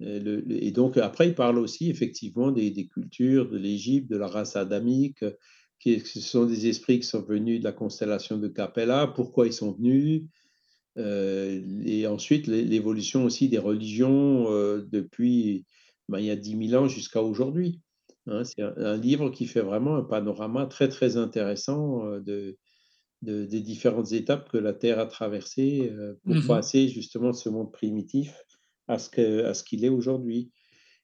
Et, 0.00 0.20
le- 0.20 0.40
le- 0.40 0.62
et 0.62 0.70
donc, 0.72 0.96
après, 0.96 1.28
il 1.28 1.34
parle 1.34 1.58
aussi 1.58 1.90
effectivement 1.90 2.50
des, 2.52 2.70
des 2.70 2.86
cultures 2.88 3.48
de 3.50 3.58
l'Égypte, 3.58 4.10
de 4.10 4.16
la 4.16 4.28
race 4.28 4.56
adamique, 4.56 5.24
qui 5.78 6.00
ce 6.00 6.20
sont 6.20 6.46
des 6.46 6.68
esprits 6.68 7.00
qui 7.00 7.06
sont 7.06 7.22
venus 7.22 7.60
de 7.60 7.64
la 7.64 7.72
constellation 7.72 8.38
de 8.38 8.48
Capella, 8.48 9.06
pourquoi 9.08 9.46
ils 9.46 9.52
sont 9.52 9.72
venus, 9.72 10.24
euh, 10.98 11.62
et 11.84 12.06
ensuite 12.06 12.46
l'é- 12.46 12.64
l'évolution 12.64 13.24
aussi 13.24 13.48
des 13.48 13.58
religions 13.58 14.50
euh, 14.52 14.82
depuis 14.90 15.64
ben, 16.08 16.18
il 16.18 16.26
y 16.26 16.30
a 16.30 16.36
10 16.36 16.54
000 16.56 16.74
ans 16.76 16.88
jusqu'à 16.88 17.22
aujourd'hui. 17.22 17.80
Hein, 18.26 18.42
c'est 18.44 18.62
un, 18.62 18.74
un 18.76 18.96
livre 18.96 19.30
qui 19.30 19.46
fait 19.46 19.60
vraiment 19.62 19.96
un 19.96 20.02
panorama 20.04 20.66
très 20.66 20.88
très 20.88 21.16
intéressant 21.16 22.04
euh, 22.06 22.20
de, 22.20 22.58
de- 23.22 23.46
des 23.46 23.60
différentes 23.60 24.12
étapes 24.12 24.50
que 24.50 24.58
la 24.58 24.72
Terre 24.74 24.98
a 24.98 25.06
traversées 25.06 25.92
pour 26.24 26.40
Mhm. 26.40 26.46
passer 26.46 26.88
justement 26.88 27.30
de 27.30 27.36
ce 27.36 27.48
monde 27.50 27.72
primitif 27.72 28.34
à 28.90 29.54
ce 29.54 29.62
qu'il 29.64 29.84
est 29.84 29.88
aujourd'hui. 29.88 30.50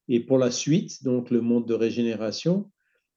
Et 0.09 0.21
pour 0.21 0.39
la 0.39 0.51
suite, 0.51 1.03
donc 1.05 1.31
le 1.31 1.41
monde 1.41 1.67
de 1.67 1.75
régénération, 1.75 2.71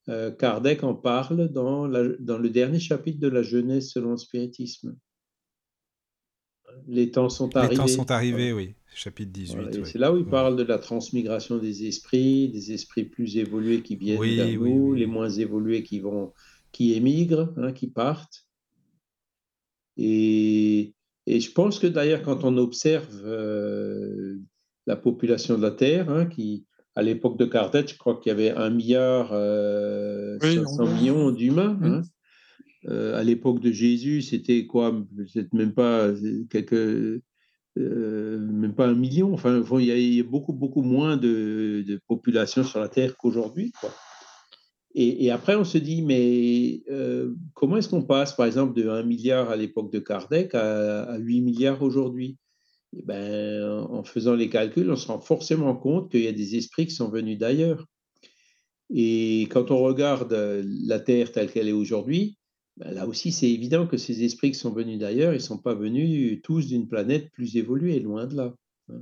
euh, 0.09 0.31
Kardec 0.31 0.83
en 0.83 0.95
parle 0.95 1.49
dans, 1.49 1.85
la- 1.87 2.15
dans 2.19 2.37
le 2.39 2.49
dernier 2.49 2.79
chapitre 2.79 3.19
de 3.19 3.27
la 3.27 3.43
Genèse 3.43 3.91
selon 3.91 4.11
le 4.11 4.17
spiritisme. 4.17 4.95
Les 6.87 7.11
temps 7.11 7.29
sont 7.29 7.49
Les 7.49 7.57
arrivés. 7.57 7.75
temps 7.75 7.87
sont 7.87 8.09
arrivés, 8.11 8.53
oui, 8.53 8.73
chapitre 8.93 9.31
18. 9.31 9.55
Voilà, 9.55 9.71
et 9.71 9.79
oui. 9.81 9.85
C'est 9.85 9.99
là 9.99 10.13
où 10.13 10.17
il 10.17 10.25
parle 10.25 10.55
de 10.55 10.63
la 10.63 10.77
transmigration 10.79 11.57
des 11.57 11.85
esprits, 11.87 12.49
des 12.49 12.71
esprits 12.71 13.03
plus 13.05 13.37
évolués 13.37 13.81
qui 13.83 13.95
viennent 13.95 14.19
Oui, 14.19 14.35
vers 14.37 14.47
oui, 14.61 14.73
nous, 14.73 14.93
les 14.93 15.05
moins 15.05 15.29
évolués 15.29 15.83
qui 15.83 15.99
vont, 15.99 16.33
qui 16.71 16.93
émigrent, 16.93 17.53
hein, 17.57 17.71
qui 17.71 17.87
partent. 17.87 18.45
Et, 19.97 20.93
et 21.25 21.39
je 21.39 21.51
pense 21.51 21.79
que 21.79 21.87
d'ailleurs, 21.87 22.23
quand 22.23 22.43
on 22.43 22.57
observe 22.57 23.21
euh, 23.25 24.37
la 24.89 24.95
population 24.95 25.55
de 25.55 25.61
la 25.61 25.69
Terre, 25.71 26.09
hein, 26.09 26.25
qui, 26.25 26.65
à 26.95 27.03
l'époque 27.03 27.37
de 27.37 27.45
Kardec, 27.45 27.87
je 27.93 27.97
crois 27.97 28.15
qu'il 28.19 28.31
y 28.31 28.33
avait 28.33 28.51
un 28.51 28.71
milliard 28.71 29.29
euh, 29.33 30.39
Oui, 30.41 30.55
500 30.55 30.71
en 30.71 30.75
gros. 30.85 30.87
millions 30.95 31.31
d'humains. 31.31 31.77
Hein. 31.83 32.01
Euh, 32.87 33.15
à 33.19 33.23
l'époque 33.23 33.59
de 33.59 33.71
Jésus, 33.71 34.23
c'était 34.23 34.65
quoi? 34.65 34.91
Peut-être 35.15 35.53
même 35.53 35.73
pas 35.73 36.07
euh, 36.07 36.43
quelques, 36.49 36.73
euh, 36.73 38.39
même 38.39 38.73
pas 38.73 38.87
un 38.87 38.95
million. 38.95 39.31
Enfin, 39.31 39.61
il 39.79 39.85
y 39.85 39.91
a, 39.91 39.97
il 39.97 40.13
y 40.15 40.19
a 40.21 40.23
beaucoup, 40.23 40.53
beaucoup 40.53 40.81
moins 40.81 41.15
de, 41.17 41.83
de 41.87 42.01
population 42.07 42.63
sur 42.63 42.79
la 42.79 42.89
Terre 42.89 43.15
qu'aujourd'hui. 43.15 43.71
Et, 44.95 45.25
et 45.25 45.29
après, 45.29 45.55
on 45.55 45.65
se 45.65 45.77
dit, 45.77 46.01
mais 46.01 46.81
euh, 46.89 47.35
comment 47.53 47.77
est-ce 47.77 47.89
qu'on 47.89 48.01
passe, 48.01 48.35
par 48.35 48.47
exemple, 48.47 48.73
de 48.73 48.89
1 48.89 49.03
milliard 49.03 49.51
à 49.51 49.55
l'époque 49.55 49.93
de 49.93 49.99
Kardec 49.99 50.55
à, 50.55 51.03
à 51.03 51.17
8 51.19 51.41
milliards 51.41 51.83
aujourd'hui? 51.83 52.37
Eh 52.97 53.03
ben, 53.03 53.85
En 53.89 54.03
faisant 54.03 54.35
les 54.35 54.49
calculs, 54.49 54.89
on 54.89 54.95
se 54.95 55.07
rend 55.07 55.19
forcément 55.19 55.75
compte 55.75 56.11
qu'il 56.11 56.23
y 56.23 56.27
a 56.27 56.31
des 56.31 56.55
esprits 56.55 56.87
qui 56.87 56.95
sont 56.95 57.09
venus 57.09 57.37
d'ailleurs. 57.37 57.85
Et 58.89 59.43
quand 59.51 59.71
on 59.71 59.77
regarde 59.77 60.33
euh, 60.33 60.63
la 60.65 60.99
Terre 60.99 61.31
telle 61.31 61.51
qu'elle 61.51 61.67
est 61.67 61.73
aujourd'hui, 61.73 62.37
ben 62.77 62.91
là 62.91 63.07
aussi, 63.07 63.31
c'est 63.31 63.49
évident 63.49 63.85
que 63.85 63.97
ces 63.97 64.23
esprits 64.23 64.51
qui 64.51 64.57
sont 64.57 64.71
venus 64.71 64.97
d'ailleurs, 64.97 65.33
ils 65.33 65.37
ne 65.37 65.41
sont 65.41 65.59
pas 65.59 65.75
venus 65.75 66.39
tous 66.43 66.67
d'une 66.67 66.87
planète 66.87 67.29
plus 67.31 67.57
évoluée, 67.57 67.99
loin 67.99 68.25
de 68.25 68.35
là. 68.35 68.55
Hein. 68.89 69.01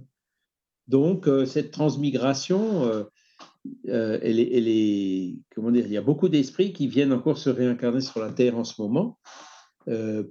Donc, 0.87 1.27
euh, 1.27 1.45
cette 1.45 1.71
transmigration, 1.71 2.85
euh, 2.85 4.19
elle, 4.21 4.39
est, 4.39 4.51
elle, 4.53 4.67
est, 4.67 5.35
comment 5.55 5.71
dire, 5.71 5.85
il 5.85 5.91
y 5.91 5.97
a 5.97 6.01
beaucoup 6.01 6.27
d'esprits 6.27 6.73
qui 6.73 6.87
viennent 6.87 7.13
encore 7.13 7.37
se 7.37 7.49
réincarner 7.49 8.01
sur 8.01 8.19
la 8.19 8.31
Terre 8.31 8.57
en 8.57 8.63
ce 8.63 8.81
moment 8.81 9.19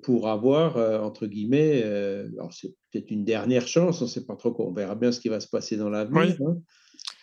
pour 0.02 0.28
avoir, 0.28 0.76
entre 1.02 1.26
guillemets, 1.26 1.82
alors 1.82 2.52
c'est 2.52 2.74
peut-être 2.90 3.10
une 3.10 3.24
dernière 3.24 3.66
chance, 3.66 4.02
on 4.02 4.04
ne 4.04 4.10
sait 4.10 4.26
pas 4.26 4.36
trop 4.36 4.52
quoi, 4.52 4.66
on 4.66 4.72
verra 4.72 4.94
bien 4.94 5.12
ce 5.12 5.20
qui 5.20 5.28
va 5.28 5.40
se 5.40 5.48
passer 5.48 5.76
dans 5.76 5.88
l'avenir, 5.88 6.36
hein, 6.46 6.58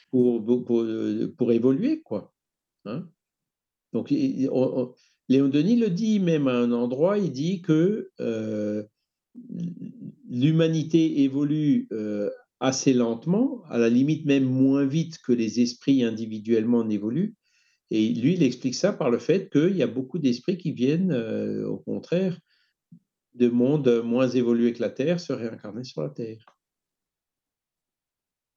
pour, 0.10 0.43
pour, 0.43 0.85
pour, 1.38 1.51
évoluer, 1.51 2.01
quoi. 2.01 2.34
Hein. 2.85 3.07
Donc, 3.93 4.10
Léon 4.10 5.47
Denis 5.47 5.77
le 5.77 5.89
dit 5.89 6.19
même 6.19 6.47
à 6.47 6.55
un 6.55 6.72
endroit, 6.72 7.18
il 7.18 7.31
dit 7.31 7.61
que 7.61 8.10
euh, 8.19 8.84
l'humanité 10.30 11.22
évolue 11.22 11.88
euh, 11.91 12.30
assez 12.60 12.93
lentement, 12.93 13.64
à 13.69 13.77
la 13.77 13.89
limite 13.89 14.26
même 14.26 14.45
moins 14.45 14.85
vite 14.85 15.19
que 15.19 15.31
les 15.31 15.61
esprits 15.61 16.03
individuellement 16.03 16.84
n'évoluent. 16.84 17.35
Et 17.94 18.10
lui, 18.10 18.34
il 18.34 18.44
explique 18.44 18.76
ça 18.76 18.91
par 18.91 19.10
le 19.10 19.20
fait 19.20 19.49
qu'il 19.49 19.78
y 19.78 19.84
a 19.84 19.88
beaucoup 19.88 20.20
d'esprits 20.20 20.57
qui 20.57 20.72
viennent, 20.72 21.11
euh, 21.11 21.65
au 21.68 21.78
contraire, 21.78 22.38
de 23.36 23.48
mondes 23.48 24.02
moins 24.03 24.28
évolués 24.28 24.74
que 24.74 24.82
la 24.82 24.90
Terre, 24.90 25.20
se 25.20 25.32
réincarner 25.32 25.84
sur 25.84 26.02
la 26.02 26.10
Terre. 26.10 26.44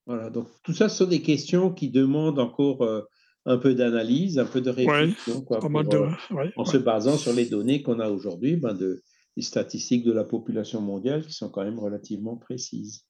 Voilà, 0.06 0.30
donc 0.30 0.48
tout 0.62 0.72
ça, 0.72 0.88
ce 0.88 0.98
sont 0.98 1.10
des 1.10 1.22
questions 1.22 1.72
qui 1.72 1.90
demandent 1.90 2.38
encore 2.38 3.06
un 3.46 3.58
peu 3.58 3.74
d'analyse, 3.74 4.38
un 4.38 4.44
peu 4.44 4.60
de 4.60 4.70
réflexion, 4.70 5.40
quoi, 5.42 5.60
euh, 5.64 6.50
en 6.56 6.64
se 6.64 6.76
basant 6.76 7.16
sur 7.16 7.32
les 7.32 7.46
données 7.46 7.82
qu'on 7.82 8.00
a 8.00 8.10
aujourd'hui, 8.10 8.56
ben 8.56 8.74
de, 8.74 9.02
les 9.36 9.42
statistiques 9.42 10.04
de 10.04 10.12
la 10.12 10.24
population 10.24 10.80
mondiale 10.80 11.24
qui 11.24 11.32
sont 11.32 11.48
quand 11.48 11.64
même 11.64 11.78
relativement 11.78 12.36
précises. 12.36 13.04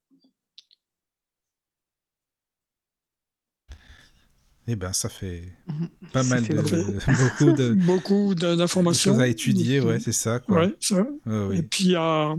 Eh 4.69 4.75
bien, 4.75 4.93
ça 4.93 5.09
fait 5.09 5.43
mhm. 5.69 5.89
pas 6.13 6.23
mal 6.25 6.47
de, 6.47 6.55
beaucoup 6.57 7.53
de 7.57 7.73
beaucoup 7.87 8.35
d'informations 8.35 9.19
à 9.19 9.29
étudier, 9.29 9.81
ouais, 9.81 10.01
c'est 10.01 10.13
ça. 10.13 10.41
Quoi. 10.41 10.67
Ouais, 10.67 10.77
ça. 10.81 11.07
Et 11.53 11.63
puis 11.63 11.95
à 11.95 12.35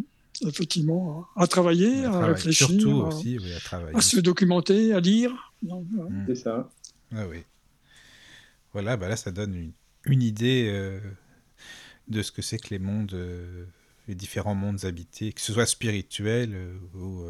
effectivement 0.45 1.25
à 1.35 1.47
travailler, 1.47 2.05
à, 2.05 2.27
réfléchir, 2.27 2.67
Surtout 2.67 2.91
aussi, 2.91 3.39
oui, 3.39 3.53
à, 3.53 3.59
travailler. 3.59 3.95
à 3.95 4.01
se 4.01 4.19
documenter, 4.19 4.93
à 4.93 4.99
lire. 4.99 5.53
C'est 6.27 6.35
ça. 6.35 6.69
Ah 7.15 7.27
oui. 7.27 7.43
Voilà, 8.73 8.97
bah 8.97 9.07
là, 9.07 9.15
ça 9.15 9.31
donne 9.31 9.71
une, 10.05 10.21
idée 10.21 10.69
euh, 10.69 10.99
de 12.07 12.21
ce 12.21 12.31
que 12.31 12.41
c'est 12.41 12.59
que 12.59 12.69
les 12.69 12.79
mondes, 12.79 13.13
euh, 13.13 13.65
les 14.07 14.15
différents 14.15 14.55
mondes 14.55 14.85
habités, 14.85 15.33
que 15.33 15.41
ce 15.41 15.53
soit 15.53 15.65
spirituel 15.65 16.51
euh, 16.53 16.77
ou, 16.93 17.25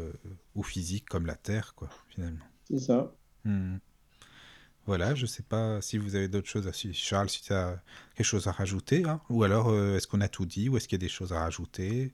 ou, 0.54 0.62
physique, 0.62 1.06
comme 1.08 1.26
la 1.26 1.36
Terre, 1.36 1.74
quoi, 1.74 1.88
finalement. 2.10 2.44
C'est 2.68 2.80
ça. 2.80 3.14
Hmm. 3.44 3.76
Voilà, 4.88 5.14
je 5.14 5.22
ne 5.22 5.26
sais 5.26 5.42
pas 5.42 5.80
si 5.80 5.98
vous 5.98 6.16
avez 6.16 6.26
d'autres 6.28 6.48
choses 6.48 6.66
à 6.66 6.72
Charles, 6.72 7.28
si 7.28 7.42
tu 7.42 7.52
as 7.52 7.80
quelque 8.16 8.26
chose 8.26 8.48
à 8.48 8.52
rajouter, 8.52 9.04
hein, 9.04 9.20
ou 9.28 9.44
alors 9.44 9.72
est-ce 9.94 10.06
qu'on 10.06 10.20
a 10.20 10.28
tout 10.28 10.46
dit, 10.46 10.68
ou 10.68 10.76
est-ce 10.76 10.88
qu'il 10.88 10.98
y 10.98 11.02
a 11.02 11.06
des 11.06 11.12
choses 11.12 11.32
à 11.32 11.40
rajouter 11.40 12.12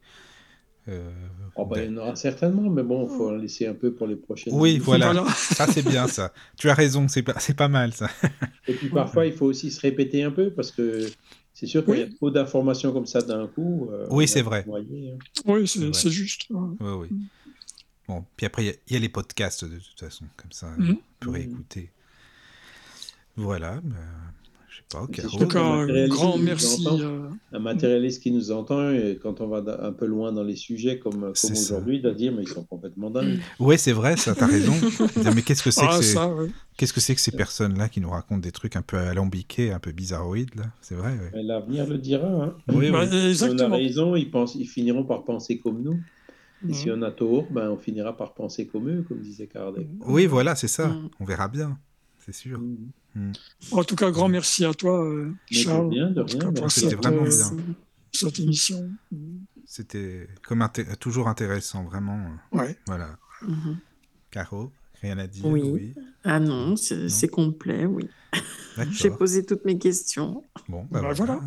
euh, 0.86 1.10
oh 1.54 1.64
bah, 1.64 1.82
il 1.82 1.90
y 1.90 1.94
en 1.94 1.96
aura 1.96 2.14
certainement, 2.14 2.68
mais 2.68 2.82
bon, 2.82 3.08
il 3.08 3.16
faut 3.16 3.28
en 3.30 3.36
laisser 3.36 3.66
un 3.66 3.74
peu 3.74 3.92
pour 3.92 4.06
les 4.06 4.16
prochaines. 4.16 4.52
Oui, 4.54 4.78
voilà. 4.78 5.14
ça, 5.34 5.66
c'est 5.66 5.86
bien, 5.86 6.06
ça. 6.08 6.32
Tu 6.58 6.68
as 6.68 6.74
raison, 6.74 7.08
c'est 7.08 7.22
pas, 7.22 7.36
pas 7.56 7.68
mal, 7.68 7.94
ça. 7.94 8.10
Et 8.68 8.74
puis 8.74 8.90
parfois, 8.90 9.24
il 9.26 9.32
faut 9.32 9.46
aussi 9.46 9.70
se 9.70 9.80
répéter 9.80 10.22
un 10.22 10.30
peu 10.30 10.50
parce 10.50 10.70
que 10.70 11.08
c'est 11.54 11.66
sûr 11.66 11.84
qu'il 11.86 11.98
y 11.98 12.02
a 12.02 12.08
trop 12.08 12.30
d'informations 12.30 12.92
comme 12.92 13.06
ça 13.06 13.22
d'un 13.22 13.46
coup. 13.46 13.88
Euh, 13.92 14.06
oui, 14.10 14.28
c'est 14.28 14.42
vrai. 14.42 14.66
Hein. 14.68 15.18
Oui, 15.46 15.66
c'est 15.66 16.10
juste. 16.10 16.46
Oui, 16.50 16.76
oui. 16.80 17.08
Bon, 18.06 18.22
puis 18.36 18.44
après, 18.44 18.78
il 18.86 18.92
y, 18.92 18.96
a 18.96 18.98
les 18.98 19.08
podcasts 19.08 19.64
de 19.64 19.78
toute 19.78 20.00
façon, 20.00 20.26
comme 20.36 20.52
ça, 20.52 20.68
on 20.78 20.96
peut 21.20 21.30
réécouter. 21.30 21.90
Voilà. 23.36 23.80
Bah, 23.82 23.96
en 24.94 25.06
tout 25.06 25.48
cas, 25.48 25.60
un 25.60 26.08
grand 26.08 26.38
merci. 26.38 26.86
Euh, 26.88 27.28
un 27.52 27.58
matérialiste 27.58 28.22
qui 28.22 28.30
nous 28.30 28.50
entend, 28.50 28.90
et 28.90 29.18
quand 29.20 29.40
on 29.40 29.48
va 29.48 29.62
un 29.82 29.92
peu 29.92 30.06
loin 30.06 30.32
dans 30.32 30.42
les 30.42 30.56
sujets 30.56 30.98
comme, 30.98 31.32
comme 31.40 31.52
aujourd'hui, 31.52 31.96
il 31.96 32.02
doit 32.02 32.14
dire 32.14 32.32
mais 32.32 32.42
ils 32.42 32.48
sont 32.48 32.64
complètement 32.64 33.10
dingues. 33.10 33.38
Oui, 33.58 33.78
c'est 33.78 33.92
vrai, 33.92 34.16
ça, 34.16 34.34
t'as 34.34 34.46
raison. 34.46 34.72
mais 35.34 35.42
qu'est-ce 35.42 35.62
que 35.62 35.70
c'est 35.70 35.80
que, 35.80 36.18
ah, 36.18 36.30
que, 36.76 36.86
c'est 36.86 37.14
que 37.14 37.20
ces 37.20 37.32
personnes-là 37.32 37.88
qui 37.88 38.00
nous 38.00 38.10
racontent 38.10 38.40
des 38.40 38.52
trucs 38.52 38.76
un 38.76 38.82
peu 38.82 38.98
alambiqués, 38.98 39.72
un 39.72 39.78
peu 39.78 39.92
bizarroïdes 39.92 40.54
là? 40.54 40.64
C'est 40.80 40.94
vrai. 40.94 41.16
L'avenir 41.34 41.86
le 41.86 41.98
dira. 41.98 42.26
Hein. 42.26 42.54
Oui, 42.68 42.90
bah, 42.90 43.06
Si 43.06 43.44
on 43.44 43.58
a 43.58 43.68
raison, 43.68 44.16
ils, 44.16 44.30
pensent, 44.30 44.54
ils 44.54 44.68
finiront 44.68 45.04
par 45.04 45.24
penser 45.24 45.58
comme 45.58 45.82
nous. 45.82 46.00
Et 46.68 46.72
si 46.72 46.88
mhm. 46.88 46.98
on 46.98 47.02
a 47.02 47.10
tort, 47.10 47.46
ben, 47.50 47.70
on 47.70 47.76
finira 47.76 48.16
par 48.16 48.32
penser 48.32 48.66
comme 48.66 48.88
eux, 48.88 49.04
comme 49.06 49.20
disait 49.20 49.46
Kardec. 49.46 49.86
Oui, 50.00 50.26
voilà, 50.26 50.54
c'est 50.54 50.68
ça. 50.68 50.88
Mhm. 50.88 51.10
On 51.20 51.24
verra 51.24 51.48
bien, 51.48 51.78
c'est 52.18 52.34
sûr. 52.34 52.58
En 53.70 53.84
tout 53.84 53.96
cas, 53.96 54.10
grand 54.10 54.28
merci 54.28 54.64
à 54.64 54.74
toi, 54.74 55.04
euh, 55.04 55.32
Charles. 55.50 55.92
C'était 56.68 56.96
vraiment 56.96 57.22
euh, 57.22 57.28
bien. 57.28 57.74
Cette 58.12 58.38
émission. 58.38 58.90
C'était 59.66 60.28
comme 60.42 60.66
toujours 61.00 61.28
intéressant, 61.28 61.84
vraiment. 61.84 62.20
Ouais. 62.52 62.76
Voilà. 62.86 63.16
Mhm. 63.42 63.78
Caro, 64.30 64.72
rien 65.00 65.18
à 65.18 65.26
dire 65.26 65.46
Oui. 65.46 65.94
Ah 66.24 66.40
non, 66.40 66.76
c'est 66.76 67.28
complet, 67.28 67.86
oui. 67.86 68.08
J'ai 68.90 69.10
posé 69.10 69.44
toutes 69.44 69.64
mes 69.64 69.78
questions. 69.78 70.42
Bon, 70.68 70.86
bah, 70.90 71.02
bah 71.02 71.12
voilà. 71.12 71.40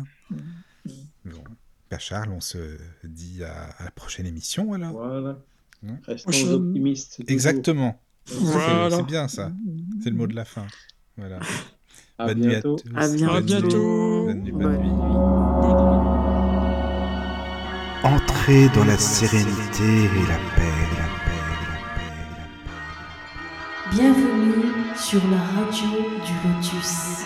Bon. 1.24 1.44
Bah, 1.90 1.98
Charles, 1.98 2.30
on 2.32 2.40
se 2.40 2.78
dit 3.04 3.42
à, 3.44 3.74
la 3.84 3.90
prochaine 3.90 4.26
émission 4.26 4.72
alors. 4.72 4.92
Voilà. 4.92 5.38
Hein? 5.86 5.98
Restons 6.06 6.52
optimistes. 6.52 7.22
Exactement. 7.28 8.00
Voilà. 8.26 8.96
C'est 8.96 9.06
bien 9.06 9.28
ça. 9.28 9.52
C'est 10.02 10.10
le 10.10 10.16
mot 10.16 10.26
de 10.26 10.34
la 10.34 10.44
fin. 10.44 10.66
Voilà. 11.18 11.40
À 12.16 12.26
bonne 12.26 12.38
bientôt. 12.38 12.46
nuit 12.46 12.54
à 12.54 12.62
tous. 12.62 12.82
À 12.94 13.08
bientôt. 13.08 14.24
Bonne 14.26 14.42
nuit. 14.44 14.52
Bonne 14.52 14.76
nuit. 14.78 14.90
Entrez 18.04 18.68
dans 18.68 18.84
la 18.84 18.96
sérénité 18.96 19.82
et 19.82 20.26
la 20.28 20.38
paix, 20.54 20.78
la 20.96 21.08
paix, 21.24 21.42
la 21.50 21.66
paix, 21.98 22.22
la 22.38 22.46
paix. 22.46 22.70
Bienvenue 23.90 24.94
sur 24.96 25.20
la 25.28 25.38
radio 25.60 25.88
du 26.24 26.34
Lotus. 26.48 27.24